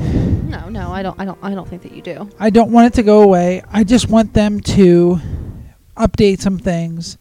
No, 0.48 0.70
no, 0.70 0.92
I 0.92 1.02
don't. 1.04 1.20
I 1.20 1.26
don't. 1.26 1.40
I 1.42 1.54
don't 1.54 1.68
think 1.68 1.82
that 1.84 1.94
you 1.94 2.02
do. 2.02 2.30
I 2.40 2.50
don't 2.50 2.72
want 2.72 2.88
it 2.88 2.94
to 2.96 3.04
go 3.04 3.22
away. 3.22 3.62
I 3.72 3.84
just 3.84 4.10
want 4.10 4.34
them 4.34 4.60
to 4.62 5.20
update 5.98 6.40
some 6.42 6.58
things. 6.60 7.18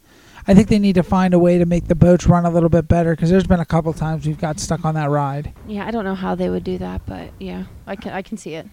I 0.46 0.54
think 0.54 0.68
they 0.68 0.78
need 0.78 0.94
to 0.94 1.02
find 1.02 1.32
a 1.34 1.38
way 1.38 1.58
to 1.58 1.66
make 1.66 1.86
the 1.86 1.94
boats 1.94 2.26
run 2.26 2.44
a 2.44 2.50
little 2.50 2.68
bit 2.70 2.88
better 2.88 3.14
because 3.14 3.30
there's 3.30 3.46
been 3.46 3.60
a 3.60 3.64
couple 3.64 3.92
times 3.92 4.26
we've 4.26 4.38
got 4.40 4.58
stuck 4.58 4.84
on 4.84 4.94
that 4.94 5.10
ride. 5.10 5.52
Yeah, 5.68 5.86
I 5.86 5.90
don't 5.92 6.04
know 6.04 6.14
how 6.14 6.34
they 6.34 6.48
would 6.48 6.64
do 6.64 6.78
that, 6.78 7.02
but 7.06 7.30
yeah, 7.38 7.64
I 7.86 7.94
can. 7.96 8.12
I 8.12 8.22
can 8.22 8.36
see 8.36 8.54
it. 8.54 8.66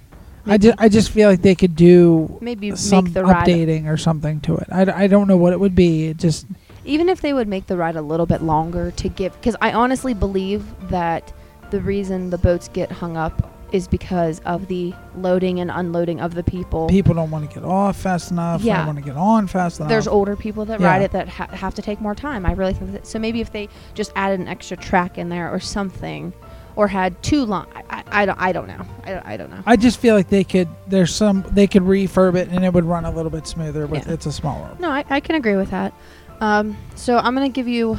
I 0.50 0.58
just, 0.58 0.80
I 0.80 0.88
just 0.88 1.12
feel 1.12 1.30
like 1.30 1.42
they 1.42 1.56
could 1.56 1.76
do 1.76 2.38
Maybe 2.40 2.74
some 2.78 3.04
make 3.04 3.14
the 3.14 3.26
ride. 3.26 3.46
updating 3.46 3.86
or 3.92 3.98
something 3.98 4.40
to 4.42 4.56
it. 4.56 4.68
I, 4.72 4.86
d- 4.86 4.92
I 4.92 5.08
don't 5.08 5.28
know 5.28 5.36
what 5.36 5.52
it 5.52 5.60
would 5.60 5.76
be. 5.76 6.06
It 6.08 6.18
just 6.18 6.48
Even 6.86 7.10
if 7.10 7.20
they 7.20 7.34
would 7.34 7.50
make 7.50 7.68
the 7.68 7.76
ride 7.76 7.98
a 7.98 8.02
little 8.02 8.26
bit 8.26 8.42
longer 8.42 8.92
to 8.92 9.10
give, 9.10 9.34
because 9.34 9.58
I 9.60 9.74
honestly 9.74 10.14
believe 10.14 10.64
that 10.90 11.34
the 11.72 11.82
reason 11.82 12.30
the 12.30 12.38
boats 12.38 12.68
get 12.70 12.92
hung 12.92 13.18
up 13.18 13.54
is 13.74 13.86
because 13.88 14.40
of 14.46 14.68
the 14.70 14.94
loading 15.18 15.60
and 15.60 15.70
unloading 15.70 16.22
of 16.22 16.34
the 16.34 16.44
people. 16.44 16.88
people 16.88 17.14
don't 17.14 17.30
want 17.30 17.50
to 17.50 17.54
get 17.54 17.66
off 17.66 17.98
fast 17.98 18.32
enough. 18.32 18.62
They 18.62 18.68
Yeah. 18.68 18.78
don't 18.78 18.86
want 18.88 19.00
to 19.00 19.04
get 19.04 19.18
on 19.18 19.46
fast 19.48 19.80
enough. 19.80 19.90
There's 19.90 20.08
older 20.08 20.38
people 20.38 20.64
that 20.66 20.80
Yeah. 20.80 20.88
ride 20.88 21.02
it 21.02 21.12
that 21.12 21.28
ha- 21.28 21.48
have 21.52 21.76
to 21.76 21.82
take 21.82 22.00
more 22.00 22.16
time. 22.16 22.46
I 22.46 22.54
really 22.54 22.74
think 22.74 22.94
that. 22.94 23.06
So 23.06 23.20
maybe 23.20 23.42
if 23.42 23.52
they 23.52 23.68
just 23.94 24.14
added 24.16 24.40
an 24.40 24.48
extra 24.48 24.78
track 24.78 25.18
in 25.18 25.28
there 25.28 25.52
or 25.54 25.60
something, 25.60 26.32
or 26.78 26.88
had 26.88 27.22
two 27.24 27.44
long, 27.44 27.66
I, 27.76 27.84
I, 27.90 28.04
I 28.22 28.26
don't, 28.26 28.40
I 28.40 28.52
don't 28.54 28.68
know. 28.68 28.86
I 29.04 29.10
don't, 29.12 29.26
I 29.26 29.36
don't 29.36 29.50
know. 29.50 29.60
I 29.66 29.76
just 29.76 30.00
feel 30.00 30.16
like 30.16 30.30
they 30.30 30.44
could. 30.46 30.70
There's 30.88 31.14
some 31.14 31.44
they 31.52 31.68
could 31.68 31.82
refurb 31.84 32.36
it 32.36 32.48
and 32.50 32.64
it 32.64 32.72
would 32.72 32.86
run 32.86 33.04
a 33.04 33.12
little 33.12 33.32
bit 33.32 33.48
smoother. 33.48 33.86
With 33.88 34.08
Yeah. 34.08 34.14
it's 34.14 34.28
a 34.28 34.32
small 34.32 34.62
world. 34.62 34.80
No, 34.80 34.90
I, 34.92 35.04
I 35.10 35.20
can 35.20 35.36
agree 35.36 35.56
with 35.58 35.72
that. 35.72 35.92
Um, 36.40 36.78
so 36.96 37.18
I'm 37.18 37.34
gonna 37.34 37.50
give 37.50 37.68
you 37.68 37.98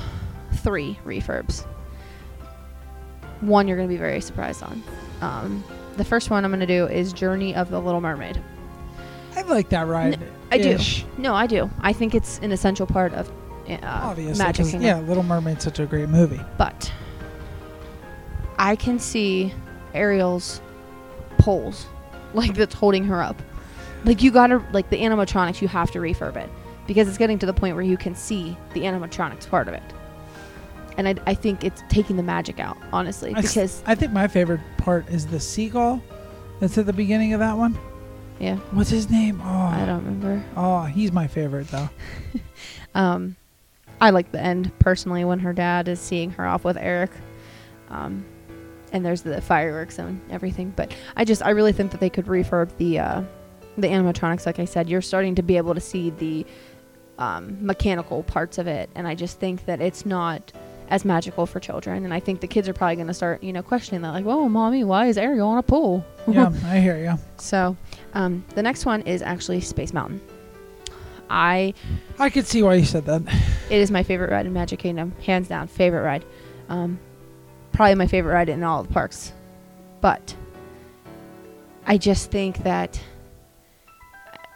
three 0.55 0.99
refurbs. 1.05 1.67
One 3.41 3.69
you're 3.69 3.77
gonna 3.77 3.89
be 3.89 3.97
very 3.97 4.21
surprised 4.21 4.63
on. 4.63 4.83
Um, 5.21 5.65
the 5.97 6.05
first 6.05 6.31
one 6.31 6.45
I'm 6.45 6.51
gonna 6.51 6.67
do 6.67 6.87
is 6.87 7.13
Journey 7.13 7.55
of 7.55 7.71
the 7.71 7.81
Little 7.81 8.01
Mermaid. 8.01 8.41
I 9.37 9.43
like 9.43 9.69
that 9.71 9.87
ride. 9.87 10.19
I 10.51 10.59
do. 10.59 10.79
No, 11.17 11.35
I 11.35 11.47
do. 11.47 11.71
I 11.81 11.93
think 11.93 12.15
it's 12.15 12.39
an 12.41 12.51
essential 12.53 12.87
part 12.87 13.13
of 13.15 13.31
uh, 13.69 13.79
Obviously, 13.83 14.43
Magic 14.43 14.65
Kingdom. 14.67 14.83
yeah, 14.83 14.99
Little 15.01 15.23
Mermaid's 15.23 15.63
such 15.65 15.79
a 15.79 15.87
great 15.87 16.09
movie. 16.09 16.41
But 16.57 16.93
I 18.59 18.77
can 18.77 18.99
see 18.99 19.53
Ariel's 19.95 20.61
poles, 21.39 21.87
like 22.35 22.55
that's 22.55 22.75
holding 22.75 23.05
her 23.05 23.23
up. 23.23 23.41
Like 24.05 24.23
you 24.23 24.31
gotta, 24.31 24.65
like 24.73 24.91
the 24.91 24.97
animatronics, 24.97 25.61
you 25.61 25.69
have 25.69 25.91
to 25.93 25.99
refurb 25.99 26.37
it 26.37 26.49
because 26.87 27.09
it's 27.09 27.19
getting 27.19 27.39
to 27.41 27.47
the 27.47 27.53
point 27.53 27.75
where 27.75 27.85
you 27.85 27.97
can 27.97 28.15
see 28.15 28.57
the 28.73 28.81
animatronics 28.81 29.49
part 29.49 29.69
of 29.69 29.75
it. 29.75 29.83
And 30.99 31.09
I, 31.09 31.15
I 31.27 31.35
think 31.35 31.65
it's 31.65 31.83
taking 31.89 32.17
the 32.17 32.23
magic 32.23 32.61
out, 32.61 32.77
honestly, 32.93 33.33
I 33.35 33.39
s- 33.39 33.55
because 33.55 33.83
I 33.87 33.95
think 33.95 34.13
my 34.13 34.29
favorite 34.29 34.61
part 34.77 35.09
is 35.09 35.27
the 35.27 35.41
seagull 35.41 36.03
that's 36.61 36.77
at 36.77 36.85
the 36.87 36.93
beginning 36.93 37.33
of 37.33 37.41
that 37.41 37.57
one. 37.57 37.79
yeah, 38.41 38.57
What's 38.73 38.91
his 38.91 39.09
name? 39.09 39.41
Oh, 39.43 39.47
I 39.49 39.87
don't 39.87 40.05
remember. 40.05 40.45
Oh, 40.57 40.83
he's 40.83 41.13
my 41.13 41.27
favorite 41.27 41.69
though. 41.69 41.89
Um, 42.95 43.37
I 44.01 44.11
like 44.11 44.33
the 44.33 44.41
end 44.41 44.77
personally 44.81 45.25
when 45.25 45.39
her 45.41 45.53
dad 45.53 45.87
is 45.89 46.01
seeing 46.01 46.31
her 46.33 46.47
off 46.47 46.65
with 46.65 46.77
Eric. 46.77 47.11
Um, 47.91 48.25
and 48.93 49.05
there's 49.05 49.23
the 49.23 49.41
fireworks 49.41 49.99
and 49.99 50.21
everything. 50.33 50.73
But 50.75 50.93
I 51.17 51.25
just, 51.25 51.43
I 51.45 51.51
really 51.51 51.73
think 51.73 51.93
that 51.93 52.01
they 52.01 52.11
could 52.11 52.27
refurb 52.27 52.77
the, 52.79 52.99
uh, 52.99 53.23
the 53.77 53.87
animatronics. 53.89 54.47
Like 54.47 54.59
I 54.59 54.65
said, 54.65 54.89
you're 54.89 55.03
starting 55.03 55.35
to 55.37 55.43
be 55.43 55.57
able 55.59 55.75
to 55.75 55.81
see 55.81 56.11
the 56.11 56.47
um, 57.19 57.57
mechanical 57.65 58.23
parts 58.25 58.59
of 58.59 58.67
it, 58.67 58.89
and 58.95 59.07
I 59.07 59.15
just 59.15 59.39
think 59.39 59.67
that 59.67 59.81
it's 59.81 60.07
not 60.07 60.51
as 60.89 61.05
magical 61.05 61.47
for 61.47 61.61
children. 61.61 62.05
And 62.05 62.13
I 62.15 62.21
think 62.21 62.41
the 62.41 62.47
kids 62.47 62.69
are 62.69 62.73
probably 62.73 62.97
going 62.97 63.09
to 63.09 63.15
start, 63.15 63.43
you 63.43 63.53
know, 63.53 63.63
questioning 63.63 64.03
that, 64.03 64.11
like, 64.11 64.25
"Whoa, 64.25 64.49
mommy, 64.49 64.85
why 64.85 65.07
is 65.07 65.19
Ariel 65.19 65.49
on 65.49 65.59
a 65.59 65.63
pool?" 65.63 66.05
Yeah, 66.29 66.53
I 66.67 66.81
hear 66.81 66.99
you. 66.99 67.19
So, 67.39 67.77
um, 68.15 68.45
the 68.55 68.63
next 68.63 68.85
one 68.85 69.01
is 69.03 69.23
actually 69.23 69.61
Space 69.63 69.93
Mountain. 69.95 70.21
I 71.31 71.75
I 72.19 72.31
could 72.31 72.47
see 72.47 72.63
why 72.63 72.75
you 72.75 72.85
said 72.85 73.05
that. 73.07 73.23
it 73.71 73.79
is 73.79 73.91
my 73.91 74.03
favorite 74.03 74.31
ride 74.31 74.47
in 74.47 74.53
Magic 74.53 74.79
Kingdom, 74.79 75.13
hands 75.25 75.49
down, 75.49 75.69
favorite 75.69 76.03
ride. 76.03 76.25
Um, 76.69 76.99
probably 77.73 77.95
my 77.95 78.07
favorite 78.07 78.33
ride 78.33 78.49
in 78.49 78.63
all 78.63 78.83
the 78.83 78.93
parks. 78.93 79.33
But 80.01 80.35
I 81.87 81.97
just 81.99 82.31
think 82.31 82.59
that 82.65 83.01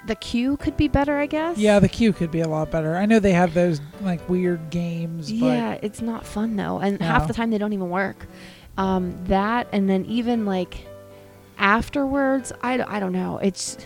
the 0.06 0.16
queue 0.16 0.56
could 0.56 0.76
be 0.76 0.88
better. 0.88 1.16
I 1.16 1.26
guess. 1.26 1.58
Yeah, 1.58 1.78
the 1.78 1.88
queue 1.88 2.12
could 2.12 2.30
be 2.30 2.40
a 2.40 2.48
lot 2.48 2.70
better. 2.70 2.96
I 2.96 3.06
know 3.06 3.18
they 3.18 3.32
have 3.32 3.54
those 3.54 3.80
like 4.00 4.26
weird 4.28 4.70
games, 4.70 5.30
Yeah, 5.30 5.78
it's 5.82 6.02
not 6.02 6.26
fun 6.26 6.56
though, 6.56 6.78
and 6.78 7.00
half 7.00 7.28
the 7.28 7.34
time 7.34 7.50
they 7.50 7.58
don't 7.58 7.72
even 7.72 7.90
work. 7.90 8.26
Um, 8.76 9.14
that 9.26 9.68
and 9.72 9.88
then 9.88 10.04
even 10.06 10.46
like 10.46 10.86
afterwards, 11.58 12.52
I, 12.62 12.78
d- 12.78 12.84
I 12.84 13.00
don't 13.00 13.12
know. 13.12 13.38
It's 13.38 13.76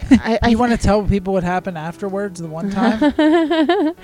I, 0.10 0.38
I 0.42 0.48
you 0.48 0.58
want 0.58 0.72
to 0.72 0.78
tell 0.78 1.04
people 1.04 1.32
what 1.32 1.44
happened 1.44 1.78
afterwards 1.78 2.40
the 2.40 2.48
one 2.48 2.70
time? 2.70 3.02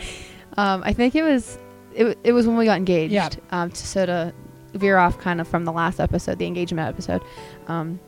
um, 0.56 0.82
I 0.84 0.92
think 0.92 1.14
it 1.14 1.22
was 1.22 1.58
it, 1.94 2.18
it 2.24 2.32
was 2.32 2.46
when 2.46 2.56
we 2.56 2.64
got 2.64 2.76
engaged. 2.76 3.12
Yeah. 3.12 3.30
Um, 3.50 3.70
to, 3.70 3.86
so 3.86 4.06
to 4.06 4.34
veer 4.74 4.96
off 4.98 5.18
kind 5.18 5.40
of 5.40 5.48
from 5.48 5.64
the 5.64 5.72
last 5.72 6.00
episode, 6.00 6.38
the 6.38 6.46
engagement 6.46 6.88
episode, 6.88 7.22
um, 7.68 8.00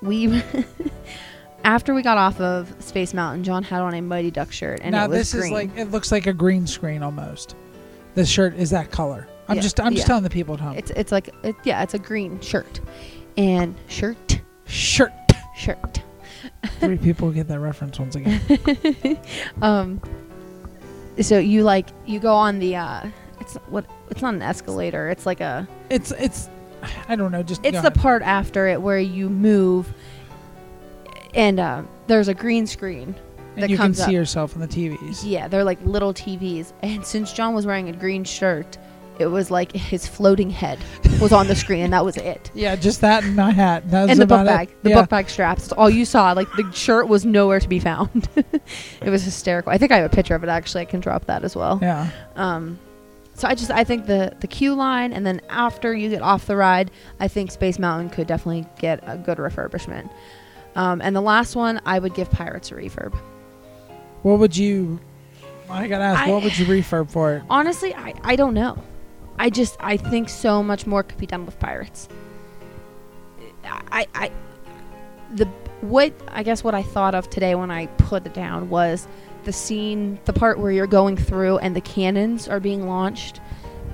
we 0.00 0.26
after 1.64 1.94
we 1.94 2.02
got 2.02 2.18
off 2.18 2.40
of 2.40 2.74
Space 2.80 3.14
Mountain, 3.14 3.44
John 3.44 3.62
had 3.62 3.80
on 3.82 3.94
a 3.94 4.00
Mighty 4.00 4.30
Duck 4.30 4.52
shirt, 4.52 4.80
and 4.82 4.92
now 4.92 5.04
it 5.04 5.08
was 5.10 5.18
this 5.18 5.32
green. 5.32 5.44
is 5.44 5.50
like 5.52 5.76
it 5.76 5.90
looks 5.90 6.10
like 6.12 6.26
a 6.26 6.32
green 6.32 6.66
screen 6.66 7.02
almost. 7.02 7.56
This 8.14 8.28
shirt 8.28 8.54
is 8.56 8.70
that 8.70 8.90
color. 8.90 9.28
I'm 9.48 9.56
Yeah, 9.56 9.62
just 9.62 9.80
I'm 9.80 9.94
just 9.94 10.06
telling 10.06 10.22
the 10.22 10.30
people 10.30 10.54
at 10.54 10.60
home. 10.60 10.76
it's 10.76 10.90
it's 10.92 11.12
like 11.12 11.30
it, 11.42 11.56
yeah, 11.64 11.82
it's 11.82 11.94
a 11.94 11.98
green 11.98 12.40
shirt, 12.40 12.80
and 13.36 13.74
shirt 13.88 14.40
shirt. 14.66 15.12
shirt. 15.56 16.02
Three 16.80 16.98
people 16.98 17.30
get 17.30 17.48
that 17.48 17.60
reference 17.60 17.98
once 17.98 18.16
again. 18.16 18.40
um 19.62 20.00
so 21.20 21.38
you 21.38 21.62
like 21.62 21.88
you 22.06 22.18
go 22.18 22.34
on 22.34 22.58
the 22.58 22.74
uh 22.76 23.06
it's 23.40 23.54
what 23.68 23.84
it's 24.10 24.22
not 24.22 24.34
an 24.34 24.42
escalator 24.42 25.08
it's 25.10 25.26
like 25.26 25.40
a 25.40 25.66
It's 25.90 26.10
it's 26.12 26.48
I 27.08 27.14
don't 27.14 27.30
know. 27.30 27.42
Just 27.44 27.64
it's 27.64 27.72
the 27.80 27.88
ahead. 27.88 27.94
part 27.94 28.22
after 28.22 28.66
it 28.66 28.80
where 28.82 28.98
you 28.98 29.28
move 29.30 29.92
and 31.34 31.58
uh 31.60 31.82
there's 32.06 32.28
a 32.28 32.34
green 32.34 32.66
screen 32.66 33.14
and 33.54 33.62
that 33.62 33.70
you 33.70 33.76
can 33.76 33.86
comes 33.86 33.98
see 33.98 34.04
up. 34.04 34.12
yourself 34.12 34.54
on 34.54 34.60
the 34.60 34.68
TVs. 34.68 35.22
yeah 35.24 35.48
they're 35.48 35.64
like 35.64 35.78
little 35.84 36.12
tvs 36.14 36.72
and 36.82 37.04
since 37.04 37.32
john 37.32 37.54
was 37.54 37.66
wearing 37.66 37.88
a 37.88 37.92
green 37.92 38.24
shirt 38.24 38.78
it 39.18 39.26
was 39.26 39.50
like 39.50 39.70
his 39.72 40.06
floating 40.06 40.48
head 40.50 40.78
was 41.20 41.32
on 41.32 41.46
the 41.46 41.54
screen 41.54 41.82
and 41.84 41.92
that 41.92 42.04
was 42.04 42.16
it 42.16 42.50
Yeah, 42.54 42.74
just 42.76 43.02
that 43.02 43.22
and 43.24 43.36
my 43.36 43.50
hat. 43.50 43.88
That 43.90 44.02
was 44.02 44.10
and 44.12 44.20
the 44.20 44.26
book 44.26 44.46
bag 44.46 44.70
it. 44.70 44.82
the 44.82 44.90
yeah. 44.90 45.00
book 45.02 45.10
bag 45.10 45.28
straps 45.28 45.62
that's 45.64 45.72
all 45.72 45.90
you 45.90 46.04
saw 46.04 46.32
like 46.32 46.50
the 46.56 46.70
shirt 46.72 47.08
was 47.08 47.24
nowhere 47.26 47.60
to 47.60 47.68
be 47.68 47.78
found 47.78 48.26
it 48.36 49.10
was 49.10 49.22
hysterical 49.22 49.70
i 49.70 49.76
think 49.78 49.92
i 49.92 49.96
have 49.98 50.10
a 50.10 50.14
picture 50.14 50.34
of 50.34 50.42
it 50.42 50.48
actually 50.48 50.80
i 50.80 50.86
can 50.86 50.98
drop 51.00 51.26
that 51.26 51.44
as 51.44 51.54
well 51.54 51.78
Yeah. 51.82 52.10
Um, 52.36 52.78
so 53.34 53.48
I 53.48 53.54
just 53.54 53.70
I 53.70 53.82
think 53.82 54.06
the 54.06 54.34
the 54.40 54.46
queue 54.46 54.74
line 54.74 55.12
and 55.12 55.24
then 55.26 55.40
after 55.48 55.94
you 55.94 56.10
get 56.10 56.20
off 56.20 56.46
the 56.46 56.54
ride, 56.54 56.90
I 57.18 57.28
think 57.28 57.50
Space 57.50 57.78
Mountain 57.78 58.10
could 58.10 58.26
definitely 58.26 58.66
get 58.78 59.02
a 59.06 59.16
good 59.16 59.38
refurbishment. 59.38 60.10
Um, 60.74 61.00
and 61.02 61.14
the 61.14 61.20
last 61.20 61.54
one, 61.56 61.80
I 61.84 61.98
would 61.98 62.14
give 62.14 62.30
Pirates 62.30 62.70
a 62.70 62.74
refurb. 62.74 63.14
What 64.22 64.38
would 64.38 64.56
you? 64.56 65.00
I 65.68 65.86
gotta 65.88 66.04
ask. 66.04 66.22
I- 66.22 66.30
what 66.30 66.42
would 66.42 66.58
you 66.58 66.66
refurb 66.66 67.10
for 67.10 67.34
it? 67.36 67.42
Honestly, 67.50 67.94
I 67.94 68.14
I 68.22 68.36
don't 68.36 68.54
know. 68.54 68.82
I 69.38 69.50
just 69.50 69.76
I 69.80 69.96
think 69.96 70.28
so 70.28 70.62
much 70.62 70.86
more 70.86 71.02
could 71.02 71.18
be 71.18 71.26
done 71.26 71.44
with 71.46 71.58
Pirates. 71.58 72.08
I 73.64 74.06
I 74.14 74.30
the 75.34 75.46
what 75.80 76.12
I 76.28 76.42
guess 76.42 76.62
what 76.62 76.74
I 76.74 76.82
thought 76.82 77.14
of 77.14 77.28
today 77.30 77.54
when 77.54 77.70
I 77.70 77.86
put 77.86 78.26
it 78.26 78.34
down 78.34 78.68
was 78.70 79.06
the 79.44 79.52
scene, 79.52 80.18
the 80.24 80.32
part 80.32 80.58
where 80.58 80.70
you're 80.70 80.86
going 80.86 81.16
through 81.16 81.58
and 81.58 81.74
the 81.74 81.80
cannons 81.80 82.48
are 82.48 82.60
being 82.60 82.86
launched, 82.86 83.40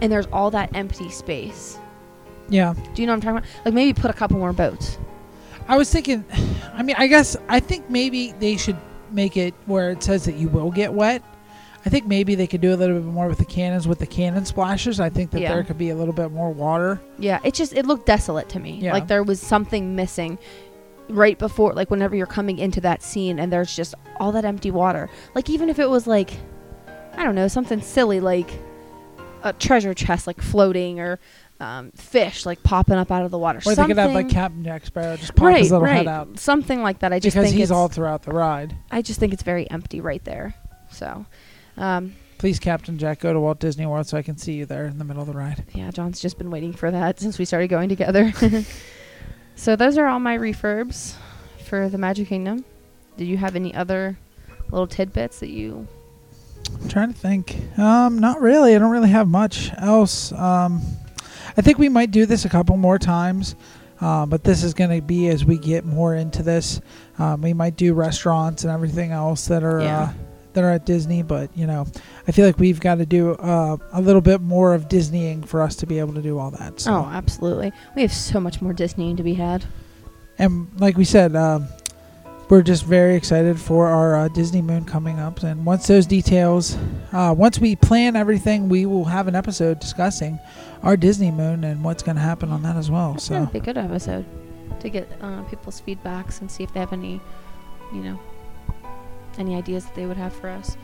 and 0.02 0.12
there's 0.12 0.26
all 0.32 0.50
that 0.50 0.74
empty 0.74 1.10
space. 1.10 1.78
Yeah. 2.50 2.74
Do 2.94 3.02
you 3.02 3.06
know 3.06 3.12
what 3.12 3.16
I'm 3.16 3.20
talking 3.20 3.38
about? 3.38 3.64
Like 3.64 3.74
maybe 3.74 3.98
put 3.98 4.10
a 4.10 4.14
couple 4.14 4.38
more 4.38 4.52
boats. 4.52 4.98
I 5.68 5.76
was 5.76 5.90
thinking. 5.90 6.24
I 6.74 6.82
mean, 6.82 6.96
I 6.98 7.06
guess 7.06 7.36
I 7.48 7.60
think 7.60 7.88
maybe 7.90 8.32
they 8.38 8.56
should 8.56 8.76
make 9.12 9.36
it 9.36 9.54
where 9.66 9.90
it 9.90 10.02
says 10.02 10.24
that 10.24 10.34
you 10.36 10.48
will 10.48 10.70
get 10.70 10.92
wet. 10.92 11.22
I 11.86 11.90
think 11.90 12.06
maybe 12.06 12.34
they 12.34 12.46
could 12.46 12.60
do 12.60 12.74
a 12.74 12.76
little 12.76 12.96
bit 12.96 13.04
more 13.06 13.28
with 13.28 13.38
the 13.38 13.44
cannons 13.44 13.86
with 13.88 13.98
the 14.00 14.06
cannon 14.06 14.44
splashes. 14.44 14.98
I 15.00 15.08
think 15.08 15.30
that 15.30 15.40
Yeah. 15.40 15.54
there 15.54 15.62
could 15.64 15.78
be 15.78 15.90
a 15.90 15.94
little 15.96 16.12
bit 16.12 16.30
more 16.32 16.50
water. 16.50 17.00
Yeah, 17.18 17.38
it 17.44 17.54
just 17.54 17.72
it 17.72 17.86
looked 17.86 18.06
desolate 18.06 18.48
to 18.50 18.60
me. 18.60 18.78
Yeah. 18.82 18.92
Like 18.92 19.06
there 19.08 19.22
was 19.22 19.40
something 19.40 19.94
missing 19.94 20.38
right 21.08 21.38
before 21.38 21.72
like 21.72 21.90
whenever 21.90 22.14
you're 22.14 22.26
coming 22.26 22.58
into 22.58 22.82
that 22.82 23.02
scene 23.02 23.38
and 23.38 23.50
there's 23.50 23.74
just 23.74 23.94
all 24.20 24.32
that 24.32 24.44
empty 24.44 24.70
water. 24.70 25.08
Like 25.34 25.48
even 25.48 25.68
if 25.70 25.78
it 25.78 25.88
was 25.88 26.06
like 26.06 26.32
I 27.16 27.24
don't 27.24 27.34
know, 27.34 27.48
something 27.48 27.80
silly 27.80 28.20
like 28.20 28.50
a 29.42 29.52
treasure 29.52 29.94
chest 29.94 30.26
like 30.26 30.42
floating 30.42 31.00
or 31.00 31.18
um, 31.60 31.90
fish 31.92 32.46
like 32.46 32.62
popping 32.62 32.94
up 32.94 33.10
out 33.10 33.24
of 33.24 33.30
the 33.30 33.38
water. 33.38 33.58
Or 33.66 33.74
they 33.74 33.86
could 33.86 33.96
have 33.96 34.12
like 34.12 34.24
Something- 34.26 34.34
Captain 34.34 34.64
Jack 34.64 34.86
Sparrow 34.86 35.16
just 35.16 35.34
pop 35.34 35.46
right, 35.46 35.58
his 35.58 35.70
little 35.72 35.84
right. 35.86 35.96
head 35.96 36.06
out 36.08 36.38
Something 36.38 36.82
like 36.82 37.00
that. 37.00 37.12
I 37.12 37.18
just 37.18 37.34
because 37.34 37.48
think 37.48 37.58
he's 37.58 37.70
all 37.70 37.88
throughout 37.88 38.22
the 38.22 38.32
ride. 38.32 38.76
I 38.90 39.02
just 39.02 39.18
think 39.20 39.32
it's 39.32 39.42
very 39.42 39.68
empty 39.70 40.00
right 40.00 40.24
there. 40.24 40.54
So 40.90 41.26
um, 41.76 42.14
Please, 42.38 42.60
Captain 42.60 42.98
Jack, 42.98 43.18
go 43.18 43.32
to 43.32 43.40
Walt 43.40 43.58
Disney 43.58 43.84
World 43.86 44.06
so 44.06 44.16
I 44.16 44.22
can 44.22 44.38
see 44.38 44.52
you 44.52 44.66
there 44.66 44.86
in 44.86 44.98
the 44.98 45.04
middle 45.04 45.22
of 45.22 45.26
the 45.26 45.34
ride. 45.34 45.64
yeah, 45.74 45.90
John's 45.90 46.20
just 46.20 46.38
been 46.38 46.50
waiting 46.50 46.72
for 46.72 46.90
that 46.90 47.18
since 47.20 47.38
we 47.38 47.44
started 47.44 47.68
going 47.68 47.88
together. 47.88 48.32
so 49.56 49.74
those 49.74 49.98
are 49.98 50.06
all 50.06 50.20
my 50.20 50.38
refurbs 50.38 51.14
for 51.64 51.88
the 51.88 51.98
Magic 51.98 52.28
Kingdom. 52.28 52.64
Did 53.16 53.26
you 53.26 53.36
have 53.36 53.56
any 53.56 53.74
other 53.74 54.16
little 54.70 54.86
tidbits 54.86 55.40
that 55.40 55.48
you? 55.50 55.88
I'm 56.80 56.88
trying 56.88 57.12
to 57.12 57.18
think. 57.18 57.56
Um, 57.76 58.20
not 58.20 58.40
really. 58.40 58.76
I 58.76 58.78
don't 58.78 58.90
really 58.90 59.10
have 59.10 59.26
much 59.26 59.70
else. 59.76 60.30
Um, 60.32 60.82
I 61.58 61.60
think 61.60 61.78
we 61.78 61.88
might 61.88 62.12
do 62.12 62.24
this 62.24 62.44
a 62.44 62.48
couple 62.48 62.76
more 62.76 62.98
times, 63.00 63.56
uh, 64.00 64.24
but 64.26 64.44
this 64.44 64.62
is 64.62 64.74
going 64.74 64.90
to 64.94 65.02
be 65.04 65.26
as 65.28 65.44
we 65.44 65.58
get 65.58 65.84
more 65.84 66.14
into 66.14 66.42
this. 66.44 66.80
Um, 67.18 67.42
we 67.42 67.52
might 67.52 67.76
do 67.76 67.94
restaurants 67.94 68.62
and 68.62 68.72
everything 68.72 69.10
else 69.10 69.46
that 69.48 69.64
are 69.64 69.80
Yeah. 69.80 70.00
uh, 70.00 70.12
that 70.54 70.64
are 70.64 70.70
at 70.70 70.86
Disney, 70.86 71.22
but 71.22 71.50
you 71.56 71.66
know, 71.66 71.86
I 72.26 72.32
feel 72.32 72.46
like 72.46 72.58
we've 72.58 72.80
got 72.80 72.96
to 72.96 73.06
do 73.06 73.32
uh, 73.32 73.76
a 73.92 74.00
little 74.00 74.22
bit 74.22 74.40
more 74.40 74.72
of 74.74 74.88
Disneying 74.88 75.44
for 75.46 75.60
us 75.62 75.76
to 75.76 75.86
be 75.86 75.98
able 75.98 76.14
to 76.14 76.22
do 76.22 76.38
all 76.38 76.50
that. 76.52 76.80
So. 76.80 76.94
Oh, 76.94 77.10
absolutely. 77.12 77.72
We 77.94 78.02
have 78.02 78.12
so 78.12 78.40
much 78.40 78.62
more 78.62 78.72
Disneying 78.72 79.16
to 79.18 79.22
be 79.22 79.34
had. 79.34 79.64
And 80.38 80.68
like 80.80 80.96
we 80.96 81.04
said, 81.04 81.36
um, 81.36 81.68
we're 82.48 82.62
just 82.62 82.84
very 82.86 83.14
excited 83.14 83.60
for 83.60 83.88
our 83.88 84.16
uh, 84.16 84.28
Disney 84.28 84.62
Moon 84.62 84.84
coming 84.84 85.18
up. 85.20 85.42
And 85.42 85.64
once 85.66 85.86
those 85.86 86.06
details, 86.06 86.76
uh, 87.12 87.34
once 87.36 87.58
we 87.58 87.76
plan 87.76 88.16
everything, 88.16 88.68
we 88.68 88.86
will 88.86 89.04
have 89.04 89.28
an 89.28 89.36
episode 89.36 89.78
discussing 89.80 90.38
our 90.82 90.96
Disney 90.96 91.30
Moon 91.30 91.64
and 91.64 91.82
what's 91.84 92.02
going 92.02 92.16
to 92.16 92.22
happen 92.22 92.50
on 92.50 92.62
that 92.62 92.76
as 92.76 92.90
well. 92.90 93.14
That 93.14 93.20
So 93.20 93.46
be 93.46 93.58
a 93.58 93.62
good 93.62 93.78
episode 93.78 94.24
to 94.80 94.88
get 94.88 95.10
uh, 95.20 95.42
people's 95.44 95.80
feedbacks 95.80 96.40
and 96.40 96.50
see 96.50 96.62
if 96.62 96.72
they 96.72 96.80
have 96.80 96.92
any, 96.92 97.20
you 97.92 98.00
know, 98.00 98.20
any 99.38 99.54
ideas 99.54 99.84
that 99.86 99.94
they 99.94 100.06
would 100.06 100.16
have 100.16 100.32
for 100.32 100.48
us. 100.48 100.76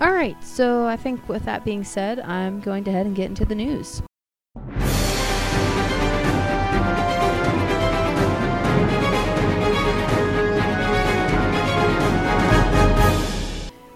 All 0.00 0.12
right. 0.12 0.42
So 0.42 0.86
I 0.86 0.96
think 0.96 1.28
with 1.28 1.44
that 1.44 1.64
being 1.64 1.84
said, 1.84 2.20
I'm 2.20 2.60
going 2.60 2.84
to 2.84 2.92
head 2.92 3.06
and 3.06 3.14
get 3.14 3.26
into 3.26 3.44
the 3.44 3.54
news. 3.54 4.02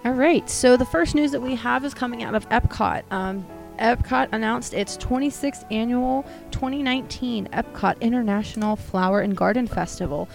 All 0.05 0.13
right. 0.13 0.49
So 0.49 0.77
the 0.77 0.85
first 0.85 1.13
news 1.13 1.31
that 1.31 1.41
we 1.41 1.55
have 1.55 1.83
is 1.83 1.93
coming 1.93 2.23
out 2.23 2.35
of 2.35 2.47
Epcot. 2.49 3.03
Um, 3.11 3.45
Epcot 3.79 4.29
announced 4.31 4.73
its 4.73 4.97
26th 4.97 5.65
annual 5.71 6.23
2019 6.51 7.47
Epcot 7.53 7.99
International 8.01 8.75
Flower 8.75 9.21
and 9.21 9.35
Garden 9.35 9.67
Festival. 9.67 10.27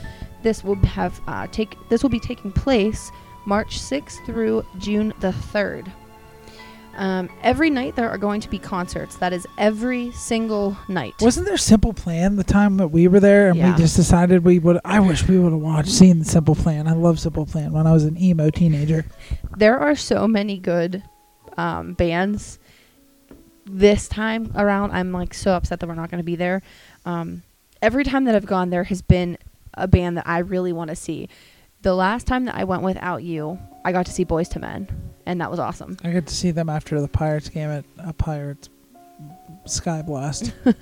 This 0.42 0.64
will 0.64 0.76
have 0.76 1.20
uh, 1.26 1.46
take 1.48 1.76
this 1.88 2.02
will 2.02 2.10
be 2.10 2.20
taking 2.20 2.52
place 2.52 3.10
March 3.46 3.78
6th 3.80 4.24
through 4.26 4.64
June 4.78 5.12
the 5.20 5.30
3rd. 5.32 5.90
Um, 6.94 7.30
every 7.42 7.70
night 7.70 7.96
there 7.96 8.10
are 8.10 8.18
going 8.18 8.40
to 8.42 8.50
be 8.50 8.58
concerts. 8.58 9.16
That 9.16 9.32
is 9.32 9.46
every 9.56 10.12
single 10.12 10.76
night. 10.88 11.14
wasn't 11.20 11.46
there 11.46 11.56
Simple 11.56 11.94
Plan 11.94 12.36
the 12.36 12.44
time 12.44 12.76
that 12.76 12.88
we 12.88 13.08
were 13.08 13.18
there, 13.20 13.48
and 13.48 13.56
Yeah. 13.56 13.72
we 13.72 13.78
just 13.78 13.96
decided 13.96 14.44
we 14.44 14.58
would. 14.58 14.78
I 14.84 15.00
wish 15.00 15.26
we 15.26 15.38
would 15.38 15.52
have 15.52 15.60
watched, 15.60 15.88
seen 15.88 16.18
the 16.18 16.24
Simple 16.26 16.54
Plan. 16.54 16.86
I 16.86 16.92
love 16.92 17.18
Simple 17.18 17.46
Plan 17.46 17.72
when 17.72 17.86
I 17.86 17.92
was 17.92 18.04
an 18.04 18.20
emo 18.20 18.50
teenager. 18.50 19.06
there 19.56 19.78
are 19.78 19.94
so 19.94 20.28
many 20.28 20.58
good 20.58 21.02
um, 21.56 21.94
bands 21.94 22.58
this 23.64 24.08
time 24.08 24.52
around 24.56 24.90
i'm 24.92 25.12
like 25.12 25.34
so 25.34 25.52
upset 25.52 25.80
that 25.80 25.86
we're 25.86 25.94
not 25.94 26.10
going 26.10 26.18
to 26.20 26.24
be 26.24 26.36
there 26.36 26.62
um, 27.04 27.42
every 27.80 28.04
time 28.04 28.24
that 28.24 28.34
i've 28.34 28.46
gone 28.46 28.70
there 28.70 28.84
has 28.84 29.02
been 29.02 29.38
a 29.74 29.86
band 29.86 30.16
that 30.16 30.26
i 30.26 30.38
really 30.38 30.72
want 30.72 30.90
to 30.90 30.96
see 30.96 31.28
the 31.82 31.94
last 31.94 32.26
time 32.26 32.44
that 32.44 32.54
i 32.56 32.64
went 32.64 32.82
without 32.82 33.22
you 33.22 33.58
i 33.84 33.92
got 33.92 34.06
to 34.06 34.12
see 34.12 34.24
Boyz 34.24 34.54
II 34.56 34.60
Men 34.62 34.88
and 35.26 35.40
that 35.40 35.50
was 35.50 35.60
awesome 35.60 35.96
I 36.02 36.12
got 36.12 36.26
to 36.26 36.34
see 36.34 36.50
them 36.50 36.68
after 36.68 37.00
the 37.00 37.08
Pirates 37.08 37.48
game 37.48 37.70
at 37.70 37.84
a 37.98 38.12
Pirates 38.12 38.68
Sky 39.66 40.02
Blast. 40.02 40.52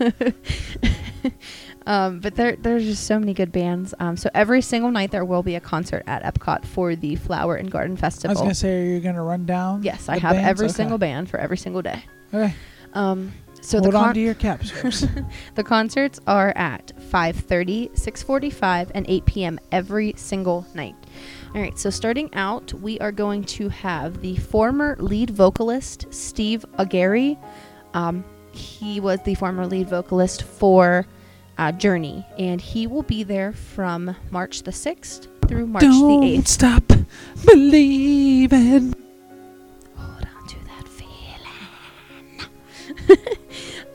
um, 1.87 2.21
but 2.21 2.35
there, 2.35 2.57
there's 2.57 2.85
just 2.85 3.07
so 3.07 3.19
many 3.19 3.35
good 3.35 3.53
bands 3.53 3.93
um, 4.01 4.17
so 4.17 4.31
every 4.35 4.63
single 4.63 4.91
night 4.91 5.11
there 5.11 5.25
will 5.25 5.43
be 5.43 5.55
a 5.57 5.61
concert 5.61 6.03
at 6.07 6.23
epcot 6.23 6.65
for 6.65 6.97
the 6.97 7.17
flower 7.17 7.57
and 7.57 7.71
garden 7.71 7.97
Festival. 7.97 8.31
I 8.31 8.33
was 8.33 8.41
gonna 8.41 8.55
say, 8.55 8.81
are 8.81 8.85
you 8.95 9.01
gonna 9.01 9.23
run 9.23 9.45
down? 9.45 9.83
yes 9.83 10.09
i 10.09 10.19
have 10.19 10.33
bands? 10.33 10.49
every 10.49 10.67
Okay. 10.67 10.75
single 10.75 10.99
band 10.99 11.29
for 11.29 11.39
every 11.39 11.59
single 11.59 11.83
day 11.83 12.03
Okay. 12.33 12.55
Um, 12.95 13.33
so 13.61 13.79
Hold 13.79 13.93
the 13.93 13.99
on 13.99 14.15
to 14.15 14.21
your 14.21 14.35
caps. 14.35 14.73
The 15.55 15.63
concerts 15.65 16.19
are 16.27 16.53
at 16.57 16.93
5:30, 17.11 17.91
6:45, 17.93 18.91
and 18.95 19.05
8 19.09 19.27
p.m. 19.27 19.61
every 19.71 20.15
single 20.17 20.67
night. 20.75 20.95
All 21.55 21.61
right, 21.61 21.79
so 21.79 21.91
starting 21.91 22.33
out, 22.35 22.73
we 22.75 22.99
are 23.01 23.13
going 23.13 23.45
to 23.45 23.69
have 23.69 24.21
the 24.23 24.37
former 24.37 24.97
lead 24.99 25.31
vocalist 25.31 26.07
Steve 26.11 26.65
Augeri. 26.79 27.37
Um, 27.93 28.25
he 28.53 29.01
was 29.01 29.21
the 29.25 29.35
former 29.35 29.67
lead 29.67 29.89
vocalist 29.89 30.43
for 30.43 31.07
uh, 31.59 31.73
Journey, 31.73 32.25
and 32.39 32.61
he 32.61 32.87
will 32.87 33.03
be 33.03 33.23
there 33.25 33.53
from 33.53 34.17
March 34.31 34.63
the 34.63 34.71
6th 34.71 35.29
through 35.47 35.67
March 35.67 35.83
Don't 35.83 36.21
the 36.21 36.39
8th. 36.39 36.49
stop 36.49 36.85
believing. 37.45 38.95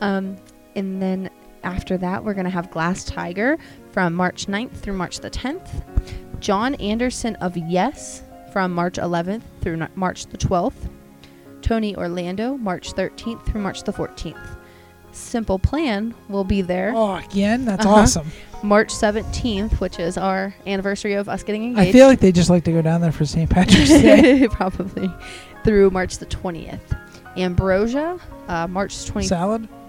Um, 0.00 0.36
and 0.74 1.00
then 1.00 1.30
after 1.64 1.96
that, 1.98 2.24
we're 2.24 2.34
going 2.34 2.44
to 2.44 2.50
have 2.50 2.70
Glass 2.70 3.04
Tiger 3.04 3.56
from 3.92 4.14
March 4.14 4.46
9th 4.46 4.72
through 4.72 4.94
March 4.94 5.20
the 5.20 5.30
10th. 5.30 5.82
Jon 6.40 6.74
Anderson 6.76 7.34
of 7.36 7.56
Yes 7.56 8.22
from 8.52 8.72
March 8.72 8.94
11th 8.96 9.42
through 9.62 9.76
no- 9.76 9.88
March 9.94 10.26
the 10.26 10.36
12th. 10.38 10.90
Tony 11.62 11.96
Orlando, 11.96 12.56
March 12.56 12.92
13th 12.92 13.44
through 13.46 13.60
March 13.60 13.82
the 13.82 13.92
14th. 13.92 14.58
Simple 15.12 15.58
Plan 15.58 16.14
will 16.28 16.44
be 16.44 16.60
there 16.62 16.92
Oh, 16.94 17.14
again? 17.16 17.64
That's 17.64 17.84
Uh-huh. 17.86 18.02
awesome. 18.02 18.30
March 18.62 18.88
17th, 18.94 19.80
which 19.80 19.98
is 19.98 20.18
our 20.18 20.54
anniversary 20.66 21.14
of 21.14 21.28
us 21.28 21.42
getting 21.42 21.64
engaged. 21.64 21.88
I 21.88 21.92
feel 21.92 22.06
like 22.06 22.20
they 22.20 22.32
just 22.32 22.50
like 22.50 22.64
to 22.64 22.72
go 22.72 22.82
down 22.82 23.00
there 23.00 23.12
for 23.12 23.24
St. 23.24 23.48
Patrick's 23.50 23.88
Day. 23.88 24.46
Probably. 24.50 25.10
Through 25.64 25.90
March 25.90 26.18
the 26.18 26.26
20th. 26.26 26.80
Ambrosia, 27.36 28.18
uh, 28.48 28.66
March 28.66 29.06
20, 29.06 29.26
Salad? 29.26 29.68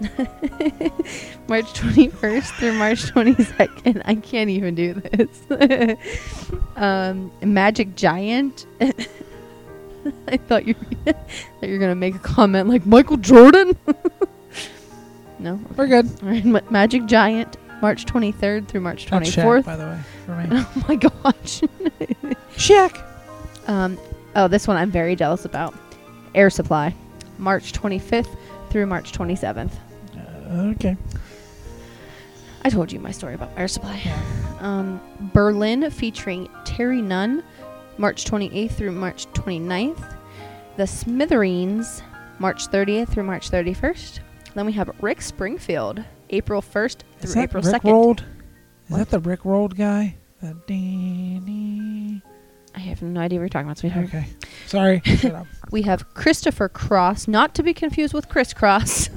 March 1.48 1.66
21st 1.72 2.44
through 2.58 2.72
March 2.74 3.12
22nd. 3.12 4.02
I 4.04 4.14
can't 4.16 4.50
even 4.50 4.74
do 4.74 4.94
this. 4.94 5.98
um, 6.76 7.30
Magic 7.42 7.94
Giant. 7.94 8.66
I 10.28 10.36
thought 10.36 10.66
you 10.66 10.74
that 11.04 11.28
you 11.62 11.72
were 11.72 11.78
gonna 11.78 11.94
make 11.94 12.14
a 12.14 12.20
comment 12.20 12.68
like 12.68 12.86
Michael 12.86 13.16
Jordan. 13.16 13.76
no. 15.38 15.60
We're 15.76 15.86
good. 15.86 16.06
All 16.22 16.28
right, 16.28 16.44
Ma- 16.44 16.60
Magic 16.70 17.06
Giant, 17.06 17.56
March 17.82 18.06
23rd 18.06 18.68
through 18.68 18.80
March 18.80 19.06
That's 19.06 19.30
Shaq, 19.30 19.44
24th. 19.44 19.64
by 19.64 19.76
the 19.76 19.84
way, 19.84 20.00
for 20.24 20.36
me. 20.36 20.46
Oh 20.50 20.84
my 20.88 20.94
gosh. 20.96 21.60
Shaq. 22.56 23.04
Um, 23.68 23.98
oh, 24.34 24.48
this 24.48 24.66
one 24.66 24.76
I'm 24.76 24.90
very 24.90 25.14
jealous 25.16 25.44
about. 25.44 25.74
Air 26.34 26.50
Supply, 26.50 26.94
March 27.38 27.72
25th 27.72 28.36
through 28.70 28.86
March 28.86 29.12
27th. 29.12 29.72
Uh, 30.16 30.52
okay. 30.74 30.96
I 32.62 32.70
told 32.70 32.90
you 32.92 32.98
my 33.00 33.12
story 33.12 33.34
about 33.34 33.50
Air 33.56 33.68
Supply. 33.68 34.00
Um, 34.60 35.00
Berlin 35.32 35.88
featuring 35.90 36.48
Terry 36.64 37.00
Nunn, 37.00 37.42
March 37.96 38.24
28th 38.24 38.72
through 38.72 38.92
March 38.92 39.26
29th. 39.32 40.16
The 40.76 40.86
Smithereens, 40.86 42.02
March 42.38 42.68
30th 42.68 43.08
through 43.08 43.24
March 43.24 43.50
31st. 43.50 44.20
Then 44.54 44.66
we 44.66 44.72
have 44.72 44.90
Rick 45.00 45.22
Springfield, 45.22 46.02
April 46.30 46.60
1st 46.62 47.02
Is 47.20 47.32
through 47.32 47.42
April 47.42 47.62
Rick 47.62 47.82
2nd. 47.82 47.90
Rolled? 47.92 48.20
Is 48.20 48.26
What? 48.90 48.98
that 48.98 49.10
the 49.10 49.20
Rick 49.20 49.44
Rolled 49.44 49.76
guy? 49.76 50.16
That 50.42 50.66
dee- 50.66 51.40
dee- 51.44 52.22
I 52.78 52.82
have 52.82 53.02
no 53.02 53.18
idea 53.18 53.40
what 53.40 53.42
you're 53.42 53.48
talking 53.48 53.66
about, 53.66 53.78
sweetheart. 53.78 54.04
Okay. 54.06 54.28
Sorry. 54.66 55.02
Shut 55.04 55.34
up. 55.34 55.48
We 55.72 55.82
have 55.82 56.14
Christopher 56.14 56.68
Cross, 56.68 57.26
not 57.26 57.52
to 57.56 57.64
be 57.64 57.74
confused 57.74 58.14
with 58.14 58.28
Kris 58.28 58.54
Kross. 58.54 59.10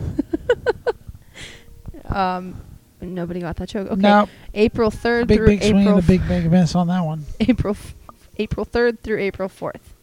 um, 2.06 2.60
nobody 3.00 3.40
got 3.40 3.58
that 3.58 3.70
joke. 3.70 3.92
Okay. 3.92 4.02
No. 4.02 4.28
April 4.56 4.90
3rd 4.90 5.28
Big, 5.28 5.38
through 5.38 5.46
big 5.46 5.62
swing 5.62 5.82
April 5.82 5.98
and 5.98 6.04
a 6.04 6.08
big, 6.08 6.28
big 6.28 6.50
miss 6.52 6.74
on 6.74 6.88
that 6.88 7.02
one. 7.02 7.24
April 7.40 7.76
f- 7.76 7.94
April 8.38 8.66
3rd 8.66 9.02
through 9.02 9.20
April 9.20 9.48
4th. 9.48 9.94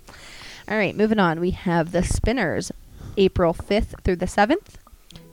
All 0.68 0.76
right, 0.76 0.94
moving 0.94 1.18
on. 1.18 1.40
We 1.40 1.50
have 1.50 1.90
the 1.90 2.04
Spinners, 2.04 2.70
April 3.16 3.54
5th 3.54 4.04
through 4.04 4.16
the 4.16 4.26
7th. 4.26 4.74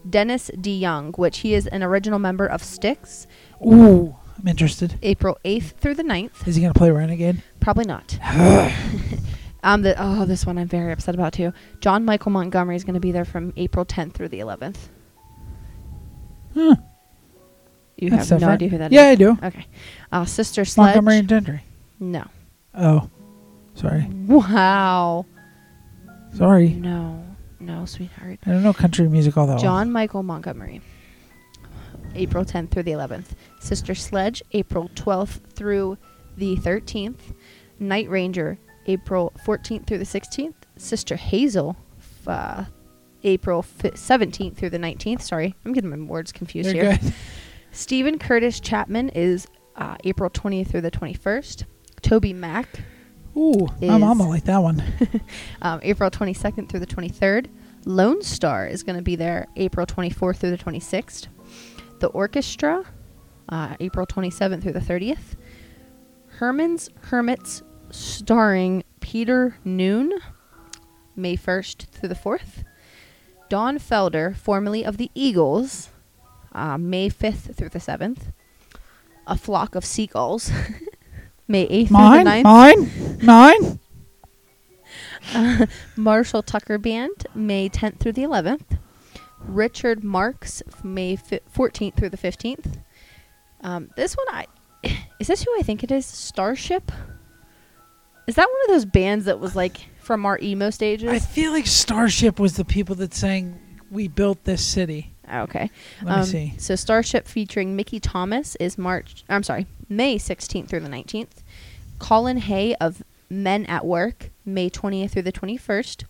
Dennis 0.10 0.50
DeYoung, 0.50 1.16
which 1.20 1.40
he 1.40 1.54
is 1.54 1.68
an 1.68 1.84
original 1.84 2.18
member 2.18 2.48
of 2.48 2.64
Styx, 2.64 3.28
Ooh, 3.64 4.16
I'm 4.38 4.48
interested. 4.48 4.98
April 5.02 5.38
8th 5.46 5.78
through 5.78 5.96
the 5.96 6.04
9th. 6.04 6.48
Is 6.48 6.56
he 6.56 6.62
going 6.62 6.74
to 6.74 6.78
play 6.78 6.92
Renegade? 6.92 7.42
Probably 7.60 7.86
not. 7.86 8.18
um, 9.64 9.82
the 9.82 9.96
oh, 9.98 10.26
this 10.26 10.46
one 10.46 10.58
I'm 10.58 10.68
very 10.68 10.92
upset 10.92 11.16
about 11.16 11.34
too. 11.34 11.54
John 11.80 12.06
Michael 12.06 12.32
Montgomery 12.32 12.76
is 12.76 12.84
going 12.84 12.96
to 12.96 13.00
be 13.00 13.12
there 13.12 13.26
from 13.26 13.54
April 13.56 13.86
10th 13.86 14.14
through 14.14 14.30
the 14.30 14.40
11th. 14.40 14.78
Huh. 16.54 16.76
You 17.98 18.10
That's 18.10 18.30
have 18.30 18.42
no 18.42 18.50
idea 18.50 18.70
who 18.70 18.78
that 18.78 18.92
is. 18.92 18.96
Yeah, 18.96 19.08
I 19.08 19.16
do. 19.16 19.38
Okay. 19.42 19.68
Uh, 20.12 20.26
Sister 20.26 20.66
Sledge. 20.66 20.88
Montgomery 20.88 21.18
and 21.18 21.30
Gentry. 21.30 21.64
No. 22.00 22.26
Oh, 22.74 23.10
sorry. 23.74 24.08
Wow. 24.10 25.26
Sorry. 26.34 26.70
No. 26.70 27.24
No, 27.60 27.86
sweetheart. 27.86 28.40
I 28.46 28.52
don't 28.52 28.64
know 28.64 28.74
country 28.74 29.08
music 29.08 29.38
all 29.38 29.48
that 29.48 29.54
well. 29.54 29.64
John 29.64 29.92
Michael 29.92 30.24
Montgomery. 30.24 30.82
April 32.16 32.46
10th 32.46 32.72
through 32.72 32.84
the 32.84 32.92
11th. 32.92 33.32
Sister 33.60 33.96
Sledge, 33.96 34.42
April 34.52 34.90
12th 34.96 35.40
through 35.54 35.98
the 36.38 36.56
13th. 36.58 37.36
Night 37.80 38.10
Ranger, 38.10 38.58
April 38.88 39.34
14th 39.46 39.88
through 39.88 39.98
the 39.98 40.06
16th. 40.06 40.56
Sister 40.78 41.16
Hazel, 41.16 41.76
uh, 42.28 42.66
April 43.24 43.62
fi 43.62 43.90
17th 43.92 44.56
through 44.56 44.70
the 44.70 44.78
19th. 44.78 45.22
Sorry, 45.22 45.56
I'm 45.66 45.74
getting 45.74 45.90
my 45.90 45.98
words 45.98 46.32
confused 46.32 46.74
You're 46.74 46.86
here. 46.86 47.00
good. 47.02 47.14
Steven 47.72 48.20
Curtis 48.20 48.60
Chapman 48.60 49.10
is 49.10 49.48
uh, 49.76 49.98
April 50.04 50.30
20th 50.30 50.68
through 50.68 50.82
the 50.82 50.92
21st. 50.92 51.66
TobyMac, 52.02 52.66
Ooh, 53.38 53.68
my 53.82 53.98
will 53.98 54.30
like 54.30 54.46
that 54.46 54.60
one. 54.60 54.82
um, 55.62 55.80
April 55.84 56.10
22nd 56.10 56.70
through 56.70 56.80
the 56.80 56.88
23rd. 56.88 57.48
Lonestar 57.86 58.70
is 58.70 58.82
going 58.84 58.96
to 58.96 59.02
be 59.02 59.16
there 59.16 59.48
April 59.58 59.86
24th 59.86 60.38
through 60.38 60.52
the 60.52 60.58
26th. 60.58 61.28
The 62.00 62.08
Orchestra, 62.08 62.84
uh, 63.50 63.76
April 63.80 64.06
27th 64.06 64.62
through 64.64 64.74
the 64.74 64.80
30th. 64.80 65.36
Herman's 66.28 66.90
Hermits, 67.04 67.64
starring 67.92 68.84
Peter 69.00 69.58
Noone, 69.64 70.14
May 71.16 71.38
1st 71.38 71.88
through 71.92 72.10
the 72.10 72.16
4th. 72.16 72.64
Don 73.48 73.78
Felder, 73.80 74.36
formerly 74.36 74.84
of 74.84 74.98
the 74.98 75.10
Eagles, 75.16 75.90
uh, 76.52 76.78
May 76.78 77.10
5th 77.10 77.56
through 77.56 77.70
the 77.70 77.80
7th. 77.80 78.34
A 79.28 79.38
Flock 79.38 79.76
of 79.76 79.86
Seagulls, 79.86 80.52
May 81.48 81.68
8th 81.68 81.92
Mine, 81.92 82.26
through 82.26 82.32
the 82.32 82.44
9th. 82.44 83.20
mine, 83.24 83.80
mine. 85.34 85.68
Marshall 85.96 86.44
Tucker 86.44 86.78
Band, 86.78 87.26
May 87.34 87.70
10th 87.70 88.00
through 88.00 88.12
the 88.14 88.24
11th. 88.24 88.80
Richard 89.48 90.04
Marx, 90.04 90.62
May 90.84 91.16
fi- 91.16 91.40
14th 91.54 91.96
through 91.96 92.10
the 92.10 92.18
15th. 92.18 92.80
Um, 93.62 93.90
this 93.96 94.16
one, 94.16 94.28
I 94.30 94.48
is 95.20 95.28
this 95.28 95.44
who 95.44 95.52
I 95.58 95.62
think 95.62 95.84
it 95.84 95.92
is? 95.92 96.06
Starship. 96.06 96.92
Is 98.28 98.36
that 98.36 98.48
one 98.50 98.62
of 98.66 98.68
those 98.76 98.86
bands 98.86 99.26
that 99.26 99.40
was 99.40 99.56
like 99.56 99.78
from 100.00 100.26
our 100.26 100.40
emo 100.42 100.70
stages? 100.72 101.10
I 101.10 101.20
feel 101.20 101.52
like 101.52 101.68
Starship 101.68 102.40
was 102.40 102.56
the 102.58 102.66
people 102.66 102.96
that 102.96 103.14
sang 103.14 103.60
"We 103.92 104.08
Built 104.08 104.44
This 104.44 104.64
City." 104.64 105.12
Oh, 105.32 105.42
okay. 105.42 105.72
Let 106.04 106.16
me 106.16 106.22
Um, 106.22 106.26
see. 106.26 106.54
So 106.58 106.76
Starship 106.76 107.28
featuring 107.28 107.76
Mickey 107.76 108.00
Thomas 108.00 108.56
is 108.58 108.78
March. 108.78 109.24
I'm 109.30 109.44
sorry, 109.44 109.66
May 109.90 110.18
16th 110.18 110.68
through 110.68 110.82
the 110.82 110.90
19th. 110.90 111.44
Colin 111.98 112.38
Hay 112.38 112.76
of 112.76 113.04
Men 113.30 113.66
at 113.66 113.86
Work, 113.86 114.30
May 114.46 114.70
20th 114.70 115.12
through 115.12 115.24
the 115.24 115.32
21st. 115.32 116.04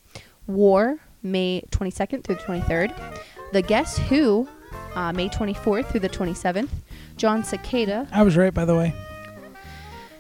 War, 0.47 0.99
May 1.25 1.63
22nd 1.71 2.23
through 2.23 2.35
the 2.35 2.41
23rd. 2.41 3.13
The 3.51 3.61
Guess 3.61 3.97
Who, 3.97 4.47
uh, 4.95 5.11
May 5.11 5.29
24th 5.29 5.87
through 5.87 5.99
the 6.01 6.09
27th. 6.09 6.69
Jon 7.17 7.43
Secada, 7.43 8.07
I 8.11 8.23
was 8.23 8.37
right, 8.37 8.53
by 8.53 8.65
the 8.65 8.75
way. 8.75 8.93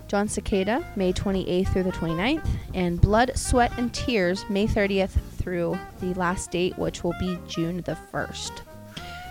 Jon 0.07 0.27
Secada, 0.27 0.83
May 0.95 1.13
28th 1.13 1.69
through 1.69 1.83
the 1.83 1.91
29th. 1.91 2.47
And 2.73 2.99
Blood, 2.99 3.31
Sweat, 3.35 3.71
and 3.77 3.93
Tears, 3.93 4.45
May 4.49 4.67
30th 4.67 5.11
through 5.37 5.77
the 5.99 6.13
last 6.13 6.51
date, 6.51 6.77
which 6.77 7.03
will 7.03 7.15
be 7.19 7.39
June 7.47 7.77
the 7.77 7.97
1st. 8.11 8.61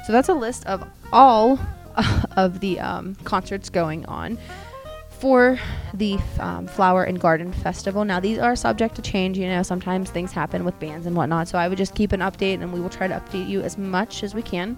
So 0.06 0.12
that's 0.12 0.28
a 0.28 0.34
list 0.34 0.66
of 0.66 0.86
all 1.12 1.58
of 2.36 2.60
the 2.60 2.80
um, 2.80 3.14
concerts 3.24 3.70
going 3.70 4.04
on 4.06 4.38
for 5.18 5.58
the 5.94 6.18
um, 6.38 6.66
Flower 6.66 7.04
and 7.04 7.20
Garden 7.20 7.52
Festival. 7.52 8.04
Now, 8.04 8.20
these 8.20 8.38
are 8.38 8.56
subject 8.56 8.94
to 8.96 9.02
change. 9.02 9.38
You 9.38 9.48
know, 9.48 9.62
sometimes 9.62 10.10
things 10.10 10.32
happen 10.32 10.64
with 10.64 10.78
bands 10.80 11.06
and 11.06 11.16
whatnot. 11.16 11.48
So 11.48 11.58
I 11.58 11.68
would 11.68 11.78
just 11.78 11.94
keep 11.94 12.12
an 12.12 12.20
update, 12.20 12.60
and 12.60 12.72
we 12.72 12.80
will 12.80 12.90
try 12.90 13.06
to 13.06 13.14
update 13.14 13.48
you 13.48 13.62
as 13.62 13.78
much 13.78 14.22
as 14.22 14.34
we 14.34 14.42
can 14.42 14.76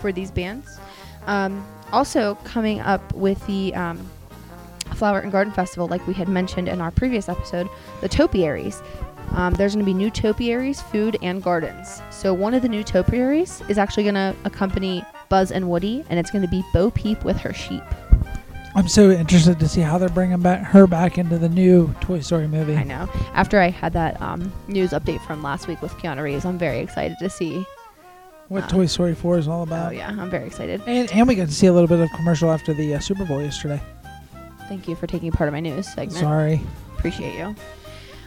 for 0.00 0.12
these 0.12 0.30
bands. 0.30 0.78
Um, 1.26 1.66
also, 1.92 2.36
coming 2.44 2.80
up 2.80 3.12
with 3.14 3.44
the 3.46 3.74
um, 3.74 3.98
Flower 4.94 5.20
and 5.20 5.32
Garden 5.32 5.52
Festival, 5.52 5.88
like 5.88 6.06
we 6.06 6.14
had 6.14 6.28
mentioned 6.28 6.68
in 6.68 6.80
our 6.80 6.90
previous 6.90 7.28
episode, 7.28 7.68
the 8.00 8.08
topiaries. 8.08 8.82
Um, 9.32 9.54
there's 9.54 9.74
going 9.74 9.84
to 9.84 9.90
be 9.90 9.94
new 9.94 10.10
topiaries, 10.10 10.80
food, 10.80 11.18
and 11.22 11.42
gardens. 11.42 12.00
So 12.10 12.32
one 12.32 12.54
of 12.54 12.62
the 12.62 12.68
new 12.68 12.82
topiaries 12.82 13.62
is 13.68 13.78
actually 13.78 14.04
going 14.04 14.14
to 14.14 14.34
accompany 14.44 15.04
Buzz 15.28 15.52
and 15.52 15.68
Woody, 15.68 16.04
and 16.08 16.18
it's 16.18 16.30
going 16.30 16.42
to 16.42 16.50
be 16.50 16.64
Bo 16.72 16.90
Peep 16.90 17.24
with 17.24 17.36
her 17.38 17.52
sheep. 17.52 17.82
I'm 18.78 18.86
so 18.86 19.10
interested 19.10 19.58
to 19.58 19.68
see 19.68 19.80
how 19.80 19.98
they're 19.98 20.08
bringing 20.08 20.40
back 20.40 20.62
her 20.62 20.86
back 20.86 21.18
into 21.18 21.36
the 21.36 21.48
new 21.48 21.92
Toy 22.00 22.20
Story 22.20 22.46
movie. 22.46 22.76
I 22.76 22.84
know. 22.84 23.08
After 23.34 23.58
I 23.58 23.70
had 23.70 23.92
that 23.94 24.22
um, 24.22 24.52
news 24.68 24.90
update 24.90 25.20
from 25.26 25.42
last 25.42 25.66
week 25.66 25.82
with 25.82 25.90
Keanu 25.94 26.22
Reeves, 26.22 26.44
I'm 26.44 26.58
very 26.58 26.78
excited 26.78 27.16
to 27.18 27.28
see. 27.28 27.66
What 28.46 28.62
Uh, 28.62 28.68
Toy 28.68 28.86
Story 28.86 29.16
4 29.16 29.38
is 29.38 29.48
all 29.48 29.64
about. 29.64 29.88
Oh 29.88 29.90
yeah, 29.96 30.06
I'm 30.16 30.30
very 30.30 30.46
excited. 30.46 30.80
And, 30.86 31.10
and 31.10 31.26
we 31.26 31.34
got 31.34 31.48
to 31.48 31.52
see 31.52 31.66
a 31.66 31.72
little 31.72 31.88
bit 31.88 31.98
of 31.98 32.08
commercial 32.12 32.52
after 32.52 32.72
the 32.72 32.94
uh, 32.94 33.00
Super 33.00 33.24
Bowl 33.24 33.42
yesterday. 33.42 33.82
Thank 34.68 34.86
you 34.86 34.94
for 34.94 35.08
taking 35.08 35.32
part 35.32 35.48
of 35.48 35.54
my 35.54 35.60
news 35.60 35.88
segment. 35.88 36.12
Sorry. 36.12 36.60
Appreciate 36.96 37.36
you. 37.36 37.56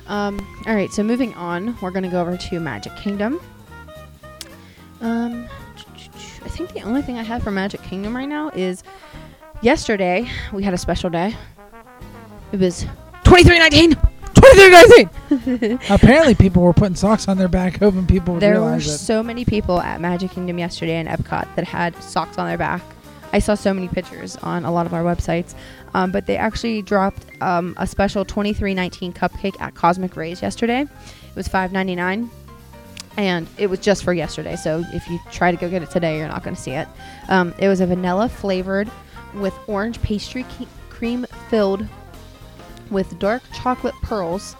Um, 0.07 0.45
all 0.67 0.75
right, 0.75 0.91
so 0.91 1.01
moving 1.01 1.33
on, 1.35 1.77
we're 1.81 1.91
going 1.91 2.03
to 2.03 2.09
go 2.09 2.19
over 2.19 2.35
to 2.35 2.59
Magic 2.59 2.93
Kingdom. 2.97 3.39
Um, 4.99 5.47
I 6.43 6.49
think 6.49 6.73
the 6.73 6.81
only 6.81 7.01
thing 7.03 7.17
I 7.17 7.23
have 7.23 7.41
for 7.41 7.51
Magic 7.51 7.81
Kingdom 7.83 8.13
right 8.13 8.27
now 8.27 8.49
is 8.49 8.83
yesterday 9.61 10.29
we 10.51 10.63
had 10.63 10.73
a 10.73 10.77
special 10.77 11.09
day. 11.09 11.35
It 12.51 12.59
was 12.59 12.81
2319. 13.23 13.95
2319! 14.35 15.79
Apparently, 15.89 16.33
people 16.35 16.63
were 16.63 16.73
putting 16.73 16.95
socks 16.95 17.27
on 17.27 17.37
their 17.37 17.47
back, 17.47 17.77
hoping 17.77 18.07
people 18.07 18.33
would 18.33 18.41
There 18.41 18.61
were 18.61 18.77
it. 18.77 18.81
so 18.81 19.21
many 19.21 19.45
people 19.45 19.79
at 19.79 20.01
Magic 20.01 20.31
Kingdom 20.31 20.57
yesterday 20.57 20.99
in 20.99 21.05
Epcot 21.07 21.47
that 21.55 21.65
had 21.65 21.95
socks 22.01 22.37
on 22.37 22.47
their 22.47 22.57
back. 22.57 22.81
I 23.33 23.39
saw 23.39 23.55
so 23.55 23.73
many 23.73 23.87
pictures 23.87 24.35
on 24.37 24.65
a 24.65 24.71
lot 24.71 24.85
of 24.85 24.93
our 24.93 25.03
websites, 25.03 25.53
um, 25.93 26.11
but 26.11 26.25
they 26.25 26.37
actually 26.37 26.81
dropped 26.81 27.23
um, 27.41 27.75
a 27.77 27.85
special 27.87 28.25
2319 28.25 29.13
cupcake 29.13 29.61
at 29.61 29.75
Cosmic 29.75 30.17
Ray's 30.17 30.41
yesterday. 30.41 30.81
It 30.81 31.35
was 31.35 31.47
5.99, 31.47 32.27
and 33.17 33.47
it 33.57 33.67
was 33.69 33.79
just 33.79 34.03
for 34.03 34.11
yesterday. 34.11 34.55
So 34.55 34.83
if 34.91 35.07
you 35.07 35.19
try 35.31 35.51
to 35.51 35.57
go 35.57 35.69
get 35.69 35.83
it 35.83 35.91
today, 35.91 36.17
you're 36.17 36.27
not 36.27 36.43
going 36.43 36.55
to 36.55 36.61
see 36.61 36.71
it. 36.71 36.87
Um, 37.29 37.53
it 37.59 37.67
was 37.67 37.79
a 37.79 37.85
vanilla 37.85 38.27
flavored 38.27 38.89
with 39.35 39.53
orange 39.67 40.01
pastry 40.01 40.45
cream 40.89 41.25
filled 41.49 41.85
with 42.89 43.17
dark 43.19 43.41
chocolate 43.53 43.95
pearls. 44.01 44.55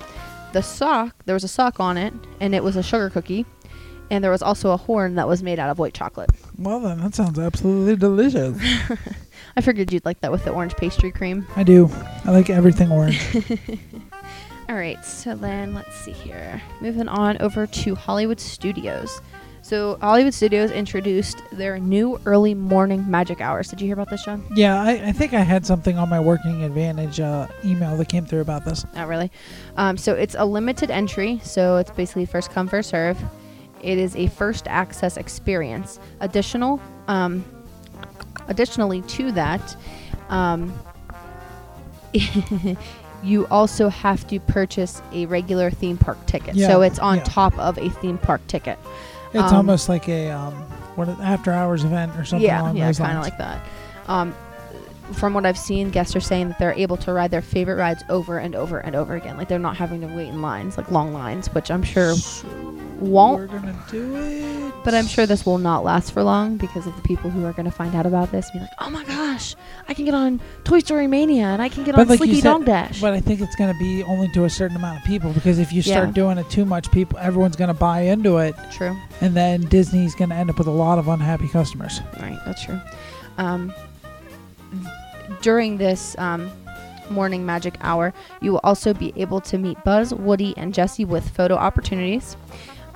The 0.53 0.61
sock, 0.61 1.15
there 1.25 1.33
was 1.35 1.43
a 1.43 1.47
sock 1.47 1.79
on 1.79 1.97
it, 1.97 2.13
and 2.39 2.55
it 2.55 2.63
was 2.63 2.75
a 2.75 2.83
sugar 2.83 3.09
cookie. 3.09 3.45
And 4.09 4.21
there 4.21 4.31
was 4.31 4.41
also 4.41 4.71
a 4.71 4.77
horn 4.77 5.15
that 5.15 5.27
was 5.27 5.41
made 5.41 5.57
out 5.57 5.69
of 5.69 5.79
white 5.79 5.93
chocolate. 5.93 6.29
Well, 6.57 6.81
then, 6.81 6.99
that 6.99 7.15
sounds 7.15 7.39
absolutely 7.39 7.95
delicious. 7.95 8.57
I 9.55 9.61
figured 9.61 9.93
you'd 9.93 10.03
like 10.03 10.19
that 10.21 10.31
with 10.31 10.43
the 10.43 10.51
orange 10.51 10.75
pastry 10.75 11.11
cream. 11.11 11.47
I 11.55 11.63
do. 11.63 11.89
I 12.25 12.31
like 12.31 12.49
everything 12.49 12.91
orange. 12.91 13.21
All 14.69 14.75
right, 14.75 15.03
so 15.05 15.35
then 15.35 15.73
let's 15.73 15.95
see 15.95 16.11
here. 16.11 16.61
Moving 16.81 17.07
on 17.07 17.41
over 17.41 17.65
to 17.67 17.95
Hollywood 17.95 18.39
Studios. 18.39 19.21
So 19.71 19.97
Hollywood 20.01 20.33
Studios 20.33 20.69
introduced 20.69 21.43
their 21.53 21.79
new 21.79 22.19
early 22.25 22.53
morning 22.53 23.09
magic 23.09 23.39
hours. 23.39 23.69
Did 23.69 23.79
you 23.79 23.87
hear 23.87 23.93
about 23.93 24.09
this, 24.09 24.25
John? 24.25 24.45
yeah, 24.53 24.81
I, 24.81 24.91
I 24.95 25.11
think 25.13 25.33
I 25.33 25.39
had 25.39 25.65
something 25.65 25.97
on 25.97 26.09
my 26.09 26.19
working 26.19 26.65
advantage 26.65 27.21
uh, 27.21 27.47
email 27.63 27.95
that 27.95 28.09
came 28.09 28.25
through 28.25 28.41
about 28.41 28.65
this. 28.65 28.85
Not 28.93 29.07
really. 29.07 29.31
Um, 29.77 29.95
so 29.95 30.13
it's 30.13 30.35
a 30.37 30.43
limited 30.43 30.91
entry, 30.91 31.39
so 31.41 31.77
it's 31.77 31.89
basically 31.89 32.25
first 32.25 32.51
come 32.51 32.67
first 32.67 32.89
serve. 32.89 33.17
It 33.81 33.97
is 33.97 34.13
a 34.17 34.27
first 34.27 34.67
access 34.67 35.15
experience. 35.15 36.01
Additional, 36.19 36.81
um, 37.07 37.45
additionally 38.49 39.03
to 39.03 39.31
that, 39.31 39.77
um, 40.27 40.77
you 43.23 43.47
also 43.47 43.87
have 43.87 44.27
to 44.27 44.37
purchase 44.41 45.01
a 45.13 45.27
regular 45.27 45.71
theme 45.71 45.97
park 45.97 46.17
ticket. 46.25 46.55
Yeah, 46.55 46.67
so 46.67 46.81
it's 46.81 46.99
on 46.99 47.19
yeah. 47.19 47.23
top 47.23 47.57
of 47.57 47.77
a 47.77 47.89
theme 47.89 48.17
park 48.17 48.45
ticket. 48.47 48.77
It's 49.33 49.51
Um, 49.51 49.55
almost 49.55 49.89
like 49.89 50.07
a 50.09 50.29
um, 50.29 50.53
what 50.95 51.07
after 51.07 51.51
hours 51.51 51.83
event 51.83 52.11
or 52.17 52.25
something 52.25 52.45
yeah, 52.45 52.61
along 52.61 52.77
yeah, 52.77 52.91
kind 52.93 53.17
of 53.17 53.23
like 53.23 53.37
that. 53.37 53.61
Um, 54.07 54.35
from 55.13 55.33
what 55.33 55.45
I've 55.45 55.57
seen, 55.57 55.89
guests 55.89 56.15
are 56.15 56.21
saying 56.21 56.49
that 56.49 56.59
they're 56.59 56.73
able 56.73 56.97
to 56.97 57.13
ride 57.13 57.31
their 57.31 57.41
favorite 57.41 57.75
rides 57.75 58.03
over 58.09 58.37
and 58.37 58.55
over 58.55 58.79
and 58.79 58.95
over 58.95 59.15
again. 59.15 59.37
Like 59.37 59.47
they're 59.47 59.59
not 59.59 59.75
having 59.77 60.01
to 60.01 60.07
wait 60.07 60.29
in 60.29 60.41
lines, 60.41 60.77
like 60.77 60.89
long 60.91 61.13
lines, 61.13 61.47
which 61.53 61.69
I'm 61.71 61.83
sure 61.83 62.13
won't. 62.99 63.39
We're 63.41 63.47
gonna 63.47 63.85
do 63.89 64.15
it. 64.15 64.70
But 64.83 64.95
I'm 64.95 65.05
sure 65.05 65.27
this 65.27 65.45
will 65.45 65.59
not 65.59 65.83
last 65.83 66.11
for 66.11 66.23
long 66.23 66.57
because 66.57 66.87
of 66.87 66.95
the 66.95 67.01
people 67.03 67.29
who 67.29 67.45
are 67.45 67.53
going 67.53 67.65
to 67.65 67.71
find 67.71 67.93
out 67.93 68.07
about 68.07 68.31
this. 68.31 68.49
and 68.49 68.53
Be 68.53 68.59
like, 68.61 68.71
oh 68.79 68.89
my 68.89 69.03
gosh, 69.03 69.55
I 69.87 69.93
can 69.93 70.05
get 70.05 70.15
on 70.15 70.41
Toy 70.63 70.79
Story 70.79 71.05
Mania 71.05 71.45
and 71.45 71.61
I 71.61 71.69
can 71.69 71.83
get 71.83 71.93
on 71.93 71.99
But 72.01 72.07
like 72.09 72.19
you 72.21 72.25
Slinky 72.25 72.41
Dog 72.41 72.65
Dash. 72.65 72.99
But 72.99 73.13
I 73.13 73.19
think 73.19 73.41
it's 73.41 73.55
going 73.55 73.71
to 73.71 73.77
be 73.79 74.01
only 74.03 74.27
to 74.29 74.45
a 74.45 74.49
certain 74.49 74.75
amount 74.77 74.97
of 74.99 75.03
people 75.05 75.33
because 75.33 75.59
if 75.59 75.71
you 75.71 75.83
start 75.83 76.07
Yeah. 76.07 76.13
doing 76.13 76.37
it 76.39 76.49
too 76.49 76.65
much, 76.65 76.89
people 76.91 77.19
everyone's 77.19 77.55
going 77.55 77.67
to 77.67 77.75
buy 77.75 78.01
into 78.01 78.37
it, 78.37 78.55
True. 78.71 78.97
and 79.21 79.35
then 79.35 79.61
Disney's 79.61 80.15
going 80.15 80.29
to 80.31 80.35
end 80.35 80.49
up 80.49 80.57
with 80.57 80.67
a 80.67 80.71
lot 80.71 80.97
of 80.97 81.07
unhappy 81.07 81.47
customers. 81.47 82.01
Right, 82.19 82.39
that's 82.45 82.63
true. 82.63 82.79
Um, 83.37 83.71
during 85.41 85.77
this 85.77 86.17
um, 86.17 86.51
morning 87.09 87.45
magic 87.45 87.77
hour, 87.81 88.13
you 88.41 88.51
will 88.51 88.61
also 88.63 88.93
be 88.93 89.13
able 89.15 89.41
to 89.41 89.57
meet 89.57 89.81
Buzz, 89.83 90.13
Woody, 90.13 90.55
and 90.57 90.73
Jesse 90.73 91.05
with 91.05 91.29
photo 91.29 91.55
opportunities. 91.55 92.35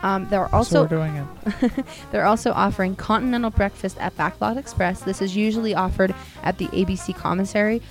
Um, 0.03 0.27
so 0.47 0.57
also 0.57 0.83
it. 0.85 1.85
They're 2.11 2.25
also 2.25 2.51
offering 2.51 2.95
continental 2.95 3.49
breakfast 3.49 3.97
at 3.99 4.15
Backlot 4.17 4.57
Express. 4.57 5.01
This 5.01 5.21
is 5.21 5.35
usually 5.35 5.73
offered 5.73 6.13
at 6.43 6.57
the 6.57 6.67
ABC 6.67 7.15
commissary, 7.15 7.81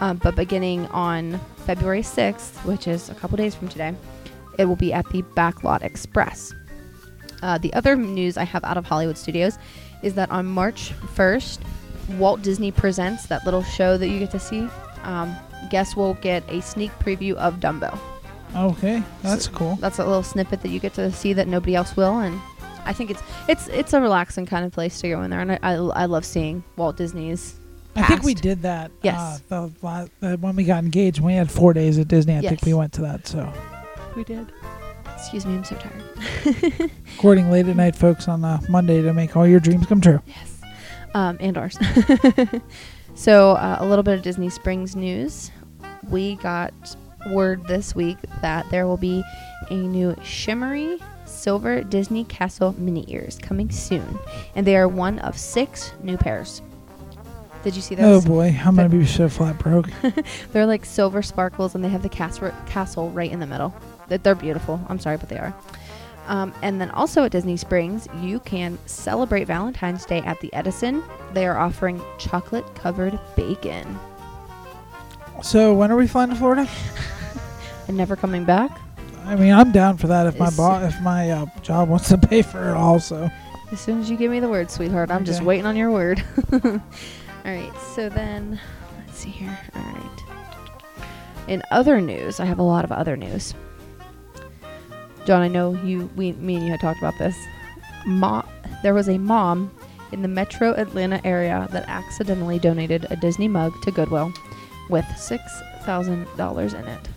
um, 0.00 0.18
but 0.18 0.36
beginning 0.36 0.86
on 0.88 1.40
February 1.66 2.02
6th, 2.02 2.64
which 2.64 2.86
is 2.86 3.08
a 3.08 3.14
couple 3.14 3.36
days 3.36 3.54
from 3.54 3.68
today, 3.68 3.94
it 4.58 4.66
will 4.66 4.76
be 4.76 4.92
at 4.92 5.08
the 5.10 5.22
Backlot 5.22 5.82
Express. 5.82 6.52
Uh, 7.42 7.58
the 7.58 7.72
other 7.74 7.96
news 7.96 8.36
I 8.36 8.44
have 8.44 8.64
out 8.64 8.76
of 8.76 8.86
Hollywood 8.86 9.18
Studios 9.18 9.58
is 10.02 10.14
that 10.14 10.30
on 10.30 10.46
March 10.46 10.92
1st, 11.16 11.60
Walt 12.18 12.42
Disney 12.42 12.70
Presents, 12.70 13.26
that 13.26 13.44
little 13.44 13.62
show 13.62 13.96
that 13.96 14.08
you 14.08 14.18
get 14.18 14.30
to 14.30 14.38
see, 14.38 14.68
um, 15.02 15.34
guests 15.70 15.96
will 15.96 16.14
get 16.14 16.44
a 16.48 16.60
sneak 16.60 16.90
preview 16.98 17.34
of 17.34 17.56
Dumbo. 17.56 17.98
Okay, 18.54 19.02
that's 19.22 19.48
cool. 19.48 19.76
That's 19.76 19.98
a 19.98 20.04
little 20.04 20.22
snippet 20.22 20.62
that 20.62 20.68
you 20.68 20.78
get 20.78 20.94
to 20.94 21.10
see 21.10 21.32
that 21.32 21.48
nobody 21.48 21.74
else 21.74 21.96
will, 21.96 22.20
and 22.20 22.40
I 22.84 22.92
think 22.92 23.10
it's 23.10 23.22
it's 23.48 23.68
it's 23.68 23.92
a 23.92 24.00
relaxing 24.00 24.46
kind 24.46 24.64
of 24.64 24.72
place 24.72 25.00
to 25.00 25.08
go 25.08 25.22
in 25.22 25.30
there, 25.30 25.40
and 25.40 25.52
I 25.52 25.58
I, 25.62 25.72
I 25.74 26.04
love 26.06 26.24
seeing 26.24 26.62
Walt 26.76 26.96
Disney's. 26.96 27.56
I 27.96 28.02
think 28.06 28.22
we 28.22 28.34
did 28.34 28.62
that. 28.62 28.90
Yes. 29.02 29.42
Uh, 29.50 29.68
the, 29.80 30.10
the, 30.20 30.36
when 30.38 30.56
we 30.56 30.64
got 30.64 30.82
engaged, 30.82 31.20
we 31.20 31.34
had 31.34 31.48
four 31.50 31.72
days 31.72 31.96
at 31.98 32.08
Disney. 32.08 32.36
I 32.36 32.40
think 32.40 32.62
we 32.62 32.74
went 32.74 32.92
to 32.94 33.02
that. 33.02 33.26
So, 33.26 33.52
We 34.16 34.24
did. 34.24 34.50
Excuse 35.16 35.46
me, 35.46 35.54
I'm 35.54 35.64
so 35.64 35.76
tired. 35.76 36.90
recording 37.12 37.50
late 37.50 37.68
at 37.68 37.76
night, 37.76 37.94
folks, 37.94 38.26
on 38.26 38.44
uh, 38.44 38.60
Monday 38.68 39.00
to 39.00 39.12
make 39.12 39.36
all 39.36 39.46
your 39.46 39.60
dreams 39.60 39.86
come 39.86 40.00
true. 40.00 40.20
Yes. 40.26 40.60
Um, 41.14 41.36
and 41.38 41.56
ours. 41.56 41.78
so, 43.14 43.52
uh, 43.52 43.76
a 43.78 43.86
little 43.86 44.02
bit 44.02 44.14
of 44.14 44.22
Disney 44.22 44.50
Springs 44.50 44.96
news. 44.96 45.52
We 46.10 46.34
got 46.36 46.74
word 47.28 47.66
this 47.66 47.94
week 47.94 48.18
that 48.42 48.68
there 48.70 48.86
will 48.86 48.96
be 48.96 49.22
a 49.70 49.74
new 49.74 50.16
shimmery 50.22 50.98
silver 51.24 51.82
Disney 51.82 52.24
Castle 52.24 52.74
mini 52.78 53.04
ears 53.08 53.38
coming 53.38 53.70
soon, 53.70 54.18
and 54.54 54.66
they 54.66 54.76
are 54.76 54.88
one 54.88 55.18
of 55.20 55.38
six 55.38 55.92
new 56.02 56.16
pairs. 56.16 56.62
Did 57.62 57.76
you 57.76 57.82
see 57.82 57.94
those? 57.94 58.24
Oh 58.24 58.28
boy, 58.28 58.58
I'm 58.64 58.76
gonna 58.76 58.88
be 58.88 59.06
so 59.06 59.28
flat 59.28 59.58
broke. 59.58 59.88
They're 60.52 60.66
like 60.66 60.84
silver 60.84 61.22
sparkles, 61.22 61.74
and 61.74 61.82
they 61.82 61.88
have 61.88 62.02
the 62.02 62.08
castle 62.08 62.52
castle 62.66 63.10
right 63.10 63.30
in 63.30 63.40
the 63.40 63.46
middle. 63.46 63.74
They're 64.08 64.34
beautiful. 64.34 64.80
I'm 64.88 64.98
sorry, 64.98 65.16
but 65.16 65.28
they 65.28 65.38
are. 65.38 65.54
Um, 66.26 66.54
and 66.62 66.80
then 66.80 66.90
also 66.90 67.24
at 67.24 67.32
Disney 67.32 67.56
Springs, 67.56 68.08
you 68.20 68.40
can 68.40 68.78
celebrate 68.86 69.44
Valentine's 69.44 70.06
Day 70.06 70.20
at 70.20 70.40
the 70.40 70.52
Edison. 70.54 71.02
They 71.32 71.46
are 71.46 71.58
offering 71.58 72.00
chocolate 72.18 72.74
covered 72.74 73.18
bacon. 73.36 73.98
so 75.42 75.74
when 75.74 75.90
are 75.90 75.96
we 75.96 76.06
flying 76.06 76.30
to 76.30 76.36
Florida? 76.36 76.68
And 77.88 77.96
never 77.96 78.16
coming 78.16 78.44
back. 78.44 78.80
I 79.24 79.36
mean, 79.36 79.52
I'm 79.52 79.72
down 79.72 79.96
for 79.96 80.06
that 80.08 80.26
if 80.26 80.38
my 80.38 80.50
bo- 80.50 80.84
if 80.84 81.00
my 81.00 81.30
uh, 81.30 81.46
job 81.62 81.88
wants 81.88 82.08
to 82.10 82.18
pay 82.28 82.42
for 82.42 82.70
it. 82.70 82.74
Also, 82.76 83.30
As 83.72 83.80
soon 83.80 84.00
as 84.00 84.10
you 84.10 84.16
give 84.16 84.30
me 84.30 84.40
the 84.40 84.48
word, 84.48 84.70
sweetheart, 84.70 85.10
I'm 85.10 85.24
just 85.24 85.42
waiting 85.42 85.66
on 85.66 85.76
your 85.76 85.90
word. 85.90 86.22
All 86.52 86.60
right, 87.44 87.72
so 87.94 88.08
then 88.08 88.60
let's 88.98 89.18
see 89.18 89.30
here. 89.30 89.58
All 89.74 89.82
right. 89.82 90.20
In 91.48 91.62
other 91.70 92.00
news, 92.00 92.40
I 92.40 92.46
have 92.46 92.58
a 92.58 92.62
lot 92.62 92.84
of 92.84 92.92
other 92.92 93.16
news. 93.16 93.54
John, 95.26 95.42
I 95.42 95.48
know 95.48 95.74
you, 95.82 96.10
we, 96.16 96.32
me 96.32 96.56
and 96.56 96.64
you 96.64 96.70
had 96.70 96.80
talked 96.80 96.98
about 96.98 97.14
this. 97.18 97.36
Mo- 98.06 98.44
there 98.82 98.94
was 98.94 99.08
a 99.08 99.18
mom 99.18 99.70
in 100.12 100.22
the 100.22 100.28
metro 100.28 100.72
Atlanta 100.74 101.20
area 101.24 101.66
that 101.72 101.88
accidentally 101.88 102.58
donated 102.58 103.06
a 103.10 103.16
Disney 103.16 103.48
mug 103.48 103.72
to 103.82 103.90
Goodwill 103.90 104.32
with 104.90 105.04
$6,000 105.06 106.74
in 106.74 106.84
it. 106.86 107.08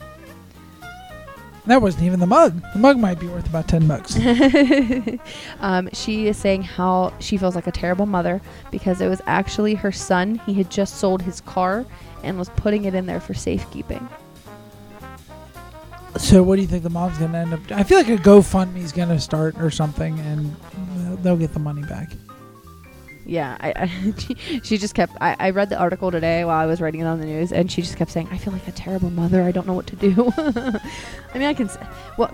That 1.68 1.82
wasn't 1.82 2.04
even 2.04 2.20
the 2.20 2.28
mug. 2.28 2.62
The 2.74 2.80
mug 2.80 2.98
might 2.98 3.20
be 3.20 3.28
worth 3.28 3.48
about 3.48 3.68
ten 3.68 3.88
bucks. 3.88 4.18
um, 5.60 5.90
she 5.94 6.28
is 6.28 6.38
saying 6.38 6.64
how 6.64 7.14
she 7.20 7.38
feels 7.38 7.56
like 7.56 7.68
a 7.68 7.72
terrible 7.72 8.06
mother 8.06 8.42
because 8.72 9.02
it 9.02 9.08
was 9.08 9.22
actually 9.28 9.76
her 9.76 9.92
son. 9.92 10.36
He 10.46 10.54
had 10.54 10.72
just 10.72 10.96
sold 10.96 11.22
his 11.22 11.42
car 11.42 11.86
and 12.24 12.38
was 12.38 12.50
putting 12.50 12.86
it 12.86 12.96
in 12.96 13.06
there 13.06 13.20
for 13.20 13.34
safekeeping. 13.34 14.08
so, 16.18 16.42
what 16.42 16.56
do 16.56 16.62
you 16.62 16.68
think 16.68 16.84
the 16.84 16.90
mom's 16.90 17.18
gonna 17.18 17.38
end 17.38 17.54
up? 17.54 17.60
I 17.72 17.84
feel 17.84 17.98
like 17.98 18.10
a 18.10 18.18
GoFundMe 18.18 18.78
is 18.78 18.92
gonna 18.92 19.20
start 19.20 19.60
or 19.60 19.70
something, 19.70 20.20
and 20.20 20.56
they'll 21.24 21.38
get 21.38 21.54
the 21.54 21.60
money 21.60 21.84
back. 21.84 22.12
Yeah, 23.28 23.58
I, 23.60 23.74
I 23.76 24.14
she, 24.18 24.36
she 24.64 24.78
just 24.78 24.96
kept. 24.96 25.14
I, 25.20 25.36
I 25.38 25.50
read 25.50 25.70
the 25.70 25.78
article 25.78 26.12
today 26.12 26.46
while 26.46 26.58
I 26.58 26.66
was 26.66 26.80
writing 26.80 27.02
it 27.02 27.06
on 27.06 27.20
the 27.20 27.26
news, 27.26 27.52
and 27.52 27.70
she 27.70 27.82
just 27.82 27.98
kept 27.98 28.10
saying, 28.10 28.30
"I 28.32 28.38
feel 28.38 28.54
like 28.54 28.68
a 28.68 28.72
terrible 28.72 29.10
mother. 29.10 29.44
I 29.44 29.52
don't 29.52 29.68
know 29.68 29.74
what 29.74 29.86
to 29.88 29.96
do." 29.98 30.32
I 30.38 31.38
mean, 31.38 31.44
I 31.44 31.54
can. 31.54 31.70
Well, 32.18 32.32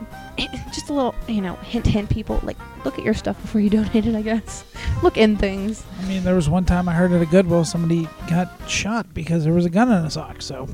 just 0.72 0.90
a 0.90 0.94
little, 0.94 1.16
you 1.28 1.42
know, 1.42 1.56
hint, 1.56 1.88
hint. 1.88 2.10
People 2.12 2.40
like 2.44 2.58
look 2.86 3.00
at 3.00 3.04
your 3.04 3.16
stuff 3.16 3.42
before 3.42 3.60
you 3.60 3.70
donate 3.72 4.06
it. 4.06 4.16
I 4.16 4.22
guess 4.22 4.64
look 5.02 5.18
in 5.18 5.36
things. 5.36 5.84
I 6.00 6.06
mean, 6.06 6.24
there 6.24 6.36
was 6.36 6.48
one 6.48 6.64
time 6.64 6.88
I 6.88 6.94
heard 6.94 7.12
at 7.12 7.22
a 7.22 7.26
Goodwill 7.26 7.66
somebody 7.66 8.08
got 8.30 8.52
shot 8.70 9.14
because 9.14 9.44
there 9.44 9.54
was 9.54 9.66
a 9.66 9.72
gun 9.72 9.92
in 9.92 10.06
a 10.06 10.12
sock. 10.12 10.44
So 10.44 10.70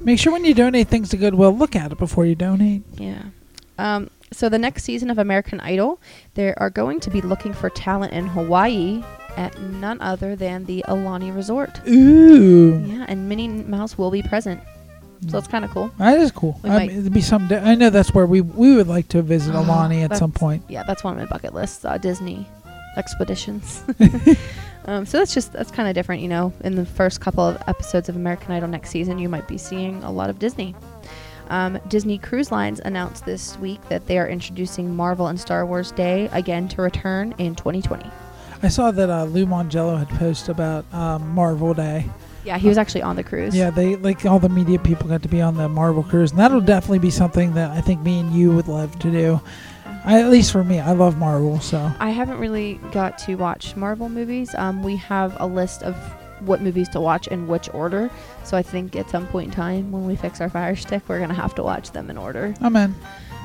make 0.00 0.18
sure 0.18 0.32
when 0.32 0.46
you 0.46 0.54
donate 0.54 0.88
things 0.88 1.10
to 1.10 1.18
Goodwill, 1.18 1.54
look 1.54 1.76
at 1.76 1.92
it 1.92 1.98
before 1.98 2.24
you 2.24 2.34
donate. 2.34 2.82
Yeah. 2.94 3.24
Um. 3.78 4.08
So 4.32 4.48
the 4.48 4.58
next 4.58 4.84
season 4.84 5.10
of 5.10 5.18
American 5.18 5.60
Idol, 5.60 6.00
they 6.34 6.54
are 6.54 6.70
going 6.70 7.00
to 7.00 7.10
be 7.10 7.20
looking 7.20 7.52
for 7.52 7.68
talent 7.68 8.12
in 8.12 8.28
Hawaii 8.28 9.02
at 9.36 9.60
none 9.60 10.00
other 10.00 10.36
than 10.36 10.64
the 10.64 10.84
Aulani 10.88 11.34
Resort. 11.34 11.80
Ooh, 11.88 12.82
Yeah, 12.86 13.06
and 13.08 13.28
Minnie 13.28 13.48
Mouse 13.48 13.96
will 13.98 14.10
be 14.10 14.22
present. 14.22 14.60
So 15.28 15.36
it's 15.36 15.48
kind 15.48 15.66
of 15.66 15.70
cool. 15.70 15.90
that 15.98 16.18
is 16.18 16.32
cool. 16.32 16.58
We 16.62 16.70
I 16.70 16.86
mean, 16.86 16.98
it'd 16.98 17.12
be 17.12 17.20
some. 17.20 17.46
I 17.52 17.74
know 17.74 17.90
that's 17.90 18.14
where 18.14 18.24
we 18.26 18.40
we 18.40 18.74
would 18.74 18.88
like 18.88 19.08
to 19.08 19.20
visit 19.20 19.54
Oh, 19.54 19.62
Aulani 19.62 20.02
at 20.02 20.16
some 20.16 20.32
point. 20.32 20.64
Yeah, 20.68 20.82
that's 20.82 21.04
one 21.04 21.12
of 21.12 21.18
my 21.18 21.26
bucket 21.26 21.52
lists. 21.52 21.84
Uh, 21.84 21.98
Disney 21.98 22.46
expeditions. 22.96 23.84
um, 24.86 25.04
so 25.04 25.18
that's 25.18 25.34
just 25.34 25.52
that's 25.52 25.70
kind 25.70 25.88
of 25.88 25.94
different, 25.94 26.22
you 26.22 26.28
know. 26.28 26.54
In 26.64 26.74
the 26.74 26.86
first 26.86 27.20
couple 27.20 27.44
of 27.44 27.62
episodes 27.66 28.08
of 28.08 28.16
American 28.16 28.52
Idol 28.52 28.68
next 28.68 28.90
season, 28.90 29.18
you 29.18 29.28
might 29.28 29.46
be 29.46 29.58
seeing 29.58 30.02
a 30.04 30.10
lot 30.10 30.30
of 30.30 30.38
Disney. 30.38 30.74
Um, 31.50 31.78
Disney 31.88 32.16
Cruise 32.16 32.50
Lines 32.52 32.80
announced 32.84 33.26
this 33.26 33.58
week 33.58 33.80
that 33.88 34.06
they 34.06 34.18
are 34.18 34.28
introducing 34.28 34.94
Marvel 34.94 35.26
and 35.26 35.38
Star 35.38 35.66
Wars 35.66 35.90
Day 35.92 36.28
again 36.32 36.68
to 36.68 36.80
return 36.80 37.34
in 37.38 37.56
2020. 37.56 38.08
I 38.62 38.68
saw 38.68 38.90
that 38.90 39.08
uh, 39.10 39.24
Lou 39.24 39.46
Mongello 39.46 39.98
had 39.98 40.08
posted 40.10 40.50
about 40.50 40.84
um, 40.92 41.28
Marvel 41.34 41.72
Day. 41.74 42.06
Yeah, 42.44 42.56
he 42.58 42.68
was 42.68 42.78
actually 42.78 43.02
on 43.02 43.16
the 43.16 43.22
cruise. 43.24 43.54
Yeah, 43.54 43.70
they 43.70 43.96
like 43.96 44.24
all 44.24 44.38
the 44.38 44.48
media 44.48 44.78
people 44.78 45.08
got 45.08 45.22
to 45.22 45.28
be 45.28 45.40
on 45.42 45.56
the 45.56 45.68
Marvel 45.68 46.02
cruise, 46.02 46.30
and 46.30 46.40
that'll 46.40 46.60
definitely 46.60 46.98
be 46.98 47.10
something 47.10 47.54
that 47.54 47.70
I 47.70 47.80
think 47.80 48.00
me 48.02 48.18
and 48.20 48.32
you 48.32 48.50
would 48.54 48.68
love 48.68 48.98
to 49.00 49.10
do. 49.10 49.40
I, 50.04 50.20
at 50.20 50.30
least 50.30 50.50
for 50.52 50.64
me, 50.64 50.80
I 50.80 50.92
love 50.92 51.18
Marvel, 51.18 51.60
so 51.60 51.92
I 52.00 52.10
haven't 52.10 52.38
really 52.38 52.80
got 52.92 53.18
to 53.18 53.34
watch 53.34 53.76
Marvel 53.76 54.08
movies. 54.08 54.54
Um, 54.54 54.82
we 54.82 54.96
have 54.96 55.36
a 55.38 55.46
list 55.46 55.82
of 55.82 55.94
what 56.40 56.62
movies 56.62 56.88
to 56.90 57.00
watch 57.00 57.26
in 57.28 57.46
which 57.46 57.68
order. 57.74 58.10
So 58.44 58.56
I 58.56 58.62
think 58.62 58.96
at 58.96 59.10
some 59.10 59.26
point 59.26 59.48
in 59.48 59.50
time, 59.54 59.92
when 59.92 60.06
we 60.06 60.16
fix 60.16 60.40
our 60.40 60.48
Fire 60.48 60.74
Stick, 60.76 61.02
we're 61.08 61.20
gonna 61.20 61.34
have 61.34 61.54
to 61.56 61.62
watch 61.62 61.90
them 61.90 62.08
in 62.08 62.16
order. 62.16 62.54
I'm 62.62 62.74
in. 62.76 62.94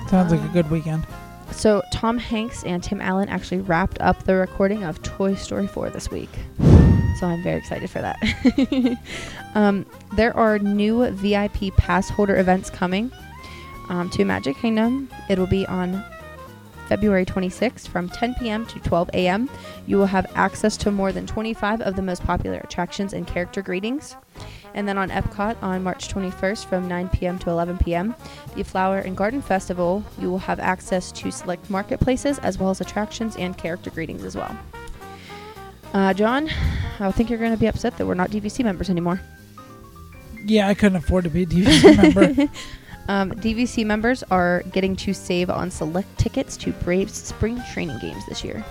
Sounds 0.08 0.32
like 0.32 0.40
a 0.40 0.44
Um, 0.46 0.54
good 0.54 0.72
weekend. 0.72 1.06
So 1.52 1.82
Tom 1.92 2.18
Hanks 2.18 2.64
and 2.64 2.84
Tim 2.84 3.02
Allen 3.02 3.30
actually 3.30 3.62
wrapped 3.62 4.00
up 4.02 4.24
the 4.24 4.36
recording 4.36 4.84
of 4.84 5.02
Toy 5.02 5.36
Story 5.36 5.68
4 5.68 5.90
this 5.90 6.12
week. 6.12 6.30
So 7.20 7.28
I'm 7.28 7.42
very 7.44 7.58
excited 7.58 7.90
for 7.90 8.02
that. 8.02 8.98
um, 9.56 9.86
there 10.16 10.36
are 10.36 10.60
new 10.60 11.10
VIP 11.12 11.76
pass 11.78 12.10
holder 12.10 12.38
events 12.38 12.70
coming 12.70 13.12
um, 13.90 14.10
to 14.12 14.26
Magic 14.26 14.58
Kingdom. 14.58 15.10
It'll 15.30 15.48
be 15.48 15.66
on 15.68 16.04
February 16.88 17.26
26th 17.26 17.88
from 17.88 18.10
10 18.10 18.36
p.m. 18.36 18.66
to 18.68 18.80
12 18.80 19.10
a.m. 19.14 19.50
You 19.88 19.98
will 19.98 20.06
have 20.06 20.32
access 20.36 20.78
to 20.78 20.92
more 20.92 21.12
than 21.12 21.26
25 21.26 21.82
of 21.82 21.96
the 21.96 22.02
most 22.02 22.24
popular 22.24 22.58
attractions 22.58 23.14
and 23.14 23.26
character 23.26 23.62
greetings. 23.62 24.16
And 24.76 24.88
then 24.88 24.98
on 24.98 25.10
Epcot 25.10 25.56
on 25.64 25.82
March 25.84 26.14
21st 26.14 26.66
from 26.66 26.88
9 26.88 27.10
p.m. 27.10 27.40
to 27.40 27.50
11 27.50 27.80
p.m., 27.80 28.14
the 28.56 28.64
Flower 28.64 29.00
and 29.00 29.18
Garden 29.18 29.42
Festival, 29.42 30.04
you 30.20 30.30
will 30.30 30.38
have 30.38 30.60
access 30.60 31.12
to 31.14 31.32
select 31.32 31.70
marketplaces 31.70 32.38
as 32.40 32.60
well 32.60 32.70
as 32.70 32.82
attractions 32.82 33.38
and 33.38 33.58
character 33.58 33.90
greetings 33.90 34.24
as 34.24 34.36
well. 34.36 34.56
Uh, 35.94 36.14
John, 36.14 36.50
I 37.00 37.10
think 37.12 37.30
you're 37.30 37.40
going 37.40 37.54
to 37.54 37.58
be 37.58 37.68
upset 37.68 37.98
that 37.98 38.06
we're 38.06 38.16
not 38.16 38.30
DVC 38.30 38.64
members 38.66 38.90
anymore. 38.90 39.22
Yeah, 40.44 40.68
I 40.68 40.74
couldn't 40.74 40.98
afford 40.98 41.24
to 41.24 41.30
be 41.30 41.44
a 41.44 41.46
DVC 41.46 41.98
member. 42.16 42.52
Um, 43.08 43.32
DVC 43.34 43.86
members 43.86 44.24
are 44.32 44.64
getting 44.72 44.96
to 44.96 45.14
save 45.14 45.52
on 45.52 45.70
select 45.70 46.18
tickets 46.18 46.58
to 46.58 46.72
Braves 46.72 47.14
spring 47.14 47.62
training 47.72 48.00
games 48.00 48.26
this 48.28 48.44
year. 48.44 48.66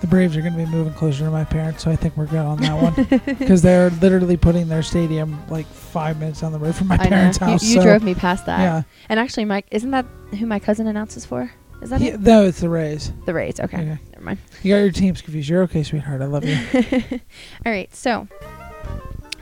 The 0.00 0.06
Braves 0.06 0.34
are 0.36 0.40
going 0.40 0.54
to 0.54 0.58
be 0.58 0.64
moving 0.64 0.94
closer 0.94 1.24
to 1.24 1.30
my 1.30 1.44
parents, 1.44 1.84
so 1.84 1.90
I 1.90 1.96
think 1.96 2.16
we're 2.16 2.26
good 2.26 2.38
on 2.38 2.56
that 2.62 2.80
one 2.82 3.20
because 3.38 3.60
they're 3.60 3.90
literally 3.90 4.38
putting 4.38 4.66
their 4.68 4.82
stadium 4.82 5.38
like 5.50 5.66
five 5.66 6.18
minutes 6.18 6.40
down 6.40 6.52
the 6.52 6.58
road 6.58 6.74
from 6.74 6.88
my 6.88 6.94
I 6.94 7.06
parents' 7.08 7.38
know. 7.40 7.48
house. 7.48 7.62
You, 7.62 7.74
you 7.74 7.80
so, 7.80 7.82
drove 7.82 8.02
me 8.02 8.14
past 8.14 8.46
that. 8.46 8.60
Yeah, 8.60 8.82
And 9.10 9.20
actually, 9.20 9.44
Mike, 9.44 9.66
isn't 9.70 9.90
that 9.90 10.06
who 10.38 10.46
my 10.46 10.58
cousin 10.58 10.86
announces 10.86 11.26
for? 11.26 11.52
Is 11.82 11.90
that 11.90 12.00
yeah, 12.00 12.14
it? 12.14 12.20
no, 12.20 12.44
it's 12.44 12.60
the 12.60 12.70
Rays. 12.70 13.12
The 13.26 13.34
Rays. 13.34 13.60
Okay. 13.60 13.76
Okay. 13.76 13.98
Never 14.12 14.24
mind. 14.24 14.38
You 14.62 14.74
got 14.74 14.78
your 14.78 14.90
teams 14.90 15.20
confused. 15.20 15.48
You're 15.50 15.62
okay, 15.64 15.82
sweetheart. 15.82 16.22
I 16.22 16.26
love 16.26 16.44
you. 16.44 16.56
All 17.66 17.72
right, 17.72 17.94
so 17.94 18.26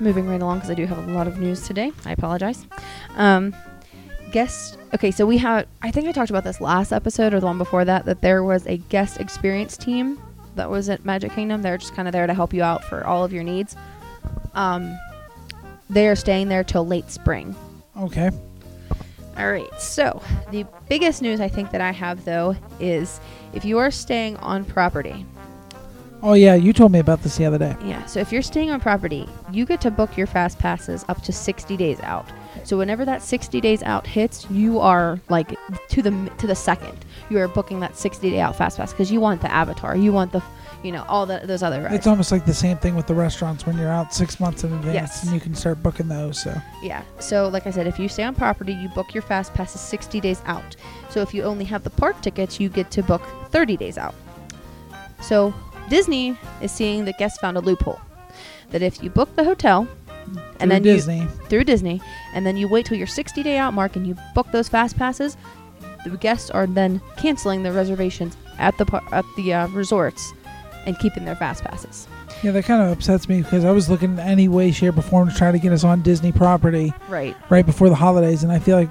moving 0.00 0.26
right 0.28 0.40
along 0.40 0.58
because 0.58 0.70
I 0.70 0.74
do 0.74 0.86
have 0.86 0.98
a 0.98 1.12
lot 1.12 1.26
of 1.28 1.38
news 1.38 1.66
today. 1.66 1.92
I 2.04 2.12
apologize. 2.12 2.66
Um, 3.16 3.54
guest. 4.32 4.78
Okay, 4.94 5.10
so 5.12 5.24
we 5.24 5.38
have. 5.38 5.66
I 5.82 5.90
think 5.92 6.08
I 6.08 6.12
talked 6.12 6.30
about 6.30 6.44
this 6.44 6.60
last 6.60 6.92
episode 6.92 7.32
or 7.34 7.40
the 7.40 7.46
one 7.46 7.58
before 7.58 7.84
that. 7.84 8.04
That 8.06 8.22
there 8.22 8.42
was 8.42 8.66
a 8.66 8.76
guest 8.76 9.18
experience 9.20 9.76
team 9.76 10.20
that 10.58 10.70
was 10.70 10.88
at 10.88 11.04
Magic 11.04 11.32
Kingdom. 11.32 11.62
They're 11.62 11.78
just 11.78 11.94
kind 11.94 12.06
of 12.06 12.12
there 12.12 12.26
to 12.26 12.34
help 12.34 12.52
you 12.52 12.62
out 12.62 12.84
for 12.84 13.04
all 13.06 13.24
of 13.24 13.32
your 13.32 13.42
needs. 13.42 13.74
Um, 14.54 14.96
they 15.90 16.08
are 16.08 16.16
staying 16.16 16.48
there 16.48 16.62
till 16.62 16.86
late 16.86 17.10
spring. 17.10 17.56
Okay. 17.96 18.30
All 19.36 19.50
right. 19.50 19.72
So 19.80 20.22
the 20.50 20.66
biggest 20.88 21.22
news 21.22 21.40
I 21.40 21.48
think 21.48 21.70
that 21.70 21.80
I 21.80 21.92
have 21.92 22.24
though 22.24 22.56
is 22.80 23.20
if 23.54 23.64
you 23.64 23.78
are 23.78 23.90
staying 23.90 24.36
on 24.38 24.64
property. 24.64 25.24
Oh 26.22 26.34
yeah, 26.34 26.56
you 26.56 26.72
told 26.72 26.90
me 26.90 26.98
about 26.98 27.22
this 27.22 27.36
the 27.36 27.44
other 27.44 27.58
day. 27.58 27.76
Yeah. 27.84 28.04
So 28.06 28.18
if 28.18 28.32
you're 28.32 28.42
staying 28.42 28.70
on 28.70 28.80
property, 28.80 29.28
you 29.52 29.64
get 29.64 29.80
to 29.82 29.90
book 29.90 30.16
your 30.16 30.26
fast 30.26 30.58
passes 30.58 31.04
up 31.08 31.22
to 31.22 31.32
60 31.32 31.76
days 31.76 32.00
out. 32.00 32.26
So 32.68 32.76
whenever 32.76 33.06
that 33.06 33.22
60 33.22 33.62
days 33.62 33.82
out 33.82 34.06
hits, 34.06 34.46
you 34.50 34.78
are 34.78 35.18
like 35.30 35.56
to 35.88 36.02
the 36.02 36.30
to 36.36 36.46
the 36.46 36.54
second. 36.54 37.02
You 37.30 37.38
are 37.38 37.48
booking 37.48 37.80
that 37.80 37.96
60 37.96 38.28
day 38.28 38.40
out 38.40 38.56
fast 38.56 38.76
pass 38.76 38.92
because 38.92 39.10
you 39.10 39.22
want 39.22 39.40
the 39.40 39.50
avatar, 39.50 39.96
you 39.96 40.12
want 40.12 40.32
the, 40.32 40.42
you 40.82 40.92
know, 40.92 41.02
all 41.08 41.24
the 41.24 41.40
those 41.44 41.62
other 41.62 41.80
rides. 41.80 41.94
It's 41.94 42.06
almost 42.06 42.30
like 42.30 42.44
the 42.44 42.52
same 42.52 42.76
thing 42.76 42.94
with 42.94 43.06
the 43.06 43.14
restaurants 43.14 43.64
when 43.64 43.78
you're 43.78 43.88
out 43.88 44.12
six 44.12 44.38
months 44.38 44.64
in 44.64 44.72
advance 44.74 44.94
Yes. 44.94 45.22
and 45.24 45.32
you 45.32 45.40
can 45.40 45.54
start 45.54 45.82
booking 45.82 46.08
those. 46.08 46.42
So 46.42 46.54
Yeah. 46.82 47.04
So, 47.20 47.48
like 47.48 47.66
I 47.66 47.70
said, 47.70 47.86
if 47.86 47.98
you 47.98 48.06
stay 48.06 48.24
on 48.24 48.34
property, 48.34 48.74
you 48.74 48.90
book 48.90 49.14
your 49.14 49.22
fast 49.22 49.54
passes 49.54 49.80
60 49.80 50.20
days 50.20 50.42
out. 50.44 50.76
So, 51.08 51.22
if 51.22 51.32
you 51.32 51.44
only 51.44 51.64
have 51.64 51.84
the 51.84 51.90
park 51.90 52.20
tickets, 52.20 52.60
you 52.60 52.68
get 52.68 52.90
to 52.90 53.02
book 53.02 53.22
30 53.50 53.78
days 53.78 53.96
out. 53.96 54.14
So, 55.22 55.54
Disney 55.88 56.36
is 56.60 56.70
seeing 56.70 57.06
that 57.06 57.16
guests 57.16 57.38
found 57.38 57.56
a 57.56 57.60
loophole 57.60 57.98
that 58.72 58.82
if 58.82 59.02
you 59.02 59.08
book 59.08 59.34
the 59.36 59.44
hotel 59.44 59.88
and 60.36 60.58
through 60.58 60.68
then 60.68 60.82
Disney, 60.82 61.20
you 61.20 61.28
through 61.48 61.64
Disney 61.64 62.00
and 62.34 62.46
then 62.46 62.56
you 62.56 62.68
wait 62.68 62.86
till 62.86 62.96
your 62.98 63.06
60 63.06 63.42
day 63.42 63.58
out 63.58 63.74
mark 63.74 63.96
and 63.96 64.06
you 64.06 64.16
book 64.34 64.46
those 64.52 64.68
fast 64.68 64.96
passes, 64.96 65.36
the 66.04 66.10
guests 66.16 66.50
are 66.50 66.66
then 66.66 67.00
canceling 67.16 67.62
their 67.62 67.72
reservations 67.72 68.36
at 68.58 68.76
the 68.78 68.86
par- 68.86 69.02
at 69.12 69.24
the 69.36 69.52
uh, 69.54 69.66
resorts 69.68 70.32
and 70.86 70.98
keeping 70.98 71.24
their 71.24 71.36
fast 71.36 71.62
passes. 71.64 72.06
yeah, 72.42 72.50
that 72.52 72.64
kind 72.64 72.80
of 72.82 72.90
upsets 72.96 73.28
me 73.28 73.42
because 73.42 73.64
I 73.64 73.70
was 73.72 73.90
looking 73.90 74.18
any 74.18 74.48
way, 74.48 74.70
shape, 74.70 74.96
or 74.96 75.02
form 75.02 75.28
to 75.28 75.34
try 75.34 75.52
to 75.52 75.58
get 75.58 75.72
us 75.72 75.84
on 75.84 76.02
Disney 76.02 76.32
property 76.32 76.92
Right. 77.08 77.36
right 77.50 77.66
before 77.66 77.88
the 77.88 77.94
holidays, 77.96 78.42
and 78.44 78.50
I 78.52 78.58
feel 78.58 78.76
like 78.78 78.90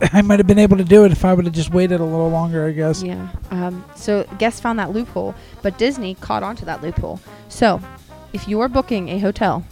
I 0.12 0.20
might 0.22 0.38
have 0.40 0.46
been 0.46 0.58
able 0.58 0.76
to 0.78 0.84
do 0.84 1.04
it 1.04 1.12
if 1.12 1.24
I 1.24 1.32
would 1.32 1.44
have 1.46 1.54
just 1.54 1.70
waited 1.72 2.00
a 2.00 2.04
little 2.04 2.28
longer. 2.30 2.66
I 2.66 2.72
guess. 2.72 3.02
Yeah. 3.02 3.28
Um, 3.50 3.84
so 3.94 4.24
guests 4.38 4.60
found 4.60 4.78
that 4.78 4.90
loophole, 4.90 5.34
but 5.62 5.78
Disney 5.78 6.14
caught 6.16 6.42
on 6.42 6.56
to 6.56 6.64
that 6.66 6.82
loophole. 6.82 7.20
So 7.48 7.80
if 8.32 8.48
you 8.48 8.60
are 8.60 8.68
booking 8.68 9.08
a 9.10 9.18
hotel 9.18 9.64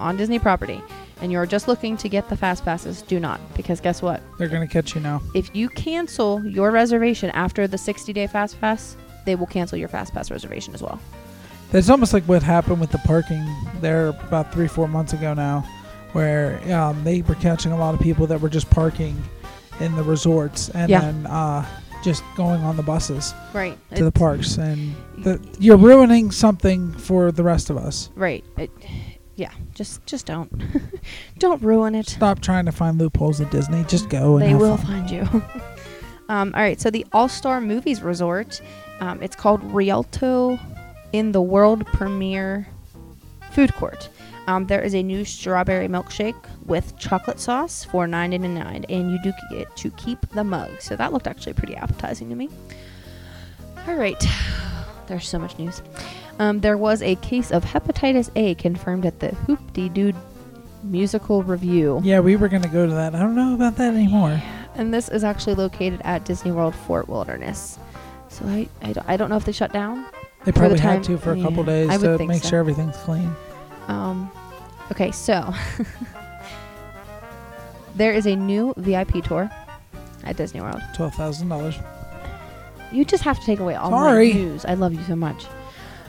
on 0.00 0.16
Disney 0.16 0.38
property 0.38 0.82
and 1.20 1.32
you're 1.32 1.46
just 1.46 1.66
looking 1.66 1.96
to 1.96 2.08
get 2.08 2.28
the 2.28 2.36
fast 2.36 2.64
passes, 2.64 3.02
do 3.02 3.18
not. 3.18 3.40
Because 3.56 3.80
guess 3.80 4.00
what? 4.02 4.22
They're 4.38 4.48
gonna 4.48 4.68
catch 4.68 4.94
you 4.94 5.00
now. 5.00 5.20
If 5.34 5.54
you 5.54 5.68
cancel 5.68 6.44
your 6.46 6.70
reservation 6.70 7.30
after 7.30 7.66
the 7.66 7.78
60 7.78 8.12
day 8.12 8.26
fast 8.26 8.60
pass, 8.60 8.96
they 9.26 9.34
will 9.34 9.46
cancel 9.46 9.76
your 9.78 9.88
fast 9.88 10.14
pass 10.14 10.30
reservation 10.30 10.74
as 10.74 10.82
well. 10.82 11.00
It's 11.72 11.90
almost 11.90 12.14
like 12.14 12.24
what 12.24 12.42
happened 12.42 12.80
with 12.80 12.90
the 12.92 12.98
parking 12.98 13.44
there 13.80 14.08
about 14.08 14.52
three, 14.52 14.68
four 14.68 14.88
months 14.88 15.12
ago 15.12 15.34
now, 15.34 15.66
where 16.12 16.60
um, 16.72 17.02
they 17.04 17.20
were 17.22 17.34
catching 17.34 17.72
a 17.72 17.76
lot 17.76 17.94
of 17.94 18.00
people 18.00 18.26
that 18.28 18.40
were 18.40 18.48
just 18.48 18.70
parking 18.70 19.20
in 19.80 19.94
the 19.96 20.02
resorts 20.02 20.70
and 20.70 20.88
Yeah. 20.88 21.00
then 21.00 21.26
uh, 21.26 21.66
just 22.02 22.22
going 22.36 22.62
on 22.62 22.76
the 22.76 22.82
buses 22.82 23.34
Right. 23.52 23.76
to 23.96 24.04
the 24.04 24.12
parks, 24.12 24.56
and 24.56 24.94
the, 25.18 25.40
you're 25.58 25.76
ruining 25.76 26.30
something 26.30 26.92
for 26.92 27.30
the 27.32 27.42
rest 27.42 27.68
of 27.70 27.76
us. 27.76 28.08
Right. 28.14 28.44
It, 28.56 28.70
yeah. 29.38 29.52
Just 29.74 30.04
just 30.04 30.26
don't 30.26 30.50
don't 31.38 31.62
ruin 31.62 31.94
it. 31.94 32.08
Stop 32.08 32.40
trying 32.40 32.66
to 32.66 32.72
find 32.72 32.98
loopholes 32.98 33.40
at 33.40 33.50
Disney. 33.50 33.84
Just 33.84 34.08
go 34.08 34.36
and 34.36 34.46
they 34.46 34.54
will 34.54 34.76
fun. 34.76 35.06
find 35.06 35.10
you. 35.10 35.22
um, 36.28 36.52
all 36.54 36.60
right, 36.60 36.80
so 36.80 36.90
the 36.90 37.06
All 37.12 37.28
Star 37.28 37.60
Movies 37.60 38.02
Resort, 38.02 38.60
um, 39.00 39.22
it's 39.22 39.36
called 39.36 39.62
Rialto 39.62 40.58
in 41.12 41.32
the 41.32 41.40
world 41.40 41.86
premiere 41.86 42.66
food 43.52 43.72
court. 43.74 44.08
Um, 44.48 44.66
there 44.66 44.80
is 44.82 44.94
a 44.94 45.02
new 45.02 45.24
strawberry 45.24 45.88
milkshake 45.88 46.34
with 46.66 46.98
chocolate 46.98 47.38
sauce 47.38 47.84
for 47.84 48.08
nine 48.08 48.30
ninety 48.30 48.48
nine, 48.48 48.86
and 48.88 49.12
you 49.12 49.22
do 49.22 49.32
get 49.50 49.74
to 49.76 49.90
keep 49.92 50.18
the 50.30 50.42
mug. 50.42 50.80
So 50.80 50.96
that 50.96 51.12
looked 51.12 51.28
actually 51.28 51.52
pretty 51.52 51.76
appetizing 51.76 52.28
to 52.30 52.34
me. 52.34 52.48
All 53.86 53.94
right, 53.94 54.20
there's 55.06 55.28
so 55.28 55.38
much 55.38 55.56
news. 55.60 55.80
Um, 56.38 56.60
there 56.60 56.76
was 56.76 57.02
a 57.02 57.16
case 57.16 57.50
of 57.50 57.64
hepatitis 57.64 58.30
A 58.36 58.54
confirmed 58.54 59.04
at 59.04 59.20
the 59.20 59.28
Hoop 59.28 59.72
Dee 59.72 59.88
Doo 59.88 60.12
musical 60.84 61.42
revue. 61.42 62.00
Yeah, 62.04 62.20
we 62.20 62.36
were 62.36 62.48
gonna 62.48 62.68
go 62.68 62.86
to 62.86 62.92
that. 62.94 63.14
I 63.14 63.18
don't 63.18 63.34
know 63.34 63.54
about 63.54 63.76
that 63.76 63.94
anymore. 63.94 64.40
And 64.74 64.94
this 64.94 65.08
is 65.08 65.24
actually 65.24 65.54
located 65.54 66.00
at 66.04 66.24
Disney 66.24 66.52
World 66.52 66.74
Fort 66.74 67.08
Wilderness. 67.08 67.78
So 68.28 68.44
I, 68.46 68.68
I, 68.82 68.92
don't, 68.92 69.08
I 69.08 69.16
don't 69.16 69.30
know 69.30 69.36
if 69.36 69.44
they 69.44 69.52
shut 69.52 69.72
down. 69.72 70.06
They 70.44 70.52
For 70.52 70.60
the 70.68 70.76
probably 70.76 70.78
had 70.78 71.02
to 71.04 71.18
for 71.18 71.32
a 71.32 71.42
couple 71.42 71.64
days 71.64 71.88
to 71.98 72.18
make 72.18 72.42
so. 72.42 72.50
sure 72.50 72.58
everything's 72.60 72.96
clean. 72.98 73.34
Um, 73.88 74.30
okay, 74.92 75.10
so 75.10 75.52
there 77.96 78.12
is 78.12 78.26
a 78.26 78.36
new 78.36 78.72
VIP 78.76 79.24
tour 79.24 79.50
at 80.22 80.36
Disney 80.36 80.60
World. 80.60 80.80
Twelve 80.94 81.14
thousand 81.14 81.48
dollars. 81.48 81.74
You 82.92 83.04
just 83.04 83.24
have 83.24 83.38
to 83.40 83.44
take 83.44 83.58
away 83.58 83.74
all 83.74 83.90
Sorry. 83.90 84.32
my 84.32 84.38
news. 84.38 84.64
I 84.64 84.74
love 84.74 84.94
you 84.94 85.02
so 85.04 85.16
much. 85.16 85.44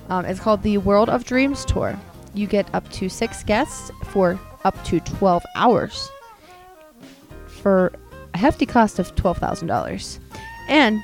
Um, 0.09 0.25
it's 0.25 0.39
called 0.39 0.63
the 0.63 0.77
World 0.79 1.09
of 1.09 1.23
Dreams 1.23 1.65
tour. 1.65 1.97
You 2.33 2.47
get 2.47 2.67
up 2.73 2.89
to 2.93 3.09
six 3.09 3.43
guests 3.43 3.91
for 4.05 4.39
up 4.63 4.81
to 4.85 4.99
12 4.99 5.43
hours 5.55 6.09
for 7.47 7.91
a 8.33 8.37
hefty 8.37 8.65
cost 8.65 8.99
of 8.99 9.13
$12,000. 9.15 10.19
And 10.67 11.01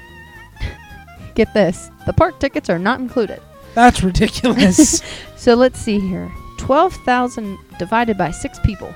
get 1.35 1.53
this 1.53 1.89
the 2.05 2.13
park 2.13 2.39
tickets 2.39 2.69
are 2.69 2.79
not 2.79 2.99
included. 2.99 3.41
That's 3.73 4.03
ridiculous. 4.03 5.01
So 5.37 5.53
let's 5.53 5.77
see 5.79 5.99
here 5.99 6.31
12,000 6.57 7.59
divided 7.77 8.17
by 8.17 8.31
six 8.31 8.57
people, 8.61 8.91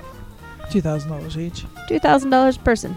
Two 0.71 0.81
thousand 0.81 1.11
dollars 1.11 1.37
each. 1.37 1.63
$2,000 1.89 2.55
a 2.55 2.59
person. 2.61 2.95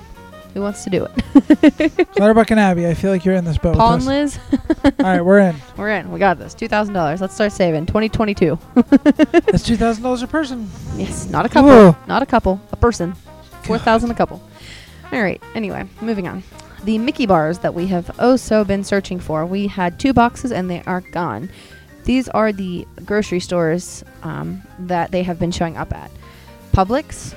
Who 0.55 0.61
wants 0.61 0.85
to 0.85 0.91
do 0.91 1.07
it? 1.07 2.09
Clutterbuck 2.13 2.51
and 2.51 2.61
Abby, 2.61 2.87
I 2.87 2.93
feel 2.95 3.11
like 3.11 3.25
you're 3.25 3.35
in 3.35 3.45
this 3.45 3.57
boat 3.57 3.77
Paul 3.77 3.95
and 3.95 4.07
with 4.07 4.35
us. 4.35 4.39
Liz, 4.53 4.93
All 4.99 5.07
right, 5.07 5.23
we're 5.23 5.39
in. 5.39 5.57
we're 5.79 5.91
in. 5.91 6.13
We 6.13 6.19
got 6.19 6.39
this. 6.39 6.55
$2,000. 6.55 7.21
Let's 7.21 7.35
start 7.35 7.53
saving. 7.53 7.87
2022. 7.87 8.59
That's 8.75 9.63
two 9.67 9.77
thousand 9.77 10.03
dollars 10.03 10.23
a 10.23 10.27
person. 10.27 10.71
Yes, 10.97 11.29
not 11.31 11.47
a 11.47 11.49
couple. 11.49 11.71
Whoa. 11.71 11.97
Not 12.07 12.23
a 12.23 12.27
couple. 12.27 12.61
A 12.71 12.77
person. 12.77 13.15
Four 13.63 13.79
thousand 13.79 14.11
a 14.11 14.15
couple. 14.15 14.43
All 15.11 15.23
right. 15.23 15.43
Anyway, 15.55 15.89
moving 16.01 16.29
on. 16.29 16.43
The 16.85 16.99
Mickey 16.99 17.27
bars 17.27 17.61
that 17.61 17.75
we 17.75 17.87
have 17.87 18.15
oh 18.19 18.37
so 18.37 18.65
been 18.65 18.85
searching 18.85 19.21
for. 19.21 19.47
We 19.47 19.69
had 19.69 19.99
two 20.01 20.13
boxes 20.13 20.53
and 20.53 20.69
they 20.69 20.83
are 20.83 21.01
gone. 21.01 21.49
These 22.05 22.29
are 22.29 22.53
the 22.53 22.87
grocery 23.05 23.41
stores 23.41 24.05
um, 24.23 24.63
that 24.81 25.13
they 25.13 25.23
have 25.23 25.39
been 25.39 25.53
showing 25.53 25.77
up 25.77 25.95
at: 25.95 26.11
Publix, 26.73 27.35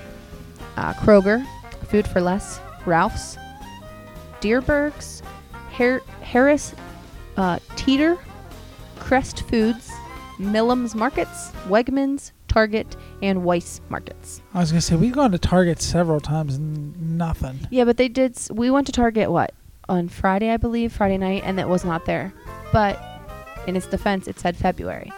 uh, 0.78 0.94
Kroger, 0.96 1.46
Food 1.90 2.08
for 2.08 2.22
Less, 2.22 2.60
Ralph's, 2.86 3.38
Dierbergs, 4.42 5.22
Har- 5.72 6.02
Harris, 6.22 6.74
uh, 7.38 7.60
Teeter, 7.76 8.18
Crest 9.00 9.42
Foods, 9.50 9.92
Milam's 10.40 10.96
Markets, 10.96 11.52
Wegmans, 11.68 12.32
Target, 12.48 12.96
and 13.22 13.40
Weis 13.44 13.82
Markets. 13.90 14.42
I 14.54 14.60
was 14.60 14.72
gonna 14.72 14.82
say 14.82 14.96
we've 14.96 15.14
gone 15.14 15.32
to 15.32 15.38
Target 15.38 15.82
several 15.82 16.20
times 16.20 16.56
and 16.56 17.18
nothing. 17.18 17.60
Yeah, 17.70 17.84
but 17.86 17.98
they 17.98 18.08
did. 18.08 18.36
s- 18.36 18.50
We 18.52 18.70
went 18.72 18.86
to 18.88 18.94
Target 18.94 19.32
what 19.32 19.54
on 19.90 20.08
Friday, 20.10 20.52
I 20.52 20.58
believe, 20.58 20.92
Friday 20.94 21.18
night, 21.18 21.44
and 21.46 21.60
it 21.60 21.68
was 21.68 21.84
not 21.86 22.06
there. 22.06 22.34
But 22.72 23.00
in 23.68 23.76
its 23.76 23.88
defense, 23.88 24.28
it 24.28 24.40
said 24.40 24.56
February. 24.56 25.12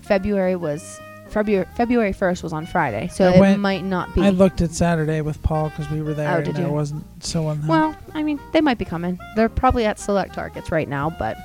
February 0.00 0.56
was 0.56 1.00
February. 1.30 1.66
February 1.76 2.12
first 2.12 2.42
was 2.42 2.52
on 2.52 2.66
Friday, 2.66 3.08
so 3.08 3.26
I 3.28 3.34
it 3.34 3.40
went- 3.40 3.60
might 3.60 3.84
not 3.84 4.14
be. 4.14 4.22
I 4.22 4.30
looked 4.30 4.60
at 4.60 4.72
Saturday 4.72 5.20
with 5.20 5.42
Paul 5.42 5.70
because 5.70 5.90
we 5.90 6.02
were 6.02 6.14
there 6.14 6.28
Oh, 6.30 6.36
and 6.36 6.44
did 6.44 6.56
there 6.56 6.66
you? 6.66 6.72
wasn't 6.72 7.04
someone. 7.24 7.66
Well, 7.66 7.96
I 8.14 8.22
mean, 8.22 8.38
they 8.52 8.60
might 8.60 8.78
be 8.78 8.84
coming. 8.84 9.18
They're 9.36 9.48
probably 9.48 9.84
at 9.86 9.98
select 9.98 10.34
targets 10.34 10.70
right 10.70 10.88
now, 10.88 11.10
but. 11.18 11.36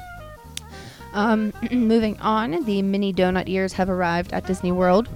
Um, 1.13 1.53
moving 1.71 2.19
on, 2.19 2.65
the 2.65 2.81
mini 2.81 3.13
donut 3.13 3.47
ears 3.47 3.71
have 3.73 3.89
arrived 3.89 4.33
at 4.33 4.45
Disney 4.47 4.71
World. 4.73 5.07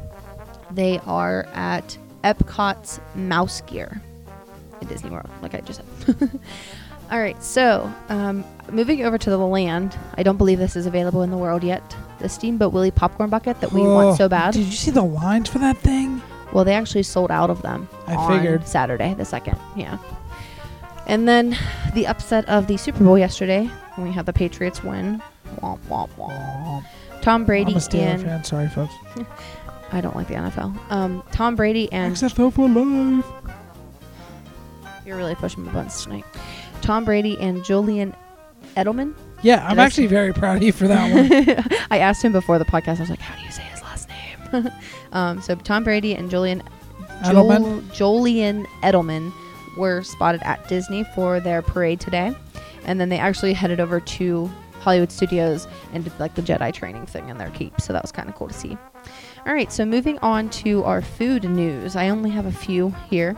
They 0.72 1.00
are 1.06 1.46
at 1.54 1.98
Epcot's 2.24 3.02
Mouse 3.16 3.62
Gear 3.62 4.02
at 4.82 4.88
Disney 4.88 5.10
World, 5.10 5.30
like 5.42 5.56
I 5.56 5.62
just 5.62 5.82
said. 6.06 6.30
All 7.12 7.20
right, 7.20 7.42
so 7.44 7.92
um, 8.10 8.46
moving 8.72 9.04
over 9.04 9.18
to 9.18 9.30
the 9.30 9.38
land, 9.38 9.98
I 10.16 10.22
don't 10.24 10.38
believe 10.38 10.60
this 10.60 10.76
is 10.76 10.86
available 10.86 11.24
in 11.24 11.32
the 11.32 11.38
world 11.38 11.64
yet. 11.64 11.96
The 12.20 12.30
Steamboat 12.30 12.74
Willie 12.74 12.92
popcorn 12.92 13.30
bucket 13.30 13.60
that 13.62 13.72
we 13.72 13.82
Oh, 13.82 13.94
want 13.94 14.18
so 14.18 14.28
bad. 14.30 14.54
Did 14.54 14.66
you 14.66 14.72
see 14.74 14.92
the 14.92 15.04
lines 15.04 15.50
for 15.50 15.60
that 15.60 15.78
thing? 15.78 16.22
Well, 16.54 16.66
they 16.66 16.74
actually 16.74 17.04
sold 17.04 17.32
out 17.32 17.50
of 17.50 17.62
them. 17.62 17.88
I 18.08 18.16
on 18.16 18.32
figured. 18.38 18.68
Saturday 18.68 19.14
the 19.14 19.26
second. 19.26 19.58
Yeah. 19.76 19.98
And 21.08 21.28
then 21.28 21.58
the 21.94 22.08
upset 22.08 22.48
of 22.50 22.68
the 22.68 22.78
Super 22.78 23.04
Bowl 23.04 23.18
yesterday 23.18 23.66
when 23.96 24.08
we 24.08 24.14
had 24.14 24.26
the 24.26 24.34
Patriots 24.34 24.84
win. 24.84 25.22
Womp 25.62 25.80
womp 25.90 26.10
womp. 26.18 26.30
Oh, 26.32 26.84
Tom 27.22 27.46
Brady 27.46 27.72
I'm 27.72 27.78
a 27.78 27.80
Steeler 27.80 28.02
and 28.14 28.22
fan. 28.24 28.44
Sorry, 28.44 28.68
folks. 28.70 28.94
I 29.92 30.02
don't 30.02 30.16
like 30.16 30.28
the 30.28 30.36
NFL. 30.36 30.92
Um, 30.92 31.24
Tom 31.32 31.56
Brady 31.56 31.92
and 31.92 32.16
XFL 32.16 32.54
for 32.54 32.70
life. 32.70 33.26
you're 35.06 35.18
really 35.18 35.36
pushing 35.36 35.64
my 35.66 35.72
buttons 35.72 36.04
tonight. 36.04 36.26
Tom 36.82 37.06
Brady 37.06 37.38
and 37.40 37.64
Julian 37.66 38.16
Edelman. 38.78 39.16
Yeah, 39.42 39.66
I'm 39.68 39.80
actually 39.80 40.08
very 40.08 40.34
proud 40.34 40.58
of 40.58 40.64
you 40.64 40.72
for 40.72 40.88
that 40.88 41.14
one. 41.14 41.78
I 41.92 42.00
asked 42.00 42.24
him 42.24 42.32
before 42.32 42.60
the 42.60 42.66
podcast. 42.66 42.98
I 42.98 43.02
was 43.02 43.10
like, 43.10 43.20
"How 43.20 43.36
do 43.38 43.46
you 43.46 43.52
say 43.52 43.64
his 43.64 43.82
last 43.82 44.10
name?" 44.10 44.70
um, 45.14 45.42
so 45.42 45.56
Tom 45.56 45.84
Brady 45.84 46.14
and 46.16 46.30
Julian 46.30 46.62
Edelman? 47.22 47.92
Joel- 47.94 48.24
Jolien 48.24 48.66
Edelman 48.82 49.32
were 49.78 50.04
spotted 50.04 50.42
at 50.44 50.68
Disney 50.68 51.04
for 51.16 51.40
their 51.40 51.62
parade 51.62 52.00
today, 52.00 52.36
and 52.86 53.00
then 53.00 53.10
they 53.10 53.18
actually 53.18 53.54
headed 53.54 53.80
over 53.80 54.00
to 54.00 54.52
Hollywood 54.80 55.12
Studios 55.12 55.68
and 55.94 56.04
did 56.04 56.18
like 56.20 56.36
the 56.36 56.42
Jedi 56.42 56.74
training 56.74 57.06
thing 57.06 57.30
in 57.30 57.38
their 57.38 57.50
keep. 57.52 57.80
So 57.80 57.94
that 57.94 58.02
was 58.02 58.12
kind 58.12 58.30
of 58.30 58.36
cool 58.36 58.48
to 58.48 58.54
see. 58.54 58.78
All 59.46 59.54
right, 59.54 59.72
so 59.72 59.86
moving 59.86 60.20
on 60.20 60.50
to 60.50 60.84
our 60.84 61.02
food 61.02 61.44
news. 61.44 61.96
I 61.96 62.10
only 62.10 62.30
have 62.30 62.46
a 62.46 62.52
few 62.52 62.94
here. 63.10 63.38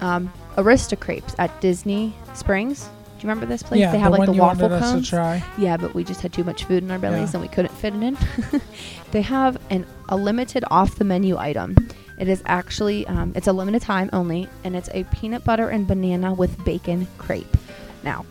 Um, 0.00 0.32
AristoCrepes 0.56 1.34
at 1.38 1.60
Disney 1.60 2.14
Springs. 2.34 2.88
Do 3.18 3.26
you 3.26 3.28
remember 3.30 3.46
this 3.46 3.62
place? 3.64 3.80
yeah, 3.80 3.90
they 3.90 3.98
have 3.98 4.12
the 4.12 4.18
like 4.18 4.26
the 4.26 4.32
waffle 4.34 4.68
cones. 4.68 5.04
to 5.04 5.10
try. 5.10 5.44
Yeah, 5.58 5.76
but 5.76 5.92
we 5.94 6.04
just 6.04 6.20
had 6.20 6.32
too 6.32 6.44
much 6.44 6.64
food 6.64 6.84
in 6.84 6.90
our 6.90 6.98
bellies 7.00 7.32
Yeah. 7.32 7.40
and 7.40 7.42
we 7.42 7.48
couldn't 7.48 7.74
fit 7.74 7.92
it 7.94 8.02
in. 8.02 8.16
they 9.10 9.22
have 9.22 9.58
an 9.70 9.84
a 10.08 10.16
limited 10.16 10.64
off 10.70 10.94
the 10.96 11.04
menu 11.04 11.36
item. 11.36 11.74
It 12.18 12.28
is 12.28 12.42
actually 12.46 13.06
um, 13.08 13.32
it's 13.34 13.48
a 13.48 13.52
limited 13.52 13.82
time 13.82 14.08
only, 14.12 14.48
and 14.64 14.76
it's 14.76 14.88
a 14.94 15.02
peanut 15.04 15.44
butter 15.44 15.68
and 15.68 15.86
banana 15.86 16.32
with 16.32 16.64
bacon 16.64 17.08
crepe. 17.18 17.56
Now, 18.04 18.24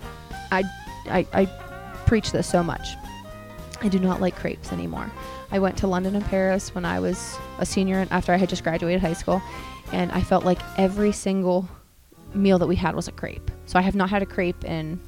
I 0.52 0.64
I, 1.10 1.28
I 1.34 1.46
preach 2.06 2.32
this 2.32 2.48
so 2.48 2.64
much. 2.64 2.88
I 3.82 3.90
do 3.90 4.00
not 4.00 4.22
like 4.22 4.36
crepes 4.38 4.72
anymore. 4.72 5.12
I 5.52 5.60
went 5.60 5.78
to 5.80 5.88
London 5.88 6.16
and 6.16 6.26
Paris 6.26 6.74
when 6.74 6.84
I 6.86 7.00
was 7.00 7.38
a 7.60 7.66
senior 7.66 8.08
after 8.10 8.34
I 8.34 8.38
had 8.38 8.48
just 8.50 8.64
graduated 8.64 9.02
high 9.02 9.14
school, 9.14 9.42
and 9.92 10.12
I 10.14 10.22
felt 10.22 10.46
like 10.46 10.60
every 10.78 11.12
single 11.12 11.68
meal 12.34 12.58
that 12.60 12.68
we 12.68 12.76
had 12.78 12.96
was 12.96 13.08
a 13.08 13.12
crepe. 13.12 13.52
So 13.68 13.78
I 13.78 13.84
have 13.84 13.96
not 13.96 14.10
had 14.10 14.24
a 14.24 14.26
crepe 14.26 14.64
in 14.66 15.00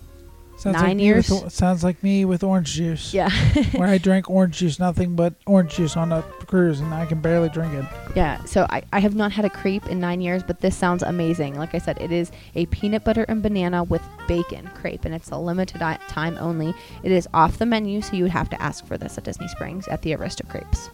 Sounds 0.57 0.73
Nine 0.73 0.83
like 0.83 0.91
with 0.97 1.01
years? 1.01 1.31
o- 1.31 1.47
sounds 1.47 1.85
like 1.85 2.03
me 2.03 2.25
with 2.25 2.43
orange 2.43 2.73
juice. 2.73 3.13
yeah. 3.13 3.29
Where 3.71 3.87
I 3.87 3.97
drank 4.09 4.29
orange 4.29 4.57
juice, 4.57 4.77
nothing 4.77 5.15
but 5.15 5.33
orange 5.45 5.75
juice 5.75 5.95
on 5.95 6.11
a 6.11 6.21
cruise, 6.21 6.81
and 6.81 6.93
I 6.93 7.05
can 7.05 7.21
barely 7.21 7.47
drink 7.47 7.73
it. 7.73 7.85
Yeah, 8.13 8.43
so 8.43 8.67
I, 8.69 8.83
I 8.91 8.99
have 8.99 9.15
not 9.15 9.31
had 9.31 9.45
a 9.45 9.49
crepe 9.49 9.87
in 9.87 10.01
nine 10.01 10.19
years, 10.19 10.43
but 10.43 10.59
this 10.59 10.75
sounds 10.75 11.01
amazing. 11.01 11.55
Like 11.57 11.73
I 11.73 11.77
said, 11.77 11.97
it 12.01 12.11
is 12.11 12.29
a 12.55 12.65
peanut 12.65 13.05
butter 13.05 13.23
and 13.29 13.41
banana 13.41 13.85
with 13.85 14.01
bacon 14.27 14.69
crepe, 14.75 15.05
and 15.05 15.15
it's 15.15 15.29
a 15.31 15.37
limited 15.37 15.79
time 16.09 16.37
only. 16.41 16.73
It 17.03 17.13
is 17.13 17.25
off 17.33 17.57
the 17.57 17.65
menu, 17.65 18.01
so 18.01 18.17
you 18.17 18.23
would 18.23 18.31
have 18.33 18.49
to 18.49 18.61
ask 18.61 18.85
for 18.85 18.97
this 18.97 19.17
at 19.17 19.23
Disney 19.23 19.47
Springs 19.47 19.87
at 19.87 20.01
the 20.01 20.13
Aristo 20.13 20.45
Crepes. 20.49 20.89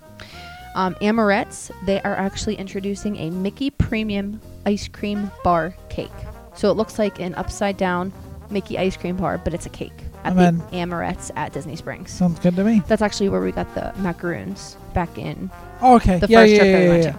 Um, 0.75 0.93
Amorettes, 1.01 1.71
they 1.87 1.99
are 2.01 2.15
actually 2.15 2.55
introducing 2.57 3.15
a 3.17 3.31
Mickey 3.31 3.71
Premium 3.71 4.39
ice 4.67 4.87
cream 4.87 5.31
bar 5.43 5.73
cake. 5.89 6.11
So 6.55 6.69
it 6.71 6.73
looks 6.75 6.97
like 6.99 7.19
an 7.19 7.35
upside 7.35 7.77
down 7.77 8.13
Mickey 8.49 8.77
ice 8.77 8.95
cream 8.97 9.17
bar, 9.17 9.37
but 9.37 9.53
it's 9.53 9.65
a 9.65 9.69
cake 9.69 9.91
at 10.23 10.37
I'm 10.37 10.57
the. 10.59 10.63
Amorettes 10.71 11.31
at 11.35 11.51
Disney 11.53 11.75
Springs. 11.75 12.11
Sounds 12.11 12.39
good 12.39 12.55
to 12.55 12.63
me. 12.63 12.81
That's 12.87 13.01
actually 13.01 13.29
where 13.29 13.41
we 13.41 13.51
got 13.51 13.73
the 13.75 13.93
macaroons 13.97 14.77
back 14.93 15.17
in 15.17 15.49
Oh, 15.81 15.95
okay. 15.95 16.19
the 16.19 16.27
yeah, 16.27 16.39
first 16.41 16.51
yeah, 16.53 16.57
trip 16.59 16.67
yeah, 16.69 16.77
that 16.79 16.83
we 16.83 16.89
went 16.89 17.03
to. 17.03 17.15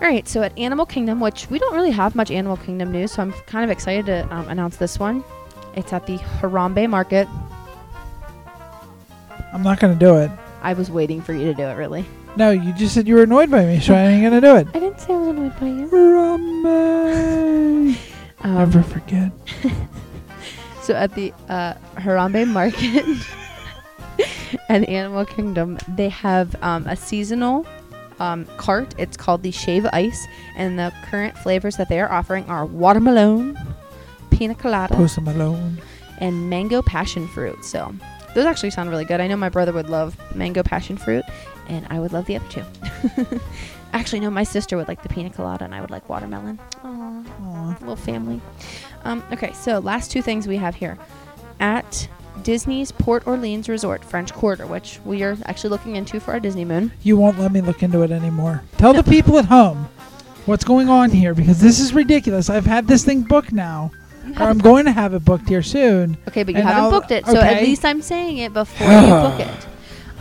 All 0.00 0.08
right, 0.08 0.26
so 0.26 0.42
at 0.42 0.56
Animal 0.58 0.84
Kingdom, 0.86 1.20
which 1.20 1.48
we 1.50 1.58
don't 1.60 1.74
really 1.74 1.90
have 1.92 2.14
much 2.16 2.30
Animal 2.32 2.56
Kingdom 2.56 2.90
news, 2.90 3.12
so 3.12 3.22
I'm 3.22 3.32
kind 3.46 3.64
of 3.64 3.70
excited 3.70 4.06
to 4.06 4.34
um, 4.34 4.48
announce 4.48 4.76
this 4.76 4.98
one. 4.98 5.22
It's 5.76 5.92
at 5.92 6.06
the 6.06 6.18
Harambe 6.18 6.88
Market. 6.90 7.28
I'm 9.52 9.62
not 9.62 9.78
gonna 9.78 9.94
do 9.94 10.16
it. 10.16 10.30
I 10.62 10.72
was 10.72 10.90
waiting 10.90 11.20
for 11.22 11.32
you 11.34 11.44
to 11.44 11.54
do 11.54 11.62
it, 11.64 11.74
really. 11.74 12.04
No, 12.36 12.50
you 12.50 12.72
just 12.72 12.94
said 12.94 13.06
you 13.06 13.14
were 13.16 13.22
annoyed 13.24 13.50
by 13.50 13.64
me, 13.66 13.78
so 13.80 13.94
I 13.94 14.00
ain't 14.06 14.22
gonna 14.24 14.40
do 14.40 14.56
it. 14.56 14.66
I 14.74 14.78
didn't 14.80 14.98
say 15.00 15.12
I 15.12 15.16
was 15.18 15.28
annoyed 15.28 15.60
by 15.60 15.66
you. 15.66 15.86
Harambe. 15.88 16.92
Um, 18.42 18.54
Never 18.54 18.82
forget. 18.82 19.32
So 20.82 20.94
at 20.94 21.14
the 21.14 21.32
uh, 21.48 21.74
Harambe 21.94 22.44
Market 22.48 23.04
and 24.68 24.84
Animal 24.88 25.24
Kingdom, 25.24 25.78
they 25.86 26.08
have 26.08 26.56
um, 26.60 26.84
a 26.88 26.96
seasonal 26.96 27.64
um, 28.18 28.46
cart. 28.56 28.92
It's 28.98 29.16
called 29.16 29.44
the 29.44 29.52
Shave 29.52 29.86
Ice, 29.92 30.26
and 30.56 30.80
the 30.80 30.92
current 31.04 31.38
flavors 31.38 31.76
that 31.76 31.88
they 31.88 32.00
are 32.00 32.10
offering 32.10 32.44
are 32.46 32.66
watermelon, 32.66 33.56
pina 34.32 34.56
colada, 34.56 34.92
Post 34.96 35.20
Malone. 35.20 35.78
and 36.18 36.50
mango 36.50 36.82
passion 36.82 37.28
fruit. 37.28 37.64
So 37.64 37.94
those 38.34 38.44
actually 38.44 38.70
sound 38.70 38.90
really 38.90 39.04
good. 39.04 39.20
I 39.20 39.28
know 39.28 39.36
my 39.36 39.50
brother 39.50 39.72
would 39.72 39.88
love 39.88 40.16
mango 40.34 40.64
passion 40.64 40.96
fruit, 40.96 41.24
and 41.68 41.86
I 41.90 42.00
would 42.00 42.12
love 42.12 42.26
the 42.26 42.36
other 42.36 42.48
two. 42.48 43.40
actually, 43.92 44.20
no, 44.20 44.30
my 44.30 44.44
sister 44.44 44.76
would 44.76 44.88
like 44.88 45.02
the 45.02 45.08
pina 45.08 45.30
colada, 45.30 45.64
and 45.64 45.74
I 45.74 45.80
would 45.80 45.90
like 45.90 46.08
watermelon. 46.08 46.58
Aww, 46.82 47.26
Aw. 47.44 47.76
little 47.80 47.96
family. 47.96 48.40
Um, 49.04 49.22
okay, 49.32 49.52
so 49.52 49.78
last 49.78 50.10
two 50.10 50.22
things 50.22 50.46
we 50.46 50.56
have 50.56 50.74
here 50.74 50.98
at 51.60 52.08
Disney's 52.42 52.90
Port 52.92 53.26
Orleans 53.26 53.68
Resort 53.68 54.04
French 54.04 54.32
Quarter, 54.32 54.66
which 54.66 54.98
we 55.04 55.22
are 55.22 55.36
actually 55.44 55.70
looking 55.70 55.96
into 55.96 56.18
for 56.20 56.32
our 56.32 56.40
Disney 56.40 56.64
Moon. 56.64 56.92
You 57.02 57.16
won't 57.16 57.38
let 57.38 57.52
me 57.52 57.60
look 57.60 57.82
into 57.82 58.02
it 58.02 58.10
anymore. 58.10 58.62
Tell 58.78 58.92
the 58.92 59.02
people 59.04 59.38
at 59.38 59.44
home 59.46 59.88
what's 60.46 60.64
going 60.64 60.88
on 60.88 61.10
here 61.10 61.34
because 61.34 61.60
this 61.60 61.78
is 61.78 61.92
ridiculous. 61.94 62.50
I've 62.50 62.66
had 62.66 62.86
this 62.88 63.04
thing 63.04 63.22
booked 63.22 63.52
now, 63.52 63.92
or 64.40 64.44
I'm 64.44 64.58
going 64.58 64.86
to 64.86 64.92
have 64.92 65.14
it 65.14 65.24
booked 65.24 65.48
here 65.48 65.62
soon. 65.62 66.16
Okay, 66.28 66.42
but 66.42 66.54
you 66.54 66.62
haven't 66.62 66.82
I'll- 66.84 66.90
booked 66.90 67.10
it, 67.10 67.26
so 67.26 67.36
at 67.36 67.62
least 67.62 67.84
I'm 67.84 68.02
saying 68.02 68.38
it 68.38 68.52
before 68.52 68.86
you 68.90 69.08
book 69.08 69.40
it. 69.46 69.66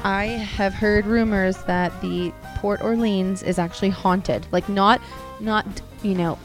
I 0.03 0.25
have 0.25 0.73
heard 0.73 1.05
rumors 1.05 1.57
that 1.63 1.91
the 2.01 2.33
Port 2.61 2.83
Orleans 2.83 3.41
is 3.41 3.57
actually 3.57 3.89
haunted, 3.89 4.45
like 4.51 4.69
not, 4.69 5.01
not 5.39 5.65
you 6.03 6.13
know, 6.13 6.37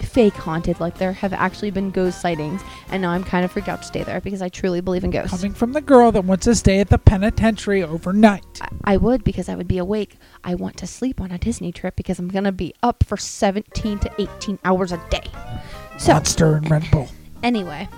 fake 0.00 0.32
haunted. 0.32 0.80
Like 0.80 0.96
there 0.96 1.12
have 1.12 1.34
actually 1.34 1.70
been 1.70 1.90
ghost 1.90 2.22
sightings, 2.22 2.62
and 2.88 3.02
now 3.02 3.10
I'm 3.10 3.22
kind 3.22 3.44
of 3.44 3.52
freaked 3.52 3.68
out 3.68 3.82
to 3.82 3.86
stay 3.86 4.02
there 4.02 4.18
because 4.22 4.40
I 4.40 4.48
truly 4.48 4.80
believe 4.80 5.04
in 5.04 5.10
ghosts. 5.10 5.30
Coming 5.30 5.52
from 5.52 5.74
the 5.74 5.82
girl 5.82 6.10
that 6.12 6.24
wants 6.24 6.46
to 6.46 6.54
stay 6.54 6.80
at 6.80 6.88
the 6.88 6.96
penitentiary 6.96 7.82
overnight. 7.82 8.46
I, 8.62 8.94
I 8.94 8.96
would 8.96 9.24
because 9.24 9.50
I 9.50 9.56
would 9.56 9.68
be 9.68 9.76
awake. 9.76 10.16
I 10.42 10.54
want 10.54 10.78
to 10.78 10.86
sleep 10.86 11.20
on 11.20 11.32
a 11.32 11.36
Disney 11.36 11.70
trip 11.70 11.96
because 11.96 12.18
I'm 12.18 12.28
gonna 12.28 12.50
be 12.50 12.72
up 12.82 13.04
for 13.04 13.18
17 13.18 13.98
to 13.98 14.10
18 14.18 14.58
hours 14.64 14.90
a 14.90 15.04
day. 15.10 15.30
So 15.98 16.14
Monster 16.14 16.56
and 16.56 16.70
Red 16.70 16.90
Bull. 16.90 17.08
Anyway, 17.42 17.90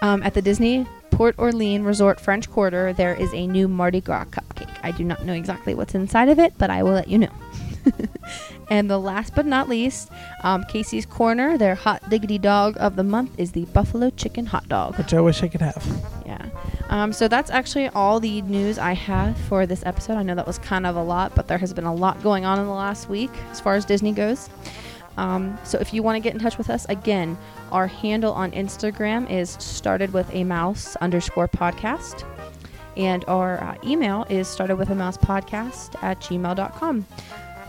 um, 0.00 0.24
at 0.24 0.34
the 0.34 0.42
Disney 0.42 0.88
Port 1.12 1.36
Orleans 1.38 1.84
Resort 1.84 2.18
French 2.18 2.50
Quarter, 2.50 2.94
there 2.94 3.14
is 3.14 3.32
a 3.32 3.46
new 3.46 3.68
Mardi 3.68 4.00
Gras. 4.00 4.24
I 4.82 4.90
do 4.90 5.04
not 5.04 5.24
know 5.24 5.32
exactly 5.32 5.74
what's 5.74 5.94
inside 5.94 6.28
of 6.28 6.38
it, 6.38 6.54
but 6.58 6.70
I 6.70 6.82
will 6.82 6.92
let 6.92 7.08
you 7.08 7.18
know. 7.18 7.32
and 8.70 8.88
the 8.88 8.98
last 8.98 9.34
but 9.34 9.46
not 9.46 9.68
least, 9.68 10.10
um, 10.42 10.64
Casey's 10.64 11.06
Corner, 11.06 11.58
their 11.58 11.74
hot 11.74 12.08
diggity 12.08 12.38
dog 12.38 12.76
of 12.78 12.96
the 12.96 13.02
month 13.02 13.38
is 13.38 13.52
the 13.52 13.64
Buffalo 13.66 14.10
Chicken 14.10 14.46
Hot 14.46 14.68
Dog. 14.68 14.96
Which 14.98 15.14
I 15.14 15.20
wish 15.20 15.42
I 15.42 15.48
could 15.48 15.60
have. 15.60 15.84
Yeah. 16.26 16.46
Um, 16.88 17.12
so 17.12 17.28
that's 17.28 17.50
actually 17.50 17.88
all 17.88 18.20
the 18.20 18.42
news 18.42 18.78
I 18.78 18.92
have 18.92 19.36
for 19.36 19.66
this 19.66 19.84
episode. 19.86 20.14
I 20.14 20.22
know 20.22 20.34
that 20.34 20.46
was 20.46 20.58
kind 20.58 20.86
of 20.86 20.96
a 20.96 21.02
lot, 21.02 21.34
but 21.34 21.48
there 21.48 21.58
has 21.58 21.72
been 21.72 21.84
a 21.84 21.94
lot 21.94 22.22
going 22.22 22.44
on 22.44 22.58
in 22.58 22.66
the 22.66 22.72
last 22.72 23.08
week 23.08 23.30
as 23.50 23.60
far 23.60 23.74
as 23.74 23.84
Disney 23.84 24.12
goes. 24.12 24.48
Um, 25.16 25.58
so 25.64 25.78
if 25.78 25.92
you 25.92 26.02
want 26.02 26.16
to 26.16 26.20
get 26.20 26.34
in 26.34 26.40
touch 26.40 26.58
with 26.58 26.70
us, 26.70 26.86
again, 26.86 27.36
our 27.70 27.86
handle 27.86 28.32
on 28.32 28.50
Instagram 28.52 29.30
is 29.30 29.50
started 29.60 30.12
with 30.12 30.32
a 30.34 30.44
mouse 30.44 30.96
underscore 30.96 31.48
podcast. 31.48 32.24
And 32.96 33.24
our 33.26 33.62
uh, 33.62 33.76
email 33.84 34.26
is 34.28 34.48
started 34.48 34.76
with 34.76 34.90
a 34.90 34.94
mouse 34.94 35.16
podcast 35.16 36.00
at 36.02 36.20
gmail.com. 36.20 37.06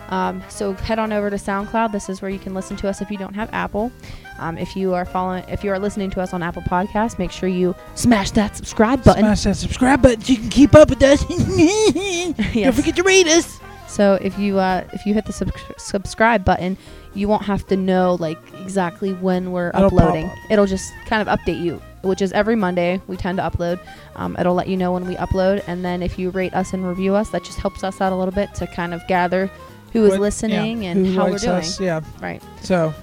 Um, 0.09 0.43
so 0.49 0.73
head 0.73 0.99
on 0.99 1.11
over 1.13 1.29
to 1.29 1.37
SoundCloud. 1.37 1.91
This 1.91 2.09
is 2.09 2.21
where 2.21 2.29
you 2.29 2.37
can 2.39 2.53
listen 2.53 2.75
to 2.77 2.89
us 2.89 3.01
if 3.01 3.09
you 3.09 3.17
don't 3.17 3.33
have 3.33 3.49
Apple. 3.53 3.91
Um, 4.37 4.57
if 4.57 4.75
you 4.75 4.93
are 4.93 5.05
following, 5.05 5.43
if 5.47 5.63
you 5.63 5.71
are 5.71 5.79
listening 5.79 6.09
to 6.11 6.21
us 6.21 6.33
on 6.33 6.43
Apple 6.43 6.61
Podcasts, 6.63 7.17
make 7.17 7.31
sure 7.31 7.47
you 7.47 7.73
smash 7.95 8.31
that 8.31 8.55
subscribe 8.55 9.03
button. 9.03 9.23
Smash 9.23 9.43
that 9.43 9.55
subscribe 9.55 10.01
button 10.01 10.21
so 10.21 10.33
you 10.33 10.39
can 10.39 10.49
keep 10.49 10.75
up 10.75 10.89
with 10.89 11.01
us. 11.03 11.23
Don't 12.53 12.73
forget 12.73 12.95
to 12.95 13.03
rate 13.03 13.27
us. 13.27 13.59
So 13.87 14.15
if 14.21 14.37
you 14.39 14.57
uh, 14.59 14.85
if 14.91 15.05
you 15.05 15.13
hit 15.13 15.25
the 15.25 15.33
sub- 15.33 15.51
subscribe 15.77 16.43
button, 16.43 16.77
you 17.13 17.27
won't 17.27 17.43
have 17.43 17.65
to 17.67 17.77
know 17.77 18.17
like 18.19 18.39
exactly 18.61 19.13
when 19.13 19.51
we're 19.51 19.69
It'll 19.69 19.85
uploading. 19.85 20.25
up. 20.25 20.35
It'll 20.49 20.65
just 20.65 20.91
kind 21.05 21.27
of 21.27 21.39
update 21.39 21.61
you, 21.63 21.79
which 22.03 22.21
is 22.21 22.31
every 22.33 22.55
Monday. 22.55 23.01
We 23.07 23.17
tend 23.17 23.39
to 23.39 23.43
upload. 23.43 23.79
Um, 24.15 24.35
it'll 24.39 24.53
let 24.53 24.67
you 24.67 24.77
know 24.77 24.91
when 24.91 25.07
we 25.07 25.15
upload, 25.15 25.63
and 25.67 25.83
then 25.83 26.03
if 26.03 26.19
you 26.19 26.29
rate 26.29 26.53
us 26.53 26.73
and 26.73 26.87
review 26.87 27.15
us, 27.15 27.29
that 27.29 27.43
just 27.43 27.59
helps 27.59 27.83
us 27.83 27.99
out 27.99 28.11
a 28.13 28.15
little 28.15 28.33
bit 28.33 28.53
to 28.55 28.67
kind 28.67 28.93
of 28.93 29.05
gather 29.07 29.49
who 29.91 30.05
is 30.05 30.11
What- 30.11 30.21
listening 30.21 30.83
yeah, 30.83 30.91
and 30.91 31.05
who 31.07 31.15
how 31.15 31.29
we're 31.29 31.37
doing. 31.37 31.55
us, 31.57 31.79
Yeah. 31.79 32.01
Right. 32.21 32.41
So, 32.61 32.93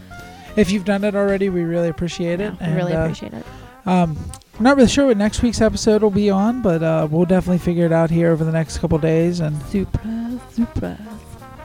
if 0.57 0.71
you've 0.71 0.85
done 0.85 1.05
it 1.05 1.15
already, 1.15 1.49
we 1.49 1.63
really 1.63 1.89
appreciate 1.89 2.41
it. 2.41 2.53
Yeah, 2.61 2.71
we 2.71 2.77
really 2.77 2.95
uh, 2.95 3.03
appreciate 3.05 3.33
it. 3.35 3.45
Um, 3.87 4.17
I'm 4.59 4.65
not 4.65 4.77
really 4.77 4.89
sure 4.89 5.07
what 5.07 5.17
next 5.17 5.41
week's 5.43 5.61
episode 5.61 6.03
will 6.03 6.11
be 6.11 6.29
on, 6.29 6.61
but 6.63 6.83
uh, 6.83 7.09
we'll 7.11 7.25
definitely 7.25 7.59
figure 7.59 7.87
it 7.87 7.93
out 7.93 8.11
here 8.11 8.31
over 8.31 8.45
the 8.45 8.53
next 8.53 8.79
couple 8.79 8.99
days. 8.99 9.41
And 9.41 9.57
Surprise, 9.63 10.39
surprise. 10.53 10.99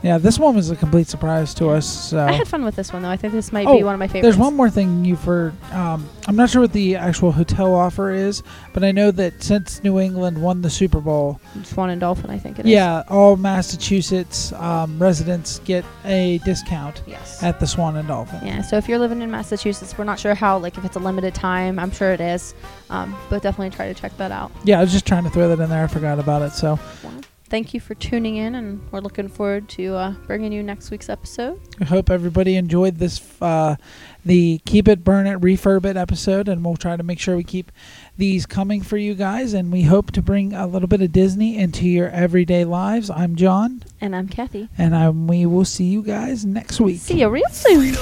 Yeah, 0.06 0.18
this 0.20 0.38
one 0.38 0.56
was 0.56 0.70
a 0.70 0.76
complete 0.76 1.08
surprise 1.08 1.54
to 1.56 1.70
us. 1.70 1.86
So 2.10 2.20
I 2.20 2.32
had 2.34 2.48
fun 2.48 2.64
with 2.64 2.76
this 2.76 2.94
one 2.94 3.02
though. 3.02 3.10
I 3.10 3.18
think 3.18 3.34
this 3.34 3.52
might 3.52 3.66
Oh, 3.68 3.76
be 3.78 3.84
one 3.84 3.94
of 3.96 4.00
my 4.00 4.08
favorites. 4.08 4.24
there's 4.24 4.38
one 4.38 4.56
more 4.56 4.70
thing 4.70 5.04
you 5.04 5.16
for. 5.16 5.52
Um, 5.72 6.08
I'm 6.28 6.36
not 6.36 6.50
sure 6.50 6.62
what 6.62 6.74
the 6.74 6.96
actual 6.96 7.32
hotel 7.32 7.74
offer 7.74 8.12
is, 8.12 8.44
but 8.74 8.84
I 8.84 8.92
know 8.92 9.10
that 9.12 9.42
since 9.44 9.84
New 9.84 10.00
England 10.00 10.40
won 10.42 10.62
the 10.62 10.70
Super 10.70 11.00
Bowl, 11.02 11.40
Swan 11.64 11.90
and 11.90 12.00
Dolphin. 12.00 12.30
I 12.30 12.38
think 12.38 12.60
it 12.60 12.66
is. 12.66 12.72
yeah, 12.72 13.04
all 13.10 13.36
Massachusetts 13.36 14.54
um, 14.54 14.98
residents 15.00 15.60
get 15.66 15.84
a 16.06 16.38
discount 16.46 17.02
Yes. 17.08 17.42
at 17.44 17.60
the 17.60 17.68
Swan 17.68 17.96
and 17.98 18.08
Dolphin. 18.08 18.40
Yeah, 18.46 18.62
so 18.62 18.78
if 18.78 18.88
you're 18.88 19.00
living 19.00 19.22
in 19.22 19.32
Massachusetts, 19.32 19.98
we're 19.98 20.04
not 20.04 20.20
sure 20.20 20.36
how, 20.36 20.58
like, 20.60 20.78
if 20.78 20.86
it's 20.86 20.96
a 20.96 21.00
limited 21.00 21.34
time. 21.36 21.80
I'm 21.80 21.92
sure 21.92 22.12
it 22.12 22.22
is, 22.22 22.54
um, 22.90 23.16
but 23.30 23.42
definitely 23.42 23.76
try 23.76 23.88
to 23.92 24.00
check 24.00 24.16
that 24.18 24.32
out. 24.32 24.52
Yeah, 24.64 24.80
I 24.80 24.82
was 24.82 24.92
just 24.92 25.06
trying 25.08 25.24
to 25.24 25.30
throw 25.32 25.48
that 25.50 25.60
in 25.64 25.70
there. 25.70 25.84
I 25.84 25.88
forgot 25.88 26.20
about 26.20 26.42
it. 26.44 26.52
So 26.52 26.80
Well, 27.04 27.14
thank 27.56 27.74
you 27.74 27.80
for 27.80 27.96
tuning 27.96 28.36
in, 28.36 28.54
and 28.54 28.82
we're 28.92 29.00
looking 29.00 29.30
forward 29.30 29.70
to 29.70 29.96
uh, 29.96 30.12
bringing 30.28 30.52
you 30.52 30.62
next 30.62 30.92
week's 30.92 31.08
episode. 31.08 31.58
I 31.80 31.86
hope 31.86 32.10
everybody 32.10 32.58
enjoyed 32.58 32.98
this, 32.98 33.22
uh, 33.42 33.78
the 34.26 34.60
Keep 34.66 34.90
It, 34.90 35.06
Burn 35.06 35.26
It, 35.26 35.40
Refurb 35.40 35.86
It 35.86 35.96
episode, 35.96 36.50
and 36.50 36.66
we'll 36.66 36.76
try 36.76 36.98
to 36.98 37.04
make 37.04 37.18
sure 37.18 37.38
we 37.38 37.46
keep 37.46 37.72
these 38.18 38.46
coming 38.46 38.82
for 38.82 38.98
you 38.98 39.16
guys. 39.16 39.54
And 39.54 39.72
we 39.72 39.84
hope 39.84 40.12
to 40.12 40.22
bring 40.22 40.52
a 40.52 40.68
little 40.68 40.90
bit 40.90 41.02
of 41.02 41.14
Disney 41.14 41.58
into 41.58 41.88
your 41.88 42.10
everyday 42.10 42.66
lives. 42.66 43.10
I'm 43.10 43.38
John, 43.38 43.84
And 44.02 44.14
I'm 44.14 44.28
Kathy. 44.28 44.68
and 44.78 44.94
I, 44.94 45.10
we 45.10 45.46
will 45.46 45.64
see 45.64 45.86
you 45.86 46.02
guys 46.04 46.44
next 46.44 46.82
week. 46.82 47.00
See 47.00 47.22
you 47.22 47.30
real 47.30 47.48
soon. 47.52 47.96